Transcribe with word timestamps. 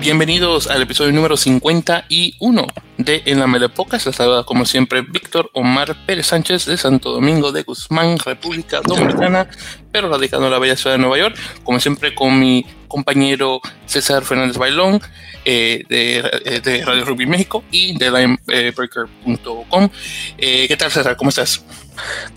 Bienvenidos 0.00 0.66
al 0.68 0.82
episodio 0.82 1.12
número 1.12 1.36
51 1.36 2.66
de 2.96 3.22
En 3.26 3.38
la 3.38 3.46
Melepocas. 3.46 4.06
Les 4.06 4.16
saluda 4.16 4.44
como 4.44 4.64
siempre 4.64 5.02
Víctor 5.02 5.50
Omar 5.52 5.94
Pérez 6.06 6.26
Sánchez 6.26 6.64
de 6.66 6.76
Santo 6.76 7.12
Domingo 7.12 7.52
de 7.52 7.62
Guzmán, 7.62 8.18
República 8.18 8.80
Dominicana, 8.82 9.48
pero 9.92 10.08
radicado 10.08 10.46
en 10.46 10.52
la 10.52 10.58
bella 10.58 10.76
ciudad 10.76 10.96
de 10.96 11.02
Nueva 11.02 11.18
York. 11.18 11.36
Como 11.64 11.78
siempre 11.78 12.14
con 12.14 12.40
mi 12.40 12.64
compañero 12.92 13.60
César 13.86 14.22
Fernández 14.22 14.58
Bailón 14.58 15.00
eh, 15.46 15.82
eh, 15.88 16.60
de, 16.62 16.84
Radio 16.84 17.06
Rugby 17.06 17.24
México 17.26 17.64
y 17.70 17.96
de 17.96 18.10
linebreaker.com. 18.10 19.88
Eh, 20.36 20.68
¿Qué 20.68 20.76
tal 20.76 20.90
César? 20.90 21.16
¿Cómo 21.16 21.30
estás? 21.30 21.64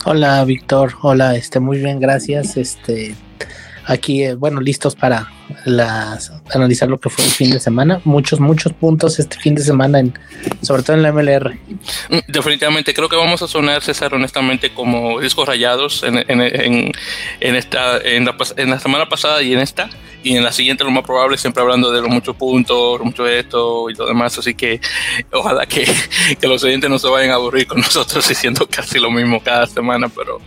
Hola 0.06 0.42
Víctor, 0.44 0.94
hola, 1.02 1.36
este, 1.36 1.60
muy 1.60 1.78
bien, 1.78 2.00
gracias. 2.00 2.56
Este, 2.56 3.14
aquí, 3.84 4.24
eh, 4.24 4.34
bueno, 4.34 4.60
listos 4.62 4.96
para 4.96 5.30
las, 5.66 6.32
analizar 6.54 6.88
lo 6.88 6.98
que 6.98 7.10
fue 7.10 7.24
el 7.26 7.30
fin 7.30 7.50
de 7.50 7.60
semana. 7.60 8.00
Muchos, 8.04 8.40
muchos 8.40 8.72
puntos 8.72 9.18
este 9.18 9.38
fin 9.38 9.54
de 9.54 9.62
semana, 9.62 10.00
en, 10.00 10.18
sobre 10.62 10.82
todo 10.82 10.96
en 10.96 11.02
la 11.02 11.12
MLR. 11.12 11.54
Mm, 12.08 12.18
definitivamente, 12.28 12.94
creo 12.94 13.10
que 13.10 13.16
vamos 13.16 13.42
a 13.42 13.46
sonar, 13.46 13.82
César, 13.82 14.14
honestamente, 14.14 14.72
como 14.72 15.20
discos 15.20 15.46
rayados 15.46 16.02
en, 16.02 16.16
en, 16.16 16.40
en, 16.40 16.92
en 17.40 17.54
esta, 17.56 17.98
en 17.98 18.24
la, 18.24 18.34
en 18.56 18.70
la 18.70 18.78
semana 18.80 19.06
pasada 19.08 19.42
y 19.42 19.52
en 19.52 19.60
esta 19.60 19.90
y 20.26 20.36
en 20.36 20.42
la 20.42 20.50
siguiente 20.50 20.82
lo 20.82 20.90
más 20.90 21.04
probable 21.04 21.38
siempre 21.38 21.62
hablando 21.62 21.92
de 21.92 22.00
los 22.00 22.10
muchos 22.10 22.34
puntos, 22.34 23.00
mucho 23.00 23.22
de 23.22 23.38
esto 23.38 23.88
y 23.88 23.94
lo 23.94 24.06
demás, 24.06 24.36
así 24.36 24.54
que 24.54 24.80
ojalá 25.32 25.66
que, 25.66 25.86
que, 26.40 26.48
los 26.48 26.64
oyentes 26.64 26.90
no 26.90 26.98
se 26.98 27.06
vayan 27.06 27.30
a 27.30 27.34
aburrir 27.34 27.68
con 27.68 27.78
nosotros 27.80 28.28
diciendo 28.28 28.66
casi 28.68 28.98
lo 28.98 29.08
mismo 29.08 29.40
cada 29.40 29.68
semana, 29.68 30.08
pero 30.08 30.40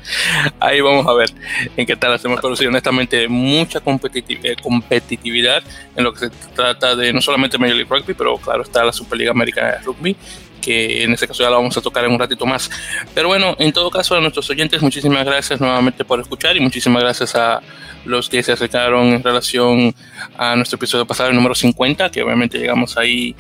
ahí 0.60 0.82
vamos 0.82 1.08
a 1.08 1.14
ver 1.14 1.30
en 1.78 1.86
qué 1.86 1.96
tal 1.96 2.12
hacemos, 2.12 2.42
pero 2.42 2.58
sí, 2.58 2.66
honestamente 2.66 3.30
mucha 3.30 3.80
competitividad, 3.80 4.56
competitividad 4.62 5.64
en 5.96 6.04
lo 6.04 6.12
que 6.12 6.20
se 6.20 6.30
trata 6.54 6.94
de 6.98 7.14
no 7.14 7.22
solamente 7.22 7.58
Major 7.58 7.78
League 7.78 7.90
Rugby, 7.90 8.14
pero 8.14 8.36
claro 8.38 8.64
está 8.64 8.84
la 8.84 8.92
Superliga 8.92 9.32
Americana 9.32 9.78
de 9.78 9.80
Rugby, 9.80 10.14
que 10.60 11.04
en 11.04 11.14
este 11.14 11.28
caso 11.28 11.44
ya 11.44 11.50
la 11.50 11.58
vamos 11.58 11.76
a 11.78 11.82
tocar 11.82 12.06
en 12.06 12.12
un 12.12 12.20
ratito 12.20 12.46
más. 12.46 12.70
Pero 13.14 13.28
bueno, 13.28 13.56
en 13.60 13.72
todo 13.72 13.90
caso 13.90 14.16
a 14.16 14.22
nuestros 14.22 14.50
oyentes, 14.50 14.82
muchísimas 14.82 15.26
gracias 15.26 15.60
nuevamente 15.60 16.06
por 16.06 16.20
escuchar 16.20 16.56
y 16.58 16.60
muchísimas 16.60 17.02
gracias 17.04 17.36
a 17.36 17.62
los 18.06 18.30
que 18.30 18.44
se 18.44 18.52
acercaron 18.52 19.08
en 19.08 19.24
relación 19.24 19.94
a 20.38 20.56
nuestro 20.56 20.78
episodio 20.78 21.06
pasado, 21.06 21.30
el 21.30 21.36
número 21.36 21.56
50, 21.56 22.10
que 22.12 22.24
obviamente 22.24 22.58
llegamos 22.58 22.98
ahí 22.98 23.36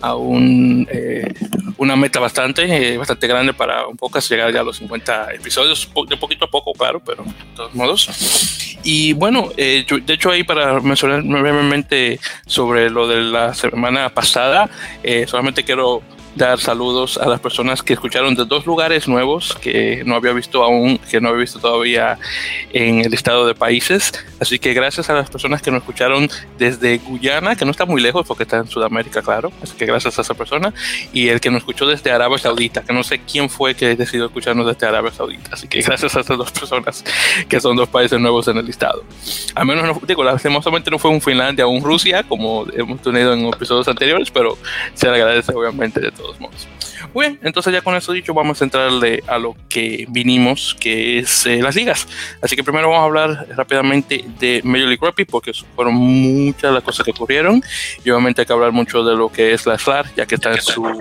a 0.00 0.14
un, 0.14 0.86
eh, 0.90 1.32
una 1.78 1.96
meta 1.96 2.20
bastante, 2.20 2.64
eh, 2.64 2.98
bastante 2.98 3.26
grande 3.26 3.54
para 3.54 3.86
un 3.86 3.96
poco 3.96 4.18
llegar 4.20 4.52
ya 4.52 4.60
a 4.60 4.64
los 4.64 4.76
50 4.76 5.34
episodios, 5.34 5.90
de 6.08 6.16
poquito 6.16 6.44
a 6.44 6.50
poco, 6.50 6.72
claro, 6.72 7.00
pero 7.04 7.24
de 7.24 7.56
todos 7.56 7.74
modos. 7.74 8.78
Y 8.82 9.14
bueno, 9.14 9.50
eh, 9.56 9.86
de 9.88 10.14
hecho 10.14 10.30
ahí 10.30 10.44
para 10.44 10.80
mencionar 10.80 11.22
brevemente 11.22 12.20
sobre 12.46 12.90
lo 12.90 13.08
de 13.08 13.22
la 13.22 13.54
semana 13.54 14.10
pasada, 14.10 14.68
solamente 15.26 15.64
quiero 15.64 16.02
dar 16.34 16.60
saludos 16.60 17.16
a 17.18 17.28
las 17.28 17.40
personas 17.40 17.82
que 17.82 17.92
escucharon 17.92 18.34
de 18.34 18.44
dos 18.44 18.66
lugares 18.66 19.06
nuevos 19.06 19.56
que 19.60 20.02
no 20.04 20.16
había 20.16 20.32
visto 20.32 20.64
aún, 20.64 20.98
que 20.98 21.20
no 21.20 21.28
había 21.28 21.42
visto 21.42 21.58
todavía 21.58 22.18
en 22.72 23.00
el 23.00 23.14
estado 23.14 23.46
de 23.46 23.54
países. 23.54 24.12
Así 24.40 24.58
que 24.58 24.74
gracias 24.74 25.08
a 25.10 25.14
las 25.14 25.30
personas 25.30 25.62
que 25.62 25.70
nos 25.70 25.80
escucharon 25.82 26.28
desde 26.58 26.98
Guyana, 26.98 27.56
que 27.56 27.64
no 27.64 27.70
está 27.70 27.86
muy 27.86 28.00
lejos 28.00 28.26
porque 28.26 28.42
está 28.42 28.58
en 28.58 28.68
Sudamérica, 28.68 29.22
claro. 29.22 29.52
Así 29.62 29.74
que 29.76 29.86
gracias 29.86 30.18
a 30.18 30.22
esa 30.22 30.34
persona. 30.34 30.74
Y 31.12 31.28
el 31.28 31.40
que 31.40 31.50
nos 31.50 31.58
escuchó 31.58 31.86
desde 31.86 32.10
Arabia 32.10 32.38
Saudita, 32.38 32.82
que 32.82 32.92
no 32.92 33.04
sé 33.04 33.20
quién 33.20 33.48
fue 33.48 33.74
que 33.74 33.94
decidió 33.96 34.26
escucharnos 34.26 34.66
desde 34.66 34.86
Arabia 34.86 35.12
Saudita. 35.12 35.50
Así 35.52 35.68
que 35.68 35.80
gracias 35.82 36.16
a 36.16 36.20
esas 36.20 36.36
dos 36.36 36.50
personas 36.50 37.04
que 37.48 37.60
son 37.60 37.76
dos 37.76 37.88
países 37.88 38.18
nuevos 38.18 38.48
en 38.48 38.58
el 38.58 38.66
listado. 38.66 39.04
Al 39.54 39.66
menos, 39.66 39.84
no, 39.84 40.00
digo, 40.06 40.24
lastimosamente 40.24 40.90
no 40.90 40.98
fue 40.98 41.10
un 41.10 41.20
Finlandia 41.20 41.66
o 41.66 41.70
un 41.70 41.82
Rusia, 41.82 42.24
como 42.24 42.66
hemos 42.72 43.00
tenido 43.00 43.32
en 43.32 43.46
episodios 43.46 43.86
anteriores, 43.88 44.30
pero 44.30 44.58
se 44.94 45.08
le 45.08 45.14
agradece 45.14 45.52
obviamente 45.52 46.00
de 46.00 46.10
todo 46.10 46.23
todos 46.24 46.40
modos. 46.40 46.66
Muy 47.12 47.26
bien, 47.26 47.40
entonces 47.42 47.72
ya 47.72 47.82
con 47.82 47.94
eso 47.94 48.12
dicho 48.12 48.32
vamos 48.32 48.60
a 48.60 48.64
entrarle 48.64 49.22
a 49.26 49.38
lo 49.38 49.54
que 49.68 50.06
vinimos, 50.08 50.74
que 50.80 51.18
es 51.18 51.46
eh, 51.46 51.60
las 51.60 51.74
ligas. 51.76 52.08
Así 52.40 52.56
que 52.56 52.64
primero 52.64 52.88
vamos 52.88 53.02
a 53.02 53.04
hablar 53.04 53.46
rápidamente 53.56 54.24
de 54.38 54.62
Major 54.64 54.88
League 54.88 55.00
Rugby, 55.00 55.24
porque 55.26 55.52
fueron 55.74 55.94
muchas 55.94 56.72
las 56.72 56.82
cosas 56.82 57.04
que 57.04 57.10
ocurrieron. 57.10 57.62
Y 58.04 58.10
obviamente 58.10 58.40
hay 58.40 58.46
que 58.46 58.52
hablar 58.52 58.72
mucho 58.72 59.04
de 59.04 59.14
lo 59.14 59.30
que 59.30 59.52
es 59.52 59.66
la 59.66 59.78
SLAR, 59.78 60.06
ya 60.16 60.24
que 60.26 60.36
está 60.36 60.52
en 60.52 60.62
su 60.62 61.00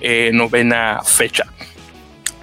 eh, 0.00 0.30
novena 0.32 1.00
fecha. 1.04 1.44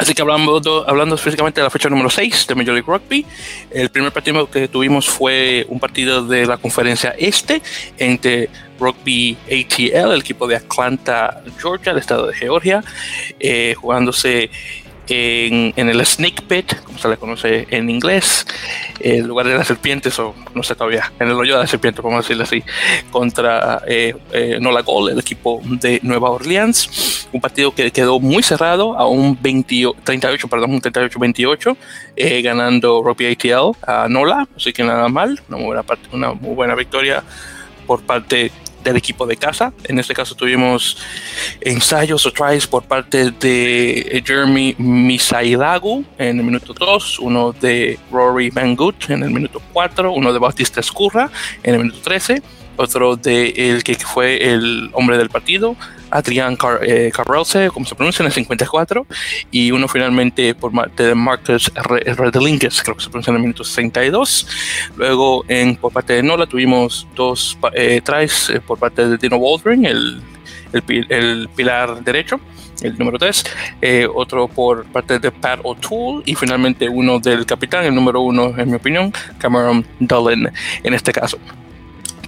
Así 0.02 0.16
que 0.16 0.24
hablando, 0.24 0.84
hablando 0.90 1.14
específicamente 1.14 1.62
de 1.62 1.66
la 1.66 1.70
fecha 1.70 1.88
número 1.88 2.10
6 2.10 2.48
de 2.48 2.56
Major 2.56 2.74
League 2.74 2.88
Rugby, 2.88 3.24
el 3.70 3.92
primer 3.92 4.12
partido 4.12 4.50
que 4.50 4.68
tuvimos 4.68 5.08
fue 5.08 5.68
un 5.70 5.80
partido 5.80 6.26
de 6.26 6.48
la 6.48 6.58
conferencia 6.58 7.14
este 7.20 7.62
entre 8.00 8.50
Rugby 8.80 9.38
ATL, 9.46 10.14
el 10.14 10.22
equipo 10.22 10.48
de 10.48 10.56
Atlanta, 10.56 11.44
Georgia, 11.60 11.92
el 11.92 12.00
estado 12.00 12.26
de 12.26 12.34
Georgia, 12.34 12.84
eh, 13.40 13.76
jugándose 13.78 14.50
en, 15.12 15.90
el 15.90 16.06
Snake 16.06 16.42
Pit, 16.48 16.74
como 16.84 16.98
se 16.98 17.10
le 17.10 17.18
conoce 17.18 17.68
en 17.70 17.90
inglés, 17.90 18.46
el 19.00 19.26
lugar 19.26 19.48
de 19.48 19.56
las 19.56 19.68
serpientes, 19.68 20.18
o 20.20 20.34
no 20.54 20.64
sé 20.64 20.76
todavía, 20.76 21.12
en 21.20 21.28
el 21.28 21.34
hoyo 21.34 21.56
de 21.56 21.62
la 21.62 21.68
serpiente, 21.68 22.02
vamos 22.02 22.20
a 22.20 22.22
decirlo 22.22 22.44
así, 22.44 22.64
contra 23.12 23.82
eh, 23.88 24.16
eh, 24.32 24.58
Nola 24.60 24.82
Gol, 24.82 25.12
el 25.12 25.20
equipo 25.20 25.62
de 25.64 26.00
Nueva 26.04 26.30
Orleans. 26.30 27.28
Un 27.32 27.42
partido 27.42 27.74
que 27.74 27.92
quedó 27.92 28.20
muy 28.20 28.44
cerrado, 28.44 28.98
a 28.98 29.08
un 29.08 29.38
38, 29.38 30.48
perdón, 30.48 30.74
un 30.74 30.82
38-28, 30.82 31.78
eh, 32.16 32.42
ganando 32.42 33.02
Rugby 33.04 33.32
ATL 33.32 33.78
a 33.86 34.08
Nola, 34.08 34.48
así 34.56 34.74
que 34.74 34.84
nada 34.84 35.08
mal, 35.10 35.42
una 35.50 35.58
muy 35.58 35.66
buena, 35.68 35.84
una 36.12 36.34
muy 36.34 36.56
buena 36.56 36.76
victoria 36.76 37.24
por 37.86 38.02
parte 38.04 38.52
del 38.84 38.98
equipo 38.98 39.26
de 39.26 39.38
casa. 39.38 39.74
En 39.86 40.00
este 40.00 40.14
caso 40.14 40.36
tuvimos 40.36 40.98
ensayos 41.62 42.26
o 42.26 42.32
tries 42.32 42.68
por 42.68 42.84
parte 42.84 43.32
de 43.32 44.24
Jeremy 44.26 44.76
Misaidagu 44.78 46.04
en 46.18 46.40
el 46.40 46.46
minuto 46.46 46.74
2, 46.74 47.20
uno 47.20 47.54
de 47.54 48.00
Rory 48.12 48.50
Van 48.50 48.76
Gut 48.76 49.10
en 49.10 49.24
el 49.24 49.32
minuto 49.32 49.62
4, 49.74 50.12
uno 50.12 50.34
de 50.34 50.40
Bautista 50.40 50.80
Escurra 50.80 51.30
en 51.64 51.76
el 51.76 51.82
minuto 51.82 52.00
13, 52.04 52.42
otro 52.78 53.16
de 53.16 53.50
el 53.56 53.84
que 53.84 53.96
fue 53.96 54.52
el 54.52 54.90
hombre 54.94 55.18
del 55.18 55.30
partido, 55.30 55.76
Adrián 56.10 56.56
Car 56.56 56.80
eh, 56.84 57.12
como 57.74 57.86
se 57.86 57.96
pronuncia, 57.96 58.24
en 58.24 58.28
el 58.28 58.34
54, 58.34 59.06
y 59.50 59.72
uno 59.72 59.88
finalmente 59.88 60.54
por 60.54 60.72
parte 60.72 61.04
de 61.04 61.16
Marcus 61.16 61.72
Redelinkes, 61.74 62.82
creo 62.84 62.96
que 62.96 63.04
se 63.04 63.10
pronuncia 63.10 63.32
en 63.32 63.38
el 63.38 63.42
minuto 63.42 63.64
62. 63.64 64.48
Luego, 64.96 65.46
en, 65.48 65.76
por 65.76 65.92
parte 65.94 66.14
de 66.14 66.24
Nola, 66.24 66.46
tuvimos 66.46 67.08
dos 67.16 67.58
eh, 67.74 68.02
tries 68.04 68.50
eh, 68.50 68.60
por 68.60 68.78
parte 68.78 69.08
de 69.08 69.18
Dino 69.18 69.38
Waldring, 69.38 69.86
el, 69.86 70.22
el, 70.74 71.06
el 71.10 71.50
pilar 71.56 72.04
derecho 72.04 72.40
el 72.82 72.98
número 72.98 73.18
3, 73.18 73.44
eh, 73.82 74.08
otro 74.14 74.48
por 74.48 74.86
parte 74.86 75.20
de 75.20 75.32
Pat 75.32 75.60
O'Toole 75.64 76.24
y 76.26 76.36
finalmente 76.36 76.90
uno 76.90 77.20
del 77.20 77.46
capitán, 77.46 77.86
el 77.86 77.96
número 77.96 78.22
1 78.22 78.56
en 78.58 78.70
mi 78.70 78.76
opinión, 78.76 79.14
Cameron 79.38 79.86
Dolan 80.00 80.52
en 80.84 80.94
este 80.94 81.12
caso. 81.12 81.38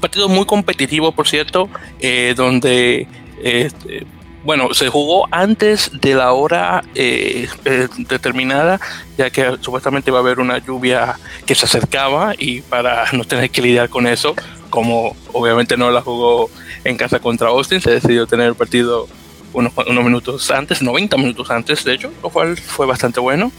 Partido 0.04 0.28
muy 0.28 0.46
competitivo, 0.46 1.14
por 1.14 1.30
cierto, 1.30 1.70
eh, 2.02 2.34
donde 2.36 3.08
este, 3.42 4.06
bueno, 4.44 4.74
se 4.74 4.90
jugó 4.90 5.30
antes 5.32 5.92
de 5.94 6.14
la 6.14 6.34
hora 6.34 6.84
eh, 6.94 7.48
eh, 7.64 7.88
determinada, 8.10 8.82
ya 9.18 9.30
que 9.30 9.56
supuestamente 9.62 10.12
va 10.12 10.18
a 10.18 10.22
haber 10.22 10.42
una 10.42 10.58
lluvia 10.58 11.18
que 11.46 11.56
se 11.56 11.64
acercaba 11.64 12.34
y 12.38 12.60
para 12.60 13.06
no 13.14 13.24
tener 13.24 13.50
que 13.50 13.62
lidiar 13.62 13.88
con 13.88 14.06
eso, 14.06 14.36
como 14.70 15.16
obviamente 15.32 15.78
no 15.78 15.90
la 15.90 16.02
jugó 16.02 16.50
en 16.84 16.98
casa 16.98 17.20
contra 17.20 17.48
Austin, 17.48 17.80
se 17.80 17.92
decidió 17.92 18.28
tener 18.28 18.48
el 18.48 18.56
partido 18.56 19.08
unos, 19.54 19.72
unos 19.88 20.04
minutos 20.04 20.52
antes, 20.52 20.82
90 20.82 21.16
minutos 21.16 21.50
antes, 21.50 21.86
de 21.86 21.94
hecho, 21.94 22.12
lo 22.22 22.30
cual 22.30 22.58
fue 22.58 22.86
bastante 22.86 23.22
bueno, 23.22 23.54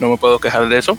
no 0.00 0.08
me 0.08 0.16
puedo 0.16 0.40
quejar 0.40 0.68
de 0.68 0.76
eso. 0.76 0.98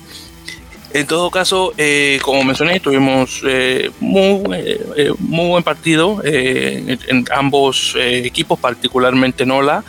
En 0.95 1.05
todo 1.07 1.29
caso, 1.29 1.73
eh, 1.77 2.19
como 2.21 2.41
mencioné, 2.45 2.79
tuvimos 2.79 3.41
eh, 3.45 3.91
muy, 3.99 4.41
eh, 4.55 5.11
muy 5.19 5.49
buen 5.49 5.61
partido 5.61 6.21
en, 6.23 7.25
ambos 7.35 7.97
equipos, 7.99 8.57
particularmente 8.57 9.45
Nola. 9.45 9.83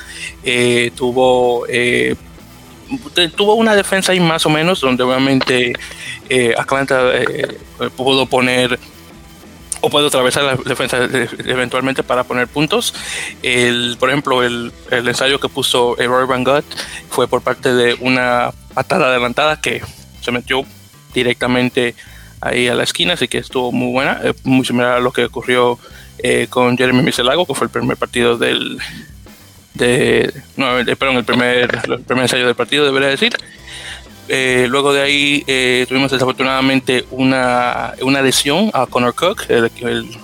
tuvo, 0.97 1.65
tuvo 3.37 3.55
una 3.55 3.77
defensa 3.77 4.11
ahí 4.11 4.19
más 4.19 4.47
o 4.47 4.51
menos, 4.51 4.81
donde 4.81 5.05
obviamente 5.05 5.75
Atlanta 6.59 7.13
pudo 7.95 8.27
poner 8.27 8.77
o 9.83 9.89
puede 9.89 10.09
atravesar 10.09 10.43
la 10.43 10.57
defensa 10.57 10.99
eventualmente 11.45 12.03
para 12.03 12.25
poner 12.25 12.49
puntos. 12.49 12.93
El, 13.45 13.97
por 14.01 14.09
ejemplo, 14.09 14.43
el, 14.43 14.73
el 14.91 15.07
ensayo 15.07 15.39
que 15.39 15.49
puso 15.49 15.95
Roy 15.95 16.27
Van 16.27 16.43
Gogh 16.43 16.65
fue 17.11 17.29
por 17.29 17.43
parte 17.43 17.73
de 17.73 17.95
una 18.01 18.51
patada 18.75 19.07
adelantada 19.07 19.61
que 19.61 19.83
se 20.21 20.33
metió 20.33 20.67
directamente 21.17 21.95
ahí 22.41 22.69
a 22.69 22.75
la 22.75 22.85
esquina, 22.85 23.15
así 23.15 23.29
que 23.29 23.39
estuvo 23.39 23.73
muy 23.73 23.93
buena, 23.93 24.21
eh, 24.23 24.35
muy 24.45 24.65
similar 24.65 24.93
a 24.93 25.01
lo 25.01 25.13
que 25.13 25.25
ocurrió 25.25 25.79
eh, 26.19 26.47
con 26.49 26.77
Jeremy 26.77 27.03
Miselago, 27.03 27.47
que 27.47 27.55
fue 27.55 27.67
el 27.67 27.71
primer 27.71 27.97
partido 27.97 28.37
del, 28.37 28.79
de, 29.75 30.33
no, 30.57 30.67
perdón, 30.99 31.17
el 31.17 31.25
primer, 31.25 31.81
el 31.89 32.01
primer 32.01 32.25
ensayo 32.25 32.47
del 32.47 32.55
partido, 32.55 32.85
debería 32.85 33.09
decir. 33.09 33.33
Eh, 34.29 34.67
luego 34.69 34.93
de 34.93 35.03
ahí 35.03 35.87
tuvimos 35.87 36.11
desafortunadamente 36.11 37.05
una, 37.13 37.95
una, 38.01 38.23
lesión 38.23 38.73
a 38.75 38.87
Connor 38.87 39.15
Cook, 39.15 39.45
el, 39.49 39.71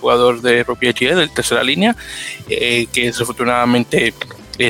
jugador 0.01 0.41
de 0.43 0.65
Ropier 0.65 0.93
de 0.95 1.29
tercera 1.29 1.63
línea, 1.63 1.95
que 2.49 2.89
desafortunadamente 2.95 4.13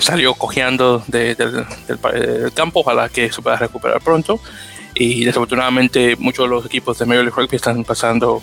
salió 0.03 0.35
cojeando 0.35 1.03
del, 1.07 1.35
campo. 2.55 2.81
Ojalá 2.81 3.09
que 3.09 3.33
se 3.33 3.41
pueda 3.41 3.57
recuperar 3.57 4.03
pronto. 4.03 4.39
Y 4.95 5.25
desafortunadamente 5.25 6.17
muchos 6.17 6.45
de 6.45 6.51
los 6.51 6.67
equipos 6.67 6.99
de 6.99 7.07
Major 7.07 7.25
League 7.25 7.37
Rugby 7.37 7.57
están 7.57 7.85
pasando 7.85 8.43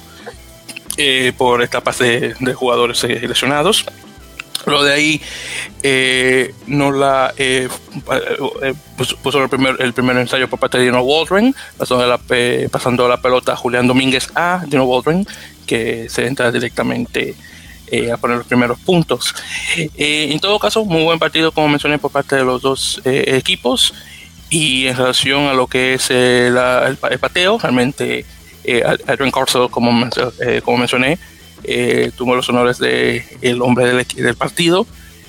por 1.38 1.62
etapas 1.62 2.00
de, 2.00 2.36
de 2.40 2.54
jugadores 2.54 3.02
lesionados. 3.04 3.86
Luego 4.66 4.84
de 4.84 4.94
ahí 4.94 5.22
eh, 5.84 6.54
no 6.68 6.92
la 6.92 7.34
eh, 7.38 7.70
eh, 8.62 8.74
puso, 9.24 9.44
el 9.44 9.50
primer, 9.50 9.76
el 9.80 9.94
primer 9.94 10.18
ensayo 10.18 10.50
por 10.50 10.60
parte 10.60 10.78
de 10.78 10.86
Dino 10.86 11.02
Waldron, 11.02 11.56
pasando 11.78 12.06
la, 12.06 12.20
pasando 12.70 13.08
la 13.08 13.22
pelota 13.22 13.54
a 13.54 13.56
Julián 13.56 13.88
Domínguez 13.88 14.30
a 14.36 14.64
Dino 14.68 14.86
Waldron, 14.86 15.26
que 15.66 16.10
se 16.10 16.28
entra 16.28 16.52
directamente 16.52 17.36
a 18.14 18.18
poner 18.18 18.38
los 18.38 18.46
primeros 18.46 18.80
puntos. 18.80 19.34
en 19.76 20.40
todo 20.40 20.60
caso, 20.60 20.86
muy 20.86 21.04
buen 21.04 21.18
partido, 21.18 21.52
como 21.52 21.70
mencioné, 21.70 21.98
por 21.98 22.12
parte 22.12 22.36
de 22.36 22.44
los 22.44 22.62
dos 22.62 23.02
equipos. 23.06 23.94
Y 24.50 24.88
en 24.88 24.98
relación 24.98 25.44
a 25.44 25.54
lo 25.54 25.68
que 25.68 25.94
es 25.94 26.10
el, 26.10 26.58
pateo, 27.20 27.60
realmente 27.60 28.26
Adrian 29.08 29.32
Carso, 29.32 29.70
como, 29.70 30.10
como 30.64 30.78
mencioné, 30.78 31.20
eh, 31.64 32.12
tuvo 32.16 32.36
los 32.36 32.48
honores 32.50 32.78
de 32.80 33.24
el 33.42 33.62
hombre 33.62 33.86
del, 33.86 34.06
del 34.08 34.36
partido, 34.36 34.88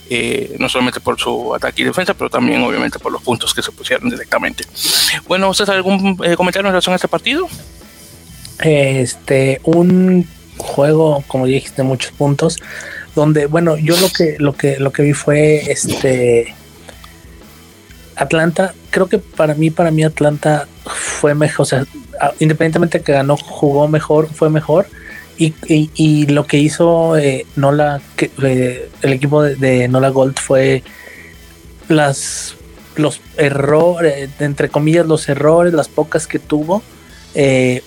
eh, 0.09 0.57
no 0.59 0.69
solamente 0.69 1.01
por 1.01 1.19
su 1.21 1.55
ataque 1.55 1.83
y 1.83 1.85
defensa, 1.85 2.15
pero 2.15 2.31
también 2.31 2.63
obviamente 2.63 2.99
por 2.99 3.13
los 3.13 3.23
puntos 3.23 3.55
que 3.55 3.63
se 3.63 3.73
pusieron 3.73 4.11
directamente. 4.11 4.65
Bueno, 5.27 5.49
¿usted 5.51 5.69
algún 5.69 6.19
eh, 6.25 6.37
comentario 6.37 6.67
en 6.67 6.73
relación 6.73 6.93
a 6.93 6.97
este 6.97 7.09
partido? 7.09 7.49
Este, 8.61 9.61
un 9.65 10.29
juego, 10.57 11.25
como 11.27 11.47
dijiste, 11.47 11.83
muchos 11.83 12.13
puntos, 12.13 12.59
donde, 13.15 13.47
bueno, 13.47 13.77
yo 13.77 13.97
lo 13.99 14.09
que, 14.11 14.37
lo 14.39 14.55
que, 14.55 14.79
lo 14.79 14.93
que 14.93 15.03
vi 15.03 15.13
fue 15.13 15.71
este 15.71 16.55
Atlanta, 18.21 18.75
creo 18.91 19.09
que 19.09 19.19
para 19.19 19.55
mí, 19.55 19.71
para 19.71 19.91
mí 19.91 20.05
Atlanta 20.05 20.69
fue 20.85 21.35
mejor, 21.35 21.63
o 21.63 21.65
sea, 21.65 21.87
independientemente 22.39 23.01
que 23.01 23.13
ganó, 23.13 23.39
jugó 23.39 23.89
mejor, 23.89 24.29
fue 24.29 24.51
mejor. 24.51 24.87
Y, 25.39 26.27
lo 26.27 26.47
que 26.47 26.59
hizo 26.59 27.17
eh, 27.17 27.47
Nola, 27.57 28.03
eh, 28.43 28.91
el 29.01 29.13
equipo 29.15 29.43
de, 29.43 29.89
Nola 29.89 30.11
Gold 30.11 30.39
fue 30.39 30.83
las 31.89 32.57
los 32.97 33.23
errores, 33.39 34.29
entre 34.39 34.69
comillas, 34.69 35.07
los 35.07 35.27
errores, 35.31 35.73
las 35.73 35.89
pocas 35.89 36.27
que 36.27 36.39
tuvo, 36.39 36.83
eh, 37.35 37.83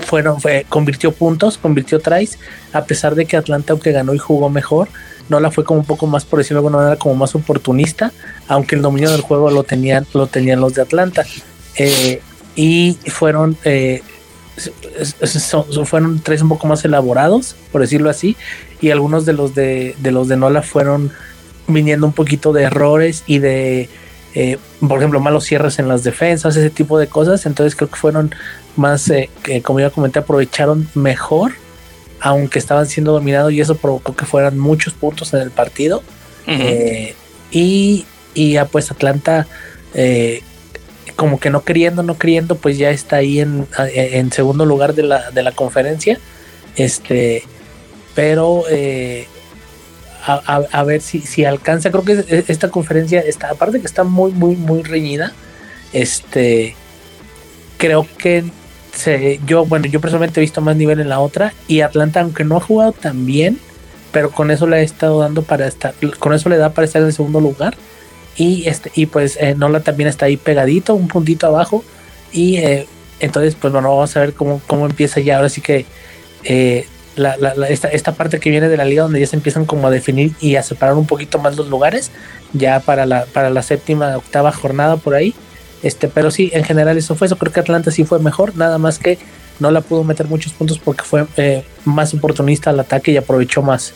fueron, 0.00 0.40
fue, 0.40 0.66
convirtió 0.68 1.12
puntos, 1.12 1.58
convirtió 1.58 2.00
tries, 2.00 2.38
a 2.72 2.84
pesar 2.84 3.14
de 3.14 3.26
que 3.26 3.36
Atlanta, 3.36 3.72
aunque 3.72 3.92
ganó 3.92 4.14
y 4.14 4.18
jugó 4.18 4.48
mejor, 4.50 4.88
Nola 5.28 5.50
fue 5.50 5.64
como 5.64 5.80
un 5.80 5.86
poco 5.86 6.06
más, 6.06 6.24
por 6.24 6.38
decirlo 6.38 6.60
de 6.60 6.66
alguna 6.66 6.78
manera, 6.84 6.96
como 6.96 7.14
más 7.14 7.34
oportunista, 7.34 8.12
aunque 8.48 8.76
el 8.76 8.82
dominio 8.82 9.10
del 9.10 9.22
juego 9.22 9.50
lo 9.50 9.64
tenían, 9.64 10.06
lo 10.14 10.26
tenían 10.26 10.60
los 10.60 10.74
de 10.74 10.82
Atlanta. 10.82 11.24
y 12.54 12.96
fueron 13.08 13.56
fueron 15.84 16.20
tres 16.20 16.42
un 16.42 16.48
poco 16.48 16.66
más 16.66 16.84
elaborados, 16.84 17.56
por 17.72 17.80
decirlo 17.80 18.08
así, 18.10 18.36
y 18.80 18.90
algunos 18.90 19.26
de 19.26 19.32
los 19.32 19.54
de, 19.54 19.94
los 20.02 20.28
de 20.28 20.36
Nola 20.36 20.62
fueron 20.62 21.12
viniendo 21.66 22.06
un 22.06 22.12
poquito 22.12 22.52
de 22.52 22.62
errores 22.62 23.24
y 23.26 23.38
de, 23.38 23.88
eh, 24.34 24.58
por 24.80 24.98
ejemplo, 24.98 25.20
malos 25.20 25.44
cierres 25.44 25.78
en 25.78 25.88
las 25.88 26.04
defensas, 26.04 26.56
ese 26.56 26.70
tipo 26.70 26.98
de 26.98 27.06
cosas. 27.06 27.46
Entonces 27.46 27.74
creo 27.74 27.90
que 27.90 27.96
fueron 27.96 28.34
más, 28.78 29.08
eh, 29.10 29.30
que, 29.42 29.62
como 29.62 29.80
ya 29.80 29.90
comenté, 29.90 30.18
aprovecharon 30.18 30.88
mejor, 30.94 31.52
aunque 32.20 32.58
estaban 32.58 32.86
siendo 32.86 33.12
dominados 33.12 33.52
y 33.52 33.60
eso 33.60 33.76
provocó 33.76 34.14
que 34.14 34.24
fueran 34.24 34.58
muchos 34.58 34.94
puntos 34.94 35.32
en 35.34 35.40
el 35.40 35.50
partido. 35.50 36.02
Eh, 36.46 37.14
y, 37.50 38.06
y 38.34 38.52
ya 38.52 38.66
pues 38.66 38.92
Atlanta 38.92 39.48
como 41.16 41.40
que 41.40 41.50
no 41.50 41.64
queriendo, 41.64 42.02
no 42.02 42.18
queriendo, 42.18 42.56
pues 42.56 42.78
ya 42.78 42.90
está 42.90 43.16
ahí 43.16 43.40
en, 43.40 43.66
en 43.78 44.30
segundo 44.30 44.66
lugar 44.66 44.94
de 44.94 45.02
la, 45.02 45.30
de 45.30 45.42
la 45.42 45.52
conferencia. 45.52 46.20
Este, 46.76 47.42
pero 48.14 48.64
eh, 48.70 49.26
a, 50.26 50.82
ver 50.84 51.00
si, 51.00 51.20
si 51.20 51.44
alcanza. 51.44 51.90
Creo 51.90 52.04
que 52.04 52.44
esta 52.48 52.70
conferencia 52.70 53.20
está, 53.20 53.50
aparte 53.50 53.80
que 53.80 53.86
está 53.86 54.04
muy, 54.04 54.32
muy, 54.32 54.56
muy 54.56 54.82
reñida. 54.82 55.32
Este, 55.92 56.74
creo 57.78 58.06
que 58.18 58.44
se, 58.96 59.40
yo, 59.46 59.64
bueno, 59.64 59.86
yo 59.86 60.00
personalmente 60.00 60.40
he 60.40 60.42
visto 60.42 60.60
más 60.60 60.76
nivel 60.76 61.00
en 61.00 61.08
la 61.08 61.20
otra. 61.20 61.52
Y 61.68 61.80
Atlanta, 61.80 62.20
aunque 62.20 62.44
no 62.44 62.56
ha 62.56 62.60
jugado 62.60 62.92
tan 62.92 63.26
bien, 63.26 63.58
pero 64.12 64.30
con 64.30 64.50
eso 64.50 64.66
le 64.66 64.76
ha 64.76 64.80
estado 64.80 65.20
dando 65.20 65.42
para 65.42 65.66
estar, 65.66 65.94
con 66.18 66.32
eso 66.32 66.48
le 66.48 66.56
da 66.56 66.70
para 66.70 66.86
estar 66.86 67.02
en 67.02 67.12
segundo 67.12 67.40
lugar 67.40 67.76
y 68.36 68.68
este 68.68 68.92
y 68.94 69.06
pues 69.06 69.38
eh, 69.40 69.54
Nola 69.54 69.80
también 69.80 70.08
está 70.08 70.26
ahí 70.26 70.36
pegadito 70.36 70.94
un 70.94 71.08
puntito 71.08 71.46
abajo 71.46 71.84
y 72.32 72.56
eh, 72.56 72.86
entonces 73.20 73.54
pues 73.54 73.72
bueno 73.72 73.88
vamos 73.88 74.16
a 74.16 74.20
ver 74.20 74.34
cómo, 74.34 74.60
cómo 74.66 74.86
empieza 74.86 75.20
ya 75.20 75.36
ahora 75.36 75.48
sí 75.48 75.60
que 75.60 75.86
eh, 76.44 76.86
la, 77.16 77.36
la, 77.38 77.68
esta, 77.68 77.88
esta, 77.88 78.12
parte 78.12 78.38
que 78.38 78.50
viene 78.50 78.68
de 78.68 78.76
la 78.76 78.84
liga 78.84 79.02
donde 79.02 79.20
ya 79.20 79.26
se 79.26 79.36
empiezan 79.36 79.64
como 79.64 79.86
a 79.86 79.90
definir 79.90 80.32
y 80.38 80.56
a 80.56 80.62
separar 80.62 80.96
un 80.96 81.06
poquito 81.06 81.38
más 81.38 81.56
los 81.56 81.68
lugares 81.68 82.10
ya 82.52 82.80
para 82.80 83.06
la 83.06 83.24
para 83.24 83.48
la 83.48 83.62
séptima 83.62 84.16
octava 84.18 84.52
jornada 84.52 84.98
por 84.98 85.14
ahí 85.14 85.34
este 85.82 86.08
pero 86.08 86.30
sí 86.30 86.50
en 86.52 86.64
general 86.64 86.96
eso 86.96 87.14
fue 87.14 87.26
eso. 87.26 87.36
Creo 87.36 87.52
que 87.52 87.60
Atlanta 87.60 87.90
sí 87.90 88.04
fue 88.04 88.18
mejor 88.18 88.56
nada 88.56 88.78
más 88.78 88.98
que 88.98 89.18
no 89.58 89.70
la 89.70 89.80
pudo 89.80 90.04
meter 90.04 90.26
muchos 90.26 90.52
puntos 90.52 90.78
porque 90.78 91.04
fue 91.04 91.26
más 91.84 92.12
oportunista 92.14 92.70
al 92.70 92.80
ataque 92.80 93.12
y 93.12 93.16
aprovechó 93.16 93.62
más. 93.62 93.94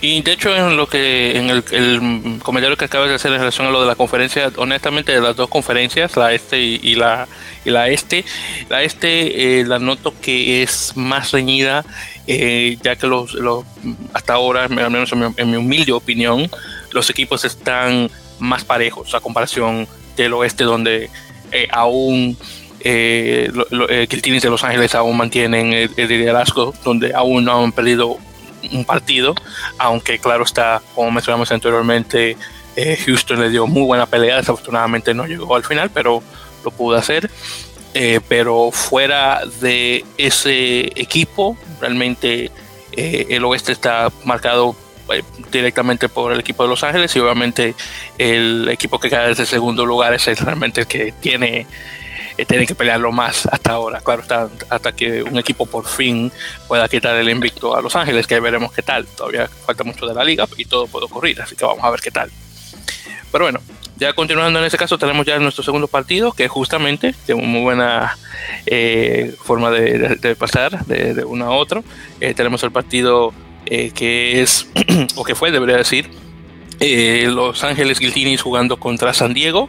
Y 0.00 0.20
de 0.22 0.32
hecho, 0.32 0.54
en 0.54 0.76
lo 0.76 0.88
que 0.88 1.36
en 1.36 1.50
el, 1.50 2.40
comentario 2.40 2.76
que 2.76 2.86
acabas 2.86 3.08
de 3.08 3.14
hacer 3.14 3.32
en 3.32 3.38
relación 3.38 3.66
a 3.68 3.70
lo 3.70 3.80
de 3.80 3.86
la 3.86 3.94
conferencia, 3.94 4.50
honestamente, 4.56 5.12
de 5.12 5.20
las 5.20 5.36
dos 5.36 5.48
conferencias, 5.48 6.16
la 6.16 6.32
este 6.32 6.58
y, 6.60 6.96
la 6.96 7.28
y 7.64 7.70
la 7.70 7.88
este, 7.88 8.24
la 8.68 8.82
este 8.82 9.60
eh, 9.60 9.64
la 9.64 9.78
noto 9.78 10.12
que 10.20 10.62
es 10.62 10.96
más 10.96 11.30
reñida, 11.30 11.84
eh, 12.26 12.78
ya 12.82 12.96
que 12.96 13.06
los, 13.06 13.36
hasta 14.12 14.34
ahora, 14.34 14.64
al 14.64 14.90
menos 14.90 15.12
en 15.12 15.50
mi, 15.50 15.56
humilde 15.56 15.92
opinión, 15.92 16.50
los 16.90 17.08
equipos 17.08 17.44
están 17.44 18.10
más 18.40 18.64
parejos 18.64 19.14
a 19.14 19.20
comparación 19.20 19.86
del 20.22 20.34
oeste, 20.34 20.64
donde 20.64 21.10
eh, 21.52 21.68
aún 21.70 22.36
eh, 22.80 23.50
de 23.52 24.50
Los 24.50 24.64
Ángeles 24.64 24.94
aún 24.94 25.16
mantienen 25.16 25.72
el, 25.72 25.90
el 25.96 26.08
liderazgo, 26.08 26.74
donde 26.84 27.14
aún 27.14 27.44
no 27.44 27.64
han 27.64 27.72
perdido 27.72 28.18
un 28.72 28.84
partido, 28.84 29.34
aunque 29.78 30.18
claro 30.18 30.44
está, 30.44 30.82
como 30.94 31.10
mencionamos 31.10 31.50
anteriormente, 31.52 32.36
eh, 32.76 32.96
Houston 33.06 33.40
le 33.40 33.50
dio 33.50 33.66
muy 33.66 33.82
buena 33.82 34.06
pelea, 34.06 34.36
desafortunadamente 34.36 35.12
no 35.14 35.26
llegó 35.26 35.56
al 35.56 35.64
final, 35.64 35.90
pero 35.90 36.22
lo 36.64 36.70
pudo 36.70 36.96
hacer. 36.96 37.30
Eh, 37.94 38.20
pero 38.28 38.70
fuera 38.70 39.42
de 39.60 40.04
ese 40.18 40.80
equipo, 41.00 41.56
realmente 41.80 42.52
eh, 42.92 43.26
el 43.30 43.44
oeste 43.44 43.72
está 43.72 44.12
marcado 44.24 44.76
directamente 45.50 46.08
por 46.08 46.32
el 46.32 46.40
equipo 46.40 46.62
de 46.62 46.68
Los 46.68 46.84
Ángeles 46.84 47.14
y 47.16 47.20
obviamente 47.20 47.74
el 48.18 48.68
equipo 48.68 48.98
que 48.98 49.10
queda 49.10 49.28
desde 49.28 49.46
segundo 49.46 49.86
lugar 49.86 50.14
es 50.14 50.26
realmente 50.40 50.82
el 50.82 50.86
que 50.86 51.12
tiene 51.12 51.66
eh, 52.38 52.46
tienen 52.46 52.68
que 52.68 52.76
pelearlo 52.76 53.10
más 53.10 53.46
hasta 53.46 53.72
ahora. 53.72 54.00
Claro, 54.00 54.22
hasta, 54.22 54.48
hasta 54.70 54.92
que 54.92 55.24
un 55.24 55.36
equipo 55.38 55.66
por 55.66 55.86
fin 55.86 56.30
pueda 56.68 56.88
quitar 56.88 57.16
el 57.16 57.28
invicto 57.28 57.76
a 57.76 57.82
Los 57.82 57.96
Ángeles, 57.96 58.28
que 58.28 58.38
veremos 58.38 58.72
qué 58.72 58.82
tal. 58.82 59.06
Todavía 59.06 59.48
falta 59.48 59.82
mucho 59.82 60.06
de 60.06 60.14
la 60.14 60.22
liga 60.22 60.46
y 60.56 60.64
todo 60.64 60.86
puede 60.86 61.06
ocurrir, 61.06 61.42
así 61.42 61.56
que 61.56 61.64
vamos 61.64 61.82
a 61.82 61.90
ver 61.90 62.00
qué 62.00 62.12
tal. 62.12 62.30
Pero 63.32 63.44
bueno, 63.44 63.60
ya 63.96 64.12
continuando 64.12 64.60
en 64.60 64.64
ese 64.64 64.78
caso, 64.78 64.96
tenemos 64.98 65.26
ya 65.26 65.36
nuestro 65.40 65.64
segundo 65.64 65.88
partido, 65.88 66.30
que 66.32 66.46
justamente 66.46 67.12
tiene 67.26 67.42
una 67.42 67.50
muy 67.50 67.60
buena 67.62 68.16
eh, 68.66 69.34
forma 69.42 69.72
de, 69.72 70.36
pasar 70.36 70.86
de, 70.86 71.14
de, 71.14 71.24
uno 71.24 71.46
a 71.46 71.50
otro. 71.50 71.82
Eh, 72.20 72.34
tenemos 72.34 72.62
el 72.62 72.70
partido 72.70 73.34
que 73.94 74.40
es, 74.40 74.68
o 75.16 75.24
que 75.24 75.34
fue, 75.34 75.50
debería 75.50 75.76
decir, 75.76 76.08
eh, 76.80 77.26
Los 77.28 77.62
Ángeles 77.64 77.98
Guiltinis 77.98 78.40
jugando 78.40 78.78
contra 78.78 79.12
San 79.12 79.34
Diego, 79.34 79.68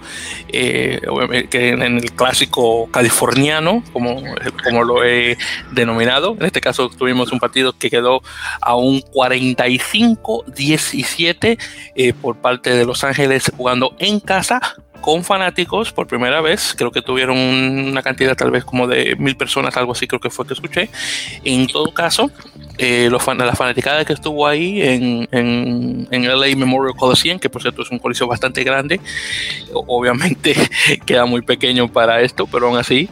eh, 0.50 1.02
que 1.50 1.70
en 1.70 1.82
el 1.82 2.12
clásico 2.12 2.88
californiano, 2.92 3.82
como, 3.92 4.22
como 4.64 4.84
lo 4.84 5.04
he 5.04 5.36
denominado. 5.72 6.38
En 6.40 6.46
este 6.46 6.62
caso 6.62 6.88
tuvimos 6.90 7.32
un 7.32 7.40
partido 7.40 7.74
que 7.74 7.90
quedó 7.90 8.22
a 8.62 8.76
un 8.76 9.02
45-17 9.02 11.58
eh, 11.96 12.14
por 12.14 12.38
parte 12.38 12.76
de 12.76 12.86
Los 12.86 13.04
Ángeles 13.04 13.52
jugando 13.58 13.96
en 13.98 14.20
casa 14.20 14.62
con 15.02 15.24
fanáticos 15.24 15.92
por 15.92 16.06
primera 16.06 16.42
vez. 16.42 16.76
Creo 16.78 16.92
que 16.92 17.02
tuvieron 17.02 17.36
una 17.38 18.04
cantidad 18.04 18.36
tal 18.36 18.52
vez 18.52 18.64
como 18.64 18.86
de 18.86 19.16
mil 19.18 19.36
personas, 19.36 19.76
algo 19.78 19.94
así 19.94 20.06
creo 20.08 20.20
que 20.20 20.30
fue 20.30 20.46
que 20.46 20.54
escuché. 20.54 20.92
En 21.44 21.66
todo 21.66 21.92
caso, 21.92 22.30
eh, 22.80 23.10
la 23.12 23.20
fanaticada 23.20 24.06
que 24.06 24.14
estuvo 24.14 24.48
ahí 24.48 24.82
en, 24.82 25.28
en, 25.32 26.08
en, 26.10 26.28
LA 26.28 26.56
Memorial 26.56 26.96
Coliseum, 26.96 27.38
que 27.38 27.50
por 27.50 27.62
cierto 27.62 27.82
es 27.82 27.92
un 27.92 28.00
coliseo 28.00 28.26
bastante 28.26 28.64
grande, 28.64 29.02
obviamente 29.74 30.56
queda 31.06 31.26
muy 31.26 31.42
pequeño 31.42 31.92
para 31.92 32.22
esto, 32.22 32.48
pero 32.48 32.68
aún 32.68 32.78
así, 32.78 33.10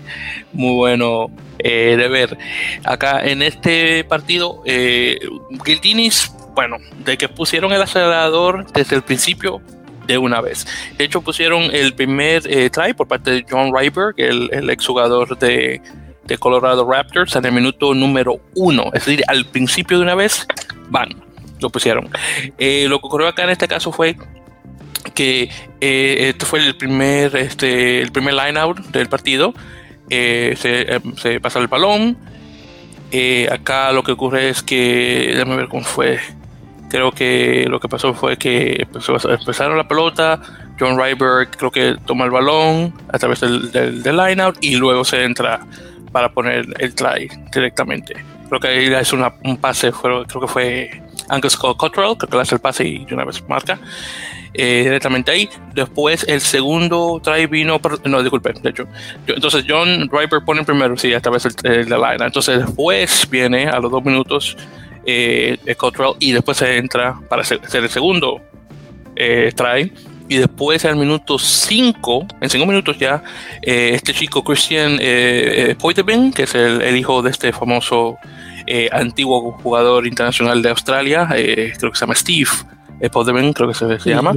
muy 0.53 0.73
bueno 0.73 1.27
eh, 1.59 1.95
de 1.97 2.07
ver. 2.07 2.37
Acá 2.85 3.25
en 3.25 3.41
este 3.41 4.05
partido, 4.05 4.61
eh, 4.65 5.19
Gildinis, 5.65 6.31
bueno, 6.55 6.77
de 7.03 7.17
que 7.17 7.27
pusieron 7.27 7.73
el 7.73 7.81
acelerador 7.81 8.71
desde 8.71 8.95
el 8.95 9.01
principio, 9.01 9.61
de 10.07 10.17
una 10.17 10.39
vez. 10.39 10.65
De 10.97 11.03
hecho, 11.03 11.21
pusieron 11.21 11.63
el 11.63 11.93
primer 11.93 12.41
eh, 12.45 12.69
try 12.69 12.93
por 12.93 13.09
parte 13.09 13.31
de 13.31 13.45
John 13.49 13.73
Ryberg, 13.75 14.15
el, 14.15 14.49
el 14.53 14.69
exjugador 14.69 15.37
de, 15.37 15.81
de 16.27 16.37
Colorado 16.37 16.89
Raptors 16.89 17.35
en 17.35 17.45
el 17.45 17.51
minuto 17.51 17.93
número 17.93 18.39
uno. 18.55 18.91
Es 18.93 19.05
decir, 19.05 19.23
al 19.27 19.45
principio 19.45 19.97
de 19.97 20.03
una 20.03 20.15
vez, 20.15 20.45
van, 20.89 21.09
lo 21.59 21.69
pusieron. 21.69 22.09
Eh, 22.57 22.85
lo 22.89 22.99
que 22.99 23.07
ocurrió 23.07 23.27
acá 23.27 23.43
en 23.43 23.49
este 23.49 23.67
caso 23.67 23.91
fue 23.91 24.17
que 25.13 25.49
eh, 25.81 26.29
este 26.29 26.45
fue 26.45 26.59
el 26.59 26.75
primer, 26.75 27.35
este, 27.35 28.01
el 28.01 28.11
primer 28.11 28.33
line 28.33 28.59
out 28.59 28.79
del 28.87 29.07
partido. 29.07 29.53
Eh, 30.09 30.55
se, 30.57 31.01
se, 31.19 31.39
pasa 31.39 31.59
el 31.59 31.67
balón. 31.67 32.17
acá 33.51 33.91
lo 33.93 34.03
que 34.03 34.11
ocurre 34.11 34.49
es 34.49 34.61
que, 34.61 35.31
déjame 35.33 35.55
ver 35.55 35.69
cómo 35.69 35.83
fue. 35.83 36.19
Creo 36.89 37.11
que 37.11 37.65
lo 37.67 37.81
que 37.81 37.89
pasó 37.89 38.13
fue 38.13 38.37
que 38.37 38.85
empezaron 38.93 39.77
la 39.77 39.87
pelota. 39.87 40.39
John 40.79 40.97
Ryberg 40.97 41.49
creo 41.57 41.71
que 41.71 41.95
toma 42.05 42.25
el 42.25 42.31
balón 42.31 42.93
a 43.11 43.17
través 43.17 43.39
del, 43.39 43.71
del, 43.71 44.03
del 44.03 44.15
line 44.15 44.41
out 44.41 44.57
y 44.61 44.75
luego 44.75 45.03
se 45.03 45.23
entra 45.23 45.65
para 46.17 46.29
poner 46.29 46.65
el 46.79 46.95
try 46.95 47.29
directamente. 47.53 48.15
Creo 48.47 48.59
que 48.59 48.67
ahí 48.69 48.91
es 48.91 49.13
un 49.13 49.57
pase, 49.61 49.91
creo 49.91 50.25
que 50.25 50.47
fue 50.47 51.03
Angus 51.29 51.55
Cottrell, 51.55 52.17
creo 52.17 52.27
que 52.27 52.35
le 52.35 52.41
hace 52.41 52.55
el 52.55 52.61
pase 52.61 52.87
y 52.87 53.05
una 53.11 53.23
vez 53.23 53.47
marca 53.47 53.77
eh, 54.55 54.81
directamente 54.85 55.29
ahí. 55.29 55.47
Después 55.75 56.25
el 56.27 56.41
segundo 56.41 57.21
try 57.23 57.45
vino, 57.45 57.79
no, 58.05 58.23
disculpe, 58.23 58.51
de 58.51 58.67
hecho. 58.67 58.87
entonces 59.27 59.63
John 59.69 60.07
Driver 60.07 60.43
pone 60.43 60.63
primero, 60.63 60.97
sí, 60.97 61.13
a 61.13 61.19
través 61.19 61.43
de 61.55 61.85
la 61.85 61.97
line. 61.97 62.25
Entonces 62.25 62.65
después 62.65 63.29
viene 63.29 63.67
a 63.67 63.79
los 63.79 63.91
dos 63.91 64.03
minutos 64.03 64.57
eh, 65.05 65.59
Cottrell 65.77 66.13
y 66.19 66.31
después 66.31 66.57
se 66.57 66.77
entra 66.77 67.19
para 67.29 67.43
hacer, 67.43 67.59
el 67.71 67.89
segundo 67.89 68.41
eh, 69.15 69.51
try 69.55 69.93
y 70.29 70.37
después 70.37 70.83
al 70.85 70.95
minuto 70.95 71.39
5, 71.39 72.27
en 72.41 72.49
5 72.49 72.65
minutos 72.65 72.97
ya, 72.97 73.23
eh, 73.61 73.91
este 73.93 74.13
chico 74.13 74.43
Christian 74.43 74.97
eh, 74.99 75.75
eh 75.79 76.31
que 76.33 76.43
es 76.43 76.55
el, 76.55 76.95
hijo 76.95 77.21
de 77.21 77.31
este 77.31 77.53
famoso 77.53 78.17
eh, 78.65 78.89
antiguo 78.91 79.53
jugador 79.53 80.05
internacional 80.07 80.61
de 80.61 80.69
Australia, 80.69 81.27
creo 81.29 81.91
que 81.91 81.97
se 81.97 82.01
llama 82.01 82.15
Steve 82.15 82.49
Poitevin, 83.11 83.53
creo 83.53 83.69
que 83.69 83.73
se, 83.73 84.09
llama. 84.09 84.33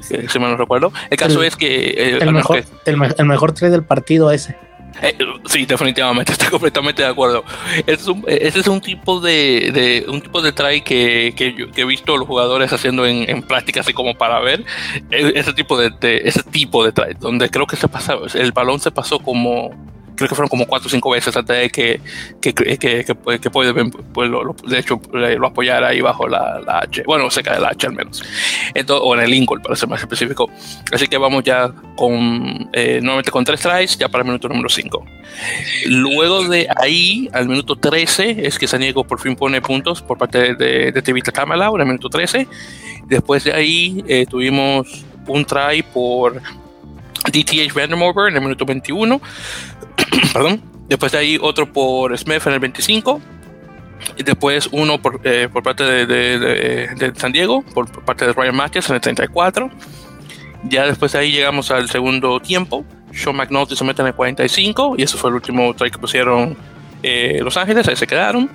Si 0.00 0.38
me 0.38 0.48
no 0.48 0.56
recuerdo. 0.56 0.92
El 1.10 1.16
caso 1.16 1.42
es 1.44 1.54
que. 1.54 2.18
el, 2.20 2.32
mejor, 2.32 2.64
el, 2.84 3.14
el, 3.16 3.26
mejor 3.26 3.52
trade 3.52 3.70
del 3.70 3.84
partido 3.84 4.32
ese. 4.32 4.56
Eh, 5.00 5.16
sí, 5.46 5.64
definitivamente, 5.64 6.32
estoy 6.32 6.48
completamente 6.48 7.02
de 7.02 7.08
acuerdo. 7.08 7.44
Es 7.86 8.06
ese 8.26 8.60
es 8.60 8.66
un 8.66 8.80
tipo 8.80 9.20
de, 9.20 9.70
de 9.72 10.04
un 10.08 10.20
tipo 10.20 10.42
de 10.42 10.52
try 10.52 10.82
que, 10.82 11.34
que, 11.36 11.80
he 11.80 11.84
visto 11.84 12.16
los 12.16 12.26
jugadores 12.26 12.72
haciendo 12.72 13.06
en, 13.06 13.28
en 13.28 13.42
práctica, 13.42 13.80
así 13.80 13.92
como 13.92 14.14
para 14.14 14.40
ver 14.40 14.64
e, 15.10 15.32
ese 15.34 15.52
tipo 15.52 15.78
de, 15.78 15.90
de, 15.90 16.22
ese 16.24 16.42
tipo 16.42 16.84
de 16.84 16.92
try, 16.92 17.14
donde 17.18 17.48
creo 17.48 17.66
que 17.66 17.76
se 17.76 17.88
pasa, 17.88 18.16
el 18.34 18.52
balón 18.52 18.80
se 18.80 18.90
pasó 18.90 19.18
como 19.18 19.70
creo 20.16 20.28
que 20.28 20.34
fueron 20.34 20.48
como 20.48 20.66
cuatro 20.66 20.88
o 20.88 20.90
cinco 20.90 21.10
veces 21.10 21.36
antes 21.36 21.56
de 21.56 21.70
que, 21.70 22.00
que, 22.40 22.52
que, 22.52 22.78
que, 22.78 23.04
que 23.04 23.50
puede, 23.50 23.72
pues, 24.12 24.30
lo, 24.30 24.54
de 24.66 24.78
hecho, 24.78 25.00
lo 25.12 25.46
apoyara 25.46 25.88
ahí 25.88 26.00
bajo 26.00 26.28
la, 26.28 26.60
la, 26.60 26.80
H, 26.80 27.02
bueno, 27.06 27.30
cerca 27.30 27.54
de 27.54 27.60
la 27.60 27.68
H 27.68 27.86
al 27.86 27.94
menos, 27.94 28.22
Entonces, 28.74 29.02
o 29.04 29.14
en 29.14 29.22
el 29.22 29.30
Lincoln, 29.30 29.62
para 29.62 29.76
ser 29.76 29.88
más 29.88 30.00
específico. 30.00 30.50
Así 30.92 31.06
que 31.06 31.18
vamos 31.18 31.44
ya 31.44 31.72
con, 31.96 32.68
eh, 32.72 33.00
nuevamente 33.02 33.30
con 33.30 33.44
tres 33.44 33.60
tries, 33.60 33.96
ya 33.96 34.08
para 34.08 34.22
el 34.22 34.26
minuto 34.26 34.48
número 34.48 34.68
5. 34.68 35.04
Luego 35.86 36.48
de 36.48 36.68
ahí, 36.76 37.28
al 37.32 37.48
minuto 37.48 37.76
13, 37.76 38.46
es 38.46 38.58
que 38.58 38.66
San 38.66 38.80
Diego 38.80 39.04
por 39.04 39.20
fin 39.20 39.36
pone 39.36 39.60
puntos 39.60 40.02
por 40.02 40.18
parte 40.18 40.54
de, 40.54 40.92
de 40.92 41.02
Tivita 41.02 41.32
Kamala, 41.32 41.70
en 41.74 41.80
el 41.80 41.86
minuto 41.86 42.08
13. 42.08 42.46
Después 43.06 43.44
de 43.44 43.52
ahí 43.52 44.04
eh, 44.08 44.26
tuvimos 44.26 45.04
un 45.26 45.44
try 45.44 45.82
por 45.82 46.40
DTH 47.30 47.72
Vandermover 47.74 48.28
en 48.28 48.36
el 48.36 48.42
minuto 48.42 48.64
21. 48.64 49.20
Perdón. 50.32 50.62
Después 50.88 51.12
de 51.12 51.18
ahí 51.18 51.38
otro 51.40 51.72
por 51.72 52.16
Smith 52.18 52.46
en 52.46 52.52
el 52.52 52.60
25. 52.60 53.20
Y 54.16 54.22
después 54.24 54.68
uno 54.72 55.00
por, 55.00 55.20
eh, 55.24 55.48
por 55.52 55.62
parte 55.62 55.84
de, 55.84 57.12
San 57.16 57.32
Diego, 57.32 57.62
por, 57.74 57.90
parte 58.04 58.26
de 58.26 58.32
Ryan 58.32 58.56
Matthews 58.56 58.90
en 58.90 58.96
el 58.96 59.00
34. 59.00 59.70
Ya 60.64 60.86
después 60.86 61.12
de 61.12 61.20
ahí 61.20 61.32
llegamos 61.32 61.70
al 61.70 61.88
segundo 61.88 62.40
tiempo. 62.40 62.84
Sean 63.12 63.36
McNulty 63.36 63.76
se 63.76 63.84
mete 63.84 64.02
en 64.02 64.08
el 64.08 64.14
45 64.14 64.94
y 64.98 65.02
ese 65.02 65.16
fue 65.16 65.30
el 65.30 65.36
último 65.36 65.74
try 65.74 65.90
que 65.90 65.98
pusieron 65.98 66.56
eh, 67.02 67.40
Los 67.42 67.56
Ángeles, 67.56 67.86
ahí 67.88 67.96
se 67.96 68.06
quedaron. 68.06 68.50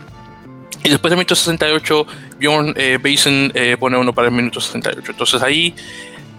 Y 0.84 0.89
después 0.89 1.10
del 1.12 1.17
minuto 1.17 1.36
68, 1.36 2.08
Bjorn 2.39 2.74
eh, 2.75 2.98
Basin 3.01 3.51
pone 3.79 3.98
uno 3.98 4.13
para 4.13 4.27
el 4.27 4.34
minuto 4.34 4.62
68. 4.62 5.12
Entonces 5.12 5.41
ahí 5.41 5.74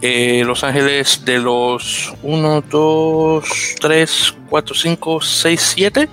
eh, 0.01 0.43
Los 0.45 0.65
Ángeles 0.65 1.25
de 1.25 1.39
los 1.39 2.15
1, 2.23 2.65
2, 2.71 3.45
3, 3.81 4.35
4, 4.49 4.75
5, 4.75 5.21
6, 5.21 5.73
7. 5.75 6.09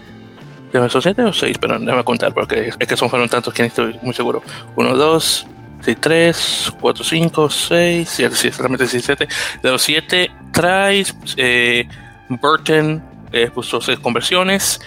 ¿Son 0.89 1.01
7 1.01 1.23
o 1.23 1.31
6? 1.31 1.57
Pero 1.59 1.79
déjame 1.79 2.03
contar 2.03 2.33
porque 2.33 2.73
es 2.77 2.87
que 2.87 2.97
son 2.97 3.09
fueron 3.09 3.29
tantos 3.29 3.53
que 3.53 3.63
estoy 3.63 3.97
muy 4.01 4.13
seguro. 4.13 4.43
1, 4.75 4.95
2, 4.95 5.47
6, 5.81 5.97
3, 5.99 6.73
4, 6.81 7.03
5, 7.03 7.49
6, 7.49 8.09
7, 8.09 8.35
sí, 8.35 8.47
exactamente 8.47 8.87
6, 8.87 9.03
7. 9.05 9.27
De 9.61 9.71
los 9.71 9.81
7 9.81 10.31
tries, 10.51 11.15
eh, 11.37 11.87
Burton 12.29 13.03
eh, 13.31 13.49
puso 13.53 13.79
6 13.79 13.99
conversiones. 13.99 14.81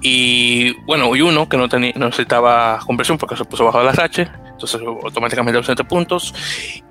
Y 0.00 0.72
bueno, 0.82 1.14
y 1.16 1.22
uno 1.22 1.48
que 1.48 1.56
no, 1.56 1.68
tenía, 1.68 1.92
no 1.96 2.06
necesitaba 2.06 2.78
conversión 2.84 3.18
porque 3.18 3.36
se 3.36 3.44
puso 3.44 3.64
bajo 3.64 3.82
las 3.82 3.98
H 3.98 4.28
entonces 4.62 4.80
automáticamente 5.04 5.56
200 5.58 5.86
puntos. 5.86 6.34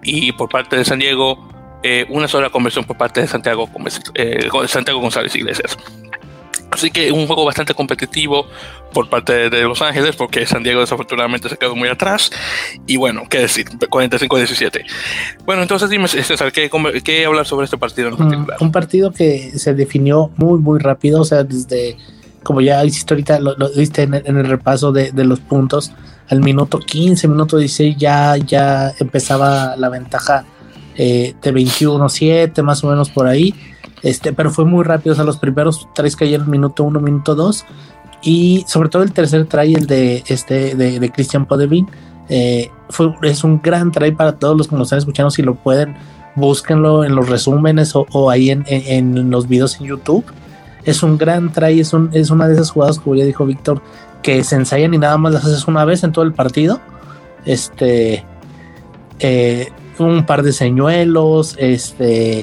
Y 0.03 0.31
por 0.33 0.49
parte 0.49 0.75
de 0.75 0.85
San 0.85 0.99
Diego, 0.99 1.49
eh, 1.83 2.05
una 2.09 2.27
sola 2.27 2.49
conversión 2.49 2.85
por 2.85 2.97
parte 2.97 3.21
de 3.21 3.27
Santiago, 3.27 3.69
eh, 4.15 4.49
Santiago 4.67 4.99
González 4.99 5.35
Iglesias. 5.35 5.77
Así 6.71 6.89
que 6.89 7.11
un 7.11 7.27
juego 7.27 7.43
bastante 7.43 7.73
competitivo 7.73 8.47
por 8.93 9.09
parte 9.09 9.49
de 9.49 9.63
Los 9.63 9.81
Ángeles, 9.81 10.15
porque 10.15 10.45
San 10.45 10.63
Diego 10.63 10.79
desafortunadamente 10.79 11.49
se 11.49 11.57
quedó 11.57 11.75
muy 11.75 11.89
atrás. 11.89 12.31
Y 12.87 12.95
bueno, 12.95 13.23
qué 13.29 13.39
decir, 13.39 13.67
45-17. 13.67 14.85
Bueno, 15.45 15.63
entonces 15.63 15.89
dime, 15.89 16.07
César, 16.07 16.51
¿qué, 16.53 16.69
¿qué, 17.03 17.25
hablar 17.25 17.45
sobre 17.45 17.65
este 17.65 17.77
partido 17.77 18.07
en 18.07 18.17
particular? 18.17 18.57
Un 18.61 18.71
partido 18.71 19.11
que 19.11 19.51
se 19.59 19.73
definió 19.73 20.31
muy, 20.37 20.59
muy 20.59 20.79
rápido, 20.79 21.21
o 21.21 21.25
sea, 21.25 21.43
desde, 21.43 21.97
como 22.43 22.61
ya 22.61 22.83
hiciste 22.83 23.13
ahorita, 23.13 23.39
lo, 23.39 23.55
lo 23.57 23.69
viste 23.71 24.03
en, 24.03 24.13
en 24.13 24.37
el, 24.37 24.47
repaso 24.47 24.91
de, 24.91 25.11
de 25.11 25.23
los 25.23 25.39
puntos, 25.39 25.93
al 26.29 26.39
minuto 26.39 26.79
15, 26.79 27.27
minuto 27.27 27.57
16 27.57 27.97
ya, 27.97 28.37
ya 28.37 28.93
empezaba 28.99 29.75
la 29.75 29.89
ventaja 29.89 30.45
eh, 30.95 31.35
de 31.41 31.53
21-7, 31.53 32.61
más 32.63 32.83
o 32.83 32.89
menos 32.89 33.09
por 33.09 33.27
ahí. 33.27 33.53
Este, 34.03 34.33
pero 34.33 34.49
fue 34.49 34.65
muy 34.65 34.83
rápido, 34.83 35.13
o 35.13 35.15
sea, 35.15 35.25
los 35.25 35.37
primeros 35.37 35.87
tres 35.93 36.15
cayeron 36.15 36.49
minuto 36.49 36.83
1, 36.83 36.99
minuto 36.99 37.35
2. 37.35 37.65
Y 38.23 38.63
sobre 38.67 38.89
todo 38.89 39.03
el 39.03 39.11
tercer 39.11 39.45
try, 39.47 39.73
el 39.73 39.87
de, 39.87 40.23
este, 40.27 40.75
de, 40.75 40.99
de 40.99 41.11
Christian 41.11 41.45
Podevin, 41.45 41.87
eh, 42.29 42.69
fue, 42.89 43.13
es 43.23 43.43
un 43.43 43.61
gran 43.61 43.91
try 43.91 44.11
para 44.11 44.37
todos 44.37 44.57
los 44.57 44.67
que 44.67 44.75
nos 44.75 44.87
están 44.87 44.99
escuchando. 44.99 45.31
Si 45.31 45.41
lo 45.41 45.55
pueden, 45.55 45.95
búsquenlo 46.35 47.03
en 47.03 47.15
los 47.15 47.29
resúmenes 47.29 47.95
o, 47.95 48.05
o 48.11 48.29
ahí 48.29 48.51
en, 48.51 48.63
en, 48.67 49.17
en, 49.17 49.31
los 49.31 49.47
videos 49.47 49.79
en 49.79 49.87
YouTube. 49.87 50.23
Es 50.83 51.03
un 51.03 51.17
gran 51.17 51.51
try, 51.51 51.79
es, 51.79 51.93
un, 51.93 52.09
es 52.13 52.31
una 52.31 52.47
de 52.47 52.55
esas 52.55 52.71
jugadas, 52.71 52.99
como 52.99 53.15
ya 53.15 53.25
dijo 53.25 53.45
Víctor, 53.45 53.81
que 54.21 54.43
se 54.43 54.55
ensayan 54.55 54.93
y 54.93 54.97
nada 54.97 55.17
más 55.17 55.33
las 55.33 55.45
haces 55.45 55.67
una 55.67 55.85
vez 55.85 56.03
en 56.03 56.11
todo 56.11 56.25
el 56.25 56.33
partido. 56.33 56.79
Este, 57.45 58.23
eh, 59.19 59.71
un 59.99 60.25
par 60.25 60.41
de 60.41 60.51
señuelos, 60.51 61.55
este, 61.59 62.39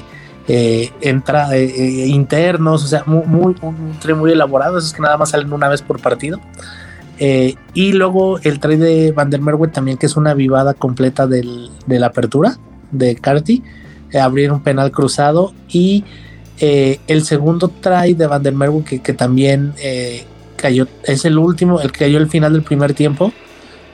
eh, 0.47 0.91
eh, 1.01 2.05
internos, 2.07 2.83
o 2.83 2.87
sea, 2.87 3.03
muy, 3.05 3.25
muy, 3.25 3.55
un 3.61 3.97
tren 3.99 4.17
muy 4.17 4.31
elaborado, 4.31 4.77
esos 4.77 4.93
que 4.93 5.01
nada 5.01 5.17
más 5.17 5.31
salen 5.31 5.51
una 5.51 5.67
vez 5.67 5.81
por 5.81 5.99
partido. 6.01 6.39
Y 7.73 7.91
luego 7.91 8.39
el 8.39 8.61
tren 8.61 8.79
de 8.79 9.11
Van 9.11 9.29
der 9.29 9.41
Merwe 9.41 9.67
también, 9.67 9.97
que 9.97 10.05
es 10.05 10.15
una 10.15 10.33
vivada 10.33 10.73
completa 10.73 11.27
del, 11.27 11.69
de 11.85 11.99
la 11.99 12.07
apertura 12.07 12.57
de 12.91 13.17
Carty, 13.17 13.61
abrir 14.17 14.53
un 14.53 14.61
penal 14.61 14.91
cruzado 14.91 15.53
y 15.67 16.05
el 16.59 17.23
segundo 17.23 17.69
try 17.69 18.13
de 18.13 18.27
Van 18.27 18.43
der 18.43 18.53
Merwe 18.53 18.83
que, 18.83 19.13
también 19.13 19.73
cayó, 20.55 20.87
es 21.03 21.25
el 21.25 21.37
último, 21.37 21.79
el 21.81 21.91
que 21.91 21.99
cayó 21.99 22.17
al 22.17 22.29
final 22.29 22.53
del 22.53 22.63
primer 22.63 22.93
tiempo. 22.93 23.31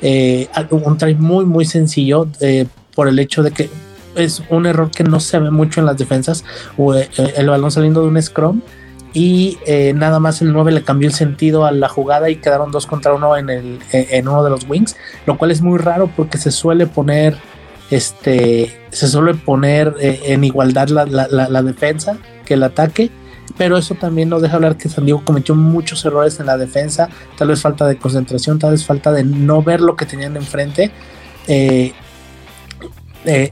Eh, 0.02 0.48
un 0.72 0.98
try 0.98 1.16
muy, 1.16 1.46
muy 1.46 1.66
sencillo 1.66 2.28
eh, 2.42 2.66
por 2.94 3.08
el 3.08 3.18
hecho 3.20 3.44
de 3.44 3.52
que 3.52 3.70
es 4.16 4.44
un 4.50 4.66
error 4.66 4.92
que 4.92 5.04
no 5.04 5.20
se 5.20 5.40
ve 5.40 5.52
mucho 5.52 5.80
en 5.80 5.86
las 5.86 5.98
defensas, 5.98 6.44
eh, 6.78 7.10
el 7.36 7.50
balón 7.50 7.72
saliendo 7.72 8.02
de 8.02 8.08
un 8.08 8.22
scrum 8.22 8.62
y 9.14 9.58
eh, 9.66 9.94
nada 9.96 10.20
más 10.20 10.42
el 10.42 10.52
9 10.52 10.72
le 10.72 10.84
cambió 10.84 11.08
el 11.08 11.14
sentido 11.14 11.66
a 11.66 11.72
la 11.72 11.88
jugada 11.88 12.30
y 12.30 12.38
quedaron 12.38 12.72
dos 12.72 12.86
contra 12.86 13.14
uno 13.14 13.38
en, 13.38 13.50
el, 13.50 13.80
en 13.92 14.28
uno 14.28 14.44
de 14.44 14.50
los 14.50 14.68
wings, 14.70 14.96
lo 15.26 15.38
cual 15.38 15.52
es 15.52 15.62
muy 15.62 15.80
raro 15.80 16.10
porque 16.16 16.38
se 16.38 16.52
suele 16.52 16.88
poner 16.88 17.38
este 17.92 18.72
se 18.92 19.08
suele 19.08 19.36
poner 19.36 19.96
eh, 20.02 20.20
en 20.26 20.44
igualdad 20.44 20.90
la, 20.90 21.06
la, 21.06 21.62
defensa 21.62 22.18
que 22.46 22.54
el 22.54 22.64
ataque 22.64 23.12
pero 23.58 23.78
eso 23.78 23.96
también 23.96 24.30
nos 24.30 24.42
deja 24.42 24.56
hablar 24.56 24.78
que 24.78 24.90
San 24.90 25.06
Diego 25.06 25.24
cometió 25.24 25.56
muchos 25.56 26.04
errores 26.04 26.40
en 26.40 26.48
la 26.48 26.58
defensa, 26.58 27.10
tal 27.38 27.50
vez 27.50 27.62
falta 27.62 27.88
de 27.88 27.98
concentración, 27.98 28.60
tal 28.60 28.72
vez 28.72 28.86
falta 28.86 29.12
de 29.12 29.24
no 29.24 29.62
ver 29.62 29.82
lo 29.82 29.96
que 29.96 30.06
tenían 30.06 30.36
enfrente. 30.36 30.92
Eh, 31.48 31.94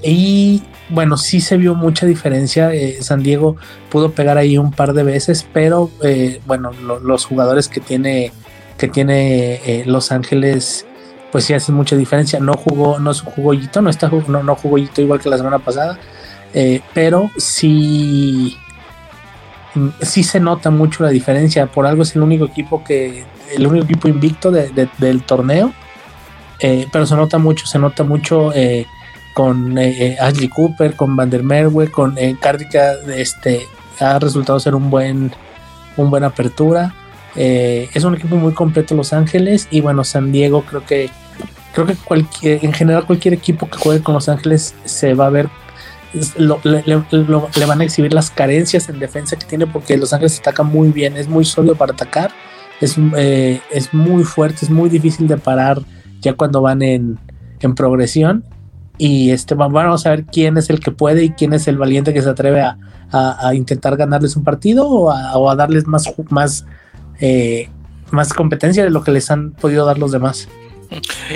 y 0.03 0.62
bueno, 0.89 1.17
sí 1.17 1.41
se 1.41 1.57
vio 1.57 1.75
mucha 1.75 2.05
diferencia. 2.05 2.73
Eh, 2.73 2.97
San 3.01 3.23
Diego 3.23 3.55
pudo 3.89 4.12
pegar 4.12 4.38
ahí 4.38 4.57
un 4.57 4.71
par 4.71 4.93
de 4.93 5.03
veces, 5.03 5.47
pero 5.53 5.89
eh, 6.03 6.41
bueno, 6.45 6.71
los 6.73 7.25
jugadores 7.25 7.67
que 7.67 7.79
tiene, 7.79 8.31
que 8.77 8.88
tiene 8.88 9.55
eh, 9.65 9.83
Los 9.85 10.12
Ángeles, 10.12 10.85
pues 11.31 11.45
sí 11.45 11.53
hacen 11.53 11.75
mucha 11.75 11.95
diferencia. 11.95 12.39
No 12.39 12.53
jugó, 12.53 13.00
no 13.00 13.13
jugó 13.13 13.53
Yito, 13.53 13.81
no 13.81 13.89
está 13.89 14.09
no, 14.27 14.43
no 14.43 14.55
jugó 14.55 14.77
igual 14.77 15.19
que 15.19 15.29
la 15.29 15.38
semana 15.38 15.59
pasada, 15.59 15.97
pero 16.93 17.31
sí, 17.38 18.55
sí 20.01 20.24
se 20.24 20.39
nota 20.39 20.70
mucho 20.70 21.03
la 21.03 21.10
diferencia. 21.10 21.65
Por 21.68 21.86
algo 21.86 22.03
es 22.03 22.15
el 22.15 22.22
único 22.22 22.46
equipo 22.46 22.84
que, 22.84 23.25
el 23.56 23.68
único 23.68 23.86
equipo 23.86 24.08
invicto 24.08 24.51
del 24.51 25.24
torneo. 25.24 25.74
pero 26.60 27.06
se 27.06 27.15
nota 27.15 27.38
mucho, 27.38 27.65
se 27.65 27.80
nota 27.80 28.03
mucho 28.03 28.51
con 29.34 29.77
eh, 29.77 29.96
eh, 30.00 30.18
Ashley 30.20 30.48
Cooper, 30.48 30.96
con 30.96 31.15
Van 31.15 31.30
der 31.30 31.44
Merwe, 31.44 31.89
con 31.89 32.18
eh, 32.18 32.36
este, 33.15 33.68
ha 34.00 34.20
resultado 34.20 34.60
ser 34.60 34.75
un 34.75 34.89
buen, 34.89 35.32
un 35.98 36.24
apertura. 36.24 36.94
Eh, 37.36 37.89
es 37.94 38.03
un 38.03 38.15
equipo 38.15 38.36
muy 38.36 38.53
completo 38.53 38.96
Los 38.96 39.12
Ángeles 39.12 39.68
y 39.72 39.82
bueno, 39.82 40.03
San 40.03 40.32
Diego 40.32 40.63
creo 40.63 40.86
que 40.86 41.10
creo 41.74 41.88
que 41.88 41.96
cualquier, 41.96 42.63
en 42.63 42.72
general 42.72 43.08
cualquier 43.08 43.34
equipo 43.34 43.68
que 43.68 43.80
juegue 43.80 44.03
con 44.03 44.13
Los 44.13 44.30
Ángeles 44.30 44.75
se 44.86 45.15
va 45.15 45.25
a 45.25 45.30
ver 45.32 45.50
le, 46.13 47.65
van 47.65 47.82
a 47.82 47.84
exhibir 47.84 48.13
las 48.13 48.29
carencias 48.29 48.89
en 48.89 49.00
defensa 49.00 49.36
que 49.36 49.46
tiene 49.46 49.67
porque 49.67 49.98
Los 49.98 50.13
Ángeles 50.13 50.39
ataca 50.39 50.63
muy 50.63 50.89
bien, 50.89 51.17
es 51.17 51.27
muy 51.27 51.46
sólido 51.46 51.75
para 51.75 51.93
atacar, 51.93 52.32
es, 52.82 52.98
es 53.72 53.93
muy 53.93 54.24
fuerte, 54.24 54.60
es 54.63 54.70
muy 54.70 54.89
difícil 54.89 55.27
de 55.27 55.38
parar 55.38 55.82
ya 56.22 56.34
cuando 56.34 56.62
van 56.62 56.82
en, 56.82 57.20
en 57.60 57.75
progresión 57.75 58.43
y 58.98 59.32
este 59.32 59.55
vamos 59.55 60.05
a 60.05 60.10
ver 60.10 60.25
quién 60.25 60.58
es 60.58 60.70
el 60.70 60.79
que 60.79 60.91
puede 60.91 61.24
y 61.24 61.29
quién 61.32 61.53
es 61.53 61.67
el 61.67 61.77
valiente 61.77 62.13
que 62.13 62.22
se 62.22 62.29
atreve 62.29 62.62
a, 62.62 62.77
intentar 63.53 63.96
ganarles 63.96 64.36
un 64.36 64.43
partido 64.43 64.88
o 64.88 65.12
a, 65.50 65.55
darles 65.55 65.86
más 65.86 66.12
más 66.32 66.65
eh, 67.20 67.70
más 68.10 68.34
competencia 68.34 68.84
de 68.84 68.89
lo 68.89 69.03
que 69.03 69.12
les 69.12 69.29
han 69.29 69.51
podido 69.51 69.86
dar 69.86 70.00
los 70.00 70.12
demás. 70.12 70.48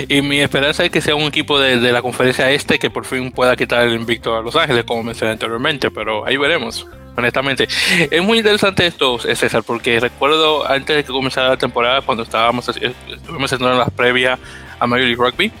Y 0.08 0.22
mi 0.22 0.40
esperanza 0.40 0.84
es 0.84 0.90
que 0.90 1.00
sea 1.00 1.14
un 1.14 1.24
equipo 1.24 1.58
de, 1.58 1.76
la 1.92 2.02
conferencia 2.02 2.50
este 2.50 2.78
que 2.78 2.90
por 2.90 3.04
fin 3.04 3.30
pueda 3.30 3.56
quitar 3.56 3.86
el 3.86 3.94
invicto 3.94 4.36
a 4.36 4.42
Los 4.42 4.56
Ángeles, 4.56 4.84
como 4.84 5.02
mencioné 5.02 5.32
anteriormente, 5.32 5.90
pero 5.90 6.26
ahí 6.26 6.36
veremos, 6.36 6.86
honestamente. 7.16 7.68
Es 8.10 8.22
muy 8.22 8.38
interesante 8.38 8.86
esto, 8.86 9.18
César, 9.18 9.62
porque 9.62 10.00
recuerdo 10.00 10.68
antes 10.68 10.96
de 10.96 11.04
que 11.04 11.12
comenzara 11.12 11.48
la 11.48 11.56
temporada, 11.56 12.02
cuando 12.02 12.22
estábamos 12.22 12.68
estuvimos 12.68 13.52
haciendo 13.52 13.76
las 13.76 13.90
previas 13.90 14.38
a 14.78 14.86
Major 14.86 15.06
League 15.06 15.22
Rugby, 15.22 15.52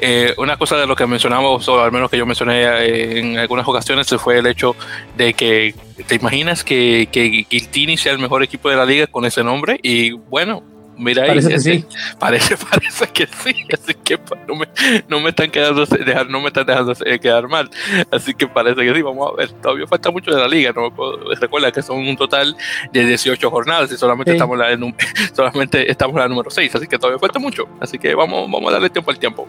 eh, 0.00 0.34
una 0.36 0.56
cosa 0.56 0.76
de 0.76 0.86
lo 0.86 0.96
que 0.96 1.06
mencionamos, 1.06 1.68
o 1.68 1.82
al 1.82 1.92
menos 1.92 2.10
que 2.10 2.16
yo 2.16 2.26
mencioné 2.26 2.62
eh, 2.62 3.18
en 3.18 3.38
algunas 3.38 3.66
ocasiones, 3.66 4.08
fue 4.18 4.38
el 4.38 4.46
hecho 4.46 4.76
de 5.16 5.34
que 5.34 5.74
te 6.06 6.16
imaginas 6.16 6.64
que, 6.64 7.08
que 7.10 7.46
Guiltini 7.48 7.96
sea 7.96 8.12
el 8.12 8.18
mejor 8.18 8.42
equipo 8.42 8.68
de 8.68 8.76
la 8.76 8.84
liga 8.84 9.06
con 9.06 9.24
ese 9.24 9.44
nombre 9.44 9.78
y 9.82 10.12
bueno, 10.12 10.62
Mira 11.00 11.26
parece 11.26 11.48
que 11.48 11.58
sí. 11.60 11.84
Parece, 12.18 12.56
parece 12.70 13.06
que 13.08 13.26
sí. 13.26 13.54
Así 13.72 13.94
que 13.94 14.18
no 14.46 14.54
me, 14.54 14.68
no 15.08 15.20
me 15.20 15.30
están 15.30 15.50
quedando 15.50 15.86
dejar, 15.86 16.28
no 16.28 16.40
me 16.40 16.48
están 16.48 16.66
dejando 16.66 16.94
quedar 17.20 17.48
mal. 17.48 17.70
Así 18.10 18.34
que 18.34 18.46
parece 18.46 18.84
que 18.84 18.94
sí. 18.94 19.02
Vamos 19.02 19.32
a 19.32 19.36
ver. 19.36 19.50
Todavía 19.52 19.86
falta 19.86 20.10
mucho 20.10 20.30
de 20.30 20.38
la 20.38 20.46
liga. 20.46 20.72
¿no? 20.76 20.92
Recuerda 21.40 21.72
que 21.72 21.80
son 21.80 21.98
un 21.98 22.16
total 22.16 22.54
de 22.92 23.06
18 23.06 23.50
jornadas 23.50 23.90
y 23.90 23.96
solamente 23.96 24.32
estamos 24.32 24.58
la 24.58 24.70
solamente 25.34 25.90
estamos 25.90 26.14
en 26.16 26.20
la 26.20 26.28
número 26.28 26.50
6. 26.50 26.74
Así 26.74 26.86
que 26.86 26.98
todavía 26.98 27.18
falta 27.18 27.38
mucho. 27.38 27.66
Así 27.80 27.98
que 27.98 28.14
vamos, 28.14 28.50
vamos 28.50 28.68
a 28.68 28.72
darle 28.74 28.90
tiempo 28.90 29.10
al 29.10 29.18
tiempo. 29.18 29.48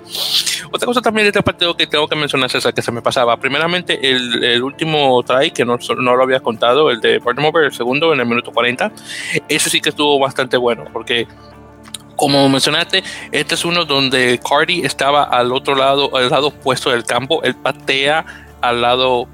Otra 0.71 0.85
cosa 0.85 1.01
también 1.01 1.25
de 1.25 1.29
este 1.29 1.43
partido 1.43 1.75
que 1.75 1.85
tengo 1.85 2.07
que 2.07 2.15
mencionar, 2.15 2.49
César, 2.49 2.73
que 2.73 2.81
se 2.81 2.93
me 2.93 3.01
pasaba. 3.01 3.35
Primeramente, 3.37 4.09
el, 4.09 4.41
el 4.41 4.63
último 4.63 5.21
try, 5.23 5.51
que 5.51 5.65
no, 5.65 5.77
no 5.97 6.15
lo 6.15 6.23
había 6.23 6.39
contado, 6.39 6.89
el 6.89 7.01
de 7.01 7.19
Baltimore, 7.19 7.65
el 7.65 7.73
segundo 7.73 8.13
en 8.13 8.21
el 8.21 8.25
minuto 8.25 8.51
40. 8.51 8.91
Ese 9.49 9.69
sí 9.69 9.81
que 9.81 9.89
estuvo 9.89 10.17
bastante 10.17 10.55
bueno 10.55 10.85
porque 10.93 11.27
como 12.21 12.47
mencionaste, 12.49 13.03
este 13.31 13.55
es 13.55 13.65
uno 13.65 13.83
donde 13.83 14.39
Cardi 14.47 14.85
estaba 14.85 15.23
al 15.23 15.51
otro 15.51 15.73
lado, 15.73 16.15
al 16.15 16.29
lado 16.29 16.49
opuesto 16.49 16.91
del 16.91 17.03
campo. 17.03 17.41
Él 17.41 17.55
patea 17.55 18.23
al 18.61 18.79
lado, 18.79 19.27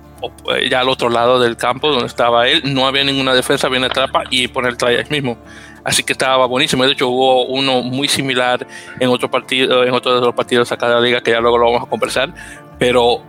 ya 0.70 0.80
al 0.80 0.88
otro 0.88 1.10
lado 1.10 1.38
del 1.38 1.58
campo 1.58 1.90
donde 1.90 2.06
estaba 2.06 2.48
él. 2.48 2.62
No 2.74 2.88
había 2.88 3.04
ninguna 3.04 3.34
defensa, 3.34 3.68
viene 3.68 3.88
atrapa 3.88 4.24
y 4.30 4.48
pone 4.48 4.70
el 4.70 4.78
try 4.78 5.04
mismo. 5.10 5.38
Así 5.84 6.02
que 6.02 6.14
estaba 6.14 6.46
buenísimo. 6.46 6.86
De 6.86 6.94
hecho, 6.94 7.10
hubo 7.10 7.44
uno 7.48 7.82
muy 7.82 8.08
similar 8.08 8.66
en 9.02 9.10
otro 9.10 9.30
partido, 9.30 9.84
en 9.84 9.94
otro 9.94 10.16
de 10.16 10.26
los 10.26 10.34
partidos 10.34 10.72
acá 10.72 10.88
de 10.88 10.96
la 10.96 11.02
liga 11.02 11.20
que 11.20 11.32
ya 11.32 11.42
luego 11.42 11.58
lo 11.58 11.66
vamos 11.66 11.88
a 11.88 11.90
conversar. 11.90 12.34
Pero 12.80 13.22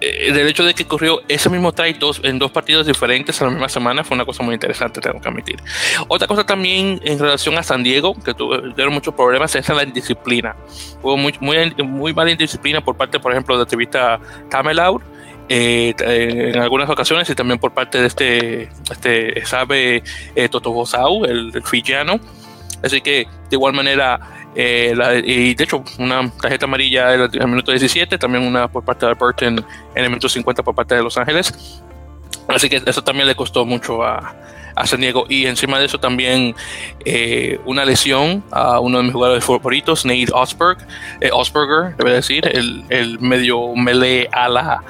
eh, 0.00 0.32
del 0.32 0.48
hecho 0.48 0.64
de 0.64 0.74
que 0.74 0.86
corrió 0.86 1.20
ese 1.28 1.50
mismo 1.50 1.72
try 1.72 1.96
en 2.22 2.38
dos 2.38 2.50
partidos 2.50 2.86
diferentes 2.86 3.40
a 3.40 3.44
la 3.44 3.50
misma 3.50 3.68
semana 3.68 4.02
fue 4.02 4.14
una 4.14 4.24
cosa 4.24 4.42
muy 4.42 4.54
interesante, 4.54 5.00
tengo 5.00 5.20
que 5.20 5.28
admitir. 5.28 5.60
Otra 6.08 6.26
cosa 6.26 6.44
también 6.44 7.00
en 7.04 7.18
relación 7.18 7.58
a 7.58 7.62
San 7.62 7.82
Diego, 7.82 8.14
que 8.14 8.32
tuvieron 8.32 8.94
muchos 8.94 9.14
problemas, 9.14 9.54
es 9.54 9.68
la 9.68 9.82
indisciplina. 9.82 10.56
Hubo 11.02 11.16
muy, 11.16 11.34
muy, 11.40 11.74
muy 11.84 12.14
mala 12.14 12.30
indisciplina 12.30 12.80
por 12.82 12.96
parte, 12.96 13.20
por 13.20 13.32
ejemplo, 13.32 13.54
de 13.54 13.58
la 13.58 13.64
activista 13.64 14.20
Tamelaur. 14.48 15.02
Eh, 15.52 15.94
en 15.98 16.60
algunas 16.60 16.88
ocasiones 16.88 17.28
y 17.28 17.34
también 17.34 17.58
por 17.58 17.74
parte 17.74 18.00
de 18.00 18.06
este, 18.06 18.68
este 18.88 19.44
sabe 19.44 20.04
eh, 20.36 20.48
Toto 20.48 20.70
Bosau, 20.70 21.24
el, 21.24 21.50
el 21.52 21.62
fijiano. 21.64 22.20
Así 22.82 23.00
que 23.00 23.26
de 23.50 23.56
igual 23.56 23.74
manera 23.74 24.20
eh, 24.54 25.22
y 25.24 25.54
de 25.54 25.64
hecho, 25.64 25.84
una 25.98 26.30
tarjeta 26.40 26.66
amarilla 26.66 27.14
en 27.14 27.20
el 27.32 27.48
minuto 27.48 27.70
17, 27.70 28.18
también 28.18 28.44
una 28.44 28.68
por 28.68 28.84
parte 28.84 29.06
de 29.06 29.14
Burton 29.14 29.64
en 29.94 30.04
el 30.04 30.08
minuto 30.08 30.28
50 30.28 30.62
por 30.62 30.74
parte 30.74 30.94
de 30.94 31.02
Los 31.02 31.16
Ángeles. 31.16 31.82
Así 32.48 32.68
que 32.68 32.82
eso 32.84 33.02
también 33.02 33.28
le 33.28 33.36
costó 33.36 33.64
mucho 33.64 34.02
a, 34.02 34.34
a 34.74 34.86
San 34.86 35.00
Diego. 35.00 35.26
Y 35.28 35.46
encima 35.46 35.78
de 35.78 35.86
eso 35.86 35.98
también 35.98 36.54
eh, 37.04 37.60
una 37.64 37.84
lesión 37.84 38.42
a 38.50 38.80
uno 38.80 38.98
de 38.98 39.04
mis 39.04 39.12
jugadores 39.12 39.44
favoritos, 39.44 40.04
Nate 40.04 40.32
Osberg, 40.32 40.78
eh, 41.20 41.30
Osberger, 41.32 41.96
debe 41.96 42.12
decir, 42.12 42.46
el, 42.46 42.84
el 42.88 43.20
medio 43.20 43.74
melee 43.76 44.28
ala 44.32 44.82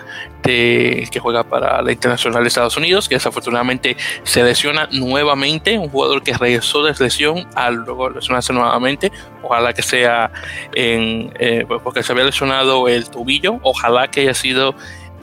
que 0.43 1.21
juega 1.21 1.45
para 1.45 1.83
la 1.83 1.93
Internacional 1.93 2.43
de 2.43 2.49
Estados 2.49 2.77
Unidos, 2.77 3.09
que 3.09 3.17
desafortunadamente 3.17 3.97
se 4.23 4.43
lesiona 4.43 4.89
nuevamente, 4.93 5.79
un 5.79 5.89
jugador 5.89 6.23
que 6.23 6.33
regresó 6.35 6.83
de 6.83 6.95
lesión 6.99 7.47
al 7.55 7.75
luego 7.75 8.11
lesionarse 8.11 8.53
nuevamente, 8.53 9.13
ojalá 9.43 9.73
que 9.73 9.83
sea 9.83 10.31
en, 10.75 11.33
eh, 11.39 11.65
pues, 11.67 11.81
porque 11.83 12.03
se 12.03 12.13
había 12.13 12.25
lesionado 12.25 12.89
el 12.89 13.09
tobillo, 13.11 13.59
ojalá 13.63 14.09
que 14.09 14.23
haya 14.23 14.35
sido 14.35 14.75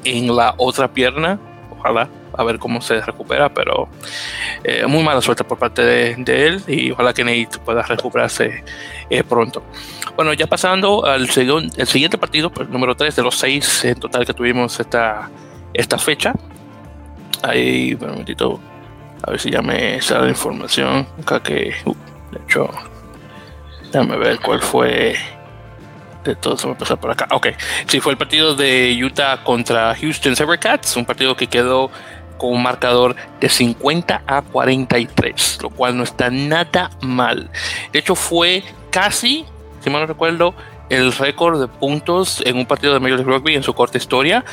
en 0.03 0.35
la 0.35 0.53
otra 0.57 0.87
pierna, 0.87 1.39
ojalá, 1.77 2.09
a 2.33 2.43
ver 2.43 2.59
cómo 2.59 2.81
se 2.81 3.01
recupera, 3.01 3.49
pero 3.49 3.87
eh, 4.63 4.85
muy 4.87 5.03
mala 5.03 5.21
suerte 5.21 5.43
por 5.43 5.57
parte 5.57 5.83
de, 5.83 6.47
él 6.47 6.61
y 6.67 6.91
ojalá 6.91 7.13
que 7.13 7.23
Nate 7.23 7.59
pueda 7.63 7.81
recuperarse 7.81 8.63
eh, 9.09 9.23
pronto. 9.23 9.63
Bueno, 10.15 10.33
ya 10.33 10.47
pasando 10.47 11.05
al 11.05 11.23
el 11.23 11.87
siguiente 11.87 12.17
partido, 12.17 12.49
pues, 12.49 12.69
número 12.69 12.95
3 12.95 13.15
de 13.15 13.21
los 13.21 13.35
6 13.37 13.85
en 13.85 13.99
total 13.99 14.25
que 14.25 14.33
tuvimos 14.33 14.79
esta, 14.79 15.29
esta 15.73 15.97
fecha. 15.97 16.33
Ahí, 17.43 17.93
un 17.99 18.07
momentito, 18.07 18.59
a 19.23 19.31
ver 19.31 19.39
si 19.39 19.51
ya 19.51 19.61
me 19.61 20.01
sale 20.01 20.25
la 20.25 20.29
información. 20.29 21.07
Acá 21.21 21.41
que, 21.41 21.73
uh, 21.85 21.95
de 22.31 22.39
hecho, 22.43 22.69
déjame 23.91 24.17
ver 24.17 24.39
cuál 24.39 24.59
fue 24.59 25.15
todo 26.35 26.57
se 26.57 26.67
me 26.67 26.75
pasa 26.75 26.95
por 26.95 27.11
acá. 27.11 27.27
Ok, 27.31 27.47
sí, 27.87 27.99
fue 27.99 28.11
el 28.13 28.17
partido 28.17 28.55
de 28.55 28.97
Utah 29.03 29.43
contra 29.43 29.95
Houston 29.95 30.35
Sabercats, 30.35 30.95
un 30.95 31.05
partido 31.05 31.35
que 31.35 31.47
quedó 31.47 31.91
con 32.37 32.53
un 32.53 32.63
marcador 32.63 33.15
de 33.39 33.49
50 33.49 34.23
a 34.25 34.41
43, 34.41 35.59
lo 35.61 35.69
cual 35.69 35.97
no 35.97 36.03
está 36.03 36.29
nada 36.29 36.91
mal. 37.01 37.49
De 37.91 37.99
hecho, 37.99 38.15
fue 38.15 38.63
casi, 38.91 39.45
si 39.81 39.89
mal 39.89 40.01
no 40.01 40.07
recuerdo, 40.07 40.53
el 40.89 41.11
récord 41.11 41.59
de 41.59 41.67
puntos 41.67 42.41
en 42.45 42.57
un 42.57 42.65
partido 42.65 42.93
de 42.93 42.99
Major 42.99 43.19
League 43.19 43.31
Rugby 43.31 43.55
en 43.55 43.63
su 43.63 43.73
corta 43.73 43.97
historia. 43.97 44.45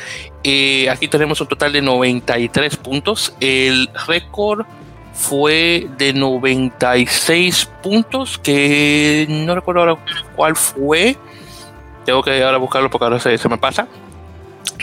Eh, 0.43 0.89
aquí 0.91 1.09
tenemos 1.09 1.41
un 1.41 1.47
total 1.47 1.73
de 1.73 1.83
93 1.83 2.77
puntos. 2.77 3.35
El 3.41 3.89
récord 4.07 4.67
fue 5.13 5.87
de 5.97 6.13
96 6.13 7.71
puntos, 7.83 8.39
que 8.39 9.27
no 9.29 9.55
recuerdo 9.55 9.81
ahora 9.83 9.97
cuál 10.35 10.57
fue. 10.57 11.17
Tengo 12.05 12.23
que 12.23 12.43
ahora 12.43 12.59
buscarlo 12.59 12.91
porque 12.91 13.05
ahora 13.05 13.21
se, 13.21 13.49
me 13.49 13.59
pasa. 13.59 13.87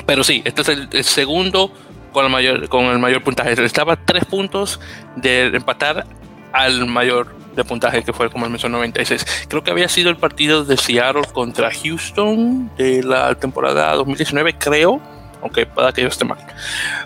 Pero 0.05 0.23
sí, 0.23 0.41
este 0.45 0.61
es 0.61 0.69
el 0.69 1.03
segundo 1.03 1.71
con 2.11 2.25
el 2.25 2.31
mayor, 2.31 2.69
con 2.69 2.85
el 2.85 2.99
mayor 2.99 3.23
puntaje. 3.23 3.51
Estaba 3.63 3.95
tres 3.95 4.25
puntos 4.25 4.79
de 5.15 5.47
empatar 5.47 6.05
al 6.53 6.85
mayor 6.87 7.35
de 7.55 7.63
puntaje 7.63 8.03
que 8.03 8.13
fue 8.13 8.29
como 8.29 8.45
el 8.45 8.51
mencionó 8.51 8.77
96. 8.77 9.45
Creo 9.47 9.63
que 9.63 9.71
había 9.71 9.89
sido 9.89 10.09
el 10.09 10.17
partido 10.17 10.63
de 10.63 10.77
Seattle 10.77 11.23
contra 11.33 11.69
Houston 11.71 12.71
de 12.77 13.03
la 13.03 13.35
temporada 13.35 13.93
2019, 13.95 14.57
creo, 14.57 15.01
aunque 15.41 15.65
pueda 15.65 15.91
que 15.91 16.01
yo 16.01 16.07
esté 16.07 16.25
mal. 16.25 16.39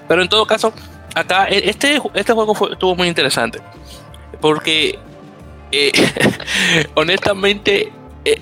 Pero 0.08 0.22
en 0.22 0.30
todo 0.30 0.46
caso, 0.46 0.74
acá 1.16 1.48
e, 1.50 1.70
este, 1.70 2.00
este 2.14 2.34
juego 2.34 2.54
fue, 2.54 2.74
estuvo 2.74 2.96
muy 2.96 3.08
interesante 3.08 3.60
porque 4.40 5.00
eh, 5.72 5.92
honestamente 6.96 7.92
eh, 8.24 8.42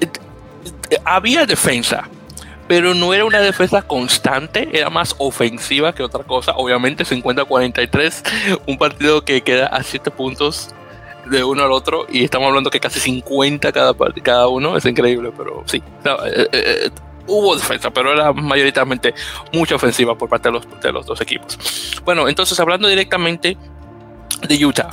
había 1.05 1.45
defensa 1.45 2.07
pero 2.67 2.93
no 2.93 3.13
era 3.13 3.25
una 3.25 3.41
defensa 3.41 3.81
constante, 3.81 4.69
era 4.71 4.89
más 4.89 5.15
ofensiva 5.17 5.93
que 5.93 6.01
otra 6.01 6.23
cosa. 6.23 6.53
Obviamente 6.55 7.03
50-43, 7.03 8.59
un 8.67 8.77
partido 8.77 9.23
que 9.23 9.41
queda 9.41 9.67
a 9.67 9.83
7 9.83 10.09
puntos 10.11 10.73
de 11.25 11.43
uno 11.43 11.63
al 11.63 11.71
otro 11.71 12.05
y 12.09 12.23
estamos 12.23 12.47
hablando 12.47 12.69
que 12.69 12.79
casi 12.79 12.99
50 12.99 13.71
cada, 13.71 13.93
cada 14.23 14.47
uno, 14.47 14.75
es 14.77 14.85
increíble, 14.85 15.31
pero 15.37 15.63
sí, 15.65 15.81
eh, 16.05 16.47
eh, 16.51 16.89
hubo 17.27 17.55
defensa, 17.55 17.91
pero 17.91 18.11
era 18.11 18.33
mayoritariamente 18.33 19.13
mucha 19.53 19.75
ofensiva 19.75 20.17
por 20.17 20.29
parte 20.29 20.49
de 20.49 20.53
los, 20.53 20.81
de 20.81 20.91
los 20.91 21.05
dos 21.05 21.21
equipos. 21.21 21.57
Bueno, 22.03 22.27
entonces 22.27 22.59
hablando 22.59 22.87
directamente 22.87 23.57
de 24.47 24.65
Utah. 24.65 24.89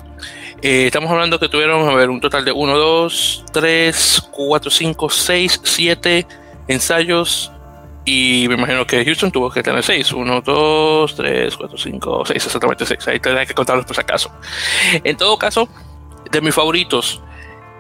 Eh, 0.63 0.87
estamos 0.87 1.11
hablando 1.11 1.39
que 1.39 1.49
tuvieron 1.49 1.89
a 1.89 1.95
ver, 1.95 2.11
un 2.11 2.21
total 2.21 2.45
de 2.45 2.53
1, 2.53 2.77
2, 2.77 3.45
3, 3.51 4.29
4, 4.31 4.71
5, 4.71 5.11
6, 5.11 5.61
7 5.65 6.27
ensayos. 6.69 7.51
Y 8.05 8.47
me 8.49 8.55
imagino 8.55 8.87
que 8.87 9.05
Houston 9.05 9.31
tuvo 9.31 9.51
que 9.51 9.63
tener 9.63 9.83
6. 9.83 10.13
1, 10.13 10.41
2, 10.43 11.17
3, 11.17 11.57
4, 11.57 11.79
5, 11.79 12.27
6, 12.27 12.47
exactamente 12.47 12.85
6. 12.85 13.09
Ahí 13.09 13.21
tendría 13.21 13.47
que 13.47 13.55
contarlos 13.55 13.87
por 13.87 13.95
si 13.95 14.03
acaso. 14.03 14.31
En 15.03 15.17
todo 15.17 15.39
caso, 15.39 15.69
de 16.31 16.41
mis 16.43 16.55
favoritos. 16.55 17.23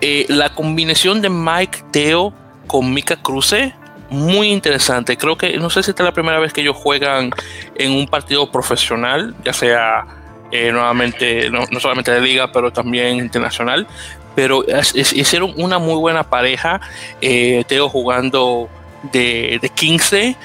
Eh, 0.01 0.25
la 0.29 0.55
combinación 0.55 1.21
de 1.21 1.29
Mike 1.29 1.85
Teo 1.91 2.33
con 2.67 2.95
Mika 2.95 3.17
Cruce, 3.17 3.75
muy 4.09 4.49
interesante. 4.49 5.19
Creo 5.19 5.37
que, 5.37 5.59
no 5.59 5.69
sé 5.69 5.83
si 5.83 5.91
esta 5.91 6.03
es 6.03 6.07
la 6.07 6.15
primera 6.15 6.39
vez 6.39 6.55
que 6.55 6.63
ellos 6.63 6.77
juegan 6.77 7.31
en 7.75 7.93
un 7.93 8.07
partido 8.07 8.51
profesional, 8.51 9.35
ya 9.45 9.53
sea 9.53 10.20
eh, 10.51 10.73
nuevamente, 10.73 11.51
no, 11.51 11.67
solamente 11.81 12.11
de 12.13 12.21
liga, 12.21 12.53
pero 12.53 12.73
también 12.73 13.17
internacional. 13.17 13.87
Pero 14.35 14.65
hicieron 14.95 15.53
una 15.57 15.79
muy 15.79 15.97
buena 15.97 16.25
pareja. 16.25 16.81
Eh, 17.21 17.65
Teo 17.67 17.89
jugando 17.89 18.69
de, 19.13 19.59
de 19.61 19.69
15 19.69 20.37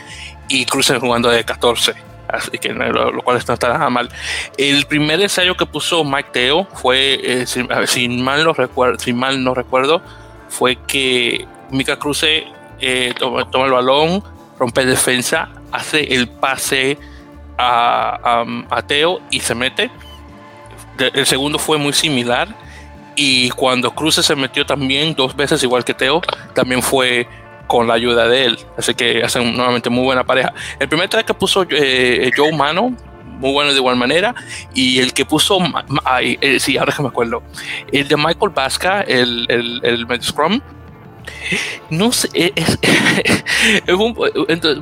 y 0.49 0.65
Cruce 0.65 0.99
jugando 0.99 1.29
de 1.29 1.43
14 1.43 1.93
así 2.27 2.57
que 2.57 2.73
lo, 2.73 3.21
cual 3.21 3.37
está 3.37 3.55
nada 3.67 3.89
mal. 3.89 4.09
El 4.57 4.85
primer 4.85 5.21
ensayo 5.21 5.55
que 5.55 5.65
puso 5.65 6.03
Mike 6.03 6.29
Teo 6.31 6.67
fue, 6.73 7.19
eh, 7.23 7.45
sin, 7.45 8.23
mal 8.23 8.43
no 8.43 8.53
recuerdo, 8.53 8.97
mal 9.13 9.43
no 9.43 9.53
recuerdo, 9.53 10.01
fue 10.49 10.77
que 10.87 11.45
Mika 11.71 11.97
Cruce 11.97 12.45
eh, 12.79 13.13
toma, 13.17 13.65
el 13.65 13.71
balón, 13.71 14.23
rompe 14.59 14.85
defensa, 14.85 15.49
hace 15.71 16.15
el 16.15 16.27
pase 16.27 16.97
a, 17.57 18.83
Teo 18.87 19.21
y 19.31 19.39
se 19.39 19.55
mete. 19.55 19.89
el 20.97 21.25
segundo 21.25 21.59
fue 21.59 21.77
muy 21.77 21.93
similar 21.93 22.47
y 23.15 23.49
cuando 23.51 23.93
Cruce 23.93 24.21
se 24.23 24.35
metió 24.35 24.65
también 24.65 25.15
dos 25.15 25.35
veces 25.35 25.63
igual 25.63 25.83
que 25.83 25.93
Teo, 25.93 26.21
también 26.53 26.81
fue 26.81 27.27
con 27.67 27.87
la 27.87 27.93
ayuda 27.95 28.27
de 28.27 28.45
él. 28.45 28.59
Así 28.77 28.93
que 28.93 29.23
hacen 29.23 29.55
nuevamente 29.55 29.89
muy 29.89 30.03
buena 30.03 30.23
pareja. 30.23 30.53
El 30.79 30.87
primer 30.87 31.09
track 31.09 31.25
que 31.25 31.33
puso 31.33 31.65
eh, 31.69 32.29
Joe 32.35 32.51
Mano, 32.51 32.95
muy 33.39 33.51
bueno 33.51 33.71
de 33.71 33.77
igual 33.77 33.95
manera. 33.95 34.35
Y 34.73 34.99
el 34.99 35.13
que 35.13 35.25
puso, 35.25 35.59
ay, 36.03 36.37
eh, 36.41 36.59
sí, 36.59 36.77
ahora 36.77 36.93
que 36.93 37.01
me 37.01 37.07
acuerdo, 37.09 37.41
el 37.91 38.07
de 38.07 38.17
Michael 38.17 38.51
Vasca, 38.53 39.01
el, 39.01 39.45
el, 39.49 39.81
el 39.83 40.21
Scrum. 40.21 40.61
No 41.89 42.11
sé, 42.11 42.29
eh, 42.33 42.53
es, 42.55 42.77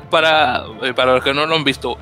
para, 0.09 0.63
para 0.95 1.15
los 1.15 1.23
que 1.23 1.33
no 1.33 1.45
lo 1.45 1.55
han 1.55 1.63
visto, 1.63 1.97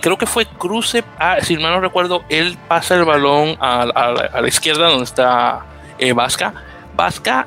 creo 0.00 0.18
que 0.18 0.26
fue 0.26 0.46
Cruce, 0.46 1.04
ah, 1.18 1.36
si 1.40 1.56
mal 1.56 1.72
no 1.72 1.80
recuerdo, 1.80 2.24
él 2.28 2.56
pasa 2.68 2.94
el 2.94 3.04
balón 3.04 3.56
a, 3.60 3.82
a, 3.82 4.40
la 4.40 4.48
izquierda 4.48 4.88
donde 4.88 5.04
está 5.04 5.64
Vasca. 6.14 6.54
Vasca 6.96 7.46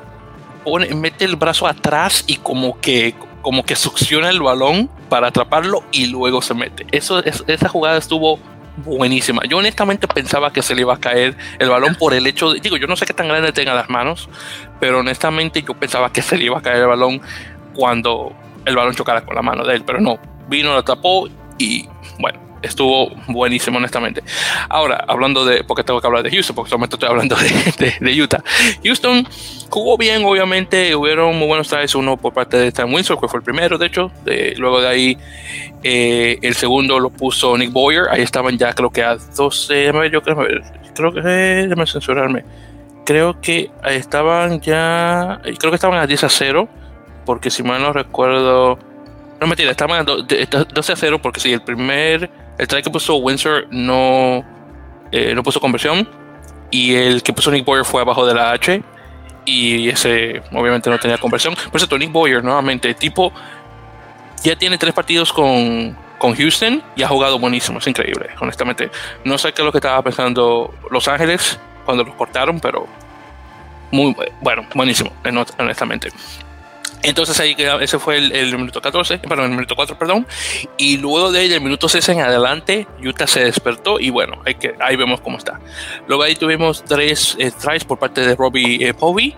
mete 0.95 1.25
el 1.25 1.35
brazo 1.35 1.67
atrás 1.67 2.23
y 2.27 2.37
como 2.37 2.79
que, 2.79 3.15
como 3.41 3.63
que 3.63 3.75
succiona 3.75 4.29
el 4.29 4.41
balón 4.41 4.89
para 5.09 5.27
atraparlo 5.27 5.83
y 5.91 6.07
luego 6.07 6.41
se 6.41 6.53
mete. 6.53 6.85
Eso, 6.91 7.23
esa 7.23 7.69
jugada 7.69 7.97
estuvo 7.97 8.39
buenísima. 8.77 9.41
Yo 9.47 9.57
honestamente 9.57 10.07
pensaba 10.07 10.51
que 10.51 10.61
se 10.61 10.75
le 10.75 10.81
iba 10.81 10.93
a 10.93 10.99
caer 10.99 11.37
el 11.59 11.69
balón 11.69 11.95
por 11.95 12.13
el 12.13 12.27
hecho 12.27 12.51
de, 12.51 12.59
digo, 12.59 12.77
yo 12.77 12.87
no 12.87 12.95
sé 12.95 13.05
qué 13.05 13.13
tan 13.13 13.27
grande 13.27 13.51
tenga 13.51 13.73
las 13.73 13.89
manos, 13.89 14.29
pero 14.79 14.99
honestamente 14.99 15.61
yo 15.61 15.73
pensaba 15.75 16.11
que 16.11 16.21
se 16.21 16.37
le 16.37 16.45
iba 16.45 16.57
a 16.57 16.61
caer 16.61 16.77
el 16.77 16.87
balón 16.87 17.21
cuando 17.73 18.33
el 18.65 18.75
balón 18.75 18.95
chocara 18.95 19.21
con 19.25 19.35
la 19.35 19.41
mano 19.41 19.63
de 19.63 19.75
él, 19.75 19.83
pero 19.85 20.01
no, 20.01 20.19
vino, 20.49 20.73
lo 20.73 20.83
tapó 20.83 21.29
y 21.57 21.87
bueno, 22.19 22.39
estuvo 22.61 23.11
buenísimo, 23.27 23.77
honestamente. 23.77 24.23
Ahora, 24.69 25.03
hablando 25.07 25.45
de, 25.45 25.63
porque 25.63 25.83
tengo 25.83 26.01
que 26.01 26.07
hablar 26.07 26.23
de 26.23 26.31
Houston, 26.31 26.55
porque 26.55 26.69
solamente 26.69 26.95
estoy 26.95 27.09
hablando 27.09 27.35
de, 27.35 28.21
Utah. 28.21 28.43
Houston 28.83 29.27
jugó 29.69 29.97
bien, 29.97 30.23
obviamente, 30.25 30.95
hubieron 30.95 31.37
muy 31.37 31.47
buenos 31.47 31.67
tries, 31.67 31.95
uno 31.95 32.17
por 32.17 32.33
parte 32.33 32.57
de 32.57 32.67
Stan 32.67 32.91
Winsor, 32.91 33.19
que 33.19 33.27
fue 33.27 33.39
el 33.39 33.43
primero, 33.43 33.77
de 33.77 33.85
hecho, 33.85 34.11
luego 34.57 34.81
de 34.81 34.87
ahí 34.87 35.17
eh, 35.83 36.39
el 36.41 36.55
segundo 36.55 36.99
lo 36.99 37.09
puso 37.09 37.57
Nick 37.57 37.71
Boyer, 37.71 38.05
ahí 38.09 38.21
estaban 38.21 38.57
ya 38.57 38.73
creo 38.73 38.89
que 38.89 39.03
a 39.03 39.15
12, 39.15 39.91
yo 40.11 40.21
creo, 40.21 40.37
creo 40.95 41.13
que, 41.13 41.21
déjame 41.21 41.87
censurarme, 41.87 42.43
creo 43.05 43.39
que 43.41 43.69
estaban 43.89 44.61
ya, 44.61 45.41
creo 45.59 45.71
que 45.71 45.75
estaban 45.75 45.99
a 45.99 46.07
10 46.07 46.23
a 46.23 46.29
0, 46.29 46.69
porque 47.25 47.49
si 47.49 47.63
mal 47.63 47.81
no 47.81 47.91
recuerdo, 47.91 48.79
no 49.39 49.47
mentira, 49.47 49.71
estaban 49.71 50.01
a 50.01 50.03
12 50.03 50.93
a 50.93 50.95
0 50.95 51.19
porque 51.21 51.39
si 51.39 51.53
el 51.53 51.61
primer 51.61 52.29
el 52.57 52.67
track 52.67 52.85
que 52.85 52.89
puso 52.89 53.15
Windsor 53.15 53.67
no, 53.69 54.45
eh, 55.11 55.33
no 55.35 55.43
puso 55.43 55.59
conversión. 55.59 56.07
Y 56.71 56.95
el 56.95 57.21
que 57.23 57.33
puso 57.33 57.51
Nick 57.51 57.65
Boyer 57.65 57.85
fue 57.85 58.01
abajo 58.01 58.25
de 58.25 58.33
la 58.33 58.51
H. 58.51 58.81
Y 59.45 59.89
ese 59.89 60.41
obviamente 60.51 60.89
no 60.89 60.97
tenía 60.99 61.17
conversión. 61.17 61.55
Por 61.71 61.81
eso 61.81 61.97
Nick 61.97 62.11
Boyer, 62.11 62.43
nuevamente, 62.43 62.93
tipo, 62.93 63.31
ya 64.43 64.55
tiene 64.55 64.77
tres 64.77 64.93
partidos 64.93 65.31
con, 65.31 65.95
con 66.17 66.35
Houston 66.35 66.81
y 66.95 67.03
ha 67.03 67.07
jugado 67.07 67.37
buenísimo. 67.37 67.79
Es 67.79 67.87
increíble, 67.87 68.29
honestamente. 68.39 68.89
No 69.23 69.37
sé 69.37 69.53
qué 69.53 69.61
es 69.61 69.65
lo 69.65 69.71
que 69.71 69.77
estaba 69.77 70.01
pensando 70.01 70.73
Los 70.89 71.07
Ángeles 71.07 71.59
cuando 71.85 72.03
los 72.03 72.15
cortaron, 72.15 72.59
pero 72.59 72.87
muy 73.91 74.15
bueno, 74.41 74.65
buenísimo, 74.73 75.11
honestamente. 75.59 76.09
Entonces 77.05 77.39
ahí 77.39 77.55
ese 77.81 77.99
fue 77.99 78.17
el, 78.17 78.57
minuto 78.57 78.81
14, 78.81 79.19
perdón, 79.19 79.45
el 79.45 79.51
minuto 79.51 79.75
4, 79.75 79.95
perdón. 79.95 80.25
Y 80.75 80.97
luego 80.97 81.31
de 81.31 81.41
ahí, 81.41 81.47
del 81.47 81.61
minuto 81.61 81.87
6 81.87 82.09
en 82.09 82.21
adelante, 82.21 82.87
Utah 82.99 83.27
se 83.27 83.43
despertó 83.43 83.99
y 83.99 84.09
bueno, 84.09 84.41
hay 84.43 84.55
que, 84.55 84.73
ahí 84.79 84.95
vemos 84.95 85.21
cómo 85.21 85.37
está. 85.37 85.59
Luego 86.07 86.23
ahí 86.23 86.35
tuvimos 86.35 86.83
tres 86.83 87.35
eh, 87.37 87.51
tries 87.51 87.85
por 87.85 87.99
parte 87.99 88.21
de 88.21 88.35
Robbie 88.35 88.87
eh, 88.87 88.95
Povey 88.95 89.35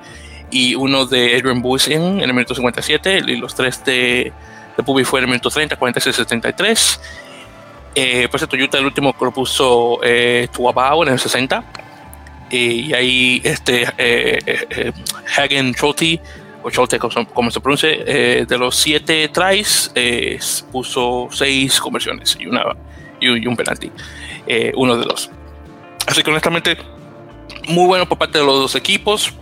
y 0.49 0.75
uno 0.75 1.05
de 1.05 1.35
Adrian 1.35 1.61
Buisen 1.61 2.21
en 2.21 2.21
el 2.21 2.33
minuto 2.33 2.55
57 2.55 3.23
y 3.27 3.35
los 3.35 3.53
tres 3.53 3.83
de, 3.83 4.31
de 4.77 4.83
Povey 4.83 5.03
fue 5.03 5.19
en 5.19 5.25
el 5.25 5.31
minuto 5.31 5.49
30, 5.49 5.75
46, 5.75 6.15
73. 6.15 7.01
Eh, 7.95 8.29
por 8.31 8.39
cierto, 8.39 8.55
Utah 8.55 8.77
el 8.77 8.85
último 8.85 9.11
que 9.11 9.25
lo 9.25 9.31
puso 9.31 9.99
eh, 10.03 10.47
Tuabao 10.53 11.03
en 11.03 11.09
el 11.09 11.19
60. 11.19 11.65
y 12.49 12.93
ahí 12.93 13.41
este 13.43 13.85
Hagen 15.35 15.73
Trotti 15.73 16.17
o 16.75 17.25
como, 17.33 17.51
se 17.51 17.59
pronuncia, 17.59 17.89
eh, 17.91 18.45
de 18.47 18.57
los 18.57 18.75
siete 18.75 19.29
tries, 19.29 19.91
eh, 19.95 20.39
puso 20.71 21.29
seis 21.31 21.79
conversiones 21.79 22.37
y, 22.39 22.47
una, 22.47 22.63
y, 23.19 23.47
un 23.47 23.55
penalti, 23.55 23.91
eh, 24.45 24.71
uno 24.75 24.97
de 24.97 25.05
dos. 25.05 25.29
Así 26.05 26.23
que 26.23 26.29
honestamente, 26.29 26.77
muy 27.67 27.85
bueno 27.85 28.07
por 28.07 28.17
parte 28.17 28.39
de 28.39 28.45
los 28.45 28.59
dos 28.59 28.75
equipos. 28.75 29.33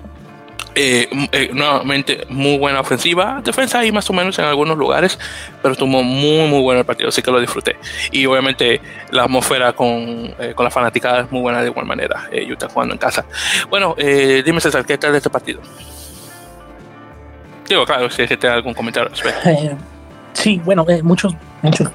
nuevamente, 1.54 2.26
muy 2.28 2.58
buena 2.58 2.82
ofensiva, 2.82 3.42
defensa 3.42 3.80
ahí 3.80 3.94
más 3.94 4.10
o 4.10 4.14
menos 4.14 4.38
en 4.40 4.46
algunos 4.46 4.78
lugares, 4.78 5.18
pero 5.62 5.72
estuvo 5.72 6.04
muy, 6.04 6.48
muy 6.50 6.62
bueno 6.62 6.82
el 6.82 6.86
partido, 6.86 7.10
así 7.10 7.22
que 7.22 7.32
lo 7.32 7.40
disfruté. 7.40 7.78
Y 8.12 8.26
obviamente 8.26 8.82
la 9.12 9.24
atmósfera 9.24 9.72
con, 9.72 10.36
con 10.54 10.64
la 10.66 10.72
fanaticada 10.72 11.22
es 11.22 11.32
muy 11.32 11.42
buena 11.42 11.62
de 11.62 11.70
igual 11.70 11.86
manera, 11.86 12.30
Utah 12.52 12.68
jugando 12.68 12.94
en 12.94 13.00
casa. 13.00 13.26
Bueno, 13.70 13.96
dime 13.98 14.60
César, 14.60 14.86
¿qué 14.86 14.98
tal 14.98 15.14
de 15.14 15.20
este 15.20 15.30
partido? 15.30 15.62
Digo, 17.67 17.86
claro, 17.86 18.10
si 18.10 18.25
te 18.28 18.47
algún 18.47 18.73
comentario 18.73 19.12
eh, 19.45 19.75
sí, 20.34 20.62
bueno, 20.63 20.86
eh, 20.88 21.01
muchos, 21.01 21.34
muchos. 21.62 21.89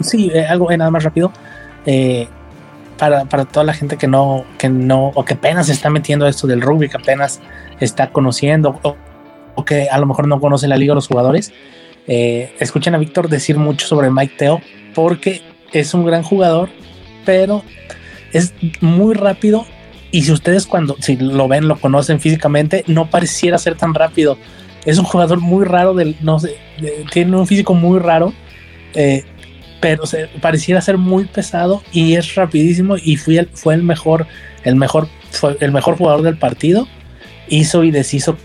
Sí, 0.00 0.30
eh, 0.32 0.46
algo 0.46 0.70
nada 0.76 0.90
más 0.90 1.02
rápido. 1.04 1.32
para, 2.96 3.24
para 3.24 3.44
toda 3.44 3.64
la 3.64 3.72
gente 3.72 3.96
que 3.96 4.06
no, 4.06 4.44
que 4.58 4.68
no, 4.68 5.08
o 5.14 5.24
que 5.24 5.34
apenas 5.34 5.68
está 5.68 5.90
metiendo 5.90 6.26
esto 6.26 6.46
del 6.46 6.60
rugby, 6.60 6.88
que 6.88 6.96
apenas 6.96 7.40
está 7.80 8.10
conociendo, 8.10 8.78
o, 8.82 9.64
que 9.64 9.88
a 9.88 9.98
lo 9.98 10.06
mejor 10.06 10.28
no 10.28 10.40
conoce 10.40 10.68
la 10.68 10.76
liga 10.76 10.92
de 10.92 10.96
los 10.96 11.08
jugadores, 11.08 11.52
escuchen 12.06 12.94
a 12.94 12.98
Víctor 12.98 13.28
decir 13.28 13.58
mucho 13.58 13.86
sobre 13.86 14.10
Mike 14.10 14.34
Teo, 14.38 14.60
porque 14.94 15.42
es 15.72 15.92
un 15.94 16.06
gran 16.06 16.22
jugador, 16.22 16.70
pero 17.24 17.62
es 18.32 18.54
muy 18.80 19.14
rápido 19.14 19.66
y 20.10 20.22
si 20.22 20.32
ustedes 20.32 20.66
cuando 20.66 20.96
si 21.00 21.16
lo 21.16 21.48
ven, 21.48 21.68
lo 21.68 21.78
conocen 21.78 22.20
físicamente, 22.20 22.84
no 22.86 23.10
pareciera 23.10 23.58
ser 23.58 23.76
tan 23.76 23.94
rápido. 23.94 24.38
Es 24.84 24.98
un 24.98 25.04
jugador 25.04 25.40
muy 25.40 25.64
raro, 25.64 25.94
del, 25.94 26.16
no 26.20 26.38
sé, 26.38 26.56
tiene 27.12 27.36
un 27.36 27.46
físico 27.46 27.74
muy 27.74 27.98
raro, 27.98 28.32
eh, 28.94 29.24
pero 29.80 30.06
se, 30.06 30.28
pareciera 30.40 30.80
ser 30.80 30.98
muy 30.98 31.24
pesado 31.24 31.82
y 31.92 32.14
es 32.14 32.34
rapidísimo 32.34 32.96
y 32.96 33.16
fue 33.16 33.38
el, 33.38 33.48
fue 33.48 33.74
el 33.74 33.82
mejor, 33.82 34.26
el 34.64 34.76
mejor, 34.76 35.08
fue 35.30 35.56
el 35.60 35.72
mejor 35.72 35.96
jugador 35.96 36.22
del 36.22 36.38
partido. 36.38 36.88
Hizo 37.48 37.82
y 37.84 37.90
deshizo 37.90 38.36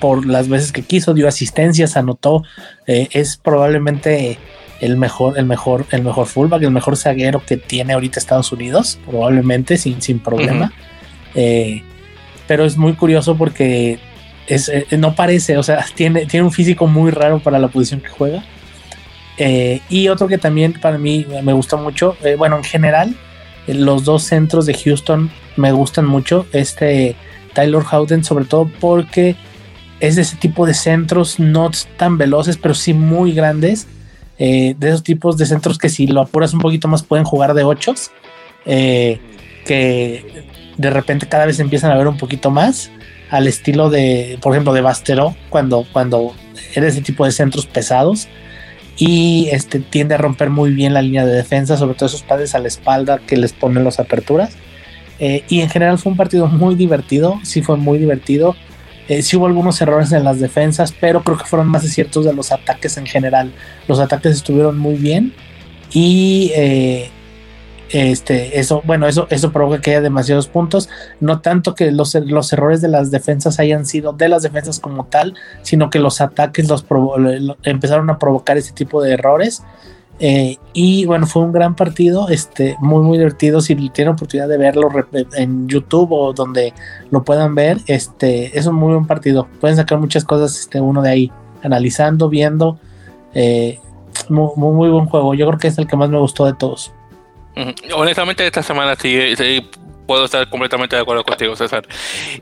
por 0.00 0.26
las 0.26 0.48
veces 0.48 0.72
que 0.72 0.82
quiso, 0.82 1.14
dio 1.14 1.28
asistencias, 1.28 1.96
anotó, 1.96 2.42
eh, 2.86 3.08
es 3.12 3.36
probablemente 3.36 4.38
el 4.80 4.96
mejor, 4.96 5.38
el 5.38 5.46
mejor, 5.46 5.86
el 5.90 6.02
mejor 6.02 6.26
fullback, 6.26 6.62
el 6.62 6.70
mejor 6.70 6.96
zaguero 6.96 7.42
que 7.44 7.56
tiene 7.56 7.92
ahorita 7.92 8.18
Estados 8.18 8.52
Unidos, 8.52 8.98
probablemente 9.06 9.76
sin, 9.78 10.02
sin 10.02 10.18
problema. 10.18 10.72
Eh, 11.34 11.82
pero 12.46 12.64
es 12.64 12.76
muy 12.76 12.94
curioso 12.94 13.36
porque 13.36 13.98
eh, 14.48 14.86
no 14.98 15.14
parece, 15.14 15.56
o 15.56 15.62
sea, 15.62 15.84
tiene, 15.94 16.26
tiene 16.26 16.44
un 16.44 16.52
físico 16.52 16.86
muy 16.86 17.10
raro 17.10 17.40
para 17.40 17.58
la 17.58 17.68
posición 17.68 18.00
que 18.00 18.08
juega. 18.08 18.44
Eh, 19.38 19.80
y 19.88 20.08
otro 20.08 20.28
que 20.28 20.38
también 20.38 20.74
para 20.74 20.98
mí 20.98 21.26
me 21.42 21.52
gusta 21.52 21.76
mucho, 21.76 22.16
bueno, 22.38 22.56
en 22.56 22.64
general, 22.64 23.14
los 23.66 24.04
dos 24.04 24.22
centros 24.22 24.64
de 24.66 24.74
Houston 24.74 25.30
me 25.56 25.72
gustan 25.72 26.06
mucho. 26.06 26.46
Este 26.52 27.16
Tyler 27.52 27.82
Howden, 27.82 28.24
sobre 28.24 28.44
todo 28.44 28.70
porque 28.80 29.36
es 30.00 30.16
de 30.16 30.22
ese 30.22 30.36
tipo 30.36 30.66
de 30.66 30.74
centros 30.74 31.38
no 31.38 31.70
tan 31.96 32.16
veloces, 32.16 32.56
pero 32.56 32.74
sí 32.74 32.94
muy 32.94 33.32
grandes. 33.32 33.88
de 34.38 34.76
esos 34.80 35.02
tipos 35.02 35.36
de 35.36 35.46
centros 35.46 35.78
que 35.78 35.88
si 35.88 36.06
lo 36.06 36.22
apuras 36.22 36.54
un 36.54 36.60
poquito 36.60 36.88
más 36.88 37.02
pueden 37.02 37.24
jugar 37.24 37.52
de 37.54 37.64
ochos. 37.64 38.10
que 38.64 40.44
de 40.76 40.90
repente 40.90 41.26
cada 41.28 41.46
vez 41.46 41.58
empiezan 41.58 41.90
a 41.90 41.96
ver 41.96 42.06
un 42.06 42.16
poquito 42.16 42.50
más 42.50 42.90
al 43.30 43.46
estilo 43.46 43.90
de, 43.90 44.38
por 44.40 44.52
ejemplo, 44.52 44.72
de 44.72 44.80
Bastero, 44.80 45.36
cuando, 45.48 45.86
cuando 45.92 46.34
era 46.74 46.86
ese 46.86 47.00
tipo 47.00 47.24
de 47.24 47.32
centros 47.32 47.66
pesados 47.66 48.28
y 48.96 49.48
este 49.50 49.80
tiende 49.80 50.14
a 50.14 50.18
romper 50.18 50.50
muy 50.50 50.72
bien 50.72 50.94
la 50.94 51.02
línea 51.02 51.26
de 51.26 51.34
defensa, 51.34 51.76
sobre 51.76 51.94
todo 51.94 52.06
esos 52.06 52.22
padres 52.22 52.54
a 52.54 52.58
la 52.58 52.68
espalda 52.68 53.20
que 53.26 53.36
les 53.36 53.52
ponen 53.52 53.84
las 53.84 54.00
aperturas. 54.00 54.56
Eh, 55.18 55.44
y 55.48 55.60
en 55.60 55.70
general 55.70 55.98
fue 55.98 56.12
un 56.12 56.16
partido 56.16 56.46
muy 56.46 56.74
divertido, 56.74 57.38
sí 57.42 57.62
fue 57.62 57.76
muy 57.76 57.98
divertido. 57.98 58.56
Eh, 59.08 59.22
sí 59.22 59.36
hubo 59.36 59.46
algunos 59.46 59.80
errores 59.80 60.12
en 60.12 60.24
las 60.24 60.40
defensas, 60.40 60.92
pero 60.98 61.22
creo 61.22 61.38
que 61.38 61.44
fueron 61.44 61.68
más 61.68 61.84
ciertos 61.84 62.24
de 62.24 62.32
los 62.32 62.52
ataques 62.52 62.96
en 62.96 63.06
general. 63.06 63.52
Los 63.86 64.00
ataques 64.00 64.32
estuvieron 64.32 64.78
muy 64.78 64.94
bien 64.94 65.32
y 65.92 66.50
eh, 66.54 67.10
este, 67.90 68.58
eso, 68.58 68.82
bueno, 68.84 69.06
eso, 69.06 69.26
eso 69.30 69.52
provoca 69.52 69.80
que 69.80 69.90
haya 69.92 70.00
demasiados 70.00 70.48
puntos. 70.48 70.88
No 71.20 71.40
tanto 71.40 71.74
que 71.74 71.90
los, 71.90 72.14
los 72.14 72.52
errores 72.52 72.80
de 72.80 72.88
las 72.88 73.10
defensas 73.10 73.58
hayan 73.58 73.86
sido 73.86 74.12
de 74.12 74.28
las 74.28 74.42
defensas 74.42 74.80
como 74.80 75.06
tal, 75.06 75.34
sino 75.62 75.90
que 75.90 75.98
los 75.98 76.20
ataques 76.20 76.68
los 76.68 76.84
empezaron 77.62 78.10
a 78.10 78.18
provocar 78.18 78.56
ese 78.56 78.72
tipo 78.72 79.02
de 79.02 79.12
errores. 79.12 79.62
Eh, 80.18 80.56
y 80.72 81.04
bueno, 81.04 81.26
fue 81.26 81.42
un 81.42 81.52
gran 81.52 81.76
partido, 81.76 82.28
este, 82.30 82.76
muy, 82.80 83.02
muy 83.02 83.18
divertido. 83.18 83.60
Si 83.60 83.74
tienen 83.90 84.14
oportunidad 84.14 84.48
de 84.48 84.58
verlo 84.58 84.88
en 85.34 85.68
YouTube 85.68 86.12
o 86.12 86.32
donde 86.32 86.72
lo 87.10 87.22
puedan 87.22 87.54
ver, 87.54 87.78
este, 87.86 88.58
es 88.58 88.66
un 88.66 88.76
muy 88.76 88.94
buen 88.94 89.06
partido. 89.06 89.46
Pueden 89.60 89.76
sacar 89.76 89.98
muchas 89.98 90.24
cosas, 90.24 90.58
este, 90.58 90.80
uno 90.80 91.02
de 91.02 91.10
ahí, 91.10 91.32
analizando, 91.62 92.28
viendo. 92.28 92.78
Eh, 93.34 93.78
muy, 94.28 94.50
muy 94.56 94.88
buen 94.88 95.06
juego. 95.06 95.34
Yo 95.34 95.46
creo 95.46 95.58
que 95.58 95.68
es 95.68 95.78
el 95.78 95.86
que 95.86 95.96
más 95.96 96.08
me 96.08 96.18
gustó 96.18 96.46
de 96.46 96.54
todos. 96.54 96.92
Honestamente, 97.94 98.46
esta 98.46 98.62
semana 98.62 98.96
sí, 98.96 99.34
puedo 100.06 100.24
estar 100.26 100.48
completamente 100.48 100.96
de 100.96 101.02
acuerdo 101.02 101.24
contigo, 101.24 101.56
César. 101.56 101.86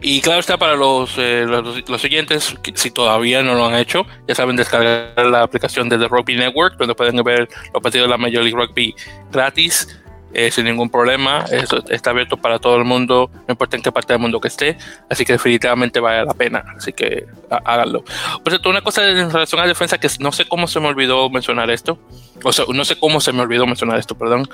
Y 0.01 0.21
claro 0.21 0.41
está 0.41 0.59
para 0.59 0.75
los, 0.75 1.15
eh, 1.19 1.47
los, 1.47 2.01
siguientes, 2.01 2.55
si 2.75 2.91
todavía 2.91 3.43
no 3.43 3.55
lo 3.55 3.67
han 3.67 3.77
hecho, 3.77 4.07
ya 4.29 4.35
saben 4.35 4.57
descargar 4.57 5.27
la 5.27 5.43
aplicación 5.43 5.89
de 5.89 5.99
The 5.99 6.09
Rugby 6.09 6.37
Network, 6.37 6.77
donde 6.77 6.95
pueden 6.95 7.23
ver 7.23 7.49
los 7.73 7.83
partidos 7.83 8.07
de 8.07 8.11
la 8.11 8.19
Major 8.19 8.43
League 8.43 8.57
Rugby 8.57 8.95
gratis 9.31 10.04
eh, 10.35 10.51
sin 10.51 10.65
ningún 10.65 10.91
problema. 10.91 11.45
Está 11.89 12.11
abierto 12.11 12.37
para 12.37 12.59
todo 12.59 12.77
el 12.77 12.85
mundo, 12.85 13.31
no 13.33 13.53
importa 13.53 13.77
en 13.77 13.83
qué 13.83 13.93
parte 13.93 14.13
del 14.13 14.21
mundo 14.21 14.41
que 14.41 14.49
esté. 14.49 14.77
Así 15.09 15.25
que 15.25 15.35
definitivamente 15.35 16.01
vale 16.01 16.25
la 16.25 16.35
pena. 16.35 16.65
Así 16.77 16.93
que 16.93 17.27
háganlo. 17.49 18.03
Por 18.03 18.51
cierto, 18.51 18.69
una 18.69 18.83
cosa 18.83 19.09
en 19.09 19.31
relación 19.31 19.61
a 19.61 19.65
la 19.65 19.69
defensa 19.69 19.99
que 19.99 20.09
no 20.19 20.33
sé 20.33 20.47
cómo 20.47 20.67
se 20.67 20.81
me 20.81 20.89
olvidó 20.89 21.31
mencionar 21.31 21.71
esto. 21.71 21.99
O 22.43 22.53
sea, 22.53 22.65
no 22.69 22.85
sé 22.85 22.99
cómo 22.99 23.21
se 23.21 23.33
me 23.33 23.43
olvidó 23.43 23.67
mencionar 23.67 23.99
esto, 23.99 24.17
perdón. 24.17 24.49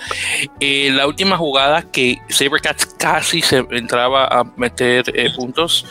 Eh, 0.60 0.90
la 0.92 1.06
última 1.06 1.36
jugada 1.36 1.82
que 1.82 2.18
Sabercats 2.28 2.86
casi 2.98 3.40
se 3.40 3.64
entraba 3.70 4.26
a 4.26 4.44
meter 4.56 5.04
eh, 5.14 5.30
puntos. 5.34 5.86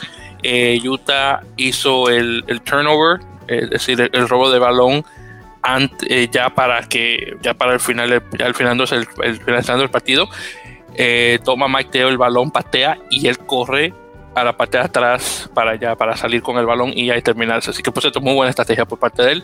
Utah 0.85 1.41
hizo 1.57 2.09
el, 2.09 2.45
el 2.47 2.61
turnover, 2.61 3.19
es 3.47 3.69
decir, 3.71 4.09
el 4.13 4.29
robo 4.29 4.49
de 4.51 4.59
balón 4.59 5.03
eh, 6.07 6.27
ya 6.31 6.49
para 6.49 6.83
que 6.83 7.37
ya 7.41 7.53
para 7.53 7.73
el 7.73 7.79
final 7.79 8.11
el 8.11 8.53
final 8.53 8.79
el, 8.79 9.07
el 9.23 9.37
finalizando 9.37 9.83
el 9.83 9.89
partido 9.89 10.29
eh, 10.95 11.39
toma 11.43 11.67
Mike 11.67 11.91
Teo 11.91 12.09
el 12.09 12.17
balón 12.17 12.51
patea 12.51 12.97
y 13.09 13.27
él 13.27 13.37
corre 13.37 13.93
a 14.35 14.43
la 14.43 14.55
parte 14.55 14.77
de 14.77 14.83
atrás 14.83 15.49
para 15.53 15.75
ya 15.75 15.95
para 15.95 16.15
salir 16.15 16.41
con 16.41 16.57
el 16.57 16.65
balón 16.65 16.91
y 16.95 17.09
ahí 17.09 17.21
terminarse. 17.21 17.71
Así 17.71 17.83
que 17.83 17.91
por 17.91 18.01
cierto 18.01 18.21
muy 18.21 18.33
buena 18.33 18.49
estrategia 18.49 18.85
por 18.85 18.99
parte 18.99 19.23
de 19.23 19.31
él. 19.33 19.43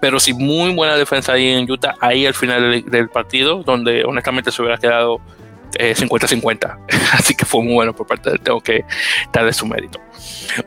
Pero 0.00 0.20
sí 0.20 0.32
muy 0.32 0.74
buena 0.74 0.96
defensa 0.96 1.32
ahí 1.32 1.48
en 1.48 1.70
Utah 1.70 1.94
ahí 2.00 2.26
al 2.26 2.34
final 2.34 2.84
del, 2.84 3.08
partido 3.08 3.62
donde 3.62 4.04
honestamente 4.04 4.52
se 4.52 4.62
hubiera 4.62 4.78
quedado 4.78 5.20
50-50 5.70 6.78
eh, 6.88 6.96
así 7.12 7.34
que 7.34 7.44
fue 7.44 7.62
muy 7.62 7.74
bueno 7.74 7.94
por 7.94 8.06
parte 8.06 8.30
de 8.30 8.36
él 8.36 8.42
tengo 8.42 8.60
que 8.60 8.84
darle 9.32 9.52
su 9.52 9.66
mérito 9.66 10.00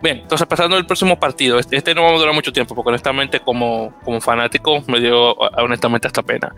Bien, 0.02 0.20
entonces 0.20 0.48
pasando 0.48 0.76
al 0.76 0.86
próximo 0.86 1.20
partido, 1.20 1.60
este, 1.60 1.76
este, 1.76 1.94
no 1.94 2.04
va 2.04 2.10
a 2.10 2.18
durar 2.18 2.34
mucho 2.34 2.52
tiempo 2.54 2.76
porque 2.76 2.90
honestamente 2.90 3.40
como, 3.40 3.94
como 4.04 4.22
fanático 4.22 4.84
me 4.88 5.00
dio 5.00 5.34
honestamente 5.34 6.08
hasta 6.08 6.24
pena. 6.24 6.56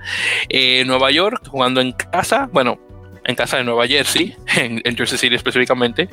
Eh, 0.49 0.83
Nueva 0.85 1.11
York 1.11 1.47
jugando 1.47 1.81
en 1.81 1.91
casa, 1.91 2.49
bueno, 2.51 2.79
en 3.23 3.35
casa 3.35 3.57
de 3.57 3.63
Nueva 3.63 3.87
Jersey, 3.87 4.35
en, 4.55 4.81
Jersey 4.95 5.17
City 5.17 5.35
específicamente, 5.35 6.09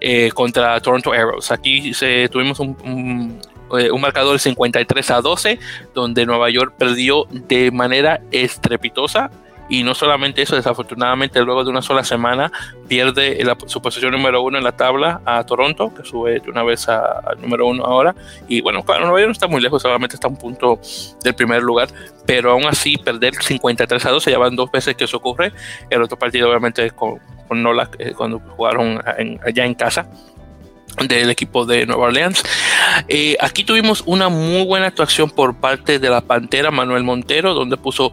eh, 0.00 0.30
contra 0.32 0.80
Toronto 0.80 1.12
Arrows. 1.12 1.50
Aquí 1.50 1.92
tuvimos 2.30 2.58
un, 2.60 2.76
un, 2.84 3.40
un, 3.70 4.00
marcador 4.00 4.38
53 4.38 5.10
a 5.10 5.20
12, 5.20 5.58
donde 5.94 6.26
Nueva 6.26 6.50
York 6.50 6.74
perdió 6.76 7.26
de 7.30 7.70
manera 7.70 8.20
estrepitosa 8.32 9.30
y 9.68 9.82
no 9.82 9.94
solamente 9.94 10.42
eso, 10.42 10.56
desafortunadamente 10.56 11.40
luego 11.42 11.64
de 11.64 11.70
una 11.70 11.82
sola 11.82 12.04
semana 12.04 12.52
pierde 12.88 13.42
su 13.66 13.80
posición 13.80 14.12
número 14.12 14.42
uno 14.42 14.58
en 14.58 14.64
la 14.64 14.72
tabla 14.72 15.20
a 15.24 15.44
Toronto, 15.44 15.92
que 15.94 16.04
sube 16.04 16.40
de 16.40 16.50
una 16.50 16.62
vez 16.62 16.88
al 16.88 17.40
número 17.40 17.66
uno 17.66 17.84
ahora. 17.84 18.14
Y 18.48 18.60
bueno, 18.60 18.82
claro, 18.84 19.04
Nueva 19.04 19.20
York 19.20 19.28
no 19.28 19.32
está 19.32 19.46
muy 19.46 19.60
lejos, 19.60 19.82
solamente 19.82 20.16
está 20.16 20.26
a 20.26 20.30
un 20.30 20.36
punto 20.36 20.78
del 21.22 21.34
primer 21.34 21.62
lugar, 21.62 21.88
pero 22.26 22.52
aún 22.52 22.64
así 22.66 22.96
perder 22.98 23.34
53 23.34 24.06
a 24.06 24.10
2, 24.10 24.22
se 24.22 24.30
llevan 24.30 24.56
dos 24.56 24.70
veces 24.70 24.94
que 24.94 25.04
eso 25.04 25.16
ocurre. 25.16 25.52
El 25.90 26.02
otro 26.02 26.18
partido 26.18 26.48
obviamente 26.48 26.90
con, 26.90 27.18
con 27.48 27.62
Nola, 27.62 27.88
eh, 27.98 28.12
cuando 28.16 28.40
jugaron 28.40 29.02
allá 29.44 29.64
en 29.64 29.74
casa 29.74 30.08
del 31.08 31.30
equipo 31.30 31.64
de 31.64 31.86
Nueva 31.86 32.04
Orleans. 32.04 32.42
Eh, 33.08 33.36
aquí 33.40 33.64
tuvimos 33.64 34.02
una 34.06 34.28
muy 34.28 34.64
buena 34.64 34.86
actuación 34.86 35.30
por 35.30 35.54
parte 35.54 35.98
de 35.98 36.10
la 36.10 36.20
Pantera 36.20 36.70
Manuel 36.70 37.04
Montero, 37.04 37.54
donde 37.54 37.76
puso 37.76 38.12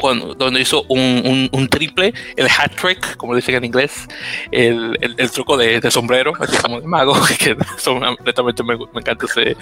cuando, 0.00 0.34
donde 0.34 0.60
hizo 0.60 0.84
un, 0.88 1.48
un, 1.52 1.68
triple, 1.68 2.12
el 2.36 2.46
hat 2.46 2.72
trick, 2.80 3.16
como 3.16 3.34
dicen 3.34 3.54
en 3.56 3.64
inglés, 3.64 4.06
el, 4.50 4.96
el, 5.00 5.30
truco 5.30 5.56
de, 5.56 5.80
de, 5.80 5.90
sombrero, 5.90 6.32
así 6.38 6.56
como 6.58 6.80
de 6.80 6.86
mago, 6.86 7.14
que 7.38 7.56
son, 7.78 8.00
netamente 8.24 8.62
me, 8.62 8.76
me, 8.76 9.00
encanta 9.00 9.26
ese, 9.26 9.56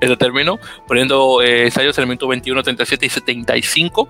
ese 0.00 0.16
término, 0.16 0.58
poniendo 0.86 1.42
eh, 1.42 1.64
ensayos 1.64 1.96
en 1.98 2.02
el 2.02 2.08
minuto 2.08 2.28
21, 2.28 2.62
37 2.62 3.06
y 3.06 3.08
75. 3.08 4.08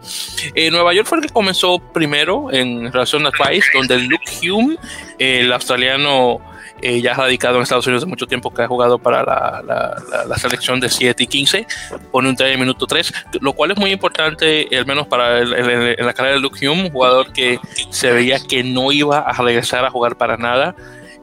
Eh, 0.55 0.71
Nueva 0.71 0.93
York 0.95 1.07
fue 1.07 1.19
el 1.19 1.25
que 1.25 1.33
comenzó 1.33 1.79
primero 1.79 2.53
en 2.53 2.93
relación 2.93 3.25
al 3.27 3.33
país, 3.33 3.65
donde 3.73 3.99
Luke 3.99 4.51
Hume, 4.51 4.77
el 5.19 5.53
australiano, 5.53 6.41
eh, 6.83 7.01
ya 7.01 7.15
radicado 7.15 7.57
en 7.57 7.63
Estados 7.63 7.87
Unidos 7.87 8.05
de 8.05 8.09
mucho 8.09 8.27
tiempo, 8.27 8.53
que 8.53 8.63
ha 8.63 8.69
jugado 8.69 8.99
para 8.99 9.23
la, 9.23 9.63
la, 9.67 10.25
la, 10.27 10.37
selección 10.39 10.81
de 10.81 10.89
7 10.89 11.23
y 11.23 11.27
15, 11.27 11.67
pone 12.11 12.29
un 12.29 12.37
3 12.37 12.55
en 12.55 12.61
minuto 12.61 12.87
3, 12.87 13.13
lo 13.41 13.53
cual 13.53 13.73
es 13.73 13.79
muy 13.79 13.91
importante, 13.91 14.69
al 14.77 14.87
menos 14.87 15.07
para 15.07 15.39
el, 15.39 15.53
el, 15.53 15.97
en 15.99 16.07
la 16.07 16.13
carrera 16.13 16.37
de 16.37 16.41
Luke 16.41 16.69
Hume, 16.69 16.85
un 16.85 16.91
jugador 16.91 17.33
que 17.33 17.59
se 17.91 18.13
veía 18.13 18.39
que 18.41 18.63
no 18.63 18.93
iba 18.93 19.19
a 19.19 19.33
regresar 19.43 19.85
a 19.85 19.91
jugar 19.91 20.17
para 20.17 20.37
nada. 20.37 20.75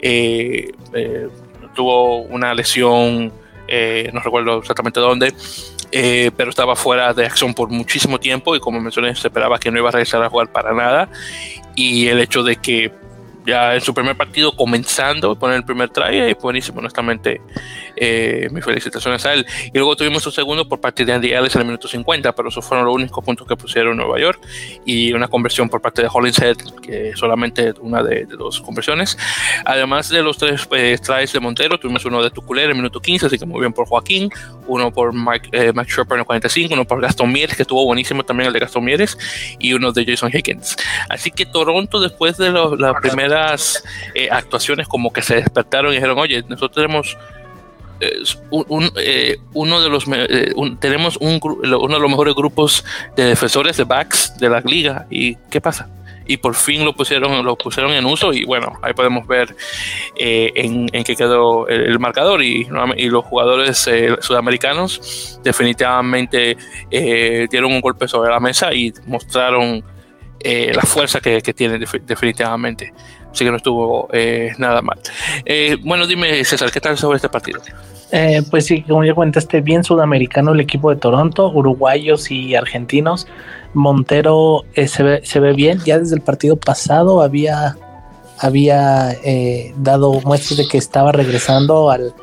Eh, 0.02 0.72
eh, 0.94 1.30
tuvo 1.74 2.18
una 2.22 2.54
lesión, 2.54 3.32
eh, 3.68 4.10
no 4.14 4.20
recuerdo 4.20 4.60
exactamente 4.60 5.00
dónde, 5.00 5.34
eh, 5.92 6.32
pero 6.36 6.50
estaba 6.50 6.76
fuera 6.76 7.14
de 7.14 7.26
acción 7.26 7.54
por 7.54 7.70
muchísimo 7.70 8.20
tiempo 8.20 8.56
y 8.56 8.60
como 8.60 8.80
mencioné, 8.80 9.16
se 9.16 9.28
esperaba 9.28 9.60
que 9.60 9.72
no 9.72 9.80
iba 9.80 9.90
a 9.90 9.92
regresar 9.92 10.24
a 10.24 10.30
jugar 10.30 10.52
para 10.52 10.74
nada. 10.74 11.10
Y 11.76 12.08
el 12.08 12.20
hecho 12.20 12.44
de 12.44 12.56
que 12.56 12.92
ya 13.46 13.76
en 13.76 13.82
su 13.82 13.94
primer 13.94 14.16
partido 14.16 14.56
comenzando, 14.56 15.36
poner 15.36 15.58
el 15.58 15.66
primer 15.66 15.90
try, 15.90 16.30
y 16.30 16.34
buenísimo, 16.34 16.80
honestamente, 16.80 17.42
eh, 17.96 18.48
mis 18.52 18.64
felicitaciones 18.64 19.26
a 19.26 19.34
él. 19.34 19.46
Y 19.74 19.78
luego 19.78 19.96
tuvimos 19.96 20.26
un 20.26 20.32
segundo 20.32 20.68
por 20.68 20.80
parte 20.80 21.06
de 21.06 21.14
Andy 21.14 21.34
Ellis 21.34 21.56
en 21.56 21.62
el 21.62 21.68
minuto 21.68 21.88
50, 21.88 22.34
pero 22.34 22.50
esos 22.50 22.66
fueron 22.66 22.86
los 22.86 22.96
únicos 22.96 23.24
puntos 23.24 23.48
que 23.48 23.56
pusieron 23.56 23.92
en 23.94 23.98
Nueva 23.98 24.20
York, 24.20 24.40
y 24.86 25.14
una 25.14 25.28
conversión 25.28 25.70
por 25.70 25.82
parte 25.82 26.02
de 26.02 26.10
Hollingshead, 26.12 26.58
que 26.82 27.14
solamente 27.16 27.74
una 27.82 28.04
de, 28.04 28.26
dos 28.26 28.62
conversiones. 28.62 29.18
Además 29.66 30.10
de 30.10 30.22
los 30.24 30.38
tres 30.38 30.68
eh, 30.72 30.98
tries 31.04 31.34
de 31.34 31.40
Montero, 31.40 31.78
tuvimos 31.80 32.06
uno 32.06 32.24
de 32.24 32.32
Tuculer 32.32 32.66
en 32.66 32.72
el 32.72 32.76
minuto 32.78 33.00
15, 33.00 33.28
así 33.28 33.38
que 33.38 33.46
muy 33.46 33.60
bien 33.60 33.74
por 33.74 33.88
Joaquín, 33.88 34.30
uno 34.68 34.92
por 34.92 35.14
Mike, 35.14 35.50
eh, 35.52 35.72
Mike 35.74 35.92
Sherper 35.92 36.16
en 36.16 36.20
el 36.20 36.26
45, 36.26 36.74
uno 36.74 36.86
por 36.86 37.02
Gaston 37.02 37.32
Mieres, 37.32 37.56
que 37.56 37.64
estuvo 37.64 37.86
buenísimo 37.86 38.24
también 38.24 38.48
el 38.48 38.54
de 38.54 38.60
Gaston 38.60 38.84
Mieres, 38.84 39.18
y 39.60 39.74
uno 39.74 39.92
de 39.92 40.06
Jason 40.06 40.32
Higgins. 40.34 40.76
Así 41.10 41.32
que 41.32 41.46
Toronto, 41.46 42.00
después 42.00 42.38
de 42.38 42.52
la 42.52 42.94
eh, 44.14 44.30
actuaciones, 44.32 44.88
como 44.88 45.12
que 45.12 45.22
se 45.22 45.36
despertaron 45.36 45.92
y 45.92 45.96
dijeron, 45.96 46.18
oye, 46.20 46.44
nosotros 46.44 46.72
tenemos 46.72 47.18
eh, 48.00 48.24
eh, 48.98 49.38
uno 49.54 49.82
de 49.82 49.90
los 49.90 50.06
tenemos 50.80 51.18
un, 51.18 51.40
uno 51.44 51.96
de 51.96 52.02
los 52.02 52.10
mejores 52.10 52.36
grupos 52.36 52.84
de 53.16 53.26
defensores 53.26 53.78
de 53.78 53.84
backs 53.84 54.38
de 54.38 54.50
la 54.50 54.60
liga 54.62 55.06
y 55.10 55.36
qué 55.50 55.62
pasa 55.62 55.90
y 56.26 56.38
por 56.38 56.56
fin 56.56 56.84
lo 56.84 56.94
pusieron 56.94 57.46
lo 57.46 57.56
pusieron 57.56 57.92
en 57.92 58.06
uso 58.06 58.34
y 58.34 58.46
bueno 58.46 58.74
ahí 58.82 58.94
podemos 58.94 59.26
ver 59.28 59.56
en, 60.16 60.88
qué 60.88 61.16
quedó 61.16 61.68
el, 61.68 62.00
marcador 62.00 62.42
y, 62.44 62.66
los 63.10 63.26
jugadores 63.26 63.90
sudamericanos 64.22 65.40
definitivamente 65.44 66.58
dieron 66.90 67.72
un 67.72 67.82
golpe 67.82 68.08
sobre 68.08 68.32
la 68.32 68.40
mesa 68.40 68.74
y 68.74 68.92
mostraron 69.06 69.84
la 70.44 70.82
fuerza 70.82 71.22
que 71.22 71.42
tienen 71.54 71.86
definitivamente 72.06 72.92
así 73.34 73.44
que 73.44 73.52
no 73.52 73.58
estuvo 73.58 74.08
eh, 74.14 74.52
nada 74.58 74.82
mal. 74.82 75.00
Eh, 75.44 75.78
bueno, 75.84 76.06
dime, 76.08 76.44
César, 76.46 76.72
¿qué 76.72 76.80
tal 76.80 76.98
sobre 76.98 77.18
este 77.18 77.30
partido? 77.30 77.60
Eh, 78.12 78.44
pues 78.50 78.68
sí, 78.68 78.84
como 78.84 79.04
ya 79.04 79.16
comentaste, 79.16 79.62
bien 79.62 79.84
sudamericano 79.84 80.54
el 80.54 80.60
equipo 80.60 80.92
de 80.92 80.98
Toronto, 80.98 81.50
uruguayos 81.50 82.30
y 82.30 82.56
argentinos. 82.56 83.28
Montero 83.74 84.66
se, 84.76 85.02
ve, 85.02 85.22
se 85.24 85.40
ve 85.40 85.54
bien, 85.54 85.80
ya 85.84 85.98
desde 85.98 86.16
el 86.16 86.22
partido 86.22 86.58
pasado 86.58 87.24
había, 87.24 87.76
había 88.38 89.18
dado 89.78 90.22
muestras 90.22 90.58
de 90.58 90.68
que 90.68 90.78
estaba 90.78 91.12
regresando 91.12 91.90
al, 91.90 92.14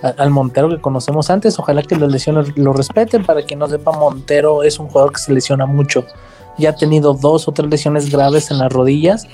al 0.00 0.30
Montero 0.30 0.70
que 0.70 0.80
conocemos 0.80 1.28
antes. 1.28 1.58
Ojalá 1.58 1.82
que 1.82 1.96
las 1.96 2.10
lesiones 2.10 2.56
lo 2.56 2.72
respeten. 2.72 3.22
Para 3.22 3.42
quien 3.42 3.58
no 3.58 3.68
sepa, 3.68 3.92
Montero 3.92 4.62
es 4.62 4.78
un 4.78 4.88
jugador 4.88 5.12
que 5.12 5.20
se 5.20 5.30
lesiona 5.30 5.66
mucho. 5.66 6.06
Ya 6.56 6.70
ha 6.70 6.74
tenido 6.76 7.12
dos 7.12 7.48
o 7.48 7.52
tres 7.52 7.68
lesiones 7.68 8.10
graves 8.10 8.50
en 8.50 8.58
las 8.58 8.72
rodillas 8.72 9.26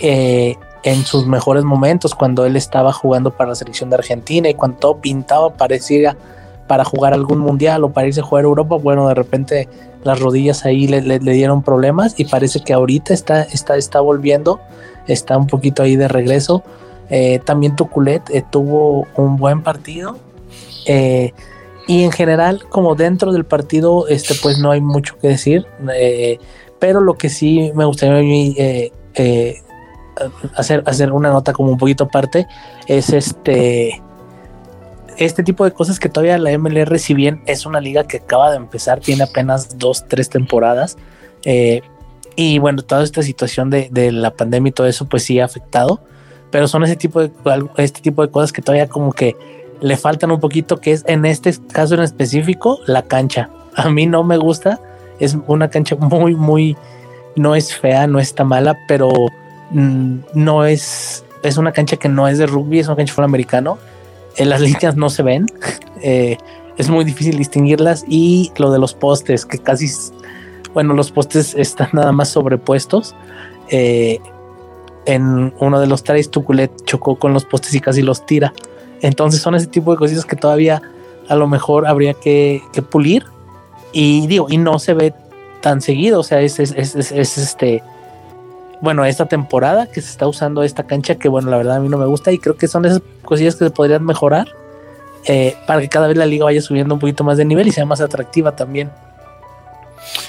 eh, 0.00 0.56
en 0.84 1.04
sus 1.04 1.26
mejores 1.26 1.64
momentos, 1.64 2.14
cuando 2.14 2.46
él 2.46 2.56
estaba 2.56 2.92
jugando 2.92 3.30
para 3.36 3.50
la 3.50 3.56
selección 3.56 3.90
de 3.90 3.96
Argentina 3.96 4.48
y 4.48 4.54
cuando 4.54 4.78
todo 4.78 5.00
pintaba 5.00 5.52
parecía 5.52 6.16
para 6.66 6.84
jugar 6.84 7.14
algún 7.14 7.38
mundial 7.38 7.82
o 7.84 7.90
para 7.90 8.06
irse 8.06 8.20
a 8.20 8.22
jugar 8.22 8.44
a 8.44 8.48
Europa, 8.48 8.76
bueno, 8.76 9.08
de 9.08 9.14
repente 9.14 9.68
las 10.04 10.20
rodillas 10.20 10.64
ahí 10.64 10.86
le, 10.86 11.18
dieron 11.18 11.62
problemas 11.62 12.14
y 12.18 12.26
parece 12.26 12.60
que 12.60 12.72
ahorita 12.72 13.12
está, 13.12 13.42
está, 13.42 13.76
está 13.76 14.00
volviendo, 14.00 14.60
está 15.08 15.36
un 15.36 15.46
poquito 15.46 15.82
ahí 15.82 15.96
de 15.96 16.08
regreso. 16.08 16.62
Eh, 17.10 17.40
también 17.44 17.74
Tuculet 17.74 18.22
eh, 18.30 18.44
tuvo 18.48 19.06
un 19.16 19.36
buen 19.36 19.62
partido. 19.62 20.16
y 20.86 22.02
en 22.04 22.12
general, 22.12 22.62
como 22.68 22.94
dentro 22.94 23.32
del 23.32 23.44
partido, 23.44 24.06
este, 24.08 24.34
pues 24.40 24.58
no 24.58 24.70
hay 24.70 24.80
mucho 24.80 25.16
que 25.18 25.28
decir. 25.28 25.66
pero 26.78 27.00
lo 27.00 27.14
que 27.14 27.28
sí 27.30 27.72
me 27.74 27.84
gustaría 27.84 28.18
a 28.18 28.20
mí 28.20 28.54
hacer, 30.54 30.82
hacer 30.86 31.12
una 31.12 31.30
nota 31.30 31.52
como 31.52 31.70
un 31.70 31.78
poquito 31.78 32.04
aparte, 32.04 32.46
es 32.86 33.10
este 33.10 34.00
este 35.18 35.42
tipo 35.42 35.64
de 35.64 35.72
cosas 35.72 35.98
que 35.98 36.08
todavía 36.08 36.38
la 36.38 36.56
MLR, 36.56 36.98
si 36.98 37.12
bien 37.12 37.42
es 37.46 37.66
una 37.66 37.80
liga 37.80 38.04
que 38.04 38.18
acaba 38.18 38.50
de 38.50 38.56
empezar, 38.56 39.00
tiene 39.00 39.24
apenas 39.24 39.76
dos, 39.78 40.06
tres 40.06 40.28
temporadas. 40.30 40.96
Eh, 41.44 41.82
y 42.36 42.60
bueno, 42.60 42.82
toda 42.82 43.02
esta 43.02 43.22
situación 43.22 43.68
de, 43.68 44.12
la 44.12 44.30
pandemia 44.30 44.70
y 44.70 44.72
todo 44.72 44.86
eso, 44.86 45.06
pues 45.06 45.24
sí 45.24 45.40
ha 45.40 45.44
afectado. 45.44 46.00
Pero 46.52 46.68
son 46.68 46.84
ese 46.84 46.94
tipo 46.94 47.20
de 47.20 47.32
este 47.78 48.00
tipo 48.00 48.22
de 48.22 48.30
cosas 48.30 48.52
que 48.52 48.62
todavía 48.62 48.88
como 48.88 49.12
que 49.12 49.36
le 49.80 49.96
faltan 49.96 50.30
un 50.30 50.40
poquito, 50.40 50.80
que 50.80 50.92
es 50.92 51.04
en 51.08 51.26
este 51.26 51.52
caso 51.72 51.94
en 51.94 52.00
específico, 52.00 52.78
la 52.86 53.02
cancha. 53.02 53.50
A 53.74 53.90
mí 53.90 54.06
no 54.06 54.22
me 54.22 54.38
gusta. 54.38 54.80
Es 55.18 55.36
una 55.48 55.68
cancha 55.68 55.96
muy, 55.96 56.36
muy, 56.36 56.76
no 57.34 57.56
es 57.56 57.74
fea, 57.74 58.06
no 58.06 58.20
está 58.20 58.44
mala, 58.44 58.78
pero 58.86 59.10
no 59.70 60.64
es, 60.64 61.24
es 61.42 61.56
una 61.58 61.72
cancha 61.72 61.96
que 61.96 62.08
no 62.08 62.28
es 62.28 62.38
de 62.38 62.46
rugby, 62.46 62.78
es 62.78 62.86
una 62.86 62.96
cancha 62.96 63.12
de 63.12 63.14
fútbol 63.14 63.24
americano. 63.26 63.78
Eh, 64.36 64.44
las 64.44 64.60
líneas 64.62 64.96
no 64.96 65.10
se 65.10 65.22
ven, 65.22 65.46
eh, 66.02 66.38
es 66.76 66.88
muy 66.88 67.04
difícil 67.04 67.36
distinguirlas 67.36 68.04
y 68.08 68.52
lo 68.56 68.70
de 68.70 68.78
los 68.78 68.94
postes, 68.94 69.44
que 69.44 69.58
casi, 69.58 69.88
bueno, 70.74 70.94
los 70.94 71.10
postes 71.10 71.54
están 71.58 71.88
nada 71.92 72.12
más 72.12 72.30
sobrepuestos. 72.30 73.14
Eh, 73.70 74.18
en 75.06 75.54
uno 75.58 75.80
de 75.80 75.86
los 75.86 76.02
tres, 76.02 76.30
Tuculet 76.30 76.70
chocó 76.84 77.16
con 77.16 77.32
los 77.32 77.44
postes 77.44 77.74
y 77.74 77.80
casi 77.80 78.02
los 78.02 78.26
tira. 78.26 78.52
Entonces 79.00 79.40
son 79.40 79.54
ese 79.54 79.66
tipo 79.66 79.92
de 79.92 79.96
cositas 79.96 80.26
que 80.26 80.36
todavía 80.36 80.82
a 81.28 81.34
lo 81.34 81.46
mejor 81.46 81.86
habría 81.86 82.14
que, 82.14 82.62
pulir. 82.90 83.24
Y 83.92 84.26
digo, 84.26 84.48
y 84.50 84.58
no 84.58 84.78
se 84.78 84.92
ve 84.92 85.14
tan 85.62 85.80
seguido. 85.80 86.20
O 86.20 86.22
sea, 86.22 86.40
es 86.42 86.58
este 86.58 87.82
bueno, 88.80 89.04
esta 89.04 89.26
temporada 89.26 89.86
que 89.86 90.00
se 90.00 90.10
está 90.10 90.26
usando 90.26 90.62
esta 90.62 90.86
cancha 90.86 91.16
que 91.16 91.28
bueno, 91.28 91.50
la 91.50 91.56
verdad 91.56 91.76
a 91.76 91.80
mí 91.80 91.88
no 91.88 91.98
me 91.98 92.06
gusta 92.06 92.32
y 92.32 92.38
creo 92.38 92.56
que 92.56 92.68
son 92.68 92.84
esas 92.84 93.02
cosillas 93.22 93.56
que 93.56 93.64
se 93.64 93.70
podrían 93.70 94.04
mejorar 94.04 94.48
eh, 95.24 95.56
para 95.66 95.80
que 95.80 95.88
cada 95.88 96.08
vez 96.08 96.16
la 96.16 96.26
liga 96.26 96.44
vaya 96.44 96.62
subiendo 96.62 96.94
un 96.94 97.00
poquito 97.00 97.24
más 97.24 97.36
de 97.36 97.44
nivel 97.44 97.66
y 97.66 97.72
sea 97.72 97.84
más 97.84 98.00
atractiva 98.00 98.54
también. 98.54 98.90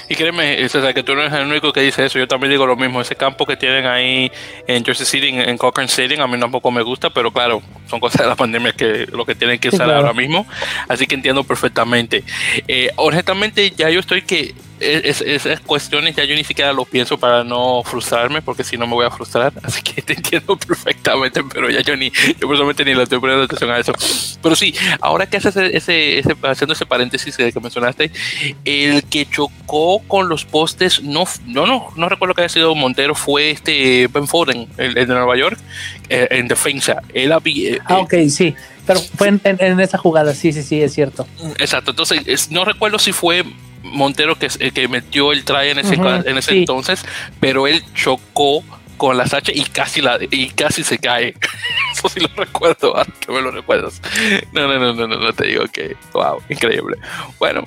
Y 0.08 0.14
créeme, 0.14 0.68
César, 0.68 0.92
que 0.92 1.02
tú 1.02 1.14
no 1.14 1.22
eres 1.22 1.32
el 1.32 1.46
único 1.46 1.72
que 1.72 1.80
dice 1.80 2.04
eso. 2.04 2.18
Yo 2.18 2.26
también 2.26 2.50
digo 2.50 2.66
lo 2.66 2.76
mismo. 2.76 3.00
Ese 3.00 3.14
campo 3.14 3.46
que 3.46 3.56
tienen 3.56 3.86
ahí 3.86 4.30
en 4.66 4.84
Jersey 4.84 5.06
City, 5.06 5.28
en 5.28 5.56
Cochrane 5.56 5.88
City, 5.88 6.16
a 6.20 6.26
mí 6.26 6.38
tampoco 6.38 6.70
me 6.70 6.82
gusta, 6.82 7.10
pero 7.10 7.30
claro, 7.30 7.62
son 7.88 8.00
cosas 8.00 8.22
de 8.22 8.28
la 8.28 8.34
pandemia 8.34 8.72
que 8.72 9.06
lo 9.06 9.24
que 9.24 9.34
tienen 9.34 9.58
que 9.58 9.68
usar 9.68 9.90
ahora 9.90 10.12
mismo. 10.12 10.46
Así 10.88 11.06
que 11.06 11.14
entiendo 11.14 11.44
perfectamente. 11.44 12.24
Eh, 12.66 12.90
honestamente, 12.96 13.70
ya 13.70 13.88
yo 13.88 14.00
estoy 14.00 14.22
que 14.22 14.54
esas 14.80 15.60
cuestiones 15.60 16.16
ya 16.16 16.24
yo 16.24 16.34
ni 16.34 16.44
siquiera 16.44 16.72
lo 16.72 16.84
pienso 16.84 17.18
para 17.18 17.44
no 17.44 17.82
frustrarme, 17.84 18.42
porque 18.42 18.64
si 18.64 18.76
no 18.76 18.86
me 18.86 18.94
voy 18.94 19.06
a 19.06 19.10
frustrar. 19.10 19.52
Así 19.62 19.82
que 19.82 20.02
te 20.02 20.14
entiendo 20.14 20.56
perfectamente, 20.56 21.42
pero 21.44 21.70
ya 21.70 21.80
yo 21.82 21.96
ni, 21.96 22.10
yo 22.10 22.48
personalmente 22.48 22.84
ni 22.84 22.94
le 22.94 23.02
estoy 23.02 23.18
poniendo 23.18 23.44
atención 23.44 23.70
a 23.70 23.78
eso. 23.78 23.92
Pero 24.42 24.56
sí, 24.56 24.74
ahora 25.00 25.26
que 25.26 25.36
haces 25.36 25.56
ese, 25.56 26.18
ese, 26.18 26.36
haciendo 26.42 26.72
ese 26.72 26.86
paréntesis 26.86 27.36
que 27.36 27.60
mencionaste, 27.60 28.10
el 28.64 29.04
que 29.04 29.26
chocó 29.26 30.00
con 30.08 30.28
los 30.28 30.44
postes, 30.44 31.02
no, 31.02 31.24
no, 31.46 31.66
no, 31.66 31.88
no 31.96 32.08
recuerdo 32.08 32.34
que 32.34 32.42
haya 32.42 32.48
sido 32.48 32.74
Montero, 32.74 33.14
fue 33.14 33.50
este 33.50 34.08
Ben 34.08 34.26
Foden, 34.26 34.68
el, 34.78 34.94
de 34.94 35.06
Nueva 35.06 35.36
York, 35.36 35.58
eh, 36.08 36.28
en 36.30 36.48
defensa. 36.48 37.02
Él 37.12 37.32
había, 37.32 37.76
eh, 37.76 37.80
ah, 37.84 37.98
ok, 37.98 38.14
sí. 38.28 38.54
Pero 38.86 39.00
fue 39.00 39.28
en, 39.28 39.40
en, 39.44 39.78
esa 39.78 39.98
jugada, 39.98 40.34
sí, 40.34 40.52
sí, 40.52 40.62
sí, 40.62 40.82
es 40.82 40.94
cierto. 40.94 41.26
Exacto, 41.58 41.90
entonces 41.90 42.50
no 42.50 42.64
recuerdo 42.64 42.98
si 42.98 43.12
fue 43.12 43.44
Montero 43.82 44.36
que, 44.36 44.48
que 44.48 44.88
metió 44.88 45.32
el 45.32 45.44
try 45.44 45.68
en 45.68 45.78
ese, 45.78 45.94
en 45.94 46.38
ese 46.38 46.58
entonces, 46.58 47.04
pero 47.40 47.66
él 47.66 47.82
chocó 47.94 48.62
con 48.96 49.16
la 49.16 49.26
Sacha 49.26 49.50
y 49.54 49.62
casi 49.64 50.02
la 50.02 50.18
y 50.20 50.50
casi 50.50 50.84
se 50.84 50.98
cae. 50.98 51.34
Eso 51.92 52.08
sí 52.08 52.20
lo 52.20 52.28
recuerdo, 52.36 52.96
ah, 52.98 53.06
que 53.18 53.32
me 53.32 53.40
lo 53.40 53.50
recuerdas. 53.50 54.00
No, 54.52 54.68
no, 54.68 54.78
no, 54.78 54.92
no, 54.92 55.08
no, 55.08 55.16
no 55.16 55.32
te 55.32 55.46
digo 55.46 55.64
que 55.72 55.96
wow, 56.12 56.42
increíble. 56.50 56.98
Bueno, 57.38 57.66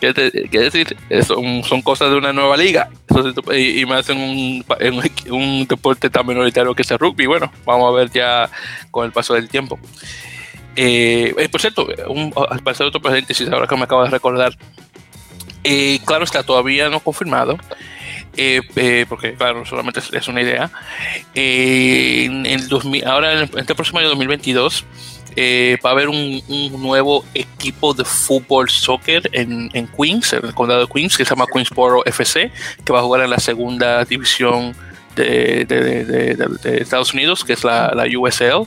¿qué, 0.00 0.12
decir? 0.50 0.96
Son, 1.24 1.62
son 1.62 1.82
cosas 1.82 2.10
de 2.10 2.16
una 2.16 2.32
nueva 2.32 2.56
liga. 2.56 2.90
y, 3.56 3.84
más 3.86 4.08
en 4.10 4.18
un, 4.18 4.64
en 4.80 5.32
un 5.32 5.66
deporte 5.66 6.10
tan 6.10 6.26
minoritario 6.26 6.74
que 6.74 6.82
es 6.82 6.90
el 6.90 6.98
rugby. 6.98 7.26
Bueno, 7.26 7.52
vamos 7.64 7.92
a 7.92 7.96
ver 7.96 8.10
ya 8.10 8.50
con 8.90 9.06
el 9.06 9.12
paso 9.12 9.34
del 9.34 9.48
tiempo. 9.48 9.78
Eh, 10.76 11.34
eh 11.38 11.48
por 11.48 11.60
cierto, 11.60 11.86
un, 12.08 12.32
al 12.50 12.60
pasar 12.62 12.86
otro 12.86 13.00
paréntesis, 13.00 13.48
ahora 13.48 13.66
que 13.66 13.76
me 13.76 13.84
acabo 13.84 14.02
de 14.04 14.10
recordar, 14.10 14.56
eh, 15.64 15.98
claro 16.04 16.24
está, 16.24 16.42
todavía 16.42 16.88
no 16.88 17.00
confirmado. 17.00 17.58
Eh, 18.36 18.62
eh, 18.74 19.06
porque 19.08 19.34
claro, 19.34 19.64
solamente 19.64 20.00
es, 20.12 20.28
una 20.28 20.42
idea. 20.42 20.70
en 21.34 22.46
el 22.46 22.68
2000, 22.68 23.06
ahora 23.06 23.42
en 23.42 23.50
este 23.56 23.74
próximo 23.74 24.00
año 24.00 24.08
2022 24.08 24.84
va 25.84 25.90
a 25.90 25.92
haber 25.92 26.08
un, 26.08 26.42
nuevo 26.80 27.24
equipo 27.32 27.94
de 27.94 28.04
fútbol 28.04 28.68
soccer 28.68 29.28
en, 29.32 29.70
Queens, 29.96 30.32
en 30.32 30.46
el 30.46 30.54
condado 30.54 30.86
de 30.86 30.92
Queens, 30.92 31.16
que 31.16 31.24
se 31.24 31.30
llama 31.30 31.46
Queensboro 31.52 32.04
FC, 32.04 32.50
que 32.84 32.92
va 32.92 33.00
a 33.00 33.02
jugar 33.02 33.22
en 33.22 33.30
la 33.30 33.38
segunda 33.38 34.04
división 34.04 34.74
de, 35.14 35.64
Estados 36.80 37.14
Unidos, 37.14 37.44
que 37.44 37.52
es 37.52 37.62
la, 37.62 37.92
la 37.94 38.04
USL. 38.04 38.66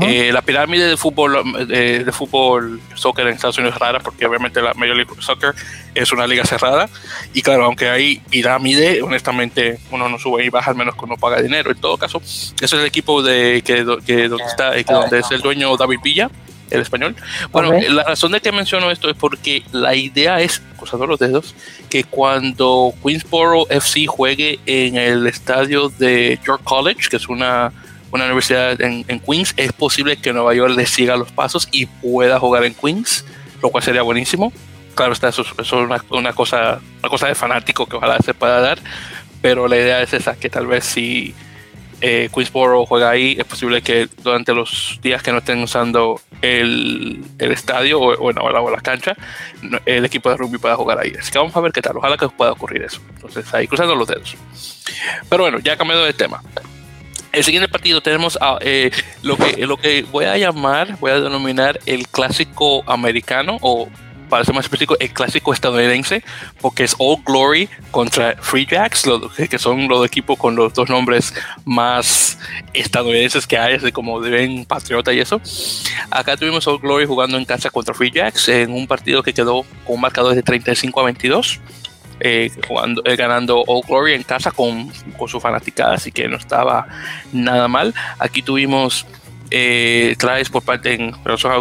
Eh, 0.00 0.30
la 0.32 0.42
pirámide 0.42 0.88
de 0.88 0.96
fútbol, 0.96 1.36
eh, 1.70 2.02
de, 2.04 2.12
fútbol 2.12 2.80
soccer 2.94 3.26
en 3.26 3.34
Estados 3.34 3.58
Unidos 3.58 3.74
es 3.76 3.80
rara 3.80 4.00
porque 4.00 4.26
obviamente 4.26 4.60
la 4.60 4.74
Major 4.74 4.96
League 4.96 5.10
Soccer 5.20 5.54
es 5.94 6.10
una 6.12 6.26
liga 6.26 6.44
cerrada 6.44 6.88
y 7.32 7.42
claro, 7.42 7.64
aunque 7.64 7.88
hay 7.88 8.18
pirámide, 8.30 9.00
honestamente 9.02 9.78
uno 9.90 10.08
no 10.08 10.18
sube 10.18 10.44
y 10.44 10.48
baja 10.48 10.72
al 10.72 10.76
menos 10.76 10.96
que 10.96 11.04
uno 11.04 11.16
paga 11.16 11.40
dinero. 11.40 11.70
En 11.70 11.80
todo 11.80 11.96
caso, 11.96 12.20
ese 12.20 12.54
es 12.64 12.72
el 12.72 12.84
equipo 12.84 13.22
de 13.22 13.62
que, 13.64 13.86
que 14.04 14.28
donde 14.28 14.44
está, 14.44 14.72
que 14.72 14.92
donde 14.92 15.20
es 15.20 15.30
el 15.30 15.40
dueño 15.40 15.76
David 15.76 15.98
Villa 16.02 16.30
el 16.70 16.80
español. 16.80 17.14
Bueno, 17.52 17.72
la 17.88 18.04
razón 18.04 18.32
de 18.32 18.40
que 18.40 18.52
menciono 18.52 18.90
esto 18.90 19.08
es 19.08 19.16
porque 19.16 19.62
la 19.72 19.94
idea 19.94 20.40
es, 20.40 20.62
cruzando 20.76 21.06
los 21.06 21.18
dedos, 21.18 21.54
que 21.88 22.04
cuando 22.04 22.92
Queensboro 23.02 23.68
FC 23.70 24.06
juegue 24.06 24.58
en 24.66 24.96
el 24.96 25.26
estadio 25.26 25.88
de 25.88 26.38
York 26.44 26.62
College, 26.64 27.08
que 27.08 27.16
es 27.16 27.28
una, 27.28 27.72
una 28.12 28.24
universidad 28.24 28.80
en, 28.80 29.04
Queens, 29.20 29.54
es 29.56 29.72
posible 29.72 30.16
que 30.16 30.32
Nueva 30.32 30.54
York 30.54 30.74
le 30.76 30.86
siga 30.86 31.16
los 31.16 31.32
pasos 31.32 31.68
y 31.72 31.86
pueda 31.86 32.38
jugar 32.38 32.64
en 32.64 32.74
Queens, 32.74 33.24
lo 33.62 33.70
cual 33.70 33.82
sería 33.82 34.02
buenísimo. 34.02 34.52
Claro 34.94 35.12
está, 35.12 35.28
eso, 35.28 35.44
es 35.58 35.72
una, 35.72 36.32
cosa, 36.32 36.80
una 37.00 37.08
cosa 37.08 37.26
de 37.26 37.34
fanático 37.34 37.86
que 37.86 37.96
ojalá 37.96 38.18
se 38.18 38.32
pueda 38.32 38.60
dar, 38.60 38.78
pero 39.42 39.68
la 39.68 39.76
idea 39.76 40.02
es 40.02 40.12
esa, 40.14 40.36
que 40.36 40.48
tal 40.48 40.66
vez 40.66 40.84
si 40.84 41.34
eh, 42.00 42.28
Queensboro 42.34 42.86
juega 42.86 43.10
ahí, 43.10 43.36
es 43.38 43.44
posible 43.44 43.82
que 43.82 44.08
durante 44.22 44.54
los 44.54 44.98
días 45.02 45.22
que 45.22 45.32
no 45.32 45.38
estén 45.38 45.62
usando 45.62 46.20
el, 46.42 47.24
el 47.38 47.52
estadio 47.52 48.00
o, 48.00 48.16
bueno, 48.16 48.42
o 48.42 48.70
la, 48.70 48.80
cancha, 48.80 49.16
el 49.86 50.04
equipo 50.04 50.30
de 50.30 50.36
rugby 50.36 50.58
pueda 50.58 50.76
jugar 50.76 50.98
ahí. 50.98 51.12
Así 51.18 51.30
que 51.30 51.38
vamos 51.38 51.56
a 51.56 51.60
ver 51.60 51.72
qué 51.72 51.82
tal. 51.82 51.96
Ojalá 51.96 52.16
que 52.16 52.28
pueda 52.28 52.52
ocurrir 52.52 52.82
eso. 52.82 53.00
Entonces, 53.14 53.52
ahí 53.54 53.66
cruzando 53.66 53.94
los 53.94 54.08
dedos. 54.08 54.36
Pero 55.28 55.44
bueno, 55.44 55.58
ya 55.58 55.76
cambiado 55.76 56.04
de 56.04 56.12
tema. 56.12 56.42
El 57.36 57.44
siguiente 57.44 57.68
partido 57.68 58.00
tenemos 58.00 58.38
eh, 58.62 58.90
lo, 59.20 59.36
que, 59.36 59.66
lo 59.66 59.76
que 59.76 60.06
voy 60.10 60.24
a 60.24 60.38
llamar, 60.38 60.96
voy 60.98 61.10
a 61.10 61.20
denominar 61.20 61.78
el 61.84 62.08
clásico 62.08 62.82
americano 62.90 63.58
o 63.60 63.90
para 64.30 64.42
ser 64.42 64.54
más 64.54 64.64
específico, 64.64 64.96
el 64.98 65.12
clásico 65.12 65.52
estadounidense, 65.52 66.24
porque 66.62 66.84
es 66.84 66.96
All 66.98 67.18
Glory 67.26 67.68
contra 67.90 68.36
Free 68.40 68.64
Jacks, 68.64 69.04
que 69.50 69.58
son 69.58 69.86
los 69.86 70.06
equipos 70.06 70.38
con 70.38 70.56
los 70.56 70.72
dos 70.72 70.88
nombres 70.88 71.34
más 71.66 72.38
estadounidenses 72.72 73.46
que 73.46 73.58
hay, 73.58 73.74
así 73.74 73.92
como 73.92 74.18
deben 74.22 74.64
Patriota 74.64 75.12
y 75.12 75.20
eso. 75.20 75.38
Acá 76.10 76.38
tuvimos 76.38 76.66
All 76.66 76.78
Glory 76.78 77.04
jugando 77.04 77.36
en 77.36 77.44
casa 77.44 77.68
contra 77.68 77.92
Free 77.92 78.10
Jacks 78.10 78.48
en 78.48 78.72
un 78.72 78.86
partido 78.86 79.22
que 79.22 79.34
quedó 79.34 79.66
con 79.84 79.96
un 79.96 80.00
marcador 80.00 80.34
de 80.34 80.42
35 80.42 81.00
a 81.00 81.04
22. 81.04 81.60
Eh, 82.18 82.50
jugando, 82.66 83.02
eh, 83.04 83.14
ganando 83.14 83.62
All 83.66 83.82
Glory 83.86 84.14
en 84.14 84.22
casa 84.22 84.50
con, 84.50 84.90
con 85.18 85.28
su 85.28 85.38
fanaticada, 85.38 85.94
así 85.94 86.10
que 86.10 86.28
no 86.28 86.36
estaba 86.36 86.86
nada 87.32 87.68
mal. 87.68 87.94
Aquí 88.18 88.40
tuvimos 88.40 89.06
eh, 89.50 90.16
traes 90.18 90.48
por 90.48 90.62
parte 90.64 90.94
en 90.94 91.14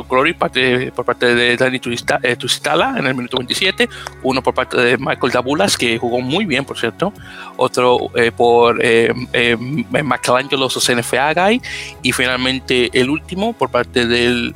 Glory, 0.09 0.33
parte, 0.33 0.91
por 0.91 1.05
parte 1.05 1.35
de 1.35 1.55
Dani 1.55 1.79
eh, 2.23 2.35
Tustala 2.35 2.95
en 2.97 3.05
el 3.05 3.13
minuto 3.13 3.37
27, 3.37 3.89
uno 4.23 4.41
por 4.41 4.53
parte 4.53 4.77
de 4.79 4.97
Michael 4.97 5.33
Dabulas, 5.33 5.77
que 5.77 5.97
jugó 5.97 6.21
muy 6.21 6.45
bien, 6.45 6.65
por 6.65 6.79
cierto, 6.79 7.13
otro 7.57 8.09
por 8.35 8.79
Michelangelo 8.79 10.69
Sosenefeagay, 10.69 11.61
y 12.01 12.11
finalmente 12.11 12.89
el 12.93 13.09
último 13.09 13.53
por 13.53 13.69
parte 13.69 14.07
del, 14.07 14.55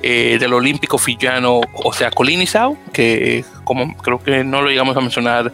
del 0.00 0.52
olímpico 0.52 0.96
fillano, 0.98 1.60
o 1.72 1.92
sea, 1.92 2.10
Colinizao, 2.10 2.76
que 2.92 3.44
como 3.64 3.96
creo 3.96 4.22
que 4.22 4.44
no 4.44 4.62
lo 4.62 4.68
llegamos 4.68 4.96
a 4.96 5.00
mencionar 5.00 5.52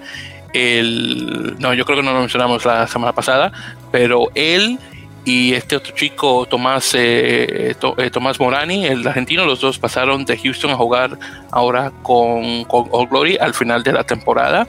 no, 1.58 1.74
yo 1.74 1.84
creo 1.84 1.98
que 1.98 2.02
no 2.04 2.12
lo 2.12 2.20
mencionamos 2.20 2.64
la 2.64 2.86
semana 2.86 3.12
pasada, 3.12 3.52
pero 3.90 4.30
él 4.34 4.78
y 5.24 5.54
este 5.54 5.76
otro 5.76 5.94
chico, 5.94 6.46
Tomás, 6.46 6.94
eh, 6.94 7.74
eh, 7.98 8.10
Tomás 8.10 8.38
Morani, 8.38 8.84
el 8.84 9.06
argentino, 9.08 9.46
los 9.46 9.60
dos 9.60 9.78
pasaron 9.78 10.26
de 10.26 10.36
Houston 10.36 10.70
a 10.70 10.76
jugar 10.76 11.18
ahora 11.50 11.92
con, 12.02 12.66
All 12.68 13.08
Glory 13.08 13.38
al 13.40 13.54
final 13.54 13.82
de 13.82 13.92
la 13.92 14.04
temporada. 14.04 14.68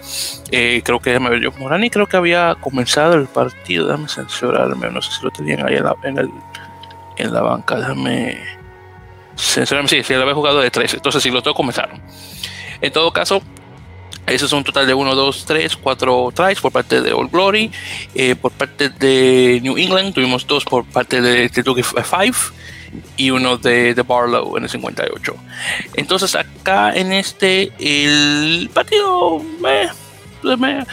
Eh, 0.51 0.81
creo 0.83 0.99
que, 0.99 1.19
ver 1.19 1.41
yo, 1.41 1.51
Morani 1.59 1.89
creo 1.89 2.07
que 2.07 2.15
había 2.15 2.55
comenzado 2.61 3.15
el 3.15 3.27
partido, 3.27 3.87
déjame 3.87 4.07
censurarme, 4.07 4.89
no 4.91 5.01
sé 5.01 5.11
si 5.11 5.23
lo 5.23 5.31
tenían 5.31 5.67
ahí 5.67 5.75
en 5.75 5.83
la, 5.83 5.95
en 6.03 6.17
el, 6.19 6.31
en 7.17 7.33
la 7.33 7.41
banca, 7.41 7.75
déjame 7.75 8.54
censurarme, 9.35 9.89
sí, 9.89 10.03
sí, 10.03 10.13
él 10.13 10.21
había 10.21 10.33
jugado 10.33 10.61
de 10.61 10.71
tres, 10.71 10.93
entonces 10.93 11.21
sí, 11.21 11.29
los 11.29 11.43
dos 11.43 11.55
comenzaron. 11.55 12.01
En 12.81 12.91
todo 12.91 13.11
caso, 13.11 13.41
eso 14.27 14.47
es 14.47 14.51
un 14.53 14.63
total 14.63 14.87
de 14.87 14.93
1, 14.93 15.15
2, 15.15 15.45
3, 15.45 15.77
4 15.77 16.33
tries 16.33 16.59
por 16.59 16.71
parte 16.71 17.01
de 17.01 17.13
All 17.13 17.27
Glory. 17.27 17.71
Eh, 18.15 18.35
por 18.35 18.51
parte 18.51 18.89
de 18.89 19.59
New 19.61 19.77
England 19.77 20.13
tuvimos 20.13 20.47
dos 20.47 20.65
por 20.65 20.83
parte 20.83 21.21
de 21.21 21.49
Kentucky 21.49 21.83
5 21.83 22.03
y 23.17 23.29
uno 23.29 23.57
de, 23.57 23.93
de, 23.93 24.01
Barlow 24.01 24.57
en 24.57 24.63
el 24.63 24.69
58. 24.69 25.35
Entonces 25.93 26.33
acá 26.35 26.95
en 26.95 27.13
este 27.13 27.71
el 27.79 28.69
partido 28.73 29.41
me, 29.59 29.89
me, 30.57 30.83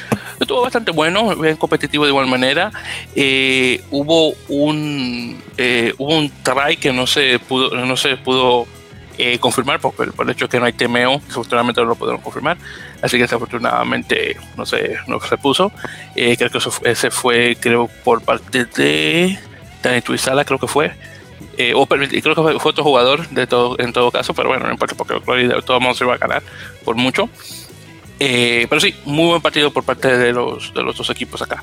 estuvo 0.42 0.62
bastante 0.62 0.90
bueno, 0.92 1.34
bien 1.36 1.56
competitivo 1.56 2.04
de 2.04 2.10
igual 2.10 2.26
manera. 2.26 2.70
Eh, 3.14 3.82
hubo 3.90 4.34
un 4.48 5.42
eh, 5.56 5.94
hubo 5.98 6.16
un 6.16 6.30
try 6.42 6.76
que 6.76 6.92
no 6.92 7.06
se 7.06 7.38
pudo 7.38 7.74
no 7.74 7.96
se 7.96 8.16
pudo 8.16 8.66
eh, 9.18 9.38
confirmar 9.38 9.78
por, 9.78 9.94
el 10.00 10.30
hecho 10.30 10.48
que 10.48 10.58
no 10.58 10.64
hay 10.64 10.72
temeo, 10.72 11.20
desafortunadamente 11.26 11.82
no 11.82 11.88
lo 11.88 11.94
pudieron 11.96 12.22
confirmar, 12.22 12.56
así 13.02 13.18
que 13.18 13.24
desafortunadamente 13.24 14.36
no 14.56 14.64
se, 14.64 14.96
no 15.06 15.20
se 15.20 15.36
puso. 15.36 15.70
Eh, 16.16 16.36
creo 16.38 16.50
que 16.50 16.58
eso, 16.58 16.72
ese 16.82 17.10
fue, 17.10 17.56
creo, 17.60 17.88
por 18.04 18.22
parte 18.22 18.64
de 18.64 19.38
Dani 19.82 20.00
Tuizala, 20.00 20.44
creo 20.44 20.58
que 20.58 20.66
fue. 20.66 20.92
Eh, 21.58 21.74
o 21.74 21.86
creo 21.86 22.08
que 22.08 22.34
fue, 22.34 22.56
otro 22.70 22.84
jugador 22.84 23.28
de 23.28 23.46
todo, 23.46 23.76
en 23.78 23.92
todo 23.92 24.10
caso, 24.10 24.32
pero 24.32 24.48
bueno, 24.48 24.66
no 24.66 24.72
importa 24.72 24.94
porque 24.94 25.14
de 25.46 25.62
todos 25.62 25.80
modos 25.82 25.98
se 25.98 26.06
va 26.06 26.14
a 26.14 26.18
ganar 26.18 26.42
por 26.82 26.96
mucho. 26.96 27.28
Pero 28.68 28.80
sí, 28.80 28.94
muy 29.04 29.26
buen 29.26 29.42
partido 29.42 29.72
por 29.72 29.84
parte 29.84 30.16
de 30.16 30.32
los, 30.32 30.72
de 30.74 30.82
los 30.82 30.96
dos 30.96 31.10
equipos 31.10 31.42
acá. 31.42 31.62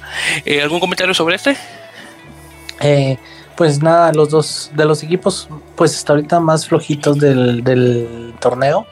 ¿Algún 0.61 0.79
comentario 0.79 1.13
sobre 1.13 1.35
este? 1.35 1.55
Eh, 2.81 3.17
pues 3.55 3.81
nada, 3.81 4.13
los 4.13 4.29
dos 4.29 4.71
de 4.73 4.85
los 4.85 5.03
equipos, 5.03 5.49
pues 5.75 5.95
hasta 5.95 6.13
ahorita 6.13 6.39
más 6.39 6.67
flojitos 6.67 7.19
del, 7.19 8.33
torneo. 8.39 8.85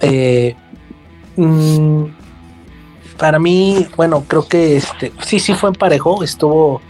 Eh, 0.00 0.56
mm, 1.36 2.04
para 3.18 3.38
mí, 3.38 3.86
bueno, 3.96 4.24
creo 4.26 4.48
que 4.48 4.78
este, 4.78 5.12
sí, 5.20 5.38
sí 5.38 5.52
fue 5.54 5.68
en 5.68 5.74
parejo, 5.74 6.24
estuvo 6.24 6.80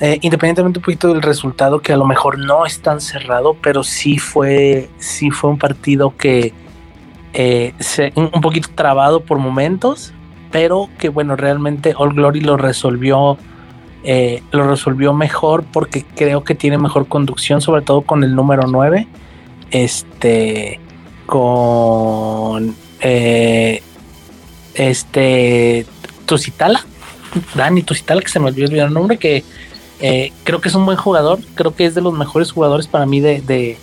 eh, 0.00 0.18
independientemente 0.22 0.78
un 0.78 0.82
poquito 0.82 1.08
del 1.08 1.20
resultado, 1.20 1.80
que 1.80 1.92
a 1.92 1.96
lo 1.96 2.06
mejor 2.06 2.38
no 2.38 2.64
es 2.64 2.80
tan 2.80 3.00
cerrado, 3.00 3.54
pero 3.62 3.84
sí 3.84 4.18
fue, 4.18 4.88
sí 4.98 5.30
fue 5.30 5.50
un 5.50 5.58
partido 5.58 6.16
que 6.16 6.54
eh, 7.32 7.74
un 8.14 8.40
poquito 8.40 8.68
trabado 8.74 9.20
por 9.20 9.38
momentos, 9.38 10.12
pero 10.50 10.88
que 10.98 11.08
bueno, 11.08 11.36
realmente 11.36 11.94
All 11.96 12.14
Glory 12.14 12.40
lo 12.40 12.56
resolvió 12.56 13.38
eh, 14.04 14.42
lo 14.50 14.68
resolvió 14.68 15.12
mejor 15.14 15.64
porque 15.72 16.04
creo 16.04 16.42
que 16.42 16.56
tiene 16.56 16.76
mejor 16.76 17.06
conducción, 17.06 17.60
sobre 17.60 17.82
todo 17.82 18.02
con 18.02 18.24
el 18.24 18.34
número 18.34 18.66
9. 18.66 19.06
Este, 19.70 20.80
con 21.26 22.74
eh, 23.00 23.82
este 24.74 25.86
Tusitala, 26.26 26.84
Dani 27.54 27.82
Tusitala, 27.82 28.20
que 28.20 28.28
se 28.28 28.40
me 28.40 28.48
olvidó 28.48 28.84
el 28.84 28.92
nombre, 28.92 29.18
que 29.18 29.44
eh, 30.00 30.32
creo 30.44 30.60
que 30.60 30.68
es 30.68 30.74
un 30.74 30.84
buen 30.84 30.98
jugador, 30.98 31.38
creo 31.54 31.74
que 31.74 31.86
es 31.86 31.94
de 31.94 32.02
los 32.02 32.12
mejores 32.12 32.50
jugadores 32.50 32.86
para 32.86 33.06
mí 33.06 33.20
de, 33.20 33.40
de, 33.40 33.78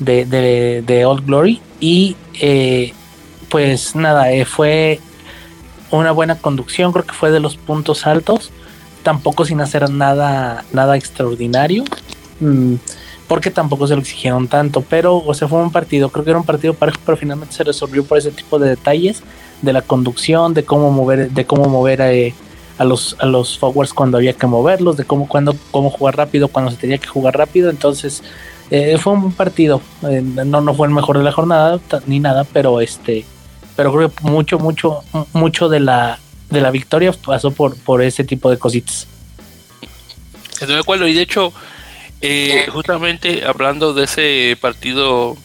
de, 0.00 0.82
de, 0.84 1.06
Old 1.06 1.26
Glory. 1.26 1.60
Y 1.82 2.16
pues 3.50 3.94
nada, 3.94 4.28
fue 4.46 5.00
una 5.90 6.12
buena 6.12 6.38
conducción, 6.38 6.92
creo 6.92 7.04
que 7.04 7.12
fue 7.12 7.30
de 7.30 7.40
los 7.40 7.56
puntos 7.56 8.06
altos 8.06 8.52
tampoco 9.02 9.44
sin 9.44 9.60
hacer 9.60 9.90
nada, 9.90 10.64
nada 10.72 10.96
extraordinario, 10.96 11.84
mm, 12.40 12.74
porque 13.28 13.50
tampoco 13.50 13.86
se 13.86 13.94
lo 13.94 14.00
exigieron 14.00 14.48
tanto, 14.48 14.82
pero, 14.82 15.16
o 15.16 15.34
sea, 15.34 15.48
fue 15.48 15.60
un 15.60 15.72
partido, 15.72 16.08
creo 16.08 16.24
que 16.24 16.30
era 16.30 16.38
un 16.38 16.46
partido 16.46 16.74
parejo, 16.74 16.98
pero 17.04 17.16
finalmente 17.16 17.54
se 17.54 17.64
resolvió 17.64 18.04
por 18.04 18.18
ese 18.18 18.30
tipo 18.30 18.58
de 18.58 18.70
detalles, 18.70 19.22
de 19.60 19.72
la 19.72 19.82
conducción, 19.82 20.54
de 20.54 20.64
cómo 20.64 20.90
mover, 20.90 21.30
de 21.30 21.44
cómo 21.44 21.66
mover 21.66 22.00
eh, 22.00 22.34
a 22.78 22.84
los, 22.84 23.16
a 23.20 23.26
los 23.26 23.58
forwards 23.58 23.92
cuando 23.92 24.18
había 24.18 24.32
que 24.32 24.46
moverlos, 24.46 24.96
de 24.96 25.04
cómo, 25.04 25.28
cuando, 25.28 25.54
cómo 25.70 25.90
jugar 25.90 26.16
rápido 26.16 26.48
cuando 26.48 26.70
se 26.70 26.76
tenía 26.76 26.98
que 26.98 27.06
jugar 27.06 27.36
rápido, 27.36 27.70
entonces 27.70 28.22
eh, 28.74 28.96
fue 28.96 29.12
un 29.12 29.32
partido, 29.32 29.82
eh, 30.08 30.22
no, 30.22 30.62
no 30.62 30.72
fue 30.72 30.88
el 30.88 30.94
mejor 30.94 31.18
de 31.18 31.24
la 31.24 31.32
jornada 31.32 31.78
ni 32.06 32.20
nada, 32.20 32.44
pero 32.44 32.80
este, 32.80 33.26
pero 33.76 33.92
creo 33.92 34.10
que 34.10 34.24
mucho, 34.24 34.58
mucho, 34.58 35.02
mucho 35.34 35.68
de 35.68 35.80
la 35.80 36.18
de 36.48 36.60
la 36.62 36.70
victoria 36.70 37.12
pasó 37.12 37.50
por, 37.50 37.76
por 37.82 38.02
ese 38.02 38.24
tipo 38.24 38.50
de 38.50 38.58
cositas. 38.58 39.06
Estoy 40.52 40.74
de 40.74 40.78
acuerdo, 40.80 41.06
y 41.06 41.12
de 41.12 41.20
hecho, 41.20 41.52
eh, 42.22 42.66
justamente 42.72 43.44
hablando 43.44 43.92
de 43.92 44.04
ese 44.04 44.56
partido, 44.58 45.36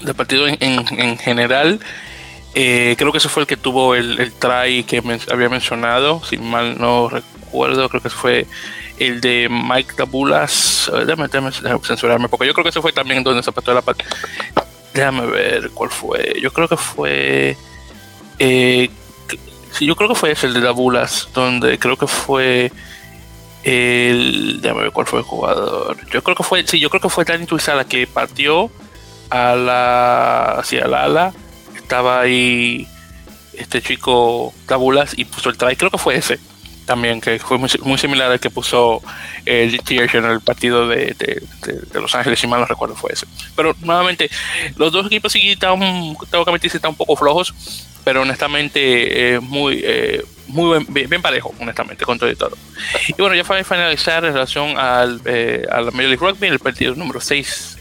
del 0.00 0.14
partido 0.14 0.46
en, 0.48 1.18
general, 1.18 1.80
eh, 2.54 2.94
creo 2.98 3.10
que 3.10 3.18
ese 3.18 3.30
fue 3.30 3.42
el 3.42 3.46
que 3.46 3.56
tuvo 3.56 3.94
el, 3.94 4.20
el 4.20 4.32
try 4.32 4.84
que 4.84 5.02
había 5.30 5.48
mencionado, 5.48 6.22
si 6.24 6.36
mal 6.36 6.78
no 6.78 7.08
recuerdo, 7.08 7.88
creo 7.88 8.02
que 8.02 8.10
fue 8.10 8.46
el 8.98 9.20
de 9.20 9.48
Mike 9.50 9.94
Tabulas. 9.96 10.90
Déjame, 11.06 11.28
censurarme, 11.82 12.28
porque 12.28 12.46
yo 12.46 12.54
creo 12.54 12.64
que 12.64 12.70
ese 12.70 12.82
fue 12.82 12.92
también 12.92 13.22
donde 13.22 13.42
se 13.42 13.50
apretó 13.50 13.72
la 13.72 13.82
parte. 13.82 14.04
Déjame 14.94 15.26
ver 15.26 15.70
cuál 15.70 15.90
fue. 15.90 16.34
Yo 16.40 16.52
creo 16.52 16.68
que 16.68 16.76
fue. 16.76 17.56
Eh, 18.38 18.90
sí, 19.72 19.86
yo 19.86 19.96
creo 19.96 20.08
que 20.08 20.14
fue 20.14 20.32
ese, 20.32 20.46
el 20.46 20.54
de 20.54 20.60
la 20.60 20.72
Bulas, 20.72 21.28
donde 21.34 21.78
creo 21.78 21.96
que 21.96 22.06
fue. 22.06 22.72
El, 23.64 24.60
déjame 24.60 24.82
ver 24.82 24.92
cuál 24.92 25.06
fue 25.06 25.20
el 25.20 25.24
jugador. 25.24 25.96
Yo 26.10 26.22
creo 26.22 26.36
que 26.36 26.42
fue, 26.42 26.66
sí, 26.66 26.80
yo 26.80 26.90
creo 26.90 27.00
que 27.00 27.08
fue 27.08 27.24
Danny 27.24 27.44
Tuizala 27.44 27.84
que 27.84 28.06
partió 28.06 28.70
a 29.30 29.54
la 29.54 30.52
hacia 30.52 30.84
el 30.84 30.94
ala. 30.94 31.32
Estaba 31.76 32.20
ahí 32.20 32.86
este 33.54 33.82
chico 33.82 34.52
Tabulas 34.66 35.18
y 35.18 35.24
puso 35.24 35.50
el 35.50 35.58
try. 35.58 35.76
Creo 35.76 35.90
que 35.90 35.98
fue 35.98 36.16
ese 36.16 36.38
también, 36.88 37.20
que 37.20 37.38
fue 37.38 37.58
muy, 37.58 37.98
similar 37.98 38.32
al 38.32 38.40
que 38.40 38.48
puso 38.48 39.02
el 39.44 39.70
GTH 39.70 40.14
en 40.14 40.24
el 40.24 40.40
partido 40.40 40.88
de, 40.88 41.14
Los 41.92 42.14
Ángeles, 42.14 42.40
si 42.40 42.46
mal 42.46 42.60
no 42.60 42.66
recuerdo, 42.66 42.96
fue 42.96 43.12
ese. 43.12 43.26
Pero 43.54 43.76
nuevamente, 43.80 44.30
los 44.76 44.90
dos 44.90 45.06
equipos 45.06 45.30
sí 45.30 45.50
están, 45.50 45.78
tengo 45.78 46.44
que 46.44 46.50
admitir, 46.50 46.72
están 46.74 46.92
un 46.92 46.96
poco 46.96 47.14
flojos, 47.14 47.54
pero 48.04 48.22
honestamente, 48.22 49.34
eh, 49.34 49.40
muy, 49.40 49.82
eh, 49.84 50.24
muy 50.46 50.82
bien, 50.88 51.20
parejo, 51.20 51.54
honestamente, 51.60 52.06
con 52.06 52.18
todo 52.18 52.30
y 52.30 52.36
todo. 52.36 52.56
Y 53.06 53.12
bueno, 53.20 53.34
ya 53.34 53.44
para 53.44 53.62
finalizar 53.62 54.24
en 54.24 54.32
relación 54.32 54.78
al, 54.78 55.20
eh, 55.26 55.66
a 55.70 55.82
la 55.82 55.90
Major 55.90 56.08
League 56.08 56.26
Rugby, 56.26 56.46
el 56.46 56.58
partido 56.58 56.94
número 56.94 57.20
6 57.20 57.77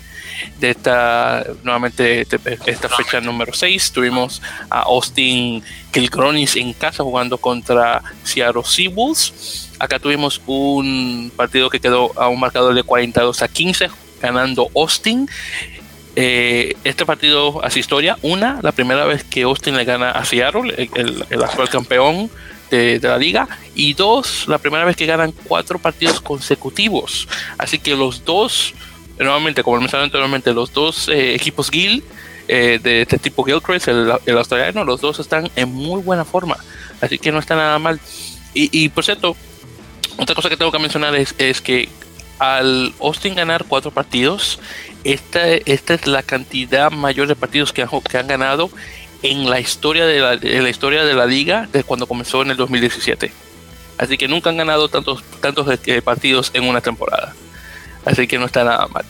de 0.60 0.72
esta, 0.72 1.46
nuevamente, 1.64 2.22
esta 2.22 2.90
fecha 2.90 3.22
número 3.22 3.54
6. 3.54 3.92
Tuvimos 3.92 4.42
a 4.70 4.82
Austin 4.82 5.64
Kilgronis 5.92 6.56
en 6.56 6.74
casa 6.74 7.04
jugando 7.04 7.38
contra 7.38 8.02
Seattle 8.24 8.64
Seabulls. 8.64 9.70
Acá 9.80 10.00
tuvimos 10.00 10.42
un 10.48 11.32
partido 11.36 11.70
que 11.70 11.80
quedó 11.80 12.12
a 12.20 12.28
un 12.30 12.40
marcador 12.40 12.74
de 12.74 12.84
42 12.84 13.42
a 13.42 13.48
15, 13.48 13.90
ganando 14.22 14.70
Austin. 14.76 15.30
Eh, 16.20 16.76
este 16.84 17.06
partido 17.06 17.64
hace 17.64 17.80
historia. 17.80 18.18
Una, 18.24 18.60
la 18.64 18.72
primera 18.72 19.06
vez 19.06 19.24
que 19.24 19.44
Austin 19.44 19.78
le 19.78 19.86
gana 19.86 20.10
a 20.10 20.26
Seattle, 20.26 20.90
el, 20.96 21.44
actual 21.44 21.70
campeón 21.70 22.32
de, 22.72 23.00
la 23.02 23.20
liga. 23.20 23.48
Y 23.76 23.94
dos, 23.94 24.48
la 24.48 24.58
primera 24.58 24.84
vez 24.84 24.96
que 24.96 25.06
ganan 25.06 25.32
cuatro 25.32 25.78
partidos 25.78 26.20
consecutivos. 26.20 27.28
Así 27.60 27.78
que 27.78 27.96
los 27.96 28.26
dos 28.26 28.74
nuevamente, 29.20 29.64
como 29.64 29.80
mencioné 29.80 30.06
anteriormente, 30.06 30.54
los 30.54 30.74
dos 30.74 31.10
eh, 31.10 31.34
equipos 31.34 31.70
Gil 31.70 32.04
eh, 32.48 32.80
de 32.82 33.02
este 33.02 33.18
tipo 33.18 33.44
Gilchrist, 33.44 33.88
el, 33.88 34.14
el, 34.26 34.38
australiano, 34.38 34.84
los 34.84 35.02
dos 35.02 35.20
están 35.20 35.50
en 35.56 35.74
muy 35.74 36.02
buena 36.02 36.24
forma, 36.24 36.58
así 37.02 37.18
que 37.18 37.32
no 37.32 37.40
está 37.40 37.56
nada 37.56 37.80
mal. 37.80 38.00
Y, 38.54 38.90
por 38.90 39.04
cierto, 39.04 39.36
otra 40.18 40.34
cosa 40.34 40.50
que 40.50 40.58
tengo 40.58 40.72
que 40.72 40.80
mencionar 40.80 41.14
es, 41.16 41.36
es 41.38 41.62
que 41.62 41.90
al 42.40 42.92
Austin 43.00 43.36
ganar 43.36 43.66
cuatro 43.68 43.92
partidos, 43.92 44.60
esta, 45.04 45.48
esta 45.48 45.94
es 45.94 46.08
la 46.08 46.24
cantidad 46.24 46.90
mayor 46.90 47.28
de 47.28 47.36
partidos 47.36 47.72
que 47.72 47.84
han, 47.84 47.90
que 48.02 48.18
han 48.18 48.26
ganado 48.26 48.72
en 49.22 49.48
la 49.48 49.60
historia 49.60 50.08
de 50.08 50.20
la, 50.20 50.36
la 50.38 50.70
historia 50.70 51.04
de 51.04 51.14
la 51.14 51.28
liga 51.28 51.70
desde 51.72 51.84
cuando 51.84 52.08
comenzó 52.08 52.42
en 52.42 52.50
el 52.50 52.58
2017. 52.58 53.32
Así 54.00 54.18
que 54.18 54.28
nunca 54.28 54.50
han 54.50 54.58
ganado 54.58 54.90
tantos, 54.90 55.24
tantos 55.40 55.68
eh, 55.86 56.02
partidos 56.02 56.50
en 56.56 56.64
una 56.64 56.82
temporada 56.82 57.36
así 58.08 58.28
que 58.28 58.38
no 58.38 58.46
está 58.46 58.64
nada 58.64 58.88
mal. 58.88 59.06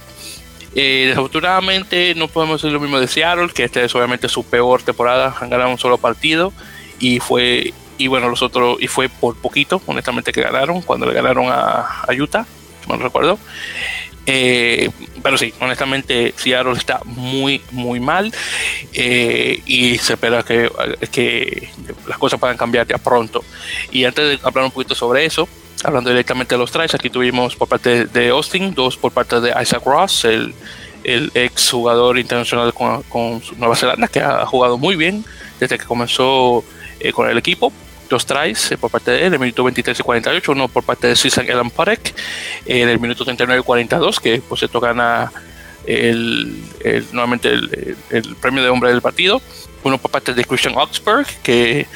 Eh, 0.76 1.06
desafortunadamente 1.08 2.14
no 2.16 2.28
podemos 2.28 2.62
decir 2.62 2.74
lo 2.74 2.80
mismo 2.80 3.00
de 3.00 3.08
Seattle, 3.08 3.50
que 3.50 3.64
esta 3.64 3.82
es 3.82 3.96
obviamente 3.96 4.30
su 4.30 4.44
peor 4.44 4.84
temporada, 4.84 5.36
han 5.40 5.50
ganado 5.50 5.72
un 5.72 5.80
solo 5.80 5.98
partido 5.98 6.54
y 7.00 7.20
fue 7.20 7.74
y 7.98 8.08
bueno 8.08 8.30
los 8.30 8.44
otros 8.44 8.78
y 8.80 8.88
fue 8.88 9.10
por 9.10 9.36
poquito, 9.38 9.82
honestamente 9.88 10.32
que 10.32 10.42
ganaron 10.42 10.82
cuando 10.82 11.08
le 11.08 11.14
ganaron 11.14 11.48
a, 11.50 12.06
Utah, 12.20 12.46
si 12.84 12.90
no 12.90 12.98
recuerdo. 12.98 13.40
Eh, 14.30 14.90
pero 15.24 15.38
sí, 15.38 15.54
honestamente 15.62 16.34
Seattle 16.36 16.74
está 16.74 17.00
muy 17.06 17.62
muy 17.72 18.00
mal 18.02 18.34
eh, 18.94 19.62
y 19.66 19.98
se 20.00 20.14
espera 20.14 20.44
que, 20.44 20.70
que 21.12 21.70
las 22.08 22.18
cosas 22.18 22.40
puedan 22.40 22.58
cambiar 22.58 22.86
ya 22.86 22.98
pronto. 22.98 23.44
Y 23.90 24.04
antes 24.04 24.40
de 24.42 24.48
hablar 24.48 24.66
un 24.66 24.72
poquito 24.72 24.94
sobre 24.94 25.26
eso, 25.26 25.48
hablando 25.84 26.10
directamente 26.10 26.56
de 26.56 26.60
los 26.60 26.72
tries, 26.72 26.94
aquí 26.96 27.10
tuvimos 27.10 27.56
por 27.56 27.68
parte 27.68 28.06
de 28.06 28.30
Austin, 28.30 28.74
dos 28.74 28.98
por 28.98 29.12
parte 29.12 29.40
de 29.40 29.54
Isaac 29.62 29.84
Ross, 29.86 30.26
el, 30.26 30.54
el 31.04 31.32
ex 31.34 31.72
jugador 31.72 32.18
internacional 32.18 32.74
con, 32.74 33.42
Nueva 33.58 33.76
Zelanda, 33.76 34.08
que 34.08 34.20
ha 34.20 34.46
jugado 34.46 34.78
muy 34.78 34.96
bien 34.96 35.24
desde 35.60 35.78
que 35.78 35.86
comenzó 35.86 36.64
eh, 37.00 37.12
con 37.12 37.30
el 37.30 37.38
equipo. 37.38 37.72
Dos 38.10 38.26
tries 38.26 38.72
eh, 38.72 38.78
por 38.78 38.90
parte 38.90 39.12
de 39.12 39.26
él, 39.26 39.34
el 39.34 39.40
minuto 39.40 39.64
23 39.64 40.00
y 40.00 40.04
48, 40.04 40.52
uno 40.52 40.68
por 40.68 40.84
parte 40.84 41.08
de 41.08 41.16
Susan 41.16 41.46
Elan 41.46 41.70
Parek 41.70 42.14
en 42.66 42.90
el 42.90 43.00
minuto 43.00 43.24
39 43.26 43.62
y 43.62 43.64
42, 43.64 44.20
que 44.20 44.42
por 44.42 44.58
cierto 44.58 44.80
gana 44.80 45.32
el, 45.86 46.62
nuevamente 47.12 47.50
el, 47.50 47.98
el, 48.10 48.36
premio 48.38 48.64
de 48.64 48.70
hombre 48.70 48.90
del 48.92 49.02
partido. 49.02 49.42
Uno 49.84 49.98
por 49.98 50.12
parte 50.12 50.34
de 50.34 50.44
Christian 50.44 50.76
Oxberg, 50.76 51.28
que 51.44 51.88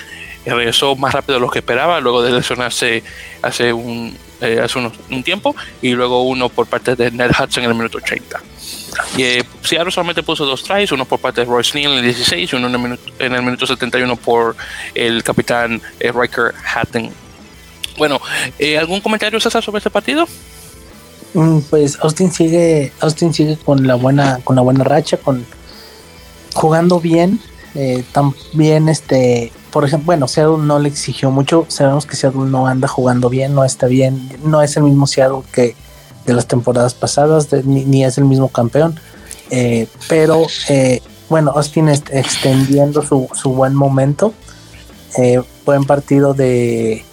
regresó 0.46 0.96
más 0.96 1.14
rápido 1.14 1.36
de 1.36 1.42
lo 1.42 1.50
que 1.50 1.60
esperaba 1.60 2.00
luego 2.00 2.24
de 2.24 2.32
lesionarse 2.32 3.04
hace 3.42 3.74
un, 3.74 4.18
eh, 4.42 4.60
hace 4.64 4.80
un 4.80 5.24
tiempo 5.24 5.56
y 5.82 5.92
luego 5.92 6.24
uno 6.24 6.50
por 6.50 6.68
parte 6.68 6.96
de 6.96 7.12
Ned 7.12 7.32
Hudson 7.32 7.64
en 7.64 7.70
el 7.70 7.76
minuto 7.76 7.98
80. 8.00 8.42
Y 9.18 9.24
eh, 9.24 9.46
solamente 9.62 10.24
puso 10.24 10.46
dos 10.46 10.64
tries, 10.64 10.92
uno 10.92 11.06
por 11.06 11.20
parte 11.20 11.42
de 11.42 11.46
Royce 11.46 11.78
Neal 11.78 11.94
en 11.94 12.00
el 12.00 12.06
16 12.06 12.52
y 12.52 12.56
uno 12.56 12.68
en 12.68 12.74
el 12.74 12.80
minuto, 12.80 13.12
en 13.20 13.34
el 13.34 13.42
minuto 13.42 13.66
71 13.66 14.16
por 14.18 14.56
el 14.96 15.24
capitán 15.24 15.82
eh, 16.00 16.12
Riker 16.12 16.54
Hatton. 16.74 17.10
Bueno, 17.98 18.20
eh, 18.60 18.78
¿algún 18.78 19.02
comentario 19.02 19.40
César 19.40 19.64
sobre 19.64 19.80
este 19.80 19.90
partido? 19.90 20.28
Mm, 21.34 21.60
pues 21.70 21.98
Austin 22.02 22.32
sigue, 22.32 22.92
Austin 23.00 23.34
sigue 23.34 23.58
con 23.58 23.86
la 23.88 23.96
buena, 23.96 24.40
con 24.44 24.56
la 24.56 24.62
buena 24.62 24.84
racha, 24.84 25.18
con 25.18 25.46
jugando 26.54 27.00
bien. 27.00 27.40
también 28.12 28.90
este 28.90 29.52
por 29.72 29.86
ejemplo, 29.86 30.08
bueno, 30.08 30.28
Seattle 30.28 30.58
no 30.58 30.80
le 30.80 30.90
exigió 30.90 31.32
mucho. 31.32 31.66
Sabemos 31.70 32.06
que 32.06 32.16
Seattle 32.16 32.46
no 32.46 32.68
anda 32.68 32.88
jugando 32.88 33.30
bien, 33.30 33.56
no 33.56 33.64
está 33.64 33.88
bien. 33.88 34.30
No 34.44 34.62
es 34.62 34.76
el 34.76 34.84
mismo 34.84 35.08
Seattle 35.08 35.42
que 35.52 35.76
de 36.26 36.34
las 36.34 36.48
temporadas 36.48 36.94
pasadas, 36.94 37.48
ni, 37.64 38.04
es 38.04 38.18
el 38.18 38.26
mismo 38.26 38.50
campeón. 38.50 39.00
Eh, 39.50 39.88
pero 40.08 40.46
eh, 40.70 41.02
bueno, 41.30 41.52
Austin 41.56 41.90
extendiendo 41.90 43.02
su, 43.02 43.28
buen 43.46 43.74
momento. 43.74 44.34
Eh, 45.18 45.42
buen 45.66 45.86
partido 45.86 46.34
de, 46.34 47.04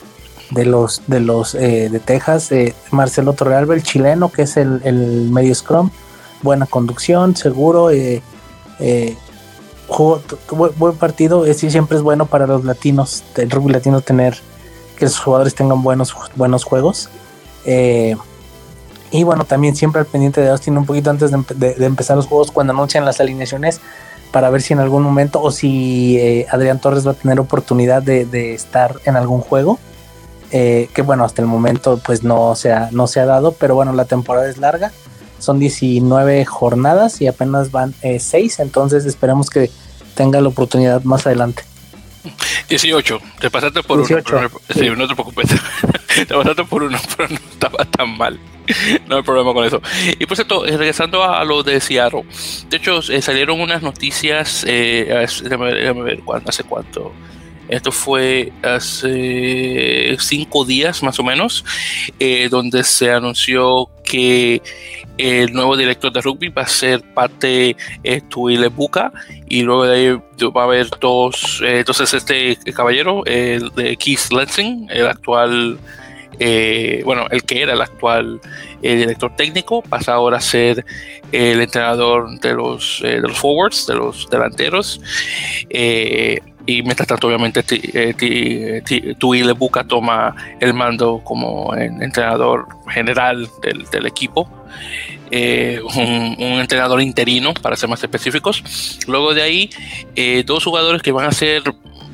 de 0.50 0.64
los 0.64 1.02
de 1.06 1.20
los 1.20 1.52
de 1.52 2.00
Texas. 2.04 2.50
Marcelo 2.90 3.34
Torrealba, 3.34 3.74
el 3.74 3.82
chileno, 3.82 4.30
que 4.30 4.42
es 4.42 4.56
el, 4.56 4.80
el 4.84 5.30
medio 5.30 5.54
scrum. 5.54 5.90
Buena 6.42 6.66
conducción, 6.66 7.36
seguro 7.36 7.90
jugó, 9.88 10.22
buen 10.50 10.96
partido. 10.96 11.46
Es, 11.46 11.58
siempre 11.58 11.96
es 11.96 12.02
bueno 12.02 12.26
para 12.26 12.46
los 12.46 12.64
latinos, 12.64 13.24
el 13.36 13.50
rugby 13.50 13.72
latino, 13.72 14.00
tener 14.00 14.38
que 14.96 15.06
los 15.06 15.18
jugadores 15.18 15.54
tengan 15.54 15.82
buenos, 15.82 16.14
buenos 16.36 16.64
juegos. 16.64 17.08
Eh, 17.64 18.16
y 19.10 19.24
bueno, 19.24 19.44
también 19.44 19.74
siempre 19.74 20.00
al 20.00 20.06
pendiente 20.06 20.40
de 20.40 20.50
Austin 20.50 20.76
un 20.76 20.84
poquito 20.84 21.10
antes 21.10 21.30
de, 21.30 21.86
empezar 21.86 22.16
los 22.16 22.26
juegos 22.26 22.50
cuando 22.50 22.72
anuncian 22.72 23.04
las 23.04 23.20
alineaciones 23.20 23.80
para 24.32 24.50
ver 24.50 24.60
si 24.60 24.74
en 24.74 24.80
algún 24.80 25.02
momento 25.02 25.40
o 25.40 25.50
si 25.50 26.18
eh, 26.18 26.46
Adrián 26.50 26.78
Torres 26.78 27.06
va 27.06 27.12
a 27.12 27.14
tener 27.14 27.40
oportunidad 27.40 28.02
de, 28.02 28.54
estar 28.54 28.96
en 29.04 29.16
algún 29.16 29.40
juego. 29.40 29.78
Eh, 30.50 30.88
que 30.94 31.02
bueno, 31.02 31.24
hasta 31.24 31.42
el 31.42 31.48
momento 31.48 32.00
pues 32.04 32.22
no 32.22 32.54
se, 32.54 32.72
ha, 32.72 32.88
no 32.90 33.06
se 33.06 33.20
ha 33.20 33.26
dado, 33.26 33.52
pero 33.52 33.74
bueno, 33.74 33.92
la 33.92 34.06
temporada 34.06 34.48
es 34.48 34.56
larga 34.56 34.92
son 35.38 35.58
19 35.58 36.44
jornadas 36.44 37.20
y 37.20 37.26
apenas 37.26 37.70
van 37.70 37.94
6, 38.02 38.58
entonces 38.60 39.04
esperamos 39.06 39.50
que 39.50 39.70
tenga 40.14 40.40
la 40.40 40.48
oportunidad 40.48 41.02
más 41.04 41.26
adelante. 41.26 41.62
18, 42.68 43.20
te 43.40 43.50
pasaste 43.50 43.82
por 43.82 43.98
18. 43.98 44.36
uno. 44.36 44.50
sí, 44.68 44.90
no 44.90 45.08
te 45.08 45.14
preocupes. 45.14 45.48
te 46.26 46.34
pasaste 46.34 46.64
por 46.64 46.82
uno, 46.82 46.98
pero 47.16 47.28
no 47.28 47.36
estaba 47.36 47.84
tan 47.84 48.16
mal. 48.16 48.38
No 49.08 49.16
hay 49.16 49.22
problema 49.22 49.54
con 49.54 49.64
eso. 49.64 49.80
Y 50.18 50.26
por 50.26 50.36
cierto, 50.36 50.66
eh, 50.66 50.76
regresando 50.76 51.24
a 51.24 51.42
lo 51.44 51.62
de 51.62 51.80
Seattle, 51.80 52.24
de 52.68 52.76
hecho, 52.76 53.00
eh, 53.10 53.22
salieron 53.22 53.60
unas 53.60 53.82
noticias, 53.82 54.64
eh, 54.68 55.26
déjame, 55.42 56.02
ver 56.02 56.20
cuánto, 56.24 56.50
hace 56.50 56.64
cuánto. 56.64 57.12
Esto 57.68 57.92
fue 57.92 58.50
hace 58.62 60.16
cinco 60.18 60.64
días 60.64 61.02
más 61.02 61.18
o 61.18 61.22
menos, 61.22 61.64
eh, 62.18 62.48
donde 62.50 62.82
se 62.82 63.10
anunció 63.12 63.90
que 64.04 64.62
el 65.18 65.52
nuevo 65.52 65.76
director 65.76 66.12
de 66.12 66.20
rugby 66.20 66.48
va 66.48 66.62
a 66.62 66.68
ser 66.68 67.02
parte 67.12 67.76
eh, 68.04 68.20
Tuile 68.28 68.68
Buca 68.68 69.12
y 69.48 69.62
luego 69.62 69.84
de 69.84 69.96
ahí 69.96 70.22
va 70.56 70.62
a 70.62 70.64
haber 70.64 70.88
dos, 71.00 71.60
eh, 71.64 71.80
entonces 71.80 72.14
este 72.14 72.56
caballero, 72.72 73.24
el 73.26 73.70
de 73.74 73.96
Keith 73.96 74.30
Lansing, 74.30 74.88
el 74.90 75.06
actual, 75.06 75.78
eh, 76.38 77.02
bueno, 77.04 77.26
el 77.30 77.42
que 77.42 77.62
era 77.62 77.72
el 77.72 77.80
actual 77.80 78.40
director 78.80 79.34
técnico, 79.34 79.82
pasa 79.82 80.14
ahora 80.14 80.38
a 80.38 80.40
ser 80.40 80.84
el 81.32 81.60
entrenador 81.60 82.38
de 82.38 82.54
los, 82.54 83.00
de 83.02 83.20
los 83.20 83.36
forwards, 83.36 83.86
de 83.86 83.96
los 83.96 84.30
delanteros 84.30 85.00
y 86.68 86.82
mientras 86.82 87.08
tanto 87.08 87.28
obviamente 87.28 87.62
Tuile 89.18 89.52
Buca 89.52 89.84
toma 89.84 90.36
el 90.60 90.74
mando 90.74 91.22
como 91.24 91.74
entrenador 91.74 92.68
general 92.90 93.48
del, 93.62 94.06
equipo. 94.06 94.46
un, 95.30 96.36
entrenador 96.60 97.00
interino, 97.00 97.54
para 97.54 97.74
ser 97.74 97.88
más 97.88 98.02
específicos. 98.04 98.98
Luego 99.06 99.32
de 99.32 99.40
ahí, 99.40 99.70
dos 100.44 100.62
jugadores 100.62 101.00
que 101.00 101.10
van 101.10 101.24
a 101.24 101.32
ser 101.32 101.62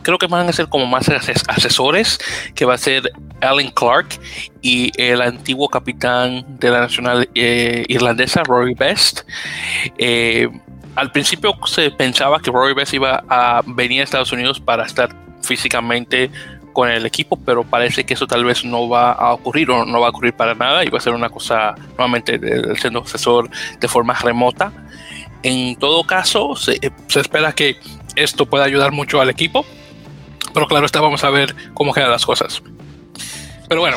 creo 0.05 0.18
que 0.18 0.28
van 0.28 0.48
a 0.48 0.52
ser 0.52 0.68
como 0.68 0.86
más 0.86 1.09
asesores, 1.48 2.20
que 2.55 2.64
va 2.64 2.74
a 2.74 2.78
ser 2.78 3.11
Alan 3.40 3.70
Clark 3.70 4.07
y 4.62 4.92
el 4.96 5.20
antiguo 5.20 5.68
capitán 5.68 6.44
de 6.61 6.70
la 6.70 6.80
nacional 6.80 7.28
eh, 7.34 7.84
irlandesa, 7.88 8.44
Rory 8.44 8.74
Best. 8.74 9.22
Eh, 10.95 11.01
al 11.01 11.12
principio 11.12 11.55
se 11.66 11.90
pensaba 11.90 12.40
que 12.40 12.51
Rory 12.51 12.74
Best 12.74 12.95
iba 12.95 13.24
a 13.28 13.62
venir 13.66 14.01
a 14.01 14.05
Estados 14.05 14.32
Unidos 14.32 14.61
para 14.61 14.84
estar 14.84 15.14
físicamente 15.42 16.30
con 16.72 16.88
el 16.88 17.07
equipo, 17.07 17.36
pero 17.36 17.62
parece 17.62 18.05
que 18.05 18.14
eso 18.14 18.26
tal 18.26 18.45
vez 18.45 18.64
no 18.64 18.88
va 18.88 19.12
a 19.12 19.34
ocurrir 19.34 19.70
o 19.70 19.84
no 19.84 20.01
va 20.01 20.09
a 20.09 20.11
ocurrir 20.11 20.34
para 20.34 20.55
nada 20.55 20.84
y 20.84 20.88
va 20.88 20.99
a 20.99 21.01
ser 21.01 21.12
una 21.12 21.28
cosa 21.28 21.74
nuevamente 21.97 22.40
siendo 22.76 23.01
asesor 23.01 23.49
de 23.78 23.88
forma 23.88 24.14
remota. 24.14 24.72
En 25.45 25.76
todo 25.76 26.05
caso, 26.05 26.57
se, 26.57 26.80
se 27.07 27.20
espera 27.20 27.53
que 27.53 27.76
esto 28.16 28.47
pueda 28.47 28.64
ayudar 28.64 28.90
mucho 28.90 29.20
al 29.20 29.30
equipo 29.30 29.64
pero 30.55 30.68
claro, 30.68 30.86
está, 30.86 31.01
vamos 31.01 31.24
a 31.24 31.30
ver 31.30 31.55
cómo 31.74 31.92
quedan 31.92 32.11
las 32.11 32.24
cosas. 32.24 32.62
Pero 33.68 33.80
bueno, 33.80 33.97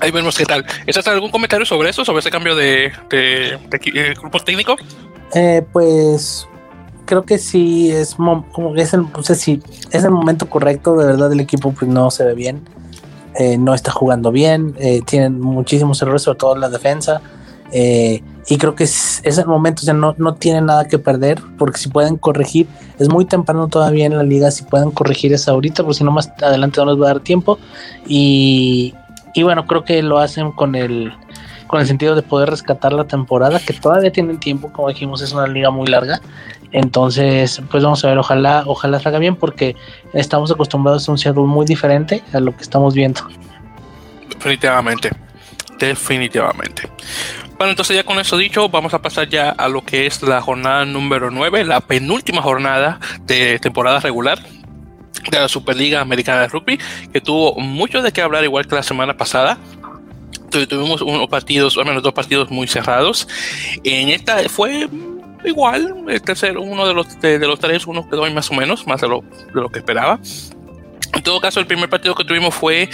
ahí 0.00 0.10
vemos 0.10 0.36
qué 0.36 0.46
tal. 0.46 0.64
¿Estás 0.86 1.06
algún 1.08 1.30
comentario 1.30 1.66
sobre 1.66 1.90
eso, 1.90 2.04
sobre 2.04 2.20
ese 2.20 2.30
cambio 2.30 2.56
de, 2.56 2.90
de, 3.10 3.58
de, 3.68 4.14
grupo 4.14 4.40
técnico? 4.40 4.76
Eh, 5.34 5.64
pues 5.72 6.48
creo 7.08 7.22
que 7.22 7.38
sí 7.38 7.90
es 7.90 8.14
como 8.16 8.76
es 8.76 8.92
el, 8.92 9.02
no 9.02 9.22
sé 9.22 9.34
si 9.34 9.62
es 9.90 10.04
el 10.04 10.10
momento 10.10 10.48
correcto. 10.48 10.96
De 10.96 11.06
verdad, 11.06 11.32
el 11.32 11.40
equipo 11.40 11.72
pues, 11.72 11.90
no 11.90 12.10
se 12.10 12.24
ve 12.24 12.34
bien, 12.34 12.62
eh, 13.34 13.56
no 13.56 13.74
está 13.74 13.90
jugando 13.90 14.30
bien, 14.30 14.74
eh, 14.78 15.00
tienen 15.04 15.40
muchísimos 15.40 16.00
errores, 16.02 16.22
sobre 16.22 16.38
todo 16.38 16.54
en 16.54 16.60
la 16.60 16.68
defensa. 16.68 17.20
Eh, 17.72 18.22
y 18.48 18.56
creo 18.56 18.74
que 18.74 18.84
es, 18.84 19.22
el 19.24 19.46
momento, 19.46 19.82
o 19.90 19.92
no, 19.94 20.14
no 20.18 20.34
tienen 20.34 20.66
nada 20.66 20.86
que 20.86 20.98
perder, 20.98 21.40
porque 21.58 21.78
si 21.78 21.88
pueden 21.88 22.16
corregir, 22.16 22.66
es 22.98 23.08
muy 23.08 23.24
temprano 23.24 23.68
todavía 23.68 24.06
en 24.06 24.16
la 24.16 24.22
liga, 24.22 24.50
si 24.50 24.64
pueden 24.64 24.90
corregir 24.90 25.32
es 25.32 25.48
ahorita, 25.48 25.82
porque 25.82 25.98
si 25.98 26.04
no 26.04 26.10
más 26.10 26.30
adelante 26.42 26.80
no 26.80 26.92
les 26.92 27.00
va 27.00 27.10
a 27.10 27.14
dar 27.14 27.20
tiempo. 27.20 27.58
Y, 28.06 28.94
y 29.34 29.42
bueno, 29.42 29.66
creo 29.66 29.84
que 29.84 30.02
lo 30.02 30.18
hacen 30.18 30.52
con 30.52 30.74
el, 30.74 31.12
con 31.68 31.80
el 31.80 31.86
sentido 31.86 32.16
de 32.16 32.22
poder 32.22 32.50
rescatar 32.50 32.92
la 32.92 33.04
temporada, 33.04 33.60
que 33.60 33.72
todavía 33.72 34.10
tienen 34.10 34.38
tiempo, 34.38 34.72
como 34.72 34.88
dijimos, 34.88 35.22
es 35.22 35.32
una 35.32 35.46
liga 35.46 35.70
muy 35.70 35.86
larga. 35.86 36.20
Entonces, 36.72 37.62
pues 37.70 37.84
vamos 37.84 38.04
a 38.04 38.08
ver, 38.08 38.18
ojalá, 38.18 38.64
ojalá 38.66 38.98
salga 38.98 39.18
bien, 39.18 39.36
porque 39.36 39.76
estamos 40.12 40.50
acostumbrados 40.50 41.08
a 41.08 41.12
un 41.12 41.18
Seattle 41.18 41.44
muy 41.44 41.64
diferente 41.64 42.22
a 42.32 42.40
lo 42.40 42.56
que 42.56 42.62
estamos 42.62 42.94
viendo. 42.94 43.20
Definitivamente, 44.28 45.10
definitivamente. 45.78 46.88
Bueno, 47.58 47.72
entonces 47.72 47.96
ya 47.96 48.04
con 48.04 48.18
eso 48.18 48.36
dicho, 48.36 48.68
vamos 48.68 48.94
a 48.94 49.02
pasar 49.02 49.28
ya 49.28 49.50
a 49.50 49.68
lo 49.68 49.82
que 49.82 50.06
es 50.06 50.22
la 50.22 50.40
jornada 50.40 50.84
número 50.84 51.30
9, 51.30 51.64
la 51.64 51.80
penúltima 51.80 52.40
jornada 52.40 53.00
de 53.22 53.58
temporada 53.58 54.00
regular 54.00 54.38
de 55.30 55.38
la 55.38 55.48
Superliga 55.48 56.00
Americana 56.00 56.42
de 56.42 56.48
Rugby, 56.48 56.78
que 57.12 57.20
tuvo 57.20 57.56
mucho 57.56 58.00
de 58.00 58.12
qué 58.12 58.22
hablar 58.22 58.44
igual 58.44 58.66
que 58.66 58.76
la 58.76 58.82
semana 58.82 59.16
pasada. 59.16 59.58
Tuvimos 60.50 61.02
unos 61.02 61.28
partidos, 61.28 61.76
al 61.76 61.84
menos 61.84 62.02
dos 62.02 62.12
partidos 62.12 62.50
muy 62.50 62.66
cerrados. 62.66 63.28
En 63.84 64.08
esta 64.08 64.48
fue 64.48 64.88
igual, 65.44 66.04
el 66.08 66.22
tercero, 66.22 66.62
uno 66.62 66.86
de 66.86 66.94
los, 66.94 67.20
de, 67.20 67.38
los 67.38 67.58
tres, 67.58 67.86
uno 67.86 68.08
quedó 68.08 68.28
más 68.30 68.50
o 68.50 68.54
menos, 68.54 68.86
más 68.86 69.00
de 69.00 69.08
lo, 69.08 69.22
de 69.22 69.60
lo 69.60 69.68
que 69.68 69.78
esperaba. 69.78 70.18
En 71.14 71.22
todo 71.22 71.40
caso, 71.40 71.58
el 71.60 71.66
primer 71.66 71.88
partido 71.88 72.14
que 72.14 72.24
tuvimos 72.24 72.54
fue 72.54 72.88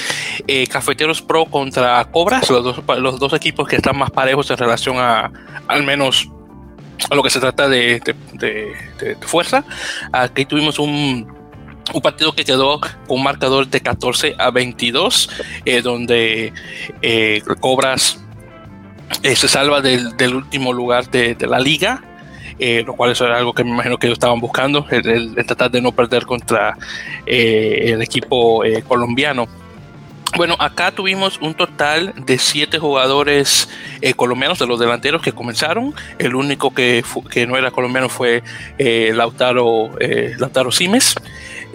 eh, 0.47 0.67
Cafeteros 0.67 1.21
Pro 1.21 1.47
contra 1.47 2.05
Cobras, 2.07 2.49
los 2.49 2.63
dos, 2.63 2.83
los 2.99 3.19
dos 3.19 3.33
equipos 3.33 3.69
que 3.69 3.77
están 3.77 3.99
más 3.99 4.11
parejos 4.11 4.51
en 4.51 4.57
relación 4.57 4.99
a, 4.99 5.33
al 5.67 5.83
menos, 5.83 6.31
a 7.11 7.15
lo 7.15 7.23
que 7.23 7.31
se 7.31 7.41
trata 7.41 7.69
de, 7.69 8.01
fuerza. 9.23 9.65
Aquí 10.13 10.45
tuvimos 10.45 10.79
un, 10.79 11.27
un 11.93 12.01
partido 12.01 12.32
que 12.35 12.45
quedó 12.45 12.80
con 12.80 12.91
un 13.09 13.22
marcador 13.22 13.68
de 13.68 13.80
14 13.80 14.35
a 14.39 14.51
22, 14.51 15.28
eh, 15.64 15.82
donde 15.82 16.53
eh, 17.03 17.43
Cobras 17.61 18.20
se 19.22 19.49
salva 19.49 19.80
del, 19.80 20.16
del 20.16 20.35
último 20.35 20.72
lugar 20.72 21.11
de, 21.11 21.37
la 21.47 21.61
liga 21.61 22.03
eh, 22.59 22.85
lo 22.87 22.95
cual 22.95 23.11
eso 23.11 23.24
era 23.26 23.37
algo 23.39 23.53
que 23.53 23.64
me 23.64 23.70
imagino 23.70 23.99
que 23.99 24.07
ellos 24.07 24.16
estaban 24.16 24.41
buscando, 24.41 24.87
el, 24.91 25.35
tratar 25.47 25.70
de 25.70 25.80
no 25.80 25.93
perder 25.93 26.24
contra 26.24 26.76
eh, 27.26 27.91
el 27.93 28.03
equipo 28.03 28.64
eh, 28.64 28.82
colombiano. 28.82 29.49
Bueno, 30.37 30.57
acá 30.59 30.91
tuvimos 30.91 31.39
un 31.41 31.55
total 31.55 32.12
de 32.16 32.39
siete 32.39 32.78
jugadores 32.80 33.68
colombianos 34.16 34.59
de 34.59 34.66
los 34.66 34.80
delanteros 34.80 35.22
que 35.22 35.30
comenzaron. 35.30 35.95
El 36.18 36.35
único 36.35 36.74
que, 36.74 37.05
que 37.30 37.47
no 37.47 37.57
era 37.57 37.70
colombiano 37.70 38.09
fue 38.09 38.43
Lautaro, 38.78 39.91
Lautaro 40.39 40.72
Simes. 40.72 41.14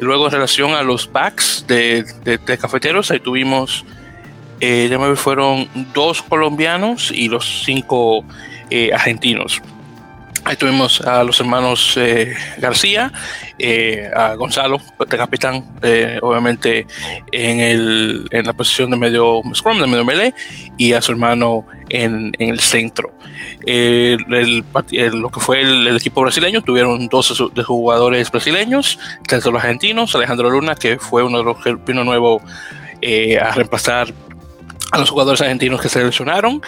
Luego, 0.01 0.27
en 0.27 0.31
relación 0.31 0.71
a 0.71 0.83
los 0.83 1.11
backs 1.11 1.65
de, 1.67 2.03
de 2.23 2.57
cafeteros, 2.57 3.11
ahí 3.11 3.19
tuvimos, 3.19 3.85
ya 4.59 4.97
me 4.97 5.15
fueron 5.15 5.67
dos 5.93 6.21
colombianos 6.21 7.11
y 7.11 7.27
los 7.27 7.63
cinco 7.65 8.23
argentinos. 8.93 9.61
Ahí 10.43 10.55
tuvimos 10.55 11.01
a 11.01 11.23
los 11.23 11.39
hermanos 11.39 11.95
eh, 11.97 12.33
García, 12.57 13.11
eh, 13.57 14.09
a 14.15 14.35
Gonzalo, 14.35 14.79
de 14.99 15.17
capitán, 15.17 15.65
eh, 15.81 16.17
obviamente 16.21 16.87
en, 17.31 17.59
el, 17.59 18.27
en 18.31 18.45
la 18.45 18.53
posición 18.53 18.91
de 18.91 18.97
medio 18.97 19.41
scrum, 19.53 19.79
de 19.79 19.87
medio 19.87 20.05
melee, 20.05 20.33
y 20.77 20.93
a 20.93 21.01
su 21.01 21.11
hermano 21.11 21.65
en, 21.89 22.31
en 22.39 22.49
el 22.49 22.59
centro. 22.59 23.11
lo 23.65 25.29
que 25.29 25.39
fue 25.39 25.61
el, 25.61 25.95
equipo 25.95 26.21
brasileño, 26.21 26.61
tuvieron 26.61 27.07
dos 27.07 27.51
de 27.53 27.63
jugadores 27.63 28.31
brasileños, 28.31 28.97
tres 29.27 29.43
de 29.43 29.51
los 29.51 29.61
argentinos, 29.61 30.15
Alejandro 30.15 30.49
Luna, 30.49 30.75
que 30.75 30.97
fue 30.97 31.23
uno 31.23 31.39
de 31.39 31.43
los 31.43 31.61
que 31.63 31.75
vino 31.75 32.03
nuevo 32.03 32.41
a 33.41 33.51
reemplazar 33.51 34.13
a 34.91 34.97
los 34.97 35.09
jugadores 35.09 35.41
argentinos 35.41 35.81
que 35.81 35.89
se 35.89 35.99
seleccionaron, 35.99 36.61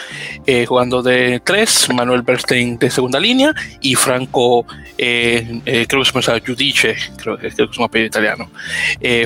eh, 0.46 0.66
jugando 0.66 1.02
de 1.02 1.42
tres, 1.44 1.90
Manuel 1.94 2.22
Bernstein 2.22 2.78
de 2.78 2.92
segunda 2.92 3.20
línea 3.20 3.54
y 3.80 3.96
Franco, 3.96 4.66
eh, 4.98 5.62
eh, 5.66 5.86
creo 5.88 6.02
que 6.02 6.06
se 6.06 6.12
pronuncia 6.12 6.40
Giudice, 6.40 6.96
creo, 7.18 7.38
que 7.38 7.48
es 7.48 7.78
un 7.78 7.86
apellido 7.86 8.08
italiano, 8.08 8.50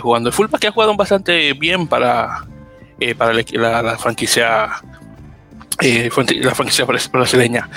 jugando 0.01 0.29
de 0.29 0.35
fullback, 0.35 0.61
que 0.61 0.67
ha 0.67 0.71
jugado 0.71 0.95
bastante 0.95 1.53
bien 1.53 1.87
para, 1.87 2.45
para 3.17 3.33
la, 3.33 3.97
franquicia. 3.97 4.69
la 5.81 6.55
franquicia 6.55 6.85
brasileña. 6.85 7.69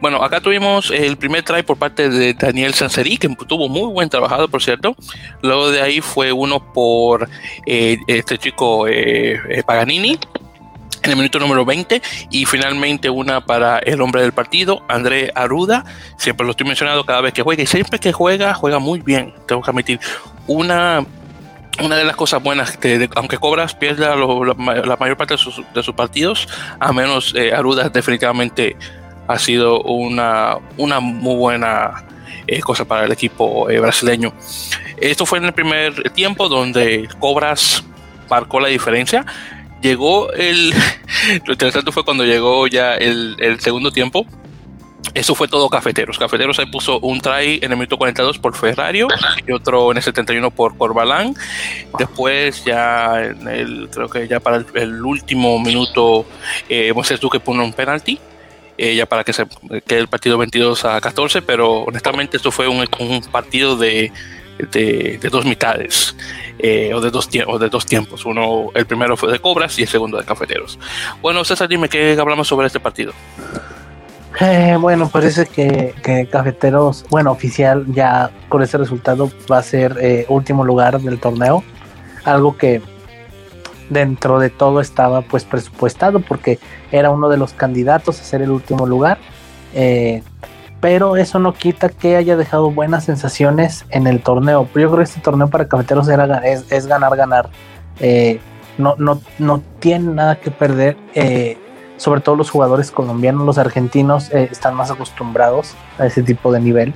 Bueno, 0.00 0.22
acá 0.22 0.40
tuvimos 0.40 0.90
el 0.90 1.16
primer 1.16 1.42
try 1.44 1.62
por 1.62 1.78
parte 1.78 2.10
de 2.10 2.34
Daniel 2.34 2.74
Sanseri, 2.74 3.16
que 3.16 3.28
tuvo 3.46 3.70
muy 3.70 3.90
buen 3.90 4.10
trabajado, 4.10 4.48
por 4.48 4.62
cierto. 4.62 4.94
Luego 5.40 5.70
de 5.70 5.80
ahí 5.80 6.02
fue 6.02 6.30
uno 6.32 6.72
por 6.74 7.28
este 7.64 8.36
chico 8.36 8.86
Paganini, 9.66 10.18
en 11.08 11.12
el 11.12 11.16
minuto 11.16 11.38
número 11.38 11.64
20 11.64 12.02
y 12.30 12.44
finalmente 12.44 13.08
una 13.08 13.40
para 13.40 13.78
el 13.78 14.00
hombre 14.00 14.22
del 14.22 14.32
partido, 14.32 14.82
André 14.88 15.32
Aruda, 15.34 15.84
siempre 16.18 16.44
lo 16.44 16.50
estoy 16.50 16.66
mencionando 16.66 17.04
cada 17.04 17.20
vez 17.22 17.32
que 17.32 17.42
juega 17.42 17.62
y 17.62 17.66
siempre 17.66 17.98
que 17.98 18.12
juega, 18.12 18.54
juega 18.54 18.78
muy 18.78 19.00
bien, 19.00 19.34
tengo 19.46 19.62
que 19.62 19.70
admitir. 19.70 20.00
Una, 20.46 21.04
una 21.82 21.96
de 21.96 22.04
las 22.04 22.14
cosas 22.14 22.42
buenas, 22.42 22.76
que 22.76 23.08
aunque 23.16 23.38
Cobras 23.38 23.74
pierda 23.74 24.14
la, 24.16 24.96
mayor 24.96 25.16
parte 25.16 25.34
de 25.34 25.38
sus, 25.38 25.62
de 25.74 25.82
sus 25.82 25.94
partidos, 25.94 26.46
a 26.78 26.92
menos 26.92 27.34
eh, 27.34 27.54
Aruda 27.54 27.88
definitivamente 27.88 28.76
ha 29.26 29.38
sido 29.38 29.82
una, 29.82 30.58
una 30.76 31.00
muy 31.00 31.36
buena 31.36 32.04
eh, 32.46 32.60
cosa 32.60 32.84
para 32.84 33.06
el 33.06 33.12
equipo 33.12 33.70
eh, 33.70 33.78
brasileño. 33.80 34.32
Esto 34.98 35.24
fue 35.24 35.38
en 35.38 35.46
el 35.46 35.52
primer 35.52 36.10
tiempo 36.12 36.48
donde 36.48 37.08
Cobras 37.18 37.84
marcó 38.28 38.60
la 38.60 38.68
diferencia 38.68 39.24
llegó 39.82 40.32
el. 40.32 40.72
Lo 41.46 41.52
interesante 41.52 41.92
fue 41.92 42.04
cuando 42.04 42.24
llegó 42.24 42.66
ya 42.66 42.94
el, 42.94 43.58
segundo 43.60 43.90
tiempo. 43.90 44.26
Eso 45.14 45.34
fue 45.34 45.48
todo 45.48 45.70
Cafeteros. 45.70 46.18
Cafeteros 46.18 46.58
ahí 46.58 46.66
puso 46.66 47.00
un 47.00 47.20
try 47.20 47.60
en 47.62 47.72
el 47.72 47.78
minuto 47.78 47.96
42 47.96 48.38
por 48.38 48.54
Ferrario 48.54 49.08
y 49.46 49.52
otro 49.52 49.90
en 49.90 49.96
el 49.96 50.02
71 50.02 50.50
por 50.50 50.76
Corbalán. 50.76 51.34
Después, 51.98 52.64
ya 52.64 53.24
en 53.24 53.48
el, 53.48 53.88
creo 53.90 54.08
que 54.08 54.28
ya 54.28 54.40
para 54.40 54.64
el, 54.74 55.04
último 55.04 55.58
minuto, 55.58 56.26
eh, 56.68 56.92
Moisés 56.92 57.20
Duque 57.20 57.40
puso 57.40 57.62
un 57.62 57.72
penalti. 57.72 58.18
Eh, 58.76 58.94
ya 58.94 59.06
para 59.06 59.24
que 59.24 59.32
se 59.32 59.44
quede 59.86 59.98
el 59.98 60.06
partido 60.06 60.38
22 60.38 60.84
a 60.84 61.00
14, 61.00 61.42
pero 61.42 61.80
honestamente 61.80 62.36
esto 62.36 62.52
fue 62.52 62.68
un, 62.68 62.86
un 63.00 63.20
partido 63.22 63.76
de, 63.76 64.12
de, 64.70 65.18
dos 65.30 65.44
mitades 65.44 66.16
eh, 66.58 66.92
o, 66.94 67.00
de 67.00 67.10
dos 67.10 67.28
o 67.46 67.58
de 67.58 67.68
dos 67.68 67.86
tiempos. 67.86 68.24
Uno, 68.24 68.70
el 68.74 68.86
primero 68.86 69.16
fue 69.16 69.30
de 69.32 69.38
Cobras 69.38 69.78
y 69.78 69.82
el 69.82 69.88
segundo 69.88 70.18
de 70.18 70.24
Cafeteros. 70.24 70.78
Bueno, 71.22 71.44
César, 71.44 71.68
dime 71.68 71.88
qué 71.88 72.16
hablamos 72.18 72.48
sobre 72.48 72.66
este 72.66 72.80
partido. 72.80 73.12
Eh, 74.40 74.76
bueno, 74.80 75.08
parece 75.08 75.46
que, 75.46 76.28
Cafeteros, 76.30 77.04
bueno, 77.10 77.32
oficial 77.32 77.84
ya 77.88 78.30
con 78.48 78.62
ese 78.62 78.78
resultado 78.78 79.30
va 79.50 79.58
a 79.58 79.62
ser 79.62 79.96
eh, 80.00 80.26
último 80.28 80.64
lugar 80.64 81.00
del 81.00 81.18
torneo. 81.18 81.64
Algo 82.24 82.56
que 82.56 82.80
dentro 83.90 84.38
de 84.38 84.50
todo 84.50 84.80
estaba 84.80 85.22
pues 85.22 85.44
presupuestado 85.44 86.20
porque 86.20 86.58
era 86.92 87.10
uno 87.10 87.28
de 87.28 87.38
los 87.38 87.52
candidatos 87.52 88.20
a 88.20 88.24
ser 88.24 88.42
el 88.42 88.50
último 88.50 88.86
lugar. 88.86 89.18
Eh, 89.74 90.22
pero 90.80 91.16
eso 91.16 91.38
no 91.38 91.54
quita 91.54 91.88
que 91.88 92.16
haya 92.16 92.36
dejado 92.36 92.70
buenas 92.70 93.04
sensaciones 93.04 93.84
en 93.90 94.06
el 94.06 94.20
torneo. 94.22 94.64
Yo 94.66 94.72
creo 94.72 94.96
que 94.96 95.02
este 95.02 95.20
torneo 95.20 95.48
para 95.48 95.68
Cafeteros 95.68 96.08
era, 96.08 96.24
es, 96.46 96.86
ganar, 96.86 97.16
ganar. 97.16 97.50
no, 98.78 98.94
no, 98.96 99.20
no 99.38 99.62
tiene 99.80 100.14
nada 100.14 100.36
que 100.36 100.50
perder 100.50 100.96
sobre 101.98 102.20
todo 102.20 102.36
los 102.36 102.50
jugadores 102.50 102.90
colombianos, 102.90 103.44
los 103.44 103.58
argentinos 103.58 104.32
eh, 104.32 104.48
están 104.50 104.74
más 104.74 104.90
acostumbrados 104.90 105.74
a 105.98 106.06
ese 106.06 106.22
tipo 106.22 106.50
de 106.52 106.60
nivel, 106.60 106.94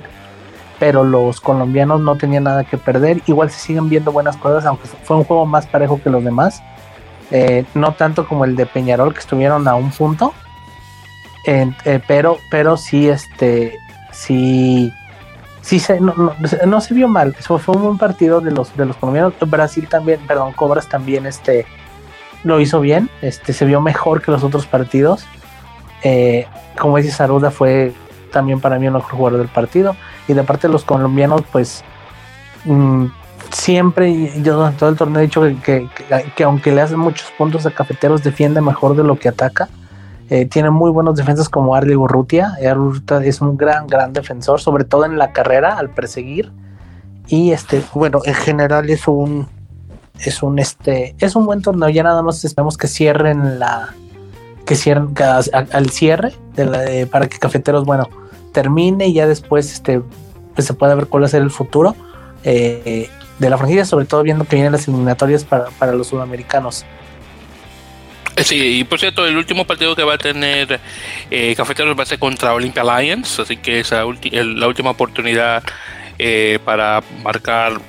pero 0.79 1.03
los 1.03 1.39
colombianos 1.39 2.01
no 2.01 2.15
tenían 2.15 2.45
nada 2.45 2.63
que 2.63 2.77
perder, 2.77 3.21
igual 3.27 3.51
se 3.51 3.59
siguen 3.59 3.89
viendo 3.89 4.11
buenas 4.11 4.37
cosas, 4.37 4.65
aunque 4.65 4.87
fue 4.87 5.17
un 5.17 5.25
juego 5.25 5.45
más 5.45 5.67
parejo 5.67 6.01
que 6.01 6.09
los 6.09 6.23
demás, 6.23 6.63
eh, 7.31 7.65
no 7.73 7.93
tanto 7.93 8.27
como 8.27 8.45
el 8.45 8.55
de 8.55 8.65
Peñarol 8.65 9.13
que 9.13 9.19
estuvieron 9.19 9.67
a 9.67 9.75
un 9.75 9.91
punto, 9.91 10.33
eh, 11.45 11.99
pero, 12.07 12.37
pero 12.49 12.77
sí, 12.77 13.09
este, 13.09 13.77
sí, 14.11 14.93
sí 15.61 15.79
se, 15.79 15.99
no, 15.99 16.81
se 16.81 16.93
vio 16.93 17.07
mal, 17.07 17.33
fue 17.35 17.75
un 17.75 17.81
buen 17.81 17.97
partido 17.97 18.41
de 18.41 18.51
los, 18.51 18.75
de 18.75 18.85
los 18.85 18.95
colombianos, 18.97 19.33
Brasil 19.47 19.87
también, 19.87 20.19
perdón, 20.27 20.53
Cobras 20.53 20.87
también, 20.87 21.25
este, 21.25 21.65
lo 22.43 22.59
hizo 22.59 22.79
bien, 22.79 23.09
este, 23.21 23.53
se 23.53 23.65
vio 23.65 23.81
mejor 23.81 24.21
que 24.21 24.31
los 24.31 24.43
otros 24.43 24.65
partidos. 24.65 25.25
Eh, 26.03 26.45
como 26.77 26.97
dice 26.97 27.11
Saruda, 27.11 27.51
fue 27.51 27.93
también 28.31 28.59
para 28.59 28.77
mí 28.77 28.87
el 28.87 28.93
mejor 28.93 29.11
jugador 29.11 29.39
del 29.39 29.47
partido. 29.47 29.95
Y 30.27 30.33
de 30.33 30.43
parte 30.43 30.67
de 30.67 30.73
los 30.73 30.83
colombianos, 30.83 31.43
pues 31.51 31.83
mm, 32.65 33.05
siempre, 33.51 34.33
yo 34.41 34.55
durante 34.55 34.79
todo 34.79 34.89
el 34.89 34.97
torneo 34.97 35.19
he 35.19 35.25
dicho 35.25 35.41
que, 35.63 35.87
que, 36.35 36.43
aunque 36.43 36.71
le 36.71 36.81
hacen 36.81 36.99
muchos 36.99 37.31
puntos 37.37 37.65
a 37.65 37.71
Cafeteros, 37.71 38.23
defiende 38.23 38.61
mejor 38.61 38.95
de 38.95 39.03
lo 39.03 39.17
que 39.17 39.29
ataca. 39.29 39.69
Eh, 40.29 40.45
tiene 40.45 40.69
muy 40.69 40.91
buenos 40.91 41.15
defensas 41.15 41.49
como 41.49 41.75
Arlie 41.75 41.95
Urrutia. 41.95 42.53
Urrutia 42.75 43.23
es 43.23 43.41
un 43.41 43.57
gran, 43.57 43.87
gran 43.87 44.13
defensor, 44.13 44.61
sobre 44.61 44.83
todo 44.83 45.05
en 45.05 45.17
la 45.17 45.31
carrera, 45.31 45.77
al 45.77 45.89
perseguir. 45.89 46.51
Y 47.27 47.51
este, 47.51 47.83
bueno, 47.93 48.21
en 48.25 48.33
general 48.33 48.89
es 48.89 49.07
un, 49.07 49.47
es 50.19 50.43
un 50.43 50.59
este 50.59 51.15
es 51.19 51.35
un 51.35 51.45
buen 51.45 51.61
torneo 51.61 51.89
ya 51.89 52.03
nada 52.03 52.21
más 52.21 52.43
esperamos 52.45 52.77
que 52.77 52.87
cierren 52.87 53.59
la 53.59 53.93
que 54.65 54.75
cierren 54.75 55.13
al, 55.71 55.89
cierre 55.89 56.33
de 56.55 57.07
para 57.07 57.27
que 57.27 57.39
cafeteros 57.39 57.85
bueno 57.85 58.09
termine 58.51 59.07
y 59.07 59.13
ya 59.13 59.27
después 59.27 59.71
este 59.71 60.01
pues 60.53 60.67
se 60.67 60.73
pueda 60.73 60.95
ver 60.95 61.07
cuál 61.07 61.23
va 61.23 61.27
a 61.27 61.29
ser 61.29 61.41
el 61.41 61.51
futuro 61.51 61.95
eh, 62.43 63.09
de 63.39 63.49
la 63.49 63.57
franquicia 63.57 63.85
sobre 63.85 64.05
todo 64.05 64.23
viendo 64.23 64.45
que 64.45 64.55
vienen 64.55 64.71
las 64.71 64.87
eliminatorias 64.87 65.43
para, 65.43 65.93
los 65.93 66.07
sudamericanos 66.07 66.83
eh, 66.83 66.85
Sí, 68.37 68.79
y 68.79 68.83
por 68.83 68.99
cierto, 68.99 69.25
el 69.27 69.37
último 69.37 69.65
partido 69.65 69.95
que 69.95 70.03
va 70.03 70.15
a 70.15 70.17
tener 70.17 70.79
eh, 71.29 71.53
Cafeteros 71.55 71.97
va 71.97 72.03
a 72.03 72.05
ser 72.05 72.19
contra 72.19 72.53
Olympia 72.53 72.83
Lions, 72.83 73.39
así 73.39 73.57
que 73.57 73.79
es 73.79 73.91
la, 73.91 74.05
última 74.05 74.91
oportunidad 74.91 75.63
para 76.63 77.03
marcar 77.21 77.79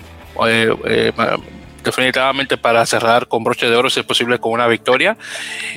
definitivamente 1.85 2.57
para 2.57 2.85
cerrar 2.87 3.29
con 3.29 3.45
broche 3.45 3.69
de 3.69 3.77
oro, 3.77 3.91
si 3.91 4.01
es 4.01 4.07
posible, 4.07 4.41
con 4.41 4.53
una 4.53 4.67
victoria. 4.67 5.17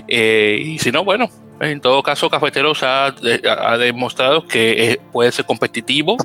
Eh, 0.08 0.60
y 0.64 0.80
si 0.80 0.92
no, 0.92 1.04
bueno, 1.04 1.30
en 1.60 1.82
todo 1.82 2.02
caso, 2.02 2.30
Cafeteros 2.30 2.82
ha, 2.82 3.08
ha 3.08 3.78
demostrado 3.78 4.48
que 4.48 4.92
eh, 4.92 5.00
puede 5.12 5.32
ser 5.32 5.46
competitivo 5.46 6.18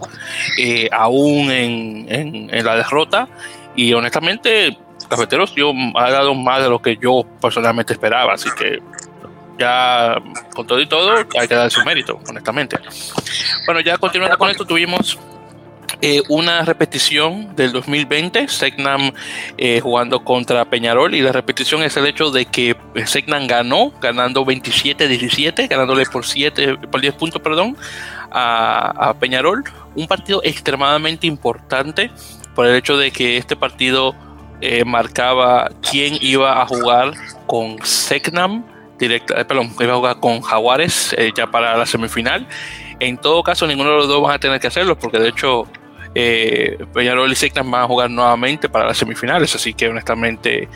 eh, 0.59 0.89
aún 0.93 1.51
en, 1.51 2.07
en, 2.51 2.65
la 2.65 2.77
derrota. 2.77 3.29
Y 3.75 3.93
honestamente, 3.93 4.77
Cafeteros 5.13 5.55
yo, 5.55 5.73
ha 5.95 6.11
dado 6.11 6.35
más 6.35 6.63
de 6.63 6.71
lo 6.71 6.81
que 6.81 6.97
yo 6.97 7.23
personalmente 7.39 7.93
esperaba. 7.93 8.33
Así 8.33 8.49
que 8.57 8.81
ya 9.59 10.17
con 10.55 10.67
todo 10.67 10.81
y 10.81 10.87
todo 10.87 11.13
hay 11.39 11.49
que 11.49 11.55
dar 11.55 11.71
su 11.71 11.85
mérito, 11.85 12.19
honestamente. 12.29 12.79
Bueno, 13.67 13.81
ya 13.81 13.99
continuando 13.99 14.39
con 14.39 14.49
esto, 14.49 14.65
tuvimos 14.65 15.19
eh, 16.01 16.23
una 16.29 16.63
repetición 16.65 17.55
del 17.55 17.73
2020, 17.73 18.49
Segnam 18.49 19.13
eh, 19.59 19.81
jugando 19.81 20.25
contra 20.25 20.65
Peñarol, 20.65 21.15
y 21.15 21.21
la 21.21 21.33
repetición 21.33 21.83
es 21.83 21.95
el 21.99 22.07
hecho 22.07 22.31
de 22.31 22.47
que 22.47 22.75
Segnam 23.05 23.47
ganó, 23.47 23.93
ganando 24.01 24.47
27-17, 24.47 25.69
ganándole 25.69 26.07
por 26.07 26.25
7, 26.25 26.79
por 26.91 27.03
10 27.03 27.15
puntos, 27.15 27.43
perdón, 27.43 27.77
a, 28.31 29.15
Peñarol. 29.21 29.63
Un 29.95 30.09
partido 30.09 30.41
extremadamente 30.43 31.27
importante 31.27 32.11
por 32.55 32.67
el 32.67 32.77
hecho 32.77 32.97
de 32.97 33.11
que 33.11 33.37
este 33.37 33.57
partido 33.57 34.15
eh, 34.63 34.85
marcaba 34.85 35.71
quién 35.83 36.17
iba 36.21 36.63
a 36.63 36.67
jugar 36.67 37.13
con 37.47 37.77
Segnam, 37.85 38.65
directa, 38.99 39.47
perdón, 39.47 39.75
iba 39.79 39.93
a 39.93 39.97
jugar 39.97 40.21
con 40.21 40.41
Jaguares 40.41 41.15
ya 41.37 41.47
para 41.47 41.77
la 41.77 41.85
semifinal. 41.85 42.47
En 43.01 43.19
todo 43.19 43.43
caso, 43.43 43.67
ninguno 43.67 43.91
de 43.91 43.97
los 43.97 44.09
dos 44.09 44.23
van 44.23 44.37
a 44.37 44.39
tener 44.39 44.61
que 44.61 44.69
hacerlo, 44.69 44.97
porque 44.97 45.19
de 45.19 45.29
hecho 45.29 45.67
eh, 46.15 46.79
Peñarol 46.93 47.33
y 47.33 47.35
Secnan 47.35 47.71
van 47.71 47.83
a 47.83 47.87
jugar 47.87 48.11
nuevamente 48.11 48.69
para 48.69 48.87
las 48.87 48.99
semifinales, 48.99 49.55
así 49.55 49.73
que 49.73 49.89
honestamente 49.89 50.69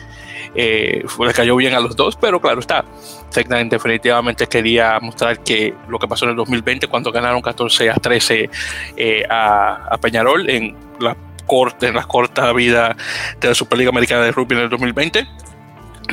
eh, 0.55 1.05
le 1.19 1.33
cayó 1.33 1.55
bien 1.55 1.75
a 1.75 1.79
los 1.79 1.95
dos, 1.95 2.15
pero 2.15 2.41
claro 2.41 2.59
está, 2.59 2.83
Secnan 3.29 3.69
definitivamente 3.69 4.47
quería 4.47 4.99
mostrar 4.99 5.43
que 5.43 5.75
lo 5.87 5.99
que 5.99 6.07
pasó 6.07 6.25
en 6.25 6.31
el 6.31 6.37
2020 6.37 6.87
cuando 6.87 7.11
ganaron 7.11 7.41
14 7.41 7.91
a 7.91 7.95
13 7.95 8.49
eh, 8.95 9.23
a, 9.29 9.95
Peñarol 10.01 10.49
en 10.49 10.75
la 10.99 11.15
corte, 11.47 11.87
en 11.87 11.95
la 11.95 12.03
corta 12.03 12.53
vida 12.53 12.95
de 13.39 13.47
la 13.47 13.55
Superliga 13.55 13.89
Americana 13.89 14.21
de 14.23 14.31
Rugby 14.31 14.55
en 14.55 14.61
el 14.61 14.69
2020 14.69 15.27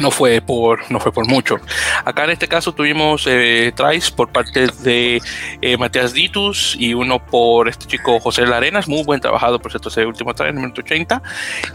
no 0.00 0.10
fue 0.10 0.40
por 0.40 0.90
no 0.90 1.00
fue 1.00 1.12
por 1.12 1.26
mucho. 1.26 1.58
Acá 2.04 2.24
en 2.24 2.30
este 2.30 2.48
caso 2.48 2.72
tuvimos 2.72 3.26
eh, 3.26 3.72
tries 3.74 4.10
por 4.10 4.30
parte 4.30 4.66
de 4.82 5.20
eh, 5.60 5.76
Matías 5.76 6.12
Ditus 6.12 6.76
y 6.78 6.94
uno 6.94 7.24
por 7.24 7.68
este 7.68 7.86
chico 7.86 8.20
José 8.20 8.46
Larenas, 8.46 8.88
muy 8.88 9.04
buen 9.04 9.20
trabajado 9.20 9.58
por 9.58 9.70
cierto 9.70 9.88
ese 9.88 10.06
último 10.06 10.34
try 10.34 10.48
en 10.48 10.56
el 10.56 10.62
minuto 10.62 10.80
80. 10.80 11.22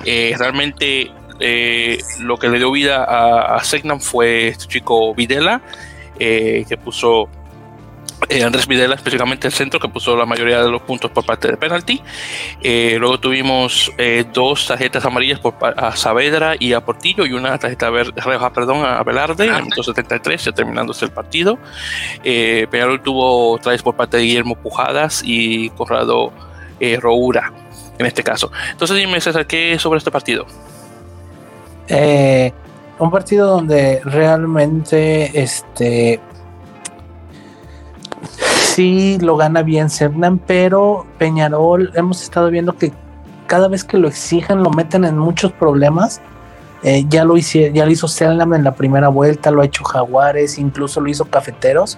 Eh, 0.05 0.35
realmente 0.37 1.11
eh, 1.39 1.99
lo 2.19 2.37
que 2.37 2.49
le 2.49 2.57
dio 2.57 2.71
vida 2.71 3.03
a, 3.03 3.55
a 3.55 3.63
Segnam 3.63 3.99
fue 3.99 4.49
este 4.49 4.67
chico 4.67 5.13
Videla, 5.15 5.61
que 6.17 6.77
puso 6.83 7.29
eh, 8.29 8.43
Andrés 8.43 8.67
Videla, 8.67 8.95
específicamente 8.95 9.47
el 9.47 9.53
centro, 9.53 9.79
que 9.79 9.89
puso 9.89 10.15
la 10.15 10.25
mayoría 10.25 10.61
de 10.61 10.69
los 10.69 10.83
puntos 10.83 11.09
por 11.09 11.25
parte 11.25 11.47
de 11.47 11.57
penalti. 11.57 12.01
Eh, 12.61 12.97
luego 12.99 13.19
tuvimos 13.19 13.91
eh, 13.97 14.23
dos 14.31 14.67
tarjetas 14.67 15.03
amarillas 15.03 15.39
por, 15.39 15.55
a 15.61 15.95
Saavedra 15.95 16.53
y 16.59 16.73
a 16.73 16.81
Portillo 16.85 17.25
y 17.25 17.33
una 17.33 17.57
tarjeta 17.57 17.89
roja 17.89 18.53
perdón, 18.53 18.85
a 18.85 19.01
Velarde 19.03 19.45
en 19.47 19.55
el 19.55 19.63
minuto 19.63 19.81
73, 19.81 20.45
ya 20.45 20.51
terminándose 20.51 21.05
el 21.05 21.11
partido. 21.11 21.57
Peñarol 22.23 23.01
tuvo 23.01 23.57
tres 23.57 23.81
por 23.81 23.95
parte 23.95 24.17
de 24.17 24.23
Guillermo 24.23 24.55
Pujadas 24.55 25.23
y 25.25 25.69
Corrado 25.71 26.31
Roura, 26.99 27.51
en 27.97 28.05
este 28.05 28.23
caso. 28.23 28.51
Entonces 28.71 28.97
dime, 28.97 29.19
César, 29.19 29.47
¿qué 29.47 29.73
es 29.73 29.81
sobre 29.81 29.97
este 29.97 30.11
partido? 30.11 30.45
un 32.99 33.09
partido 33.09 33.47
donde 33.47 34.01
realmente 34.03 35.41
este 35.41 36.19
sí 38.75 39.17
lo 39.21 39.37
gana 39.37 39.61
bien 39.61 39.89
Sernan, 39.89 40.37
pero 40.37 41.05
Peñarol 41.17 41.91
hemos 41.95 42.21
estado 42.21 42.49
viendo 42.49 42.75
que 42.75 42.93
cada 43.47 43.67
vez 43.67 43.83
que 43.83 43.97
lo 43.97 44.07
exigen 44.07 44.63
lo 44.63 44.69
meten 44.69 45.05
en 45.05 45.17
muchos 45.17 45.51
problemas. 45.51 46.21
Eh, 46.83 47.05
ya 47.09 47.25
lo 47.25 47.35
hizo, 47.35 47.59
ya 47.59 47.85
lo 47.85 47.91
hizo 47.91 48.07
Selnam 48.07 48.53
en 48.53 48.63
la 48.63 48.73
primera 48.73 49.09
vuelta, 49.09 49.51
lo 49.51 49.61
ha 49.61 49.65
hecho 49.65 49.83
Jaguares, 49.83 50.57
incluso 50.57 51.01
lo 51.01 51.09
hizo 51.09 51.25
Cafeteros. 51.25 51.97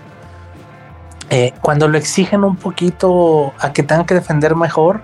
Eh, 1.29 1.53
cuando 1.61 1.87
lo 1.87 1.97
exigen 1.97 2.43
un 2.43 2.55
poquito 2.55 3.53
a 3.59 3.71
que 3.73 3.83
tengan 3.83 4.05
que 4.05 4.15
defender 4.15 4.55
mejor, 4.55 5.03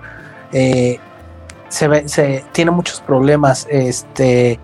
eh, 0.52 0.98
se, 1.68 2.08
se 2.08 2.44
tiene 2.52 2.70
muchos 2.72 3.00
problemas. 3.00 3.66
Este 3.70 4.58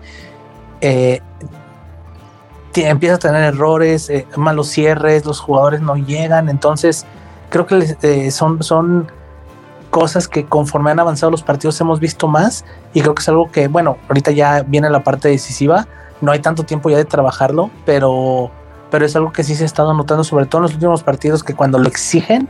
empieza 2.83 3.15
a 3.15 3.19
tener 3.19 3.43
errores, 3.43 4.09
eh, 4.09 4.27
malos 4.35 4.67
cierres, 4.67 5.25
los 5.25 5.39
jugadores 5.39 5.81
no 5.81 5.95
llegan, 5.95 6.49
entonces 6.49 7.05
creo 7.49 7.65
que 7.65 7.95
eh, 8.01 8.31
son, 8.31 8.61
son 8.63 9.07
cosas 9.89 10.27
que 10.27 10.45
conforme 10.45 10.91
han 10.91 10.99
avanzado 10.99 11.31
los 11.31 11.41
partidos 11.41 11.79
hemos 11.79 11.99
visto 11.99 12.27
más 12.27 12.65
y 12.93 13.01
creo 13.01 13.15
que 13.15 13.21
es 13.21 13.29
algo 13.29 13.49
que, 13.49 13.67
bueno, 13.67 13.97
ahorita 14.09 14.31
ya 14.31 14.63
viene 14.63 14.89
la 14.89 15.03
parte 15.03 15.29
decisiva, 15.29 15.87
no 16.21 16.31
hay 16.31 16.39
tanto 16.39 16.63
tiempo 16.63 16.89
ya 16.89 16.97
de 16.97 17.05
trabajarlo, 17.05 17.69
pero, 17.85 18.51
pero 18.91 19.05
es 19.05 19.15
algo 19.15 19.31
que 19.31 19.43
sí 19.43 19.55
se 19.55 19.63
ha 19.63 19.65
estado 19.65 19.93
notando, 19.93 20.23
sobre 20.23 20.45
todo 20.45 20.59
en 20.59 20.63
los 20.63 20.73
últimos 20.73 21.03
partidos, 21.03 21.43
que 21.43 21.53
cuando 21.53 21.77
lo 21.77 21.87
exigen 21.87 22.49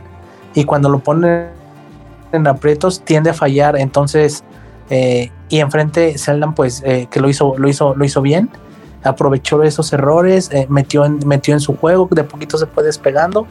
y 0.54 0.64
cuando 0.64 0.88
lo 0.88 0.98
ponen 0.98 1.50
en 2.32 2.46
aprietos 2.46 3.00
tiende 3.02 3.30
a 3.30 3.34
fallar, 3.34 3.76
entonces, 3.76 4.42
eh, 4.90 5.30
y 5.48 5.60
enfrente 5.60 6.18
Seldan 6.18 6.54
pues 6.54 6.82
que 6.82 7.20
lo 7.20 7.28
hizo, 7.28 7.56
lo 7.56 7.68
hizo, 7.68 7.94
lo 7.94 8.04
hizo 8.04 8.22
bien 8.22 8.50
aprovechó 9.02 9.62
esos 9.62 9.92
errores, 9.92 10.50
eh, 10.52 10.66
metió, 10.68 11.04
en, 11.04 11.26
metió 11.26 11.54
en 11.54 11.60
su 11.60 11.76
juego, 11.76 12.08
de 12.10 12.24
poquito 12.24 12.58
se 12.58 12.66
fue 12.66 12.82
despegando, 12.82 13.46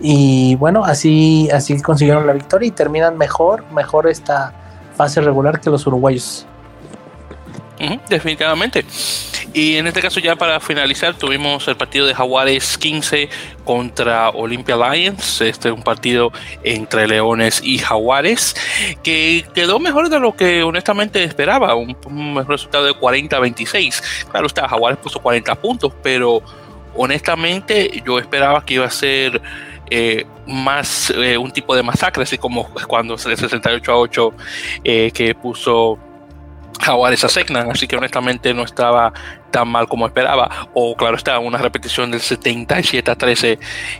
Y 0.00 0.54
bueno, 0.56 0.84
así, 0.84 1.48
así 1.50 1.80
consiguieron 1.82 2.24
la 2.24 2.32
victoria 2.32 2.68
y 2.68 2.70
terminan 2.70 3.18
mejor, 3.18 3.64
mejor 3.72 4.06
esta 4.06 4.52
fase 4.96 5.20
regular 5.20 5.60
que 5.60 5.70
los 5.70 5.86
uruguayos. 5.88 6.46
Definitivamente. 8.08 8.84
Y 9.54 9.76
en 9.76 9.86
este 9.86 10.02
caso 10.02 10.20
ya 10.20 10.36
para 10.36 10.60
finalizar 10.60 11.14
tuvimos 11.14 11.66
el 11.68 11.76
partido 11.76 12.06
de 12.06 12.14
Jaguares 12.14 12.76
15 12.78 13.28
contra 13.64 14.30
Olympia 14.30 14.76
Lions. 14.76 15.40
Este 15.40 15.68
es 15.68 15.74
un 15.74 15.82
partido 15.82 16.32
entre 16.62 17.08
Leones 17.08 17.60
y 17.62 17.78
Jaguares 17.78 18.54
que 19.02 19.46
quedó 19.54 19.78
mejor 19.78 20.10
de 20.10 20.20
lo 20.20 20.36
que 20.36 20.62
honestamente 20.62 21.24
esperaba. 21.24 21.74
Un, 21.74 21.96
resultado 22.46 22.84
de 22.84 22.92
40-26. 22.92 24.26
Claro 24.30 24.46
está, 24.46 24.68
Jaguares 24.68 24.98
puso 24.98 25.20
40 25.20 25.54
puntos, 25.56 25.92
pero 26.02 26.42
honestamente 26.94 28.02
yo 28.04 28.18
esperaba 28.18 28.64
que 28.64 28.74
iba 28.74 28.86
a 28.86 28.90
ser 28.90 29.40
eh, 29.90 30.26
más 30.46 31.10
eh, 31.10 31.38
un 31.38 31.50
tipo 31.50 31.74
de 31.74 31.82
masacre, 31.82 32.22
así 32.22 32.36
como 32.36 32.68
cuando 32.86 33.16
de 33.16 33.36
68 33.36 33.92
a 33.92 33.96
8 33.96 34.32
eh, 34.84 35.10
que 35.12 35.34
puso 35.34 35.98
Jaguares 36.80 37.24
a 37.24 37.28
Segnan, 37.28 37.70
así 37.70 37.86
que 37.88 37.96
honestamente 37.96 38.54
no 38.54 38.62
estaba 38.62 39.12
tan 39.50 39.68
mal 39.68 39.88
como 39.88 40.06
esperaba. 40.06 40.68
O 40.74 40.96
claro 40.96 41.16
está, 41.16 41.38
una 41.38 41.58
repetición 41.58 42.10
del 42.10 42.20
77 42.20 43.10
a 43.10 43.16
13 43.16 43.58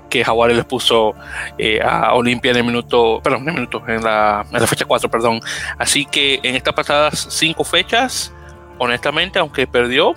que 0.09 0.25
Jaguares 0.25 0.57
les 0.57 0.65
puso 0.65 1.15
eh, 1.59 1.81
a 1.83 2.15
Olimpia 2.15 2.53
en 2.53 2.59
el 2.59 2.65
minuto, 2.65 3.21
perdón, 3.23 3.43
en 3.43 3.49
el 3.49 3.55
minuto, 3.55 3.83
en 3.87 4.03
la, 4.03 4.45
fecha 4.67 4.85
4, 4.85 5.11
perdón. 5.11 5.41
Así 5.79 6.05
que 6.05 6.41
en 6.43 6.55
estas 6.55 6.75
pasadas 6.75 7.29
cinco 7.31 7.65
fechas, 7.65 8.33
honestamente, 8.79 9.39
aunque 9.39 9.67
perdió, 9.67 10.15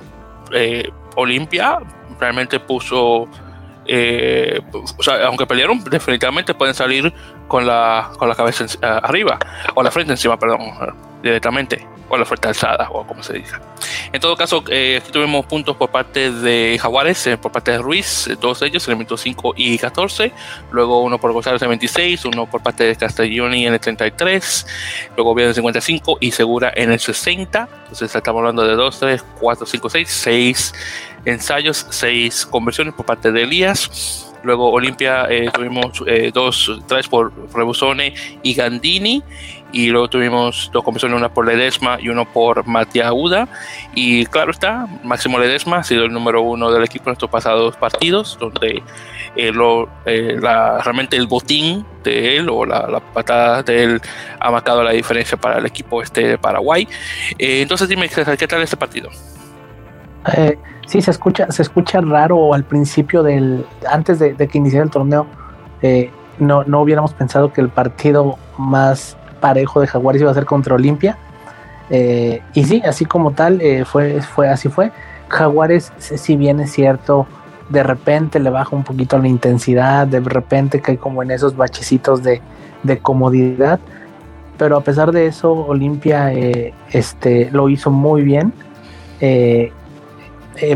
eh, 0.53 0.89
Olimpia 1.15 1.79
realmente 2.19 2.59
puso 2.59 3.27
eh, 3.85 4.61
o 4.97 5.03
sea, 5.03 5.25
aunque 5.25 5.47
pelearon, 5.47 5.83
definitivamente 5.83 6.53
pueden 6.53 6.75
salir 6.75 7.11
con 7.47 7.65
la, 7.65 8.11
con 8.17 8.29
la 8.29 8.35
cabeza 8.35 8.65
arriba, 8.81 9.39
o 9.73 9.83
la 9.83 9.91
frente 9.91 10.13
encima, 10.13 10.37
perdón, 10.37 10.61
directamente 11.21 11.85
o 12.11 12.17
la 12.17 12.25
fuerte 12.25 12.49
alzada, 12.49 12.89
o 12.91 13.07
como 13.07 13.23
se 13.23 13.33
diga. 13.33 13.61
En 14.11 14.19
todo 14.19 14.35
caso, 14.35 14.63
eh, 14.67 14.99
aquí 15.01 15.13
tuvimos 15.13 15.45
puntos 15.45 15.77
por 15.77 15.89
parte 15.89 16.29
de 16.29 16.77
Jaguares, 16.79 17.25
eh, 17.25 17.37
por 17.37 17.53
parte 17.53 17.71
de 17.71 17.77
Ruiz, 17.77 18.27
eh, 18.27 18.35
todos 18.35 18.61
ellos 18.63 18.85
en 18.87 18.91
el 18.91 18.97
minuto 18.97 19.15
5 19.15 19.53
y 19.55 19.77
14, 19.77 20.33
luego 20.71 21.01
uno 21.01 21.17
por 21.19 21.31
González 21.31 21.61
en 21.61 21.67
el 21.67 21.69
26, 21.69 22.25
uno 22.25 22.47
por 22.47 22.61
parte 22.61 22.83
de 22.83 22.97
Castelloni 22.97 23.65
en 23.65 23.73
el 23.73 23.79
33, 23.79 24.67
luego 25.15 25.33
viene 25.33 25.49
el 25.49 25.55
55 25.55 26.17
y 26.19 26.31
Segura 26.31 26.73
en 26.75 26.91
el 26.91 26.99
60. 26.99 27.69
Entonces 27.83 28.13
estamos 28.13 28.39
hablando 28.39 28.67
de 28.67 28.75
2, 28.75 28.99
3, 28.99 29.25
4, 29.39 29.65
5, 29.65 29.89
6, 29.89 30.09
6 30.09 30.73
ensayos, 31.23 31.87
6 31.89 32.45
conversiones 32.47 32.93
por 32.93 33.05
parte 33.05 33.31
de 33.31 33.43
Elías. 33.43 34.27
Luego 34.43 34.71
Olimpia 34.71 35.27
tuvimos 35.53 36.03
dos, 36.33 36.81
tres 36.87 37.07
por 37.07 37.31
Rebusone 37.53 38.15
y 38.41 38.55
Gandini 38.55 39.21
y 39.71 39.87
luego 39.87 40.09
tuvimos 40.09 40.69
dos 40.73 40.83
conversiones, 40.83 41.17
una 41.17 41.29
por 41.29 41.45
Ledesma 41.45 41.97
y 41.99 42.09
uno 42.09 42.25
por 42.25 42.67
Matías 42.67 43.11
Uda. 43.13 43.47
Y 43.95 44.25
claro 44.25 44.51
está, 44.51 44.87
Máximo 45.03 45.39
Ledesma 45.39 45.77
ha 45.77 45.83
sido 45.83 46.05
el 46.05 46.11
número 46.11 46.41
uno 46.41 46.71
del 46.71 46.83
equipo 46.83 47.09
en 47.09 47.13
estos 47.13 47.29
pasados 47.29 47.77
partidos, 47.77 48.37
donde 48.39 48.83
eh, 49.35 49.51
lo, 49.51 49.87
eh, 50.05 50.37
realmente 50.39 51.15
el 51.15 51.27
botín 51.27 51.85
de 52.03 52.37
él 52.37 52.49
o 52.49 52.65
la, 52.65 52.99
patada 53.13 53.63
de 53.63 53.83
él 53.83 54.01
ha 54.39 54.51
marcado 54.51 54.83
la 54.83 54.91
diferencia 54.91 55.37
para 55.37 55.59
el 55.59 55.65
equipo 55.65 56.01
este 56.01 56.27
de 56.27 56.37
Paraguay. 56.37 56.87
Eh, 57.39 57.61
entonces 57.61 57.87
dime, 57.87 58.09
¿qué 58.09 58.47
tal 58.47 58.61
este 58.61 58.77
partido? 58.77 59.09
sí, 60.85 61.01
se 61.01 61.09
escucha, 61.09 61.51
se 61.51 61.63
escucha 61.63 61.99
raro 62.01 62.53
al 62.53 62.63
principio 62.63 63.23
del, 63.23 63.65
antes 63.89 64.19
de, 64.19 64.35
que 64.35 64.57
iniciara 64.57 64.85
el 64.85 64.91
torneo. 64.91 65.25
no, 66.37 66.63
no 66.63 66.81
hubiéramos 66.81 67.13
pensado 67.13 67.51
que 67.53 67.61
el 67.61 67.69
partido 67.69 68.37
más 68.57 69.17
parejo 69.41 69.81
de 69.81 69.87
Jaguares 69.87 70.21
iba 70.21 70.31
a 70.31 70.33
ser 70.33 70.45
contra 70.45 70.75
Olimpia. 70.75 71.17
Eh, 71.89 72.41
y 72.53 72.63
sí, 72.63 72.81
así 72.85 73.03
como 73.03 73.31
tal, 73.31 73.59
eh, 73.61 73.83
fue, 73.83 74.21
fue, 74.21 74.47
así 74.47 74.69
fue. 74.69 74.91
Jaguares, 75.27 75.91
si 75.97 76.37
bien 76.37 76.61
es 76.61 76.71
cierto, 76.71 77.27
de 77.67 77.83
repente 77.83 78.39
le 78.39 78.49
baja 78.49 78.75
un 78.75 78.83
poquito 78.83 79.17
la 79.17 79.27
intensidad, 79.27 80.07
de 80.07 80.21
repente 80.21 80.79
cae 80.79 80.97
como 80.97 81.21
en 81.23 81.31
esos 81.31 81.57
bachecitos 81.57 82.21
de, 82.23 82.41
comodidad. 83.01 83.79
Pero 84.57 84.77
a 84.77 84.81
pesar 84.81 85.11
de 85.11 85.25
eso, 85.25 85.51
Olimpia 85.51 86.31
eh, 86.31 86.73
este, 86.91 87.49
lo 87.51 87.67
hizo 87.67 87.91
muy 87.91 88.21
bien. 88.21 88.53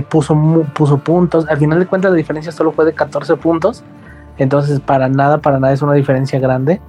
puso, 0.09 0.35
puso 0.73 0.97
puntos. 0.97 1.47
Al 1.47 1.57
final 1.57 1.79
de 1.79 1.85
cuentas, 1.85 2.11
la 2.11 2.17
diferencia 2.17 2.51
solo 2.51 2.71
fue 2.71 2.83
de 2.85 2.93
14 2.93 3.37
puntos. 3.37 3.83
Entonces, 4.37 4.79
para 4.79 5.07
nada, 5.07 5.37
para 5.37 5.59
nada 5.59 5.73
es 5.73 5.81
una 5.81 5.93
diferencia 5.93 6.39
grande. 6.39 6.81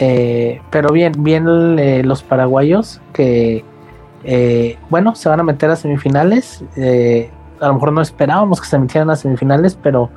Eh, 0.00 0.60
pero 0.70 0.92
bien, 0.92 1.12
bien 1.18 1.76
eh, 1.78 2.04
los 2.04 2.22
paraguayos 2.22 3.00
que, 3.12 3.64
eh, 4.22 4.78
bueno, 4.90 5.16
se 5.16 5.28
van 5.28 5.40
a 5.40 5.42
meter 5.42 5.70
a 5.70 5.76
semifinales. 5.76 6.62
a 7.60 7.66
lo 7.66 7.74
mejor 7.74 7.92
no 7.92 8.00
esperábamos 8.00 8.60
que 8.60 8.68
se 8.68 8.78
metieran 8.78 9.10
a 9.10 9.16
semifinales, 9.16 9.76
pero, 9.82 10.08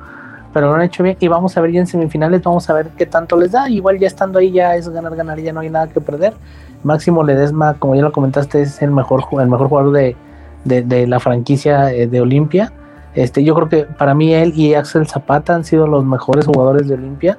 pero 0.52 0.68
lo 0.68 0.74
han 0.74 0.82
hecho 0.82 1.02
bien. 1.02 1.16
Y 1.18 1.26
vamos 1.26 1.56
a 1.56 1.60
ver 1.60 1.72
ya 1.72 1.80
en 1.80 1.88
semifinales, 1.88 2.42
vamos 2.42 2.70
a 2.70 2.74
ver 2.74 2.90
qué 2.96 3.06
tanto 3.06 3.36
les 3.36 3.50
da. 3.50 3.68
Igual 3.68 3.98
ya 3.98 4.06
estando 4.06 4.38
ahí 4.38 4.52
ya 4.52 4.76
es 4.76 4.88
ganar, 4.88 5.16
ganar, 5.16 5.40
ya 5.40 5.52
no 5.52 5.60
hay 5.60 5.70
nada 5.70 5.88
que 5.88 6.00
perder. 6.00 6.34
Máximo 6.84 7.24
Ledesma, 7.24 7.74
como 7.74 7.96
ya 7.96 8.02
lo 8.02 8.12
comentaste, 8.12 8.62
es 8.62 8.80
el 8.82 8.92
mejor, 8.92 9.24
el 9.40 9.48
mejor 9.48 9.68
jugador 9.68 9.92
de, 9.92 10.16
de 10.64 11.06
la 11.08 11.18
franquicia 11.18 11.86
de 11.86 12.20
Olimpia. 12.20 12.72
Este, 13.14 13.44
yo 13.44 13.54
creo 13.54 13.68
que 13.68 13.84
para 13.84 14.14
mí 14.14 14.32
él 14.32 14.52
y 14.54 14.74
Axel 14.74 15.06
Zapata 15.06 15.54
han 15.54 15.64
sido 15.64 15.86
los 15.86 16.04
mejores 16.04 16.46
jugadores 16.46 16.88
de 16.88 16.94
Olimpia, 16.94 17.36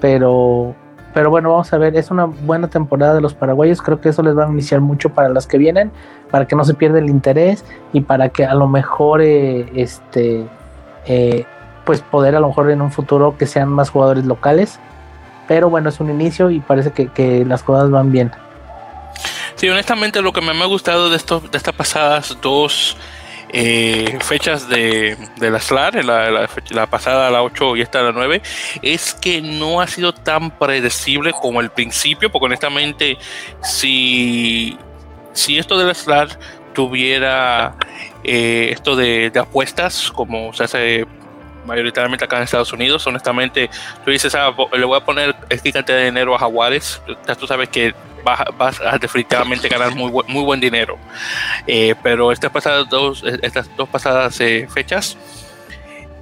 pero 0.00 0.74
pero 1.14 1.30
bueno, 1.30 1.50
vamos 1.50 1.72
a 1.72 1.78
ver, 1.78 1.96
es 1.96 2.10
una 2.10 2.26
buena 2.26 2.68
temporada 2.68 3.14
de 3.14 3.20
los 3.20 3.34
paraguayos, 3.34 3.82
creo 3.82 4.00
que 4.00 4.10
eso 4.10 4.22
les 4.22 4.36
va 4.36 4.44
a 4.44 4.48
iniciar 4.48 4.80
mucho 4.80 5.10
para 5.10 5.28
las 5.28 5.46
que 5.46 5.58
vienen, 5.58 5.90
para 6.30 6.46
que 6.46 6.54
no 6.54 6.64
se 6.64 6.74
pierda 6.74 6.98
el 6.98 7.08
interés 7.08 7.64
y 7.92 8.02
para 8.02 8.28
que 8.28 8.44
a 8.44 8.54
lo 8.54 8.68
mejor, 8.68 9.22
eh, 9.22 9.68
este, 9.74 10.46
eh, 11.06 11.46
pues 11.84 12.02
poder 12.02 12.36
a 12.36 12.40
lo 12.40 12.48
mejor 12.48 12.70
en 12.70 12.82
un 12.82 12.92
futuro 12.92 13.36
que 13.38 13.46
sean 13.46 13.70
más 13.70 13.88
jugadores 13.88 14.26
locales. 14.26 14.78
Pero 15.48 15.70
bueno, 15.70 15.88
es 15.88 16.00
un 16.00 16.10
inicio 16.10 16.50
y 16.50 16.60
parece 16.60 16.92
que, 16.92 17.44
las 17.46 17.62
cosas 17.62 17.90
van 17.90 18.12
bien. 18.12 18.30
Sí, 19.54 19.70
honestamente 19.70 20.20
lo 20.20 20.32
que 20.34 20.42
me 20.42 20.50
ha 20.50 20.66
gustado 20.66 21.08
de, 21.08 21.16
esto, 21.16 21.40
de 21.40 21.56
estas 21.56 21.74
pasadas 21.74 22.36
dos 22.42 22.98
eh, 23.50 24.18
fechas 24.20 24.68
de, 24.68 25.16
la 25.40 25.60
SLAR, 25.60 26.04
la, 26.04 26.86
pasada, 26.86 27.30
la 27.30 27.42
8 27.42 27.76
y 27.76 27.80
esta 27.80 28.02
la 28.02 28.12
9, 28.12 28.42
es 28.82 29.14
que 29.14 29.40
no 29.40 29.80
ha 29.80 29.86
sido 29.86 30.12
tan 30.12 30.50
predecible 30.50 31.32
como 31.32 31.60
el 31.60 31.70
principio, 31.70 32.30
porque 32.30 32.46
honestamente, 32.46 33.16
si, 33.62 34.76
si 35.32 35.58
esto 35.58 35.78
de 35.78 35.84
la 35.86 35.94
SLAR 35.94 36.38
tuviera 36.74 37.74
eh, 38.24 38.70
esto 38.72 38.96
de, 38.96 39.32
apuestas, 39.40 40.10
como 40.10 40.52
se 40.52 40.64
hace 40.64 41.06
mayoritariamente 41.66 42.24
acá 42.24 42.36
en 42.36 42.44
Estados 42.44 42.72
Unidos, 42.72 43.06
honestamente, 43.06 43.70
tú 44.04 44.10
dices, 44.10 44.34
ah, 44.34 44.54
le 44.72 44.84
voy 44.84 44.96
a 44.96 45.04
poner 45.04 45.34
este 45.48 45.72
cantidad 45.72 45.98
de 45.98 46.06
dinero 46.06 46.34
a 46.34 46.38
Jaguares, 46.38 47.00
tú 47.38 47.46
sabes 47.46 47.68
que 47.68 47.94
vas, 48.24 48.80
a 48.80 48.98
definitivamente 48.98 49.68
ganar 49.68 49.94
muy, 49.94 50.10
muy 50.26 50.44
buen 50.44 50.60
dinero. 50.60 50.98
Eh, 51.66 51.94
pero 52.02 52.32
estas 52.32 52.50
pasadas 52.50 52.88
dos, 52.88 53.24
estas 53.42 53.74
dos 53.76 53.88
pasadas 53.88 54.40
eh, 54.40 54.66
fechas 54.68 55.16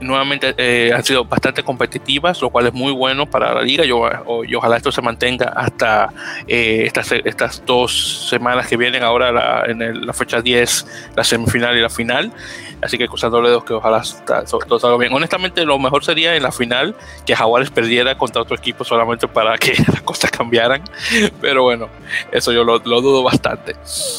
nuevamente 0.00 0.54
eh, 0.58 0.92
han 0.92 1.04
sido 1.04 1.24
bastante 1.24 1.62
competitivas, 1.62 2.40
lo 2.42 2.50
cual 2.50 2.66
es 2.66 2.72
muy 2.72 2.92
bueno 2.92 3.26
para 3.26 3.54
la 3.54 3.62
liga. 3.62 3.84
Yo, 3.84 4.08
y 4.46 4.54
ojalá 4.54 4.76
esto 4.76 4.92
se 4.92 5.02
mantenga 5.02 5.46
hasta 5.56 6.12
eh, 6.46 6.82
estas, 6.86 7.12
estas 7.12 7.64
dos 7.64 8.28
semanas 8.28 8.66
que 8.66 8.76
vienen 8.76 9.02
ahora 9.02 9.64
en 9.66 10.06
la 10.06 10.12
fecha 10.12 10.40
10, 10.40 11.12
la 11.16 11.24
semifinal 11.24 11.76
y 11.76 11.80
la 11.80 11.90
final. 11.90 12.32
Así 12.82 12.98
que 12.98 13.08
cruzando 13.08 13.40
dedos 13.40 13.64
que 13.64 13.72
ojalá 13.72 14.02
todo 14.68 14.78
salga 14.78 14.96
bien. 14.98 15.12
Honestamente, 15.12 15.64
lo 15.64 15.78
mejor 15.78 16.04
sería 16.04 16.36
en 16.36 16.42
la 16.42 16.52
final 16.52 16.94
que 17.24 17.34
Jaguares 17.34 17.70
perdiera 17.70 18.16
contra 18.18 18.42
otro 18.42 18.56
equipo 18.56 18.84
solamente 18.84 19.26
para 19.28 19.56
que 19.58 19.74
las 19.92 20.02
cosas 20.02 20.30
cambiaran. 20.30 20.82
Pero 21.40 21.62
bueno, 21.62 21.88
eso 22.32 22.52
yo 22.52 22.64
lo, 22.64 22.78
lo 22.78 23.00
dudo 23.00 23.22
bastante. 23.22 23.76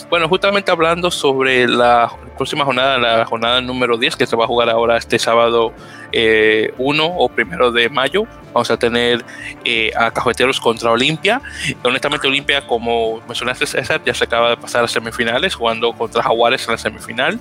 Bueno, 0.10 0.28
justamente 0.28 0.72
hablando 0.72 1.12
sobre 1.12 1.68
la 1.68 2.12
próxima 2.36 2.66
jornada, 2.66 2.97
la 2.97 3.26
jornada 3.26 3.62
número 3.62 3.97
10 3.97 4.16
que 4.16 4.26
se 4.26 4.36
va 4.36 4.45
a 4.45 4.47
jugar 4.47 4.70
ahora 4.70 4.97
este 4.97 5.20
sábado 5.20 5.74
1 6.12 6.14
eh, 6.14 6.74
o 6.78 7.30
primero 7.30 7.72
de 7.72 7.89
mayo. 7.89 8.26
Vamos 8.53 8.72
a 8.72 8.78
tener 8.78 9.24
eh, 9.66 9.91
a 9.95 10.10
Cajueteros 10.12 10.60
contra 10.60 10.91
Olimpia. 10.91 11.41
Honestamente, 11.84 12.28
Olimpia, 12.28 12.66
como 12.66 13.22
mencionaste, 13.28 13.68
César, 13.68 14.01
ya 14.03 14.14
se 14.14 14.24
acaba 14.24 14.49
de 14.49 14.58
pasar 14.58 14.84
a 14.84 14.88
semifinales, 14.88 15.53
jugando 15.53 15.93
contra 15.93 16.24
Jaguares 16.24 16.66
en 16.66 16.72
la 16.72 16.78
semifinal. 16.78 17.39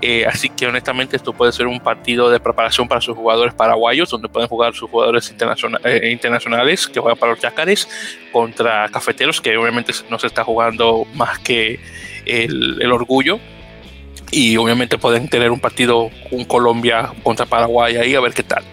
Eh, 0.00 0.24
así 0.26 0.48
que, 0.50 0.66
honestamente, 0.66 1.16
esto 1.16 1.32
puede 1.32 1.52
ser 1.52 1.66
un 1.66 1.80
partido 1.80 2.30
de 2.30 2.38
preparación 2.38 2.86
para 2.86 3.00
sus 3.00 3.16
jugadores 3.16 3.54
paraguayos, 3.54 4.10
donde 4.10 4.28
pueden 4.28 4.48
jugar 4.48 4.74
sus 4.74 4.88
jugadores 4.88 5.30
internacionales 5.30 6.86
que 6.86 7.00
juegan 7.00 7.18
para 7.18 7.32
los 7.32 7.40
Yacares 7.40 7.88
contra 8.30 8.88
Cafeteros, 8.88 9.40
que 9.40 9.56
obviamente 9.56 9.92
no 10.10 10.18
se 10.18 10.28
está 10.28 10.44
jugando 10.44 11.06
más 11.14 11.38
que 11.40 11.80
el 12.24 12.92
orgullo 12.92 13.40
y 14.32 14.56
obviamente 14.56 14.98
pueden 14.98 15.28
tener 15.28 15.50
un 15.50 15.60
partido 15.60 16.10
un 16.30 16.44
Colombia 16.46 17.12
contra 17.22 17.46
Paraguay 17.46 17.96
ahí 17.96 18.14
a 18.14 18.20
ver 18.20 18.32
qué 18.32 18.42
tal. 18.42 18.64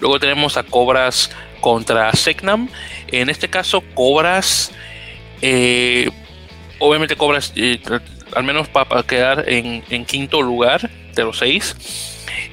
Luego 0.00 0.18
tenemos 0.18 0.56
a 0.56 0.64
Cobras 0.64 1.30
contra 1.60 2.12
Segnam. 2.12 2.68
En 3.08 3.30
este 3.30 3.48
caso, 3.48 3.82
cobras. 3.94 4.72
Eh, 5.40 6.10
obviamente, 6.80 7.16
cobras 7.16 7.52
eh, 7.56 7.80
al 8.34 8.44
menos 8.44 8.68
para 8.68 9.02
quedar 9.04 9.44
en, 9.48 10.04
quinto 10.04 10.42
lugar 10.42 10.90
de 11.14 11.24
los 11.24 11.38
seis. 11.38 11.76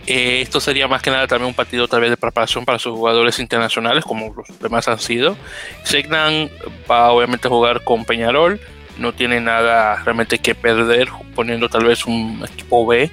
Eh, 0.05 0.41
esto 0.41 0.59
sería 0.59 0.87
más 0.87 1.01
que 1.01 1.09
nada 1.09 1.27
también 1.27 1.47
un 1.47 1.53
partido 1.53 1.87
tal 1.87 2.01
vez 2.01 2.09
de 2.09 2.17
preparación 2.17 2.65
para 2.65 2.77
sus 2.77 2.93
jugadores 2.93 3.39
internacionales, 3.39 4.03
como 4.03 4.33
los 4.33 4.59
demás 4.59 4.87
han 4.87 4.99
sido. 4.99 5.35
Segnan 5.83 6.49
va 6.89 7.11
obviamente 7.11 7.47
a 7.47 7.51
jugar 7.51 7.83
con 7.83 8.05
Peñarol, 8.05 8.59
no 8.97 9.13
tiene 9.13 9.39
nada 9.39 10.01
realmente 10.03 10.39
que 10.39 10.55
perder, 10.55 11.09
poniendo 11.35 11.69
tal 11.69 11.85
vez 11.85 12.05
un 12.05 12.43
equipo 12.51 12.85
B, 12.85 13.11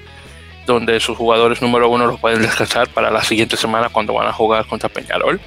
donde 0.66 1.00
sus 1.00 1.16
jugadores 1.16 1.62
número 1.62 1.88
uno 1.88 2.06
los 2.06 2.20
pueden 2.20 2.42
descansar 2.42 2.88
para 2.88 3.10
la 3.10 3.22
siguiente 3.22 3.56
semana 3.56 3.88
cuando 3.88 4.14
van 4.14 4.28
a 4.28 4.32
jugar 4.32 4.66
contra 4.66 4.88
Peñarol. 4.88 5.40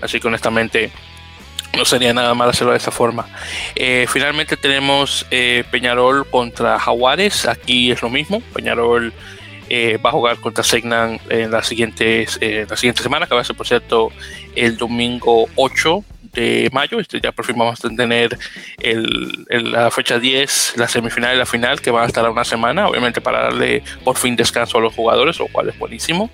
Así 0.00 0.20
que 0.20 0.28
honestamente 0.28 0.90
no 1.76 1.84
sería 1.84 2.12
nada 2.12 2.34
mal 2.34 2.50
hacerlo 2.50 2.72
de 2.72 2.78
esa 2.78 2.90
forma. 2.90 3.26
Eh, 3.74 4.06
finalmente 4.08 4.56
tenemos 4.56 5.26
eh, 5.30 5.64
Peñarol 5.70 6.26
contra 6.28 6.78
Jaguares. 6.78 7.46
Aquí 7.46 7.90
es 7.90 8.02
lo 8.02 8.08
mismo. 8.08 8.40
Peñarol 8.52 9.12
eh, 9.68 9.98
va 10.04 10.10
a 10.10 10.12
jugar 10.12 10.38
contra 10.38 10.64
Segnan 10.64 11.20
en 11.28 11.50
la 11.50 11.62
siguiente, 11.62 12.26
la 12.68 12.76
siguiente 12.76 13.02
semana, 13.02 13.26
que 13.26 13.34
va 13.34 13.42
a 13.42 13.44
ser, 13.44 13.56
por 13.56 13.66
cierto, 13.66 14.10
el 14.54 14.76
domingo 14.76 15.48
8 15.56 16.04
de 16.38 16.70
mayo. 16.72 17.00
Este, 17.00 17.20
ya 17.20 17.32
por 17.32 17.44
fin 17.44 17.56
vamos 17.56 17.84
a 17.84 17.88
tener 17.88 18.38
el, 18.80 19.46
la 19.48 19.90
fecha 19.90 20.18
10, 20.18 20.74
la 20.76 20.88
semifinal 20.88 21.34
y 21.34 21.38
la 21.38 21.46
final, 21.46 21.80
que 21.80 21.90
van 21.90 22.04
a 22.04 22.06
estar 22.06 22.24
a 22.24 22.30
una 22.30 22.44
semana, 22.44 22.88
obviamente 22.88 23.20
para 23.20 23.42
darle 23.42 23.82
por 24.04 24.16
fin 24.16 24.36
descanso 24.36 24.78
a 24.78 24.80
los 24.80 24.94
jugadores, 24.94 25.38
lo 25.38 25.48
cual 25.48 25.68
es 25.68 25.78
buenísimo. 25.78 26.30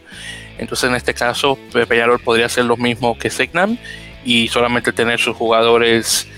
Entonces, 0.58 0.88
en 0.88 0.96
este 0.96 1.14
caso, 1.14 1.58
Peñarol 1.88 2.20
podría 2.20 2.46
hacer 2.46 2.64
lo 2.64 2.76
mismo 2.76 3.18
que 3.18 3.30
Segnan 3.30 3.78
y 4.24 4.48
solamente 4.48 4.92
tener 4.92 5.18
sus 5.20 5.36
jugadores, 5.36 6.28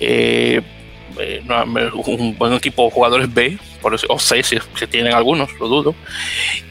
eh, 0.00 0.62
eh, 1.18 1.42
un 1.46 2.36
buen 2.38 2.52
equipo 2.52 2.84
de 2.84 2.90
jugadores 2.90 3.32
B, 3.32 3.58
por 3.80 3.94
o 4.08 4.18
C 4.18 4.42
si, 4.42 4.58
tienen 4.88 5.14
algunos, 5.14 5.52
lo 5.58 5.68
dudo, 5.68 5.94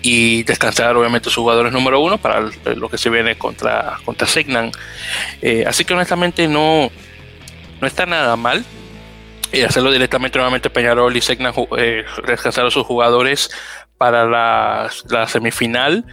y 0.01 0.43
descansar 0.43 0.95
obviamente 0.95 1.29
sus 1.29 1.37
jugadores 1.37 1.71
número 1.71 1.99
uno 1.99 2.17
para 2.17 2.49
lo 2.75 2.89
que 2.89 2.97
se 2.97 3.09
viene 3.09 3.35
contra, 3.37 3.99
contra 4.05 4.27
Signan. 4.27 4.71
Eh, 5.41 5.63
así 5.67 5.85
que 5.85 5.93
honestamente 5.93 6.47
no, 6.47 6.91
no 7.81 7.87
está 7.87 8.05
nada 8.05 8.35
mal. 8.35 8.63
hacerlo 9.65 9.91
directamente 9.91 10.37
nuevamente 10.37 10.69
Peñarol 10.69 11.15
y 11.15 11.21
Segnan 11.21 11.53
descansar 12.25 12.65
a 12.65 12.71
sus 12.71 12.85
jugadores 12.85 13.49
para 13.97 14.25
la 14.25 15.27
semifinal 15.27 16.05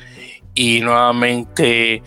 y 0.54 0.80
nuevamente 0.80 2.02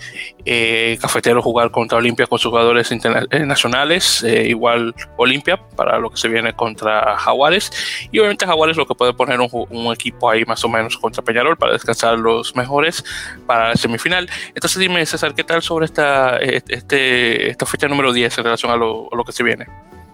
eh, 0.46 0.98
Cafetero 1.02 1.42
jugar 1.42 1.72
contra 1.72 1.98
Olimpia 1.98 2.28
con 2.28 2.40
sus 2.40 2.50
jugadores 2.50 2.92
internacionales, 2.92 4.24
eh, 4.24 4.48
igual 4.48 4.94
Olimpia 5.18 5.58
para 5.76 5.98
lo 5.98 6.10
que 6.10 6.18
se 6.18 6.28
viene 6.28 6.54
contra 6.54 7.18
Jaguares 7.18 7.72
y 8.12 8.20
obviamente 8.20 8.46
Jaguares 8.46 8.76
lo 8.76 8.86
que 8.86 8.96
puede 8.96 9.14
poner 9.14 9.40
un, 9.40 9.94
equipo 9.94 10.30
ahí 10.30 10.44
más 10.46 10.64
o 10.64 10.70
menos 10.70 10.98
contra 10.98 11.24
Peñarol 11.24 11.58
para 11.58 11.74
descansar 11.74 12.18
los 12.18 12.56
mejores 12.56 13.04
para 13.46 13.70
la 13.70 13.76
semifinal. 13.76 14.30
Entonces 14.50 14.80
dime 14.80 15.06
César, 15.06 15.34
¿qué 15.34 15.44
tal 15.44 15.62
sobre 15.62 15.86
esta, 15.86 16.38
este, 16.38 17.50
esta 17.50 17.66
fecha 17.66 17.88
número 17.88 18.12
10 18.12 18.38
en 18.38 18.44
relación 18.44 18.72
a 18.72 18.76
lo, 18.76 19.24
que 19.26 19.32
se 19.32 19.44
viene? 19.44 19.68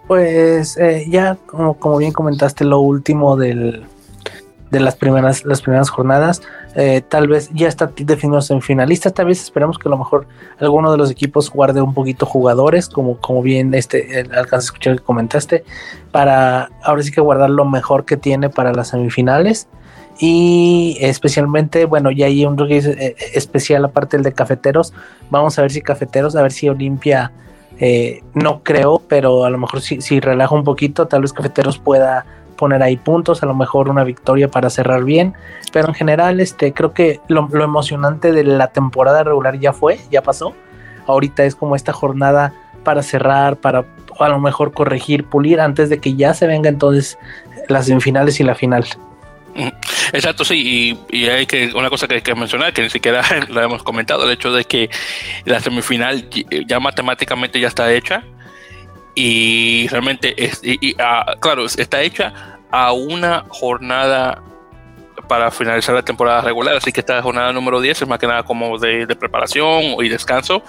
Pues 0.06 0.76
eh, 0.76 1.06
ya 1.08 1.36
como 1.46 1.96
bien 1.96 2.12
comentaste 2.12 2.64
lo 2.64 2.80
último 2.80 3.36
del, 3.36 3.84
de 4.70 4.80
las 4.80 4.96
primeras, 4.96 5.44
las 5.44 5.62
primeras 5.62 5.90
jornadas. 5.90 6.42
Eh, 6.76 7.02
tal 7.06 7.28
vez 7.28 7.50
ya 7.52 7.68
está 7.68 7.92
definido 7.96 8.40
en 8.48 8.62
finalistas. 8.62 9.12
Tal 9.12 9.26
vez 9.26 9.42
esperamos 9.42 9.78
que 9.78 9.88
a 9.88 9.90
lo 9.90 9.98
mejor 9.98 10.26
alguno 10.58 10.92
de 10.92 10.98
los 10.98 11.10
equipos 11.10 11.50
guarde 11.50 11.82
un 11.82 11.94
poquito 11.94 12.26
jugadores, 12.26 12.88
como, 12.88 13.16
como 13.18 13.42
bien 13.42 13.74
este 13.74 14.24
alcanza 14.32 14.56
a 14.56 14.58
escuchar 14.58 14.96
que 14.96 15.02
comentaste, 15.02 15.64
para 16.12 16.70
ahora 16.82 17.02
sí 17.02 17.10
que 17.10 17.20
guardar 17.20 17.50
lo 17.50 17.64
mejor 17.64 18.04
que 18.04 18.16
tiene 18.16 18.48
para 18.48 18.72
las 18.72 18.88
semifinales. 18.88 19.68
Y 20.22 20.98
especialmente, 21.00 21.86
bueno, 21.86 22.10
ya 22.10 22.26
hay 22.26 22.44
un 22.44 22.56
eh, 22.68 23.16
especial 23.32 23.84
aparte 23.86 24.18
el 24.18 24.22
de 24.22 24.32
cafeteros. 24.32 24.92
Vamos 25.30 25.58
a 25.58 25.62
ver 25.62 25.70
si 25.70 25.80
cafeteros, 25.80 26.36
a 26.36 26.42
ver 26.42 26.52
si 26.52 26.68
Olimpia, 26.68 27.32
eh, 27.78 28.22
no 28.34 28.62
creo, 28.62 29.00
pero 29.08 29.44
a 29.44 29.50
lo 29.50 29.56
mejor 29.56 29.80
si, 29.80 30.02
si 30.02 30.20
relaja 30.20 30.54
un 30.54 30.64
poquito, 30.64 31.08
tal 31.08 31.22
vez 31.22 31.32
cafeteros 31.32 31.78
pueda 31.78 32.26
poner 32.60 32.82
ahí 32.82 32.98
puntos, 32.98 33.42
a 33.42 33.46
lo 33.46 33.54
mejor 33.54 33.88
una 33.88 34.04
victoria 34.04 34.48
para 34.48 34.68
cerrar 34.68 35.02
bien, 35.02 35.34
pero 35.72 35.88
en 35.88 35.94
general 35.94 36.40
este, 36.40 36.74
creo 36.74 36.92
que 36.92 37.18
lo, 37.26 37.48
emocionante 37.50 38.32
de 38.32 38.44
la 38.44 38.68
temporada 38.68 39.24
regular 39.24 39.58
ya 39.58 39.72
fue, 39.72 39.98
ya 40.10 40.22
pasó, 40.22 40.54
ahorita 41.06 41.44
es 41.44 41.56
como 41.56 41.74
esta 41.74 41.94
jornada 41.94 42.52
para 42.84 43.02
cerrar, 43.02 43.56
para 43.56 43.86
a 44.18 44.28
lo 44.28 44.38
mejor 44.38 44.74
corregir, 44.74 45.24
pulir 45.24 45.58
antes 45.58 45.88
de 45.88 46.00
que 46.00 46.14
ya 46.16 46.34
se 46.34 46.46
venga 46.46 46.68
entonces 46.68 47.18
las 47.68 47.86
semifinales 47.86 48.38
y 48.40 48.44
la 48.44 48.54
final. 48.54 48.84
Mm, 49.54 49.68
exacto, 50.12 50.44
sí, 50.44 50.98
y, 51.08 51.28
hay 51.28 51.46
que 51.46 51.72
una 51.74 51.88
cosa 51.88 52.06
que 52.06 52.16
hay 52.16 52.20
que 52.20 52.34
mencionar, 52.34 52.74
que 52.74 52.82
ni 52.82 52.90
siquiera 52.90 53.22
lo 53.48 53.62
hemos 53.62 53.82
comentado, 53.82 54.24
el 54.24 54.32
hecho 54.32 54.52
de 54.52 54.64
que 54.64 54.90
la 55.46 55.60
semifinal 55.60 56.28
ya 56.66 56.78
matemáticamente 56.78 57.58
ya 57.58 57.68
está 57.68 57.90
hecha, 57.90 58.22
y 59.14 59.88
realmente 59.88 60.34
es, 60.42 60.60
y, 60.62 60.94
ah, 60.98 61.34
claro, 61.40 61.64
está 61.64 62.02
hecha 62.02 62.58
a 62.70 62.92
una 62.92 63.44
jornada 63.48 64.42
para 65.28 65.50
finalizar 65.50 65.94
la 65.94 66.02
temporada 66.02 66.40
regular, 66.42 66.76
así 66.76 66.92
que 66.92 67.00
esta 67.00 67.22
jornada 67.22 67.52
número 67.52 67.80
10 67.80 68.02
es 68.02 68.08
más 68.08 68.18
que 68.18 68.26
nada 68.26 68.42
como 68.42 68.78
de, 68.78 69.06
preparación 69.16 69.82
y 70.02 70.08
descanso 70.08 70.62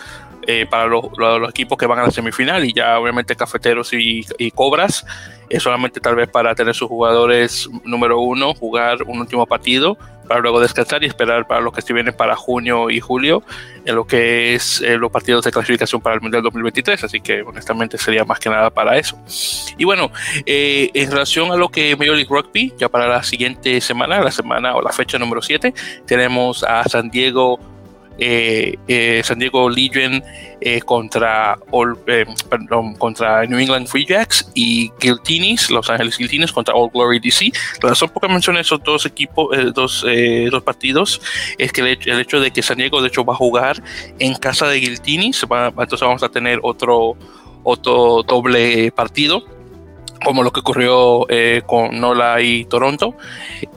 eh, 0.46 0.66
para 0.70 0.88
los, 0.88 1.50
equipos 1.50 1.78
que 1.78 1.86
van 1.86 2.00
a 2.00 2.04
la 2.04 2.12
semifinal 2.12 2.64
y 2.66 2.74
ya 2.74 3.00
obviamente 3.00 3.36
cafeteros 3.36 3.94
y, 3.94 4.26
y 4.38 4.52
cobras 4.52 5.06
es 5.50 5.64
solamente 5.64 6.00
tal 6.00 6.16
vez 6.16 6.30
para 6.30 6.56
tener 6.56 6.74
sus 6.74 6.88
jugadores 6.88 7.70
número 7.84 8.20
uno, 8.20 8.54
jugar 8.54 9.04
un 9.04 9.20
último 9.20 9.46
partido 9.46 9.98
para 10.32 10.40
luego 10.40 10.62
descansar 10.62 11.04
y 11.04 11.08
esperar 11.08 11.46
para 11.46 11.60
lo 11.60 11.74
que 11.74 11.82
se 11.82 11.92
viene 11.92 12.14
para 12.14 12.38
junio 12.38 12.90
y 12.90 13.02
julio 13.02 13.44
en 13.84 13.96
lo 13.96 14.06
que 14.08 14.56
es 14.56 14.80
eh, 14.80 14.98
los 14.98 15.12
partidos 15.12 15.44
de 15.44 15.52
clasificación 15.52 16.00
para 16.00 16.16
el 16.16 16.22
Mundial 16.22 16.42
2023, 16.42 17.04
así 17.04 17.20
que 17.20 17.42
honestamente 17.42 17.98
sería 17.98 18.24
más 18.24 18.40
que 18.40 18.50
nada 18.50 18.70
para 18.70 18.98
eso. 18.98 19.18
Y 19.78 19.84
bueno, 19.84 20.10
eh, 20.46 20.90
en 20.94 21.12
relación 21.12 21.52
a 21.52 21.58
lo 21.58 21.68
que 21.68 21.98
Major 21.98 22.16
League 22.16 22.30
Rugby, 22.30 22.74
ya 22.78 22.88
para 22.88 23.08
la 23.08 23.24
siguiente 23.24 23.82
semana, 23.82 24.22
la 24.22 24.32
semana 24.32 24.74
o 24.74 24.82
la 24.82 24.94
fecha 24.94 25.18
número 25.18 25.42
7, 25.42 25.74
tenemos 26.06 26.64
a 26.64 26.88
San 26.88 27.10
Diego 27.10 27.60
eh, 28.24 28.78
eh, 28.88 29.22
San 29.24 29.40
Diego 29.40 29.68
Legion 29.68 30.24
eh, 30.62 30.80
contra, 30.82 31.58
New 33.48 33.58
England 33.58 33.88
Free 33.88 34.06
Jacks 34.06 34.48
y 34.54 34.92
Guiltinis, 35.00 35.72
Los 35.72 35.90
Ángeles 35.90 36.20
Guiltinis 36.20 36.52
contra 36.52 36.76
All 36.76 36.92
Glory 36.94 37.20
DC. 37.20 37.52
La 37.82 37.90
razón 37.90 38.10
por 38.10 38.22
que 38.22 38.28
mencioné 38.28 38.60
esos 38.60 38.84
dos 38.84 39.08
equipos, 39.08 39.50
dos, 39.74 40.06
dos, 40.52 40.64
partidos, 40.64 41.20
es 41.58 41.72
que 41.74 41.82
el 41.82 42.20
hecho, 42.20 42.40
de 42.40 42.52
que 42.52 42.62
San 42.62 42.78
Diego 42.78 43.02
de 43.02 43.08
hecho 43.08 43.26
va 43.26 43.34
a 43.34 43.38
jugar 43.38 43.82
en 44.20 44.36
casa 44.36 44.68
de 44.68 44.80
Guiltinis, 44.80 45.42
entonces 45.42 46.02
vamos 46.02 46.22
a 46.22 46.30
tener 46.30 46.60
otro, 46.62 47.18
otro 47.64 48.22
doble 48.22 48.92
partido 48.92 49.44
como 50.24 50.44
lo 50.44 50.52
que 50.52 50.60
ocurrió 50.60 51.26
eh, 51.30 51.62
con 51.66 52.00
Nola 52.00 52.42
y 52.42 52.66
Toronto. 52.66 53.16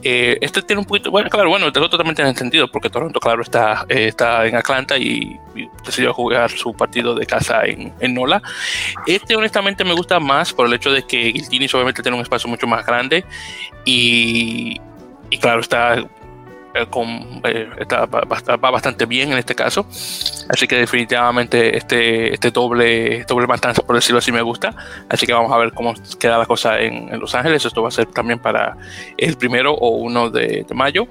Eh, 0.03 0.37
este 0.41 0.61
tiene 0.61 0.79
un 0.79 0.85
poquito, 0.85 1.11
bueno, 1.11 1.29
claro, 1.29 1.49
bueno, 1.49 1.67
el 1.67 1.83
otro 1.83 1.97
también 1.97 2.15
tiene 2.15 2.33
sentido, 2.35 2.67
porque 2.67 2.89
Toronto, 2.89 3.19
claro, 3.19 3.41
está, 3.41 3.85
eh, 3.89 4.07
está 4.07 4.45
en 4.45 4.55
Atlanta 4.55 4.97
y, 4.97 5.39
decidió 5.85 6.13
jugar 6.13 6.51
su 6.51 6.73
partido 6.73 7.15
de 7.15 7.25
casa 7.25 7.65
en, 7.65 7.93
en, 7.99 8.13
Nola. 8.13 8.41
Este, 9.07 9.35
honestamente, 9.35 9.85
me 9.85 9.93
gusta 9.93 10.19
más 10.19 10.53
por 10.53 10.67
el 10.67 10.73
hecho 10.73 10.91
de 10.91 11.03
que 11.03 11.31
Giltinis 11.31 11.73
obviamente 11.73 12.01
tiene 12.01 12.17
un 12.17 12.23
espacio 12.23 12.49
mucho 12.49 12.67
más 12.67 12.85
grande 12.85 13.23
y, 13.85 14.81
y 15.29 15.37
claro, 15.37 15.61
está 15.61 16.05
con, 16.89 17.41
eh, 17.43 17.69
está, 17.79 18.05
va, 18.05 18.71
bastante 18.71 19.05
bien 19.05 19.31
en 19.31 19.37
este 19.37 19.55
caso. 19.55 19.87
Así 20.49 20.67
que 20.67 20.75
definitivamente 20.75 21.77
este, 21.77 22.33
este 22.33 22.51
doble, 22.51 23.23
doble 23.25 23.47
matanza, 23.47 23.81
por 23.81 23.95
decirlo 23.95 24.19
así, 24.19 24.31
me 24.31 24.41
gusta. 24.41 24.75
Así 25.09 25.25
que 25.25 25.33
vamos 25.33 25.51
a 25.51 25.57
ver 25.57 25.71
cómo 25.73 25.93
queda 26.19 26.37
la 26.37 26.45
cosa 26.45 26.79
en, 26.79 27.17
Los 27.19 27.33
Ángeles. 27.33 27.65
Esto 27.65 27.81
va 27.81 27.87
a 27.87 27.91
ser 27.91 28.07
también 28.07 28.39
para 28.39 28.77
el 29.17 29.37
primero 29.37 29.73
o 29.73 29.89
uno 29.89 30.29
de, 30.29 30.65
mayo. 30.73 31.07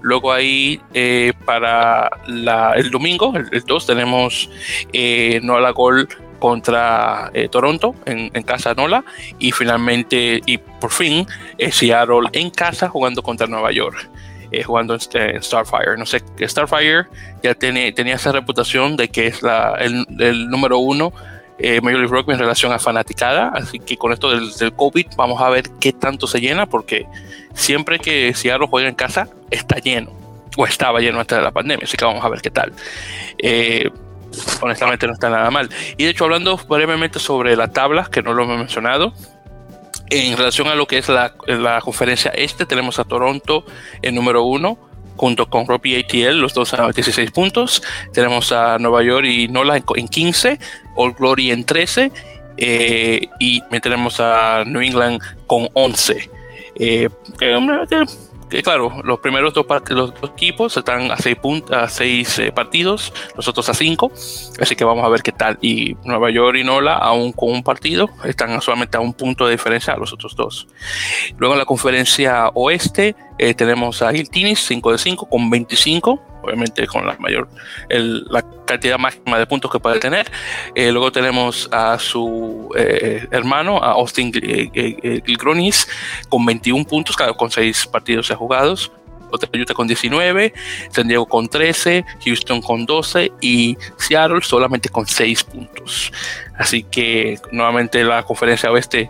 Luego 0.00 0.32
ahí 0.32 0.80
eh, 0.94 1.32
para 1.44 2.10
la, 2.28 2.74
el 2.74 2.90
domingo, 2.90 3.34
el, 3.34 3.64
2, 3.64 3.86
tenemos 3.86 4.48
eh, 4.92 5.40
Nola 5.42 5.70
Gol 5.70 6.08
contra 6.38 7.32
Toronto 7.50 7.96
en, 8.06 8.30
en, 8.32 8.42
casa 8.44 8.72
Nola 8.72 9.04
y 9.40 9.50
finalmente 9.50 10.40
y 10.46 10.58
por 10.58 10.92
fin 10.92 11.26
Seattle 11.58 12.28
en 12.32 12.50
casa 12.50 12.88
jugando 12.88 13.24
contra 13.24 13.48
Nueva 13.48 13.72
York. 13.72 14.08
Eh, 14.50 14.62
jugando 14.62 14.94
este, 14.94 15.36
en, 15.36 15.42
Starfire. 15.42 15.96
No 15.98 16.06
sé, 16.06 16.22
Starfire 16.40 17.06
ya 17.42 17.54
tiene, 17.54 17.92
tenía 17.92 18.14
esa 18.14 18.32
reputación 18.32 18.96
de 18.96 19.08
que 19.08 19.26
es 19.26 19.42
la, 19.42 19.74
el, 19.78 20.48
número 20.48 20.78
uno 20.78 21.12
eh, 21.58 21.80
Major 21.82 22.10
League 22.10 22.32
en 22.32 22.38
relación 22.38 22.72
a 22.72 22.78
fanaticada, 22.78 23.48
así 23.48 23.78
que 23.78 23.96
con 23.96 24.12
esto 24.12 24.30
del, 24.30 24.72
COVID 24.72 25.06
vamos 25.16 25.42
a 25.42 25.50
ver 25.50 25.68
qué 25.80 25.92
tanto 25.92 26.26
se 26.26 26.40
llena, 26.40 26.66
porque 26.66 27.06
siempre 27.52 27.98
que 27.98 28.32
Seattle 28.32 28.68
juega 28.70 28.88
en 28.88 28.94
casa 28.94 29.28
está 29.50 29.76
lleno, 29.78 30.12
o 30.56 30.64
estaba 30.64 31.00
lleno 31.00 31.20
antes 31.20 31.36
de 31.36 31.44
la 31.44 31.50
pandemia, 31.50 31.84
así 31.84 31.96
que 31.96 32.04
vamos 32.04 32.24
a 32.24 32.28
ver 32.28 32.40
qué 32.40 32.50
tal. 32.50 32.72
Eh, 33.38 33.90
honestamente 34.60 35.06
no 35.06 35.12
está 35.12 35.28
nada 35.28 35.50
mal. 35.50 35.68
Y 35.96 36.04
de 36.04 36.10
hecho, 36.10 36.24
hablando 36.24 36.56
brevemente 36.56 37.18
sobre 37.18 37.56
la 37.56 37.68
tabla, 37.68 38.08
que 38.10 38.22
no 38.22 38.32
lo 38.34 38.44
hemos 38.44 38.58
mencionado, 38.58 39.12
en 40.10 40.36
relación 40.36 40.68
a 40.68 40.74
lo 40.74 40.86
que 40.86 40.98
es 40.98 41.08
la, 41.08 41.34
conferencia 41.82 42.30
este, 42.30 42.66
tenemos 42.66 42.98
a 42.98 43.04
Toronto 43.04 43.64
en 44.02 44.14
número 44.14 44.44
uno, 44.44 44.78
junto 45.16 45.48
con 45.50 45.66
Robbie 45.66 46.00
ATL, 46.00 46.38
los 46.38 46.54
dos 46.54 46.74
a 46.74 46.90
16 46.90 47.30
puntos. 47.30 47.82
Tenemos 48.12 48.52
a 48.52 48.78
Nueva 48.78 49.02
York 49.02 49.26
y 49.26 49.48
Nola 49.48 49.82
en 49.96 50.08
15, 50.08 50.58
All 50.96 51.12
Glory 51.12 51.50
en 51.50 51.64
13, 51.64 52.12
eh, 52.56 53.28
y 53.38 53.60
tenemos 53.80 54.20
a 54.20 54.64
New 54.64 54.80
England 54.80 55.20
con 55.46 55.68
11. 55.74 56.30
Eh, 56.76 57.08
que 58.48 58.62
claro, 58.62 59.00
los 59.04 59.18
primeros 59.20 59.52
dos, 59.54 59.66
los 59.90 60.14
dos 60.20 60.30
equipos 60.30 60.76
están 60.76 61.10
a 61.10 61.16
seis, 61.16 61.36
a 61.70 61.88
seis 61.88 62.38
eh, 62.38 62.52
partidos, 62.52 63.12
los 63.36 63.46
otros 63.48 63.68
a 63.68 63.74
cinco, 63.74 64.10
así 64.60 64.74
que 64.76 64.84
vamos 64.84 65.04
a 65.04 65.08
ver 65.08 65.22
qué 65.22 65.32
tal. 65.32 65.58
Y 65.60 65.96
Nueva 66.04 66.30
York 66.30 66.56
y 66.58 66.64
Nola, 66.64 66.94
aún 66.94 67.32
con 67.32 67.50
un 67.50 67.62
partido, 67.62 68.08
están 68.24 68.60
solamente 68.62 68.96
a 68.96 69.00
un 69.00 69.12
punto 69.12 69.46
de 69.46 69.52
diferencia 69.52 69.94
a 69.94 69.96
los 69.96 70.12
otros 70.12 70.34
dos. 70.36 70.68
Luego 71.36 71.54
en 71.54 71.58
la 71.58 71.64
conferencia 71.64 72.48
oeste 72.54 73.14
eh, 73.38 73.54
tenemos 73.54 74.02
a 74.02 74.12
Giltinis 74.12 74.60
5 74.60 74.92
de 74.92 74.98
5 74.98 75.28
con 75.28 75.50
25, 75.50 76.37
obviamente 76.48 76.86
con 76.86 77.06
la 77.06 77.16
mayor, 77.18 77.48
la 77.88 78.44
cantidad 78.66 78.98
máxima 78.98 79.38
de 79.38 79.46
puntos 79.46 79.70
que 79.70 79.78
puede 79.78 80.00
tener. 80.00 80.30
Eh, 80.74 80.90
luego 80.90 81.12
tenemos 81.12 81.68
a 81.72 81.98
su 81.98 82.70
eh, 82.76 83.26
hermano, 83.30 83.78
a 83.78 83.92
Austin 83.92 84.32
Gilgronis, 84.32 85.88
con 86.28 86.44
21 86.44 86.84
puntos, 86.84 87.16
con 87.36 87.50
6 87.50 87.86
partidos 87.86 88.28
ya 88.28 88.36
jugados. 88.36 88.92
Utah 89.32 89.74
con 89.74 89.86
19, 89.86 90.52
San 90.90 91.08
Diego 91.08 91.26
con 91.26 91.48
13, 91.48 92.04
Houston 92.24 92.60
con 92.60 92.86
12 92.86 93.32
y 93.40 93.76
Seattle 93.96 94.40
solamente 94.42 94.88
con 94.88 95.06
6 95.06 95.44
puntos. 95.44 96.12
Así 96.56 96.82
que 96.82 97.38
nuevamente 97.52 98.02
la 98.02 98.24
conferencia 98.24 98.70
oeste 98.70 99.08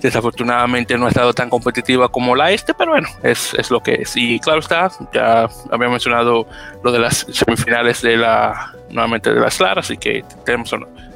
desafortunadamente 0.00 0.98
no 0.98 1.06
ha 1.06 1.08
estado 1.08 1.32
tan 1.32 1.48
competitiva 1.48 2.08
como 2.08 2.36
la 2.36 2.52
este, 2.52 2.74
pero 2.74 2.92
bueno, 2.92 3.08
es, 3.22 3.54
es 3.54 3.70
lo 3.70 3.82
que 3.82 3.94
es. 3.94 4.16
Y 4.16 4.38
claro 4.40 4.60
está, 4.60 4.90
ya 5.12 5.48
había 5.70 5.88
mencionado 5.88 6.46
lo 6.84 6.92
de 6.92 6.98
las 6.98 7.26
semifinales 7.32 8.02
de 8.02 8.16
la 8.16 8.72
nuevamente 8.90 9.32
de 9.32 9.40
la 9.40 9.50
SLAR, 9.50 9.78
así 9.78 9.96
que 9.96 10.24
tenemos 10.44 10.72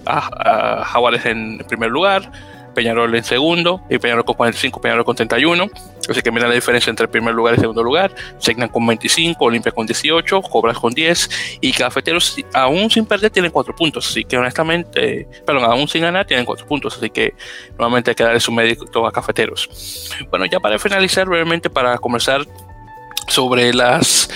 a, 0.07 0.81
a 0.81 0.85
Jaguares 0.85 1.27
en 1.27 1.59
primer 1.69 1.91
lugar, 1.91 2.31
Peñarol 2.75 3.15
en 3.15 3.25
segundo, 3.25 3.83
y 3.91 3.99
Peñarol 3.99 4.25
con 4.25 4.35
45, 4.37 4.81
Peñarol 4.81 5.05
con 5.05 5.17
31. 5.17 5.71
Así 6.09 6.23
que 6.23 6.31
mira 6.31 6.49
la 6.49 6.55
diferencia 6.55 6.91
entre 6.91 7.07
primer 7.07 7.35
lugar 7.35 7.55
y 7.55 7.61
segundo 7.61 7.83
lugar. 7.83 8.13
Segnan 8.39 8.69
con 8.69 8.87
25, 8.87 9.45
Olimpia 9.45 9.73
con 9.73 9.87
18, 9.87 10.43
Cobras 10.43 10.79
con 10.79 10.93
10 10.93 11.59
y 11.61 11.73
Cafeteros 11.73 12.37
aún 12.53 12.91
sin 12.91 13.07
perder 13.07 13.31
tienen 13.31 13.51
4 13.51 13.75
puntos. 13.77 14.09
Así 14.09 14.25
que 14.25 14.37
honestamente, 14.37 15.29
perdón, 15.47 15.65
aún 15.65 15.87
sin 15.87 16.03
ganar 16.03 16.27
tienen 16.27 16.45
4 16.45 16.67
puntos. 16.67 16.97
Así 16.97 17.11
que 17.11 17.35
nuevamente 17.79 18.11
hay 18.11 18.15
que 18.15 18.25
darle 18.25 18.41
su 18.41 18.51
mérito 18.51 19.07
a 19.07 19.13
Cafeteros. 19.13 20.11
Bueno, 20.31 20.47
ya 20.47 20.59
para 20.59 20.79
finalizar 20.79 21.29
brevemente, 21.29 21.71
para 21.71 21.97
conversar 21.99 22.45
sobre 23.29 23.73
las 23.73 24.29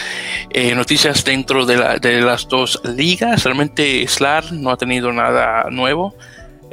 eh, 0.51 0.75
noticias 0.75 1.25
dentro 1.25 1.67
de, 1.67 2.21
las 2.23 2.49
dos 2.49 2.81
ligas. 2.85 3.45
Realmente 3.45 4.07
SLAR 4.07 4.53
no 4.53 4.71
ha 4.71 4.77
tenido 4.77 5.13
nada 5.13 5.69
nuevo. 5.71 6.15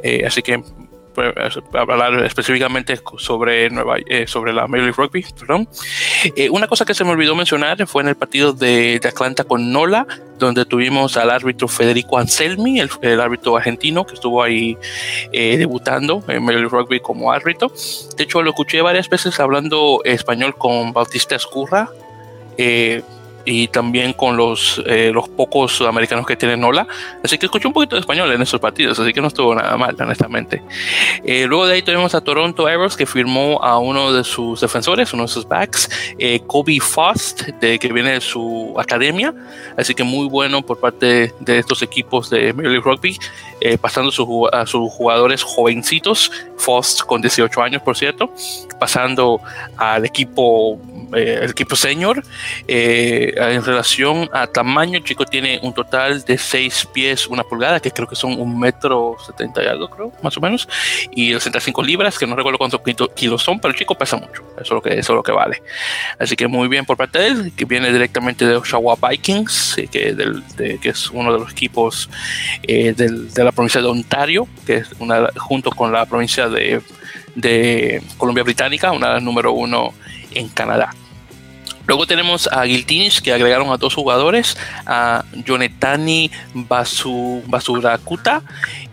Eh, 0.02 0.24
así 0.26 0.42
que 0.42 0.62
hablar 1.72 2.24
específicamente 2.24 2.98
sobre, 3.18 3.70
Nueva, 3.70 3.96
eh, 4.06 4.26
sobre 4.26 4.52
la 4.52 4.66
Major 4.66 4.84
League 4.84 4.96
Rugby. 4.96 5.24
Perdón. 5.38 5.68
Eh, 6.36 6.50
una 6.50 6.66
cosa 6.66 6.84
que 6.84 6.94
se 6.94 7.04
me 7.04 7.10
olvidó 7.10 7.34
mencionar 7.34 7.86
fue 7.86 8.02
en 8.02 8.08
el 8.08 8.16
partido 8.16 8.52
de, 8.52 8.98
de 9.00 9.08
Atlanta 9.08 9.44
con 9.44 9.72
Nola, 9.72 10.06
donde 10.38 10.64
tuvimos 10.64 11.16
al 11.16 11.30
árbitro 11.30 11.68
Federico 11.68 12.18
Anselmi, 12.18 12.80
el, 12.80 13.20
árbitro 13.20 13.56
argentino 13.56 14.04
que 14.04 14.14
estuvo 14.14 14.42
ahí 14.42 14.76
eh, 15.32 15.56
debutando 15.56 16.22
en 16.28 16.42
Major 16.42 16.60
League 16.60 16.76
Rugby 16.76 17.00
como 17.00 17.32
árbitro. 17.32 17.72
De 18.16 18.24
hecho, 18.24 18.42
lo 18.42 18.50
escuché 18.50 18.82
varias 18.82 19.08
veces 19.08 19.38
hablando 19.40 20.00
español 20.04 20.56
con 20.56 20.92
Bautista 20.92 21.36
Escurra. 21.36 21.90
Eh, 22.58 23.02
y 23.44 23.68
también 23.68 24.12
con 24.12 24.36
los, 24.36 24.82
eh, 24.86 25.10
los 25.12 25.28
pocos 25.28 25.72
sudamericanos 25.72 26.26
que 26.26 26.36
tienen 26.36 26.60
Nola. 26.60 26.86
Así 27.22 27.38
que 27.38 27.46
escuché 27.46 27.66
un 27.66 27.74
poquito 27.74 27.96
de 27.96 28.00
español 28.00 28.30
en 28.32 28.42
esos 28.42 28.60
partidos, 28.60 28.98
así 28.98 29.12
que 29.12 29.20
no 29.20 29.28
estuvo 29.28 29.54
nada 29.54 29.76
mal, 29.76 29.96
honestamente. 29.98 30.62
Eh, 31.24 31.46
luego 31.46 31.66
de 31.66 31.74
ahí 31.74 31.82
tenemos 31.82 32.14
a 32.14 32.20
Toronto 32.20 32.66
Arrows, 32.66 32.96
que 32.96 33.06
firmó 33.06 33.62
a 33.62 33.78
uno 33.78 34.12
de 34.12 34.24
sus 34.24 34.60
defensores, 34.60 35.12
uno 35.12 35.24
de 35.24 35.28
sus 35.28 35.46
backs, 35.46 35.88
eh, 36.18 36.40
Kobe 36.46 36.78
Fast, 36.80 37.42
de, 37.60 37.78
que 37.78 37.92
viene 37.92 38.12
de 38.12 38.20
su 38.20 38.74
academia. 38.78 39.34
Así 39.76 39.94
que 39.94 40.04
muy 40.04 40.28
bueno 40.28 40.62
por 40.62 40.78
parte 40.78 41.32
de 41.40 41.58
estos 41.58 41.82
equipos 41.82 42.30
de 42.30 42.52
Major 42.52 42.70
League 42.70 42.84
Rugby, 42.84 43.18
pasando 43.80 44.10
a 44.52 44.66
sus 44.66 44.92
jugadores 44.92 45.42
jovencitos, 45.42 46.30
Fast 46.56 47.02
con 47.02 47.20
18 47.20 47.62
años, 47.62 47.82
por 47.82 47.96
cierto, 47.96 48.32
pasando 48.78 49.40
al 49.76 50.04
equipo 50.04 50.78
eh, 51.14 51.40
el 51.42 51.50
equipo 51.50 51.76
senior. 51.76 52.22
Eh, 52.66 53.34
en 53.36 53.64
relación 53.64 54.28
a 54.32 54.46
tamaño, 54.46 54.98
el 54.98 55.04
chico 55.04 55.24
tiene 55.24 55.60
un 55.62 55.74
total 55.74 56.22
de 56.24 56.38
6 56.38 56.88
pies, 56.92 57.26
una 57.26 57.42
pulgada, 57.42 57.80
que 57.80 57.90
creo 57.90 58.08
que 58.08 58.16
son 58.16 58.40
un 58.40 58.58
metro 58.58 59.16
70 59.24 59.62
y 59.62 59.66
algo, 59.66 59.88
creo, 59.88 60.12
más 60.22 60.36
o 60.36 60.40
menos, 60.40 60.68
y 61.10 61.32
65 61.32 61.82
libras, 61.82 62.18
que 62.18 62.26
no 62.26 62.36
recuerdo 62.36 62.58
cuántos 62.58 62.80
kilos 63.14 63.42
son, 63.42 63.60
pero 63.60 63.72
el 63.72 63.78
chico 63.78 63.94
pesa 63.94 64.16
mucho. 64.16 64.42
Eso 64.54 64.62
es 64.62 64.70
lo 64.70 64.82
que, 64.82 64.90
eso 64.90 65.12
es 65.12 65.16
lo 65.16 65.22
que 65.22 65.32
vale. 65.32 65.62
Así 66.18 66.36
que 66.36 66.46
muy 66.46 66.68
bien 66.68 66.84
por 66.84 66.96
parte 66.96 67.18
de 67.18 67.26
él, 67.28 67.52
que 67.56 67.64
viene 67.64 67.92
directamente 67.92 68.46
de 68.46 68.56
Oshawa 68.56 68.96
Vikings, 68.96 69.78
eh, 69.78 69.88
que, 69.88 70.14
del, 70.14 70.42
que 70.56 70.88
es 70.88 71.10
uno 71.10 71.32
de 71.32 71.38
los 71.40 71.52
equipos 71.52 72.08
del, 72.66 73.32
de 73.32 73.44
la 73.44 73.52
provincia 73.52 73.80
de 73.80 73.88
Ontario, 73.88 74.48
que 74.66 74.76
es 74.76 74.88
una, 74.98 75.28
junto 75.36 75.70
con 75.70 75.92
la 75.92 76.06
provincia 76.06 76.48
de, 76.48 76.80
de 77.34 78.02
Columbia 78.16 78.44
Británica, 78.44 78.92
una 78.92 79.20
número 79.20 79.52
uno 79.52 79.92
en 80.34 80.48
Canadá. 80.48 80.94
Luego 81.86 82.06
tenemos 82.06 82.48
a 82.48 82.64
Giltinis, 82.64 83.20
que 83.20 83.32
agregaron 83.32 83.70
a 83.70 83.76
dos 83.76 83.94
jugadores, 83.94 84.56
a 84.86 85.24
Yonetani 85.44 86.30
Basurakuta, 86.54 88.42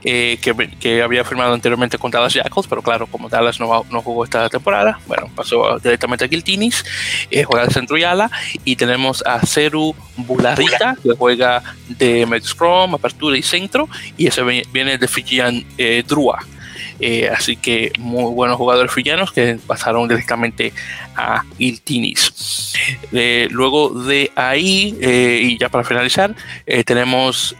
eh, 0.03 0.39
que, 0.79 1.01
había 1.01 1.23
firmado 1.23 1.53
anteriormente 1.53 1.97
con 1.97 2.09
Dallas 2.11 2.33
Jackals, 2.33 2.67
pero 2.67 2.81
claro, 2.81 3.07
como 3.07 3.29
Dallas 3.29 3.59
no, 3.59 3.85
no 3.91 4.01
jugó 4.01 4.23
esta 4.23 4.49
temporada, 4.49 4.99
bueno, 5.07 5.29
pasó 5.35 5.77
directamente 5.79 6.25
a 6.25 6.27
Giltinis, 6.27 6.83
eh, 7.29 7.43
juega 7.43 7.65
de 7.65 7.73
centro 7.73 7.97
y 7.97 8.03
ala, 8.03 8.31
y 8.65 8.75
tenemos 8.75 9.23
a 9.25 9.45
Ceru 9.45 9.95
Bularita, 10.17 10.95
que 11.03 11.11
juega 11.17 11.61
de 11.87 12.25
Med 12.25 12.43
Scrum, 12.43 12.95
apertura 12.95 13.37
y 13.37 13.43
centro, 13.43 13.87
y 14.17 14.27
ese 14.27 14.41
viene 14.43 14.97
de 14.97 15.07
Fijian 15.07 15.65
eh, 15.77 16.03
Drua. 16.07 16.39
Eh, 16.99 17.29
así 17.29 17.55
que 17.55 17.91
muy 17.97 18.33
buenos 18.33 18.57
jugadores 18.57 18.91
fillanos 18.91 19.31
que 19.31 19.57
pasaron 19.65 20.07
directamente 20.07 20.73
a 21.15 21.43
Iltinis. 21.57 22.73
Eh, 23.11 23.47
luego 23.51 23.89
de 23.89 24.31
ahí, 24.35 24.97
eh, 25.01 25.41
y 25.43 25.57
ya 25.57 25.69
para 25.69 25.83
finalizar, 25.83 26.35
tenemos 26.85 27.55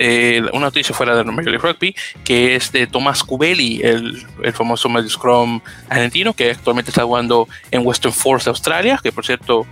una 0.53 0.65
noticia 0.65 0.93
fuera 0.95 1.15
de 1.15 1.23
Major 1.23 1.51
League 1.51 1.67
Rugby, 1.67 1.95
que 2.23 2.55
es 2.55 2.71
de 2.71 2.87
Tomás 2.87 3.23
Cubelli, 3.23 3.81
el, 3.81 4.25
el 4.43 4.53
famoso 4.53 4.89
medio 4.89 5.09
scrum 5.09 5.61
argentino, 5.89 6.33
que 6.33 6.51
actualmente 6.51 6.91
está 6.91 7.03
jugando 7.03 7.47
en 7.71 7.85
Western 7.85 8.13
Force 8.13 8.49
Australia, 8.49 8.99
que 9.01 9.11
por 9.11 9.25
cierto 9.25 9.65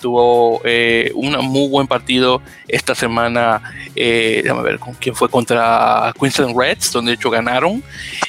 tuvo 0.00 0.60
un 1.14 1.36
muy 1.46 1.68
buen 1.68 1.86
partido 1.86 2.42
esta 2.68 2.94
semana, 2.94 3.62
déjame 3.94 4.62
ver 4.62 4.78
con 4.78 4.94
quién 4.94 5.14
fue 5.14 5.28
contra 5.28 6.12
Queensland 6.18 6.56
Reds, 6.56 6.92
donde 6.92 7.12
de 7.12 7.14
hecho 7.16 7.30
ganaron 7.30 7.82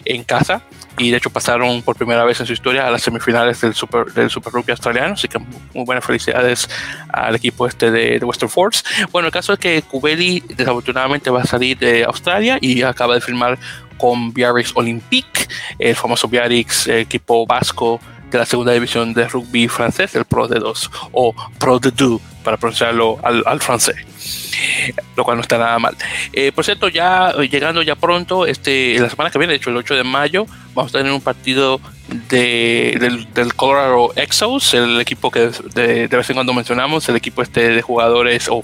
en 0.05 0.23
casa 0.23 0.48
y 0.97 1.11
de 1.11 1.17
hecho 1.17 1.29
pasaron 1.29 1.81
por 1.81 1.95
primera 1.95 2.23
vez 2.25 2.39
en 2.39 2.45
su 2.45 2.53
historia 2.53 2.87
a 2.87 2.91
las 2.91 3.01
semifinales 3.01 3.61
del 3.61 3.73
Super, 3.73 4.05
del 4.07 4.29
Super 4.29 4.51
Rugby 4.51 4.71
australiano, 4.71 5.13
así 5.13 5.27
que 5.27 5.39
muy 5.39 5.85
buenas 5.85 6.03
felicidades 6.03 6.69
al 7.09 7.35
equipo 7.35 7.67
este 7.67 7.89
de, 7.91 8.17
Western 8.19 8.49
Force. 8.49 8.83
Bueno, 9.11 9.27
el 9.27 9.31
caso 9.31 9.53
es 9.53 9.59
que 9.59 9.81
Kubeli 9.81 10.41
desafortunadamente 10.41 11.29
va 11.29 11.41
a 11.41 11.45
salir 11.45 11.77
de 11.77 12.03
Australia 12.03 12.57
y 12.59 12.81
acaba 12.81 13.15
de 13.15 13.21
firmar 13.21 13.57
con 13.97 14.33
Biarritz 14.33 14.71
Olympique, 14.75 15.47
el 15.77 15.95
famoso 15.95 16.27
Biarritz 16.27 16.87
equipo 16.87 17.45
vasco 17.45 17.99
de 18.29 18.37
la 18.37 18.45
segunda 18.45 18.71
división 18.73 19.13
de 19.13 19.27
rugby 19.27 19.67
francés, 19.67 20.15
el 20.15 20.25
Pro 20.25 20.47
de 20.47 20.59
2 20.59 20.91
o 21.11 21.33
Pro 21.57 21.79
de 21.79 21.91
2 21.91 22.21
para 22.43 22.57
pronunciarlo 22.57 23.19
al, 23.23 23.59
francés 23.59 23.95
lo 25.15 25.23
cual 25.23 25.37
no 25.37 25.41
está 25.41 25.57
nada 25.57 25.79
mal. 25.79 25.95
Eh, 26.33 26.51
por 26.51 26.65
cierto, 26.65 26.89
ya 26.89 27.33
llegando 27.33 27.81
ya 27.81 27.95
pronto, 27.95 28.45
este, 28.45 28.99
la 28.99 29.09
semana 29.09 29.29
que 29.29 29.37
viene, 29.37 29.53
de 29.53 29.57
hecho 29.57 29.69
el 29.69 29.77
8 29.77 29.95
de 29.95 30.03
mayo, 30.03 30.45
vamos 30.73 30.93
a 30.93 30.97
tener 30.97 31.11
un 31.11 31.21
partido 31.21 31.79
de, 32.29 33.25
del, 33.33 33.55
Colorado 33.55 34.11
Exos, 34.15 34.73
el 34.73 34.99
equipo 34.99 35.31
que 35.31 35.51
de, 35.73 36.07
vez 36.07 36.29
en 36.29 36.35
cuando 36.35 36.53
mencionamos, 36.53 37.07
el 37.09 37.15
equipo 37.15 37.41
este 37.41 37.69
de 37.69 37.81
jugadores 37.81 38.47
o 38.49 38.61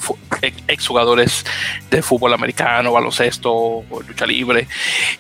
exjugadores 0.68 1.46
de 1.90 2.02
fútbol 2.02 2.34
americano, 2.34 2.92
baloncesto 2.92 3.84
lucha 4.08 4.26
libre, 4.26 4.68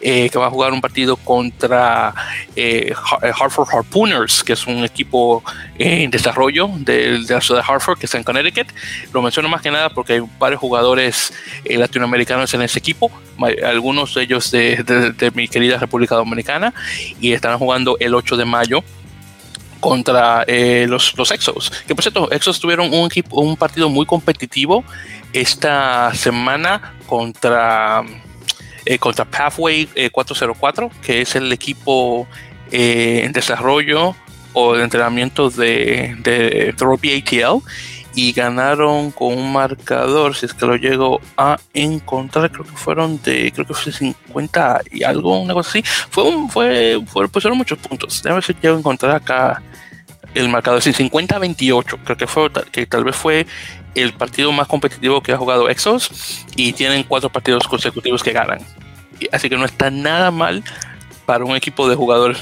eh, 0.01 0.29
que 0.29 0.37
va 0.37 0.47
a 0.47 0.49
jugar 0.49 0.73
un 0.73 0.81
partido 0.81 1.15
contra 1.17 2.13
eh, 2.55 2.93
eh, 3.21 3.31
Hartford 3.39 3.67
Harpooners, 3.71 4.43
que 4.43 4.53
es 4.53 4.65
un 4.67 4.83
equipo 4.83 5.43
en 5.77 6.09
desarrollo 6.09 6.69
de, 6.77 7.19
la 7.27 7.41
ciudad 7.41 7.61
de 7.61 7.73
Hartford, 7.73 7.99
que 7.99 8.05
está 8.05 8.17
en 8.17 8.23
Connecticut. 8.23 8.67
Lo 9.13 9.21
menciono 9.21 9.49
más 9.49 9.61
que 9.61 9.71
nada 9.71 9.89
porque 9.89 10.13
hay 10.13 10.21
varios 10.39 10.59
jugadores 10.59 11.33
eh, 11.63 11.77
latinoamericanos 11.77 12.53
en 12.53 12.61
ese 12.61 12.79
equipo, 12.79 13.11
algunos 13.63 14.15
de 14.15 14.23
ellos 14.23 14.51
de, 14.51 15.31
mi 15.33 15.47
querida 15.47 15.77
República 15.77 16.15
Dominicana, 16.15 16.73
y 17.19 17.33
estarán 17.33 17.59
jugando 17.59 17.97
el 17.99 18.14
8 18.15 18.37
de 18.37 18.45
mayo 18.45 18.83
contra 19.79 20.43
eh, 20.47 20.85
los, 20.89 21.15
los 21.17 21.31
Exos. 21.31 21.71
Que 21.87 21.93
por 21.93 22.03
cierto, 22.03 22.31
Exos 22.31 22.59
tuvieron 22.59 22.93
un, 22.93 23.05
equipo, 23.05 23.41
un 23.41 23.55
partido 23.55 23.89
muy 23.89 24.05
competitivo 24.05 24.83
esta 25.33 26.13
semana 26.15 26.95
contra, 27.05 28.03
eh, 28.85 28.97
contra 28.97 29.25
Pathway 29.25 29.87
404, 30.11 30.89
que 31.01 31.21
es 31.21 31.35
el 31.35 31.51
equipo 31.51 32.27
en 32.71 33.31
desarrollo 33.31 34.15
o 34.53 34.75
de 34.75 34.83
entrenamiento 34.83 35.49
de, 35.49 36.15
de, 36.19 36.73
de 36.75 37.43
ATL 37.43 37.61
y 38.15 38.31
ganaron 38.31 39.11
con 39.11 39.37
un 39.37 39.51
marcador, 39.51 40.35
si 40.35 40.45
es 40.45 40.53
que 40.53 40.65
lo 40.65 40.77
llego 40.77 41.19
a 41.37 41.59
encontrar, 41.73 42.49
creo 42.49 42.65
que 42.65 42.71
fueron 42.71 43.21
de, 43.21 43.51
creo 43.51 43.67
que 43.67 43.73
fue 43.73 43.91
50 43.91 44.81
y 44.91 45.03
algo, 45.03 45.39
una 45.41 45.53
cosa 45.53 45.69
así. 45.69 45.83
Fue 45.83 46.23
un, 46.23 46.49
fue, 46.49 47.01
fue 47.07 47.27
pusieron 47.27 47.57
muchos 47.57 47.77
puntos. 47.77 48.23
Déjame 48.23 48.35
ver 48.35 48.43
si 48.43 48.53
llego 48.61 48.75
a 48.75 48.79
encontrar 48.79 49.15
acá 49.15 49.61
el 50.33 50.49
marcador, 50.49 50.81
sí, 50.81 50.91
50-28, 50.91 51.99
creo 52.03 52.17
que 52.17 52.27
fue, 52.27 52.49
que 52.71 52.85
tal 52.85 53.03
vez 53.03 53.15
fue 53.15 53.45
el 53.95 54.13
partido 54.13 54.51
más 54.51 54.67
competitivo 54.67 55.21
que 55.21 55.31
ha 55.31 55.37
jugado 55.37 55.69
Exos 55.69 56.45
y 56.55 56.73
tienen 56.73 57.03
cuatro 57.03 57.29
partidos 57.29 57.67
consecutivos 57.67 58.23
que 58.23 58.31
ganan. 58.31 58.59
Así 59.31 59.49
que 59.49 59.57
no 59.57 59.65
está 59.65 59.89
nada 59.89 60.31
mal 60.31 60.63
para 61.25 61.45
un 61.45 61.55
equipo 61.55 61.87
de 61.89 61.95
jugadores 61.95 62.39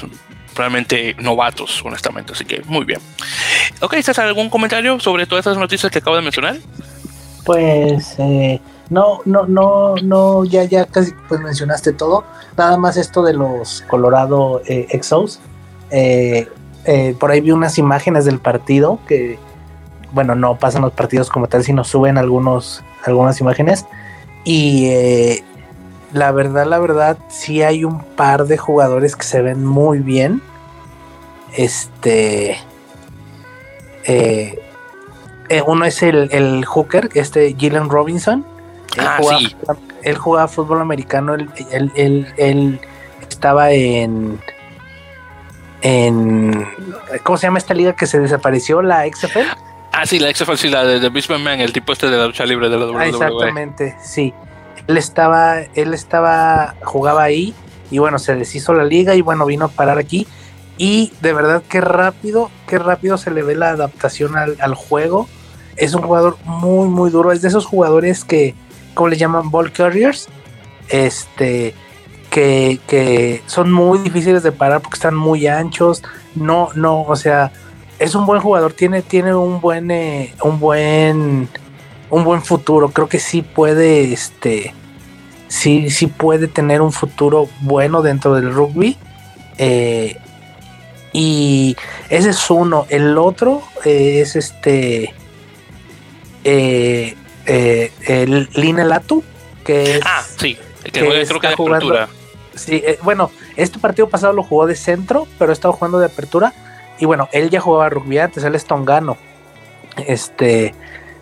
realmente 0.54 1.14
novatos, 1.18 1.82
honestamente. 1.84 2.32
Así 2.32 2.44
que 2.44 2.62
muy 2.66 2.84
bien. 2.84 3.00
Ok, 3.80 3.94
César, 4.02 4.26
¿algún 4.26 4.50
comentario 4.50 4.98
sobre 5.00 5.26
todas 5.26 5.46
estas 5.46 5.58
noticias 5.58 5.90
que 5.90 5.98
acabo 5.98 6.16
de 6.16 6.22
mencionar? 6.22 6.56
Pues 7.44 8.14
eh, 8.18 8.60
no, 8.90 9.20
no, 9.24 9.46
no, 9.46 9.94
no, 9.96 10.44
ya, 10.44 10.64
ya 10.64 10.86
casi 10.86 11.12
pues 11.28 11.40
mencionaste 11.40 11.92
todo. 11.92 12.24
Nada 12.56 12.76
más 12.76 12.96
esto 12.96 13.22
de 13.22 13.34
los 13.34 13.82
Colorado 13.82 14.62
eh, 14.66 14.86
Exos. 14.90 15.40
Eh, 15.90 16.48
por 17.18 17.30
ahí 17.30 17.40
vi 17.40 17.50
unas 17.50 17.78
imágenes 17.78 18.24
del 18.24 18.40
partido 18.40 18.98
que, 19.08 19.38
bueno, 20.12 20.34
no 20.34 20.58
pasan 20.58 20.82
los 20.82 20.92
partidos 20.92 21.30
como 21.30 21.46
tal, 21.46 21.64
sino 21.64 21.84
suben 21.84 22.18
algunos, 22.18 22.82
algunas 23.04 23.40
imágenes. 23.40 23.86
Y 24.44 24.90
la 26.14 26.30
verdad, 26.30 26.64
la 26.64 26.78
verdad, 26.78 27.18
sí 27.28 27.62
hay 27.62 27.84
un 27.84 27.98
par 27.98 28.46
de 28.46 28.56
jugadores 28.56 29.16
que 29.16 29.24
se 29.24 29.42
ven 29.42 29.64
muy 29.64 29.98
bien. 29.98 30.40
Este. 31.52 32.56
Eh, 34.04 34.62
eh, 35.48 35.62
uno 35.66 35.84
es 35.84 36.04
el, 36.04 36.28
el, 36.30 36.64
hooker, 36.64 37.10
este 37.14 37.56
Gillen 37.58 37.90
Robinson. 37.90 38.46
Él, 38.96 39.04
ah, 39.04 39.16
jugaba, 39.18 39.40
sí. 39.40 39.56
él 40.04 40.16
jugaba 40.16 40.46
fútbol 40.46 40.80
americano. 40.80 41.34
Él, 41.34 41.50
él, 41.96 42.80
estaba 43.28 43.72
en. 43.72 44.38
En. 45.82 46.64
¿Cómo 47.24 47.38
se 47.38 47.48
llama 47.48 47.58
esta 47.58 47.74
liga 47.74 47.96
que 47.96 48.06
se 48.06 48.20
desapareció? 48.20 48.82
La 48.82 49.04
XFL. 49.12 49.48
Ah, 49.90 50.06
sí, 50.06 50.20
la 50.20 50.32
XFL, 50.32 50.54
sí, 50.54 50.68
la 50.68 50.84
de, 50.84 51.00
de 51.00 51.38
Man, 51.38 51.60
el 51.60 51.72
tipo 51.72 51.92
este 51.92 52.08
de 52.08 52.16
la 52.16 52.26
lucha 52.26 52.46
libre 52.46 52.68
de 52.68 52.78
la 52.78 52.86
WWE. 52.86 53.02
Ah, 53.02 53.06
exactamente, 53.08 53.96
sí 54.00 54.32
él 54.86 54.96
estaba, 54.96 55.60
él 55.74 55.94
estaba, 55.94 56.74
jugaba 56.82 57.22
ahí 57.22 57.54
y 57.90 57.98
bueno, 57.98 58.18
se 58.18 58.34
deshizo 58.34 58.74
la 58.74 58.84
liga 58.84 59.14
y 59.14 59.20
bueno, 59.20 59.46
vino 59.46 59.66
a 59.66 59.68
parar 59.68 59.98
aquí. 59.98 60.26
Y 60.76 61.12
de 61.20 61.32
verdad 61.32 61.62
qué 61.68 61.80
rápido, 61.80 62.50
qué 62.66 62.78
rápido 62.78 63.16
se 63.16 63.30
le 63.30 63.42
ve 63.42 63.54
la 63.54 63.70
adaptación 63.70 64.36
al, 64.36 64.74
juego. 64.74 65.28
Es 65.76 65.94
un 65.94 66.02
jugador 66.02 66.36
muy, 66.44 66.88
muy 66.88 67.10
duro. 67.10 67.30
Es 67.32 67.42
de 67.42 67.48
esos 67.48 67.66
jugadores 67.66 68.24
que, 68.24 68.54
¿cómo 68.94 69.08
le 69.08 69.16
llaman? 69.16 69.50
Ball 69.50 69.72
carriers. 69.72 70.28
Este, 70.88 71.74
que, 72.30 72.80
que 72.88 73.42
son 73.46 73.70
muy 73.70 74.00
difíciles 74.00 74.42
de 74.42 74.52
parar 74.52 74.80
porque 74.80 74.96
están 74.96 75.14
muy 75.14 75.46
anchos. 75.46 76.02
No, 76.34 76.70
no, 76.74 77.02
o 77.02 77.14
sea, 77.14 77.52
es 78.00 78.14
un 78.16 78.26
buen 78.26 78.40
jugador. 78.40 78.72
Tiene, 78.72 79.02
tiene 79.02 79.34
un 79.34 79.60
buen, 79.60 79.90
eh, 79.92 80.34
un 80.42 80.58
buen 80.58 81.48
un 82.14 82.22
buen 82.22 82.42
futuro. 82.42 82.90
Creo 82.90 83.08
que 83.08 83.18
sí 83.18 83.42
puede, 83.42 84.12
este, 84.12 84.72
sí, 85.48 85.90
sí 85.90 86.06
puede 86.06 86.46
tener 86.46 86.80
un 86.80 86.92
futuro 86.92 87.48
bueno 87.60 88.02
dentro 88.02 88.34
del 88.34 88.52
rugby. 88.52 88.96
Eh, 89.58 90.16
y 91.12 91.76
ese 92.08 92.30
es 92.30 92.50
uno. 92.50 92.86
El 92.88 93.18
otro 93.18 93.62
es 93.84 94.36
este, 94.36 95.12
eh, 96.44 97.16
eh, 97.46 97.92
el 98.06 98.48
Line 98.54 98.84
Latu, 98.84 99.24
que 99.64 99.96
es, 99.96 100.02
ah, 100.04 100.22
sí, 100.36 100.56
que, 100.84 100.90
creo 101.26 101.40
que 101.40 101.48
de 101.48 101.56
jugando, 101.56 102.06
Sí, 102.54 102.84
bueno, 103.02 103.32
este 103.56 103.80
partido 103.80 104.08
pasado 104.08 104.32
lo 104.32 104.44
jugó 104.44 104.68
de 104.68 104.76
centro, 104.76 105.26
pero 105.40 105.50
ha 105.50 105.52
estado 105.52 105.74
jugando 105.74 105.98
de 105.98 106.06
apertura. 106.06 106.52
Y 107.00 107.06
bueno, 107.06 107.28
él 107.32 107.50
ya 107.50 107.60
jugaba 107.60 107.88
rugby 107.88 108.18
antes, 108.18 108.44
él 108.44 108.54
es 108.54 108.64
tongano. 108.64 109.16
Este, 110.06 110.74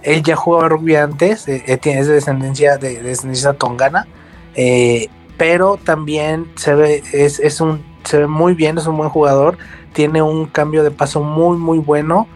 él 0.03 0.23
ya 0.23 0.37
jugaba 0.37 0.69
rugby 0.69 0.97
antes, 0.97 1.49
eh, 1.49 1.65
eh, 1.67 1.79
es 1.85 2.07
de 2.07 2.15
descendencia, 2.15 2.77
de, 2.77 3.03
descendencia 3.03 3.53
tongana, 3.55 4.07
eh, 4.55 5.09
pero 5.37 5.79
también 5.83 6.51
se 6.57 6.75
ve, 6.75 7.03
es, 7.13 7.61
un, 7.61 7.83
se 8.05 8.19
ve 8.19 8.27
muy 8.27 8.55
bien, 8.55 8.79
es 8.79 8.87
un 8.87 8.97
buen 8.97 9.11
jugador, 9.11 9.59
tiene 9.93 10.23
un 10.23 10.47
cambio 10.47 10.83
de 10.83 10.91
paso 10.91 11.23
muy, 11.23 11.57
muy 11.57 11.79
bueno. 11.79 12.29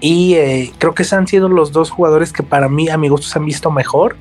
Y 0.00 0.34
creo 0.76 0.94
que 0.94 1.02
esos 1.02 1.14
han 1.14 1.26
sido 1.26 1.48
los 1.48 1.72
dos 1.72 1.90
jugadores 1.90 2.30
que 2.30 2.42
para 2.42 2.68
mí, 2.68 2.90
a 2.90 2.98
mi 2.98 3.08
gusto, 3.08 3.26
se 3.26 3.38
han 3.38 3.46
visto 3.46 3.70
mejor. 3.70 4.16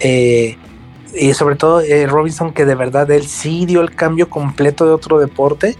y 0.00 1.34
sobre 1.34 1.54
todo 1.54 1.80
Robinson, 2.08 2.52
que 2.52 2.64
de 2.64 2.74
verdad 2.74 3.08
él 3.08 3.26
sí 3.28 3.64
dio 3.64 3.82
el 3.82 3.94
cambio 3.94 4.28
completo 4.28 4.84
de 4.84 4.92
otro 4.92 5.20
deporte. 5.20 5.76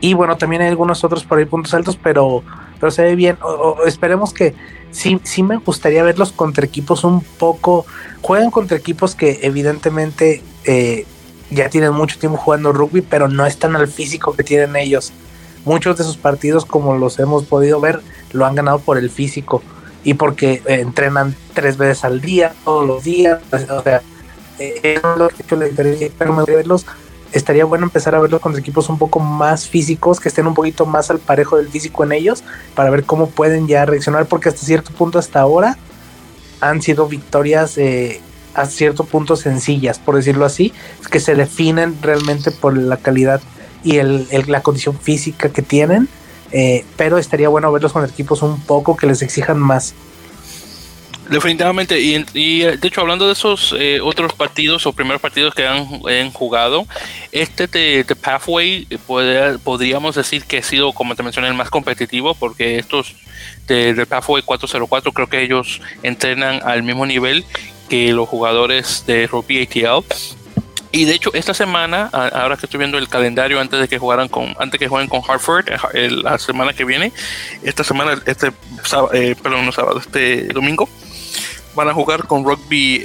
y 0.00 0.14
bueno, 0.14 0.36
también 0.36 0.62
hay 0.62 0.68
algunos 0.68 1.02
otros 1.02 1.24
por 1.24 1.38
ahí 1.38 1.46
puntos 1.46 1.74
altos, 1.74 1.98
pero, 2.00 2.44
pero 2.78 2.92
se 2.92 3.02
ve 3.02 3.16
bien. 3.16 3.38
esperemos 3.86 4.32
que 4.32 4.54
sí, 4.92 5.20
sí 5.24 5.42
me 5.42 5.56
gustaría 5.56 6.02
verlos 6.02 6.32
contra 6.32 6.64
equipos 6.64 7.04
un 7.04 7.22
poco. 7.22 7.84
Juegan 8.20 8.50
contra 8.50 8.76
equipos 8.76 9.14
que 9.14 9.40
evidentemente 9.42 10.42
eh, 10.64 11.06
ya 11.50 11.68
tienen 11.68 11.92
mucho 11.92 12.18
tiempo 12.18 12.38
jugando 12.38 12.72
rugby, 12.72 13.00
pero 13.00 13.28
no 13.28 13.44
están 13.46 13.74
al 13.74 13.88
físico 13.88 14.34
que 14.34 14.44
tienen 14.44 14.76
ellos. 14.76 15.12
Muchos 15.64 15.98
de 15.98 16.04
sus 16.04 16.16
partidos, 16.16 16.64
como 16.64 16.96
los 16.96 17.18
hemos 17.18 17.44
podido 17.44 17.80
ver, 17.80 18.00
lo 18.32 18.46
han 18.46 18.54
ganado 18.54 18.78
por 18.78 18.98
el 18.98 19.10
físico 19.10 19.62
y 20.04 20.14
porque 20.14 20.62
eh, 20.66 20.80
entrenan 20.80 21.34
tres 21.54 21.76
veces 21.76 22.04
al 22.04 22.20
día, 22.20 22.54
todos 22.64 22.86
los 22.86 23.04
días. 23.04 23.40
O 23.52 23.82
sea, 23.82 24.02
eh, 24.58 24.80
es 24.82 25.02
lo 25.16 25.28
que 25.28 25.44
yo 25.48 25.56
le 25.56 26.12
pero 26.18 26.32
me 26.32 26.44
verlos 26.44 26.86
estaría 27.32 27.64
bueno 27.64 27.86
empezar 27.86 28.14
a 28.14 28.20
verlos 28.20 28.40
con 28.40 28.56
equipos 28.56 28.88
un 28.88 28.98
poco 28.98 29.20
más 29.20 29.68
físicos, 29.68 30.20
que 30.20 30.28
estén 30.28 30.46
un 30.46 30.54
poquito 30.54 30.86
más 30.86 31.10
al 31.10 31.18
parejo 31.18 31.56
del 31.56 31.68
físico 31.68 32.04
en 32.04 32.12
ellos, 32.12 32.44
para 32.74 32.90
ver 32.90 33.04
cómo 33.04 33.28
pueden 33.28 33.66
ya 33.66 33.84
reaccionar, 33.84 34.26
porque 34.26 34.48
hasta 34.48 34.64
cierto 34.64 34.92
punto 34.92 35.18
hasta 35.18 35.40
ahora 35.40 35.76
han 36.60 36.80
sido 36.80 37.08
victorias 37.08 37.76
eh, 37.78 38.20
a 38.54 38.66
cierto 38.66 39.04
punto 39.04 39.36
sencillas, 39.36 39.98
por 39.98 40.16
decirlo 40.16 40.44
así, 40.44 40.72
que 41.10 41.20
se 41.20 41.34
definen 41.34 41.96
realmente 42.02 42.50
por 42.50 42.76
la 42.76 42.96
calidad 42.96 43.40
y 43.82 43.96
el, 43.96 44.28
la 44.46 44.62
condición 44.62 44.96
física 44.98 45.48
que 45.48 45.62
tienen, 45.62 46.08
eh, 46.52 46.84
pero 46.96 47.18
estaría 47.18 47.48
bueno 47.48 47.72
verlos 47.72 47.92
con 47.92 48.04
equipos 48.04 48.42
un 48.42 48.60
poco 48.60 48.96
que 48.96 49.06
les 49.06 49.22
exijan 49.22 49.58
más. 49.58 49.94
Definitivamente, 51.32 51.98
y, 51.98 52.62
eh, 52.62 52.76
de 52.76 52.88
hecho 52.88 53.00
hablando 53.00 53.26
de 53.26 53.32
esos 53.32 53.74
eh, 53.78 54.00
otros 54.02 54.34
partidos 54.34 54.84
o 54.84 54.92
primeros 54.92 55.22
partidos 55.22 55.54
que 55.54 55.66
han, 55.66 56.30
jugado, 56.30 56.86
este 57.32 57.66
de, 57.68 58.04
Pathway 58.04 58.86
eh, 58.90 59.56
podríamos 59.64 60.14
decir 60.14 60.44
que 60.44 60.58
ha 60.58 60.62
sido, 60.62 60.92
como 60.92 61.14
te 61.14 61.22
mencioné, 61.22 61.48
el 61.48 61.54
más 61.54 61.70
competitivo 61.70 62.34
porque 62.34 62.78
estos 62.78 63.14
de, 63.66 64.04
Pathway 64.04 64.42
404 64.42 65.12
creo 65.12 65.26
que 65.26 65.40
ellos 65.40 65.80
entrenan 66.02 66.60
al 66.64 66.82
mismo 66.82 67.06
nivel 67.06 67.46
que 67.88 68.12
los 68.12 68.28
jugadores 68.28 69.04
de 69.06 69.26
Rugby 69.26 69.62
ATL. 69.62 70.04
Y 70.94 71.06
de 71.06 71.14
hecho, 71.14 71.30
esta 71.32 71.54
semana, 71.54 72.10
ahora 72.12 72.58
que 72.58 72.66
estoy 72.66 72.76
viendo 72.76 72.98
el 72.98 73.08
calendario 73.08 73.58
antes 73.58 73.80
de 73.80 73.88
que 73.88 73.98
jugaran 73.98 74.28
con, 74.28 74.54
antes 74.58 74.78
que 74.78 74.88
jueguen 74.88 75.08
con 75.08 75.22
Hartford, 75.26 75.64
la 75.94 76.38
semana 76.38 76.74
que 76.74 76.84
viene, 76.84 77.10
esta 77.62 77.82
semana, 77.82 78.20
este 78.26 78.52
perdón, 79.42 79.64
no 79.64 79.72
sábado, 79.72 79.98
este 79.98 80.48
domingo, 80.48 80.90
van 81.74 81.88
a 81.88 81.94
jugar 81.94 82.26
con 82.26 82.44
Rugby 82.44 82.98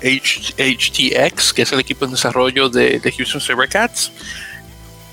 HTX, 0.00 1.10
eh, 1.10 1.54
que 1.54 1.62
es 1.62 1.72
el 1.72 1.80
equipo 1.80 2.06
de 2.06 2.12
desarrollo 2.12 2.68
de, 2.68 3.00
Houston 3.16 3.40
Cats. 3.68 4.12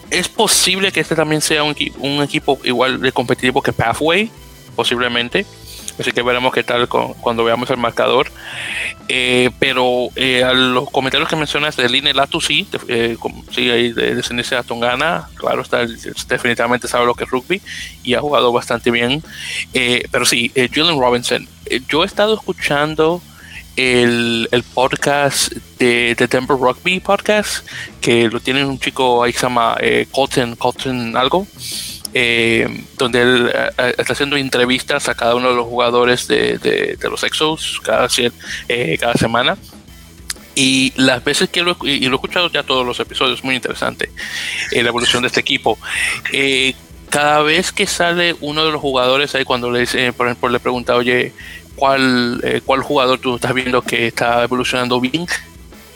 Es 0.09 0.27
posible 0.27 0.91
que 0.91 0.99
este 0.99 1.15
también 1.15 1.41
sea 1.41 1.63
un, 1.63 2.21
equipo 2.23 2.59
igual 2.63 3.01
de 3.01 3.11
competitivo 3.11 3.61
que 3.61 3.73
Pathway, 3.73 4.29
posiblemente. 4.75 5.45
Así 5.99 6.11
que 6.11 6.21
veremos 6.21 6.53
qué 6.53 6.63
tal 6.63 6.87
cuando 6.87 7.43
veamos 7.43 7.69
el 7.69 7.77
marcador. 7.77 8.31
Eh, 9.07 9.51
pero 9.59 10.09
eh, 10.15 10.43
a 10.43 10.53
los 10.53 10.89
comentarios 10.89 11.29
que 11.29 11.35
mencionas 11.35 11.75
de 11.75 11.87
Line 11.87 12.13
Latu, 12.13 12.41
sí, 12.41 12.67
eh, 12.87 13.17
sí, 13.51 13.69
ahí 13.69 13.91
de 13.91 14.15
descendencia 14.15 14.63
tongana, 14.63 15.29
claro, 15.35 15.61
está, 15.61 15.85
definitivamente 16.27 16.87
sabe 16.87 17.05
lo 17.05 17.13
que 17.13 17.25
es 17.25 17.29
rugby 17.29 17.61
y 18.03 18.15
ha 18.15 18.21
jugado 18.21 18.51
bastante 18.51 18.89
bien. 18.89 19.23
pero 20.11 20.25
sí, 20.25 20.51
Julian 20.73 20.99
Robinson, 20.99 21.47
yo 21.87 22.03
he 22.03 22.07
estado 22.07 22.33
escuchando 22.33 23.21
el, 23.75 24.47
podcast 24.73 25.51
de, 25.77 26.15
de, 26.15 26.27
Denver 26.27 26.57
Rugby 26.57 26.99
Podcast, 26.99 27.67
que 28.01 28.27
lo 28.27 28.39
tiene 28.39 28.65
un 28.65 28.79
chico 28.79 29.23
ahí 29.23 29.33
que 29.33 29.39
se 29.39 29.45
llama 29.45 29.77
Colton, 30.11 30.55
Colton 30.55 31.15
algo. 31.15 31.45
Eh, 32.17 32.65
donde 32.97 33.21
él 33.21 33.51
eh, 33.53 33.95
está 33.97 34.13
haciendo 34.13 34.37
entrevistas 34.37 35.09
a 35.09 35.15
cada 35.15 35.35
uno 35.35 35.49
de 35.49 35.55
los 35.57 35.65
jugadores 35.65 36.29
de, 36.29 36.97
los 37.03 37.23
Exos 37.25 37.81
cada, 37.83 38.07
eh, 38.69 38.97
cada 38.97 39.15
semana. 39.15 39.57
Y 40.55 40.93
las 40.95 41.21
veces 41.25 41.49
que 41.49 41.61
lo, 41.61 41.75
y 41.83 42.05
lo 42.05 42.13
he 42.13 42.15
escuchado 42.15 42.49
ya 42.49 42.63
todos 42.63 42.85
los 42.85 43.01
episodios, 43.01 43.43
muy 43.43 43.55
interesante 43.55 44.09
la 44.71 44.87
evolución 44.87 45.23
de 45.23 45.27
este 45.27 45.41
equipo. 45.41 45.77
cada 47.09 47.41
vez 47.41 47.73
que 47.73 47.85
sale 47.85 48.33
uno 48.39 48.65
de 48.65 48.71
los 48.71 48.79
jugadores 48.79 49.35
ahí, 49.35 49.43
cuando 49.43 49.69
le 49.69 49.81
dice, 49.81 50.13
por 50.13 50.27
ejemplo, 50.27 50.47
le 50.47 50.61
pregunta, 50.61 50.95
oye, 50.95 51.33
¿cuál, 51.75 52.61
¿cuál 52.65 52.81
jugador 52.81 53.19
tú 53.19 53.35
estás 53.35 53.53
viendo 53.53 53.81
que 53.81 54.07
está 54.07 54.41
evolucionando 54.41 55.01
bien? 55.01 55.27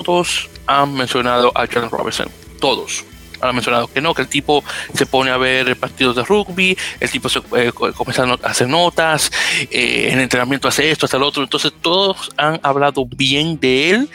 Todos 0.03 0.49
han 0.67 0.93
mencionado 0.95 1.53
a 1.55 1.65
John 1.65 1.89
Robinson, 1.89 2.27
todos 2.59 3.05
ha 3.41 3.51
mencionado 3.51 3.87
que 3.87 4.01
no, 4.01 4.13
que 4.13 4.23
el 4.23 4.27
tipo 4.27 4.63
se 4.93 5.05
pone 5.05 5.31
a 5.31 5.37
ver 5.37 5.75
partidos 5.77 6.15
de 6.15 6.23
rugby, 6.23 6.77
el 6.99 7.09
tipo 7.09 7.29
se 7.29 7.39
eh, 7.57 7.71
comienza 7.71 8.23
a 8.23 8.49
hacer 8.49 8.67
notas, 8.67 9.31
eh, 9.71 10.09
en 10.11 10.19
entrenamiento 10.19 10.67
hace 10.67 10.91
esto, 10.91 11.05
hace 11.05 11.19
lo 11.19 11.27
otro. 11.27 11.43
Entonces 11.43 11.73
todos 11.81 12.31
han 12.37 12.59
hablado 12.63 13.05
bien 13.05 13.59
de 13.59 13.91
él. 13.91 14.09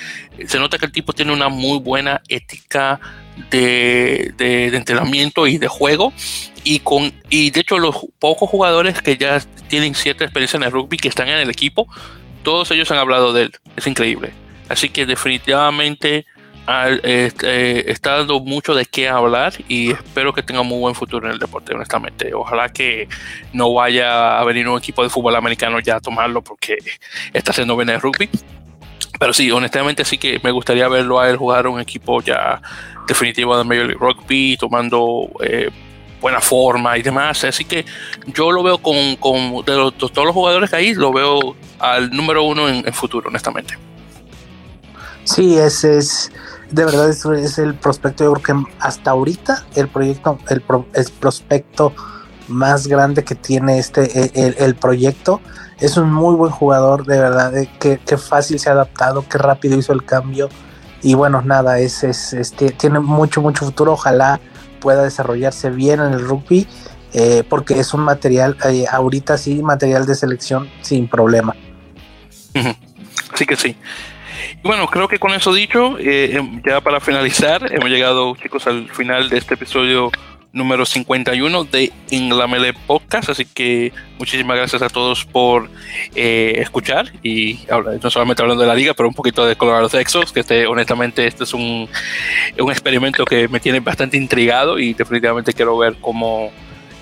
Se 0.46 0.58
nota 0.58 0.78
que 0.78 0.86
el 0.86 0.92
tipo 0.92 1.12
tiene 1.12 1.32
una 1.32 1.48
muy 1.48 1.78
buena 1.78 2.22
ética 2.28 3.00
de, 3.50 4.32
de, 4.36 4.66
entrenamiento 4.76 5.46
y 5.46 5.58
de 5.58 5.68
juego. 5.68 6.12
Y, 6.64 6.80
con, 6.80 7.12
y 7.28 7.50
de 7.50 7.60
hecho 7.60 7.78
los 7.78 7.96
pocos 8.18 8.48
jugadores 8.48 9.02
que 9.02 9.16
ya 9.16 9.40
tienen 9.68 9.94
cierta 9.94 10.24
experiencia 10.24 10.56
en 10.56 10.62
el 10.62 10.72
rugby 10.72 10.96
que 10.96 11.08
están 11.08 11.28
en 11.28 11.38
el 11.38 11.50
equipo, 11.50 11.86
todos 12.42 12.70
ellos 12.70 12.90
han 12.90 12.98
hablado 12.98 13.32
de 13.32 13.42
él. 13.42 13.52
Es 13.76 13.86
increíble. 13.86 14.32
Así 14.68 14.88
que 14.88 15.04
definitivamente 15.06 16.26
este, 16.66 17.90
está 17.90 18.18
dando 18.18 18.40
mucho 18.40 18.74
de 18.74 18.86
qué 18.86 19.08
hablar 19.08 19.52
y 19.68 19.92
espero 19.92 20.32
que 20.32 20.42
tenga 20.42 20.62
muy 20.62 20.78
buen 20.78 20.94
futuro 20.94 21.26
en 21.26 21.34
el 21.34 21.38
deporte, 21.38 21.74
honestamente. 21.74 22.32
Ojalá 22.34 22.70
que 22.70 23.08
no 23.52 23.72
vaya 23.74 24.38
a 24.38 24.44
venir 24.44 24.68
un 24.68 24.78
equipo 24.78 25.02
de 25.02 25.10
fútbol 25.10 25.36
americano 25.36 25.78
ya 25.80 25.96
a 25.96 26.00
tomarlo 26.00 26.42
porque 26.42 26.78
está 27.32 27.50
haciendo 27.50 27.76
bien 27.76 27.90
el 27.90 28.00
rugby. 28.00 28.30
Pero 29.18 29.32
sí, 29.32 29.50
honestamente 29.50 30.04
sí 30.04 30.18
que 30.18 30.40
me 30.42 30.50
gustaría 30.50 30.88
verlo 30.88 31.20
a 31.20 31.28
él 31.28 31.36
jugar 31.36 31.66
un 31.66 31.80
equipo 31.80 32.20
ya 32.22 32.60
definitivo 33.06 33.56
de 33.56 33.64
Major 33.64 33.86
League 33.86 34.00
Rugby, 34.00 34.56
tomando 34.56 35.30
eh, 35.40 35.70
buena 36.20 36.40
forma 36.40 36.96
y 36.96 37.02
demás. 37.02 37.44
Así 37.44 37.64
que 37.64 37.84
yo 38.26 38.50
lo 38.50 38.62
veo 38.62 38.78
con, 38.78 38.94
de, 38.94 39.92
todos 39.96 40.24
los 40.24 40.34
jugadores 40.34 40.70
que 40.70 40.76
hay, 40.76 40.94
lo 40.94 41.12
veo 41.12 41.54
al 41.78 42.10
número 42.10 42.42
uno 42.42 42.68
en, 42.68 42.86
en 42.86 42.92
futuro, 42.94 43.28
honestamente. 43.28 43.76
Sí, 45.24 45.56
ese 45.56 45.98
es 45.98 46.30
de 46.74 46.84
verdad 46.84 47.08
es, 47.08 47.24
es, 47.24 47.58
el 47.58 47.74
prospecto, 47.74 48.24
yo 48.24 48.32
creo 48.32 48.64
que 48.64 48.72
hasta 48.80 49.12
ahorita 49.12 49.64
el 49.76 49.88
proyecto, 49.88 50.38
el, 50.48 50.60
prospecto 51.20 51.92
más 52.48 52.88
grande 52.88 53.22
que 53.22 53.36
tiene 53.36 53.78
este, 53.78 54.30
e, 54.34 54.54
el, 54.58 54.74
proyecto. 54.74 55.40
Es 55.78 55.96
un 55.96 56.12
muy 56.12 56.34
buen 56.34 56.50
jugador, 56.50 57.06
de 57.06 57.18
verdad, 57.18 57.52
que, 57.78 57.98
fácil 58.18 58.58
se 58.58 58.70
ha 58.70 58.72
adaptado, 58.72 59.24
qué 59.28 59.38
rápido 59.38 59.78
hizo 59.78 59.92
el 59.92 60.04
cambio. 60.04 60.48
Y 61.02 61.14
bueno, 61.14 61.42
nada, 61.42 61.78
es, 61.78 62.02
es, 62.02 62.54
tiene 62.76 62.98
mucho, 62.98 63.40
mucho 63.40 63.64
futuro. 63.66 63.92
Ojalá 63.92 64.40
pueda 64.80 65.04
desarrollarse 65.04 65.70
bien 65.70 66.00
en 66.00 66.12
el 66.12 66.26
rugby, 66.26 66.66
eh, 67.12 67.44
porque 67.48 67.78
es 67.78 67.94
un 67.94 68.00
material, 68.00 68.56
eh, 68.64 68.86
ahorita 68.90 69.38
sí, 69.38 69.62
material 69.62 70.06
de 70.06 70.14
selección 70.16 70.68
sin 70.82 71.08
problema. 71.08 71.54
Sí 73.34 73.46
que 73.46 73.56
sí 73.56 73.76
bueno, 74.62 74.86
creo 74.86 75.08
que 75.08 75.18
con 75.18 75.32
eso 75.32 75.52
dicho, 75.52 75.98
eh, 75.98 76.36
em, 76.36 76.62
ya 76.64 76.80
para 76.80 77.00
finalizar, 77.00 77.72
hemos 77.72 77.90
llegado, 77.90 78.36
chicos, 78.36 78.66
al 78.66 78.88
final 78.90 79.28
de 79.28 79.38
este 79.38 79.54
episodio 79.54 80.10
número 80.54 80.86
51 80.86 81.64
de 81.64 81.92
Inglamele 82.10 82.72
Podcast. 82.72 83.28
Así 83.28 83.44
que 83.44 83.92
muchísimas 84.18 84.56
gracias 84.56 84.80
a 84.80 84.88
todos 84.88 85.24
por 85.24 85.68
eh, 86.14 86.54
escuchar 86.58 87.12
y 87.22 87.58
no 88.02 88.10
solamente 88.10 88.42
hablando 88.42 88.62
de 88.62 88.68
la 88.68 88.74
liga, 88.74 88.94
pero 88.94 89.08
un 89.08 89.14
poquito 89.14 89.44
de 89.44 89.56
Colorado 89.56 89.88
Texas, 89.88 90.32
que 90.32 90.40
este, 90.40 90.66
honestamente 90.66 91.26
este 91.26 91.44
es 91.44 91.52
un, 91.52 91.88
un 92.58 92.70
experimento 92.70 93.24
que 93.24 93.48
me 93.48 93.60
tiene 93.60 93.80
bastante 93.80 94.16
intrigado 94.16 94.78
y 94.78 94.94
definitivamente 94.94 95.52
quiero 95.52 95.76
ver 95.76 95.96
cómo 96.00 96.52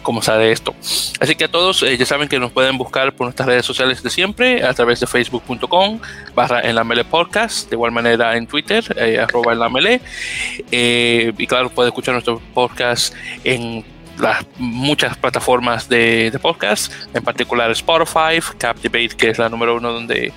cómo 0.02 0.22
sale 0.22 0.52
esto. 0.52 0.74
Así 1.20 1.34
que 1.34 1.44
a 1.44 1.48
todos 1.48 1.82
eh, 1.82 1.96
ya 1.96 2.06
saben 2.06 2.28
que 2.28 2.38
nos 2.38 2.52
pueden 2.52 2.76
buscar 2.78 3.14
por 3.14 3.26
nuestras 3.26 3.46
redes 3.46 3.64
sociales 3.64 4.02
de 4.02 4.10
siempre, 4.10 4.62
a 4.64 4.74
través 4.74 5.00
de 5.00 5.06
facebook.com 5.06 6.00
barra 6.34 6.60
en 6.60 6.74
la 6.74 6.84
mele 6.84 7.04
podcast, 7.04 7.68
de 7.70 7.76
igual 7.76 7.92
manera 7.92 8.36
en 8.36 8.46
Twitter, 8.46 8.84
eh, 8.96 9.18
arroba 9.20 9.52
en 9.52 9.58
la 9.58 9.68
mele. 9.68 10.00
Eh, 10.70 11.32
y 11.36 11.46
claro, 11.46 11.70
puede 11.70 11.88
escuchar 11.88 12.14
nuestro 12.14 12.40
podcast 12.54 13.14
en 13.44 13.84
las 14.18 14.44
muchas 14.58 15.16
plataformas 15.16 15.88
de, 15.88 16.30
de 16.30 16.38
podcast, 16.38 16.92
en 17.14 17.22
particular 17.22 17.70
Spotify, 17.70 18.40
Captivate, 18.58 19.10
que 19.10 19.30
es 19.30 19.38
la 19.38 19.48
número 19.48 19.76
uno 19.76 19.92
donde 19.92 20.32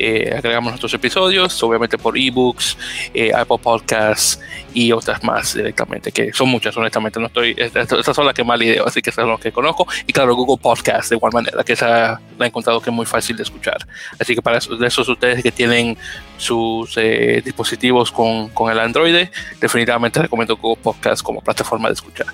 eh, 0.00 0.34
agregamos 0.36 0.72
nuestros 0.72 0.94
episodios, 0.94 1.62
obviamente 1.62 1.98
por 1.98 2.16
ebooks, 2.16 2.76
eh, 3.14 3.32
Apple 3.34 3.58
Podcasts 3.62 4.40
y 4.72 4.92
otras 4.92 5.22
más 5.22 5.54
directamente, 5.54 6.12
que 6.12 6.32
son 6.32 6.48
muchas, 6.48 6.76
honestamente. 6.76 7.20
No 7.20 7.26
estoy, 7.26 7.54
estas 7.58 8.16
son 8.16 8.26
las 8.26 8.34
que 8.34 8.44
más 8.44 8.60
ideo, 8.60 8.86
así 8.86 9.02
que 9.02 9.12
son 9.12 9.28
las 9.28 9.40
que 9.40 9.52
conozco. 9.52 9.86
Y 10.06 10.12
claro, 10.12 10.34
Google 10.34 10.60
Podcasts 10.62 11.10
de 11.10 11.16
igual 11.16 11.32
manera, 11.32 11.62
que 11.64 11.74
esa 11.74 12.20
la 12.38 12.44
he 12.44 12.48
encontrado 12.48 12.80
que 12.80 12.90
es 12.90 12.96
muy 12.96 13.06
fácil 13.06 13.36
de 13.36 13.42
escuchar. 13.42 13.86
Así 14.18 14.34
que 14.34 14.42
para 14.42 14.58
esos, 14.58 15.08
ustedes 15.08 15.42
que 15.42 15.52
tienen 15.52 15.96
sus 16.36 16.96
eh, 16.96 17.42
dispositivos 17.44 18.10
con, 18.10 18.48
con, 18.50 18.70
el 18.70 18.78
Android, 18.78 19.28
definitivamente 19.60 20.22
recomiendo 20.22 20.56
Google 20.56 20.82
Podcasts 20.82 21.22
como 21.22 21.40
plataforma 21.40 21.88
de 21.88 21.94
escuchar. 21.94 22.26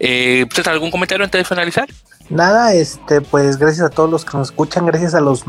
Eh, 0.00 0.46
¿Algún 0.66 0.90
comentario 0.90 1.24
antes 1.24 1.40
de 1.40 1.44
finalizar? 1.44 1.88
Nada, 2.30 2.72
este, 2.74 3.20
pues 3.20 3.58
gracias 3.58 3.86
a 3.86 3.90
todos 3.90 4.10
los 4.10 4.24
que 4.24 4.36
nos 4.36 4.48
escuchan, 4.48 4.86
gracias 4.86 5.14
a 5.14 5.20
los 5.20 5.44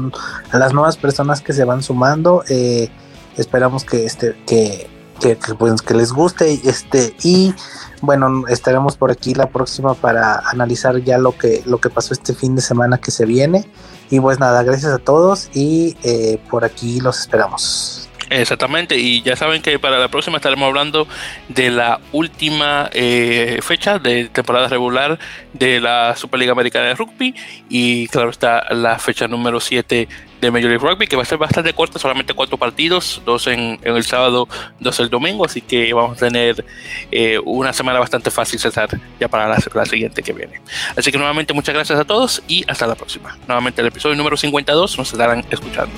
a 0.51 0.57
las 0.57 0.73
nuevas 0.73 0.97
personas 0.97 1.41
que 1.41 1.53
se 1.53 1.63
van 1.63 1.83
sumando. 1.83 2.43
Eh, 2.49 2.89
esperamos 3.37 3.83
que 3.83 4.05
este, 4.05 4.35
que, 4.45 4.89
que, 5.19 5.35
pues, 5.57 5.81
que 5.81 5.93
les 5.93 6.11
guste, 6.11 6.59
este, 6.63 7.15
y 7.23 7.53
bueno, 8.01 8.47
estaremos 8.47 8.95
por 8.95 9.11
aquí 9.11 9.33
la 9.33 9.49
próxima 9.49 9.93
para 9.93 10.39
analizar 10.49 10.97
ya 11.03 11.17
lo 11.17 11.37
que, 11.37 11.61
lo 11.65 11.79
que 11.79 11.89
pasó 11.89 12.13
este 12.13 12.33
fin 12.33 12.55
de 12.55 12.61
semana 12.61 12.97
que 12.97 13.11
se 13.11 13.25
viene. 13.25 13.69
Y 14.09 14.19
pues 14.19 14.39
nada, 14.39 14.63
gracias 14.63 14.91
a 14.91 14.97
todos 14.97 15.49
y 15.53 15.97
eh, 16.03 16.41
por 16.49 16.65
aquí 16.65 16.99
los 16.99 17.19
esperamos. 17.19 18.08
Exactamente, 18.29 18.95
y 18.97 19.23
ya 19.23 19.35
saben 19.35 19.63
que 19.63 19.79
para 19.79 19.97
la 19.97 20.07
próxima 20.07 20.37
estaremos 20.37 20.67
hablando 20.67 21.07
de 21.47 21.71
la 21.71 21.99
última 22.11 22.87
eh, 22.93 23.59
fecha 23.63 23.97
de 23.97 24.29
temporada 24.29 24.67
regular 24.67 25.17
de 25.53 25.81
la 25.81 26.15
Superliga 26.15 26.51
Americana 26.51 26.85
de 26.85 26.93
Rugby 26.93 27.33
y 27.69 28.07
claro 28.09 28.29
está 28.29 28.71
la 28.71 28.99
fecha 28.99 29.27
número 29.27 29.59
7 29.59 30.07
de 30.41 30.51
Major 30.51 30.69
League 30.69 30.87
Rugby 30.87 31.07
que 31.07 31.15
va 31.15 31.23
a 31.23 31.25
ser 31.25 31.39
bastante 31.39 31.73
corta, 31.73 31.97
solamente 31.97 32.35
cuatro 32.35 32.57
partidos, 32.57 33.19
dos 33.25 33.47
en, 33.47 33.79
el 33.81 34.03
sábado, 34.03 34.47
dos 34.79 34.99
el 34.99 35.09
domingo, 35.09 35.43
así 35.43 35.61
que 35.61 35.91
vamos 35.91 36.17
a 36.17 36.27
tener 36.27 36.63
eh, 37.11 37.39
una 37.43 37.73
semana 37.73 37.97
bastante 37.97 38.29
fácil 38.29 38.59
César 38.59 38.89
ya 39.19 39.27
para 39.27 39.47
la, 39.47 39.57
la 39.73 39.85
siguiente 39.85 40.21
que 40.21 40.33
viene. 40.33 40.61
Así 40.95 41.11
que 41.11 41.17
nuevamente 41.17 41.53
muchas 41.53 41.73
gracias 41.73 41.99
a 41.99 42.05
todos 42.05 42.43
y 42.47 42.63
hasta 42.67 42.85
la 42.85 42.93
próxima. 42.93 43.37
Nuevamente 43.47 43.81
el 43.81 43.87
episodio 43.87 44.15
número 44.15 44.37
52 44.37 44.99
nos 44.99 45.11
estarán 45.11 45.43
escuchando. 45.49 45.93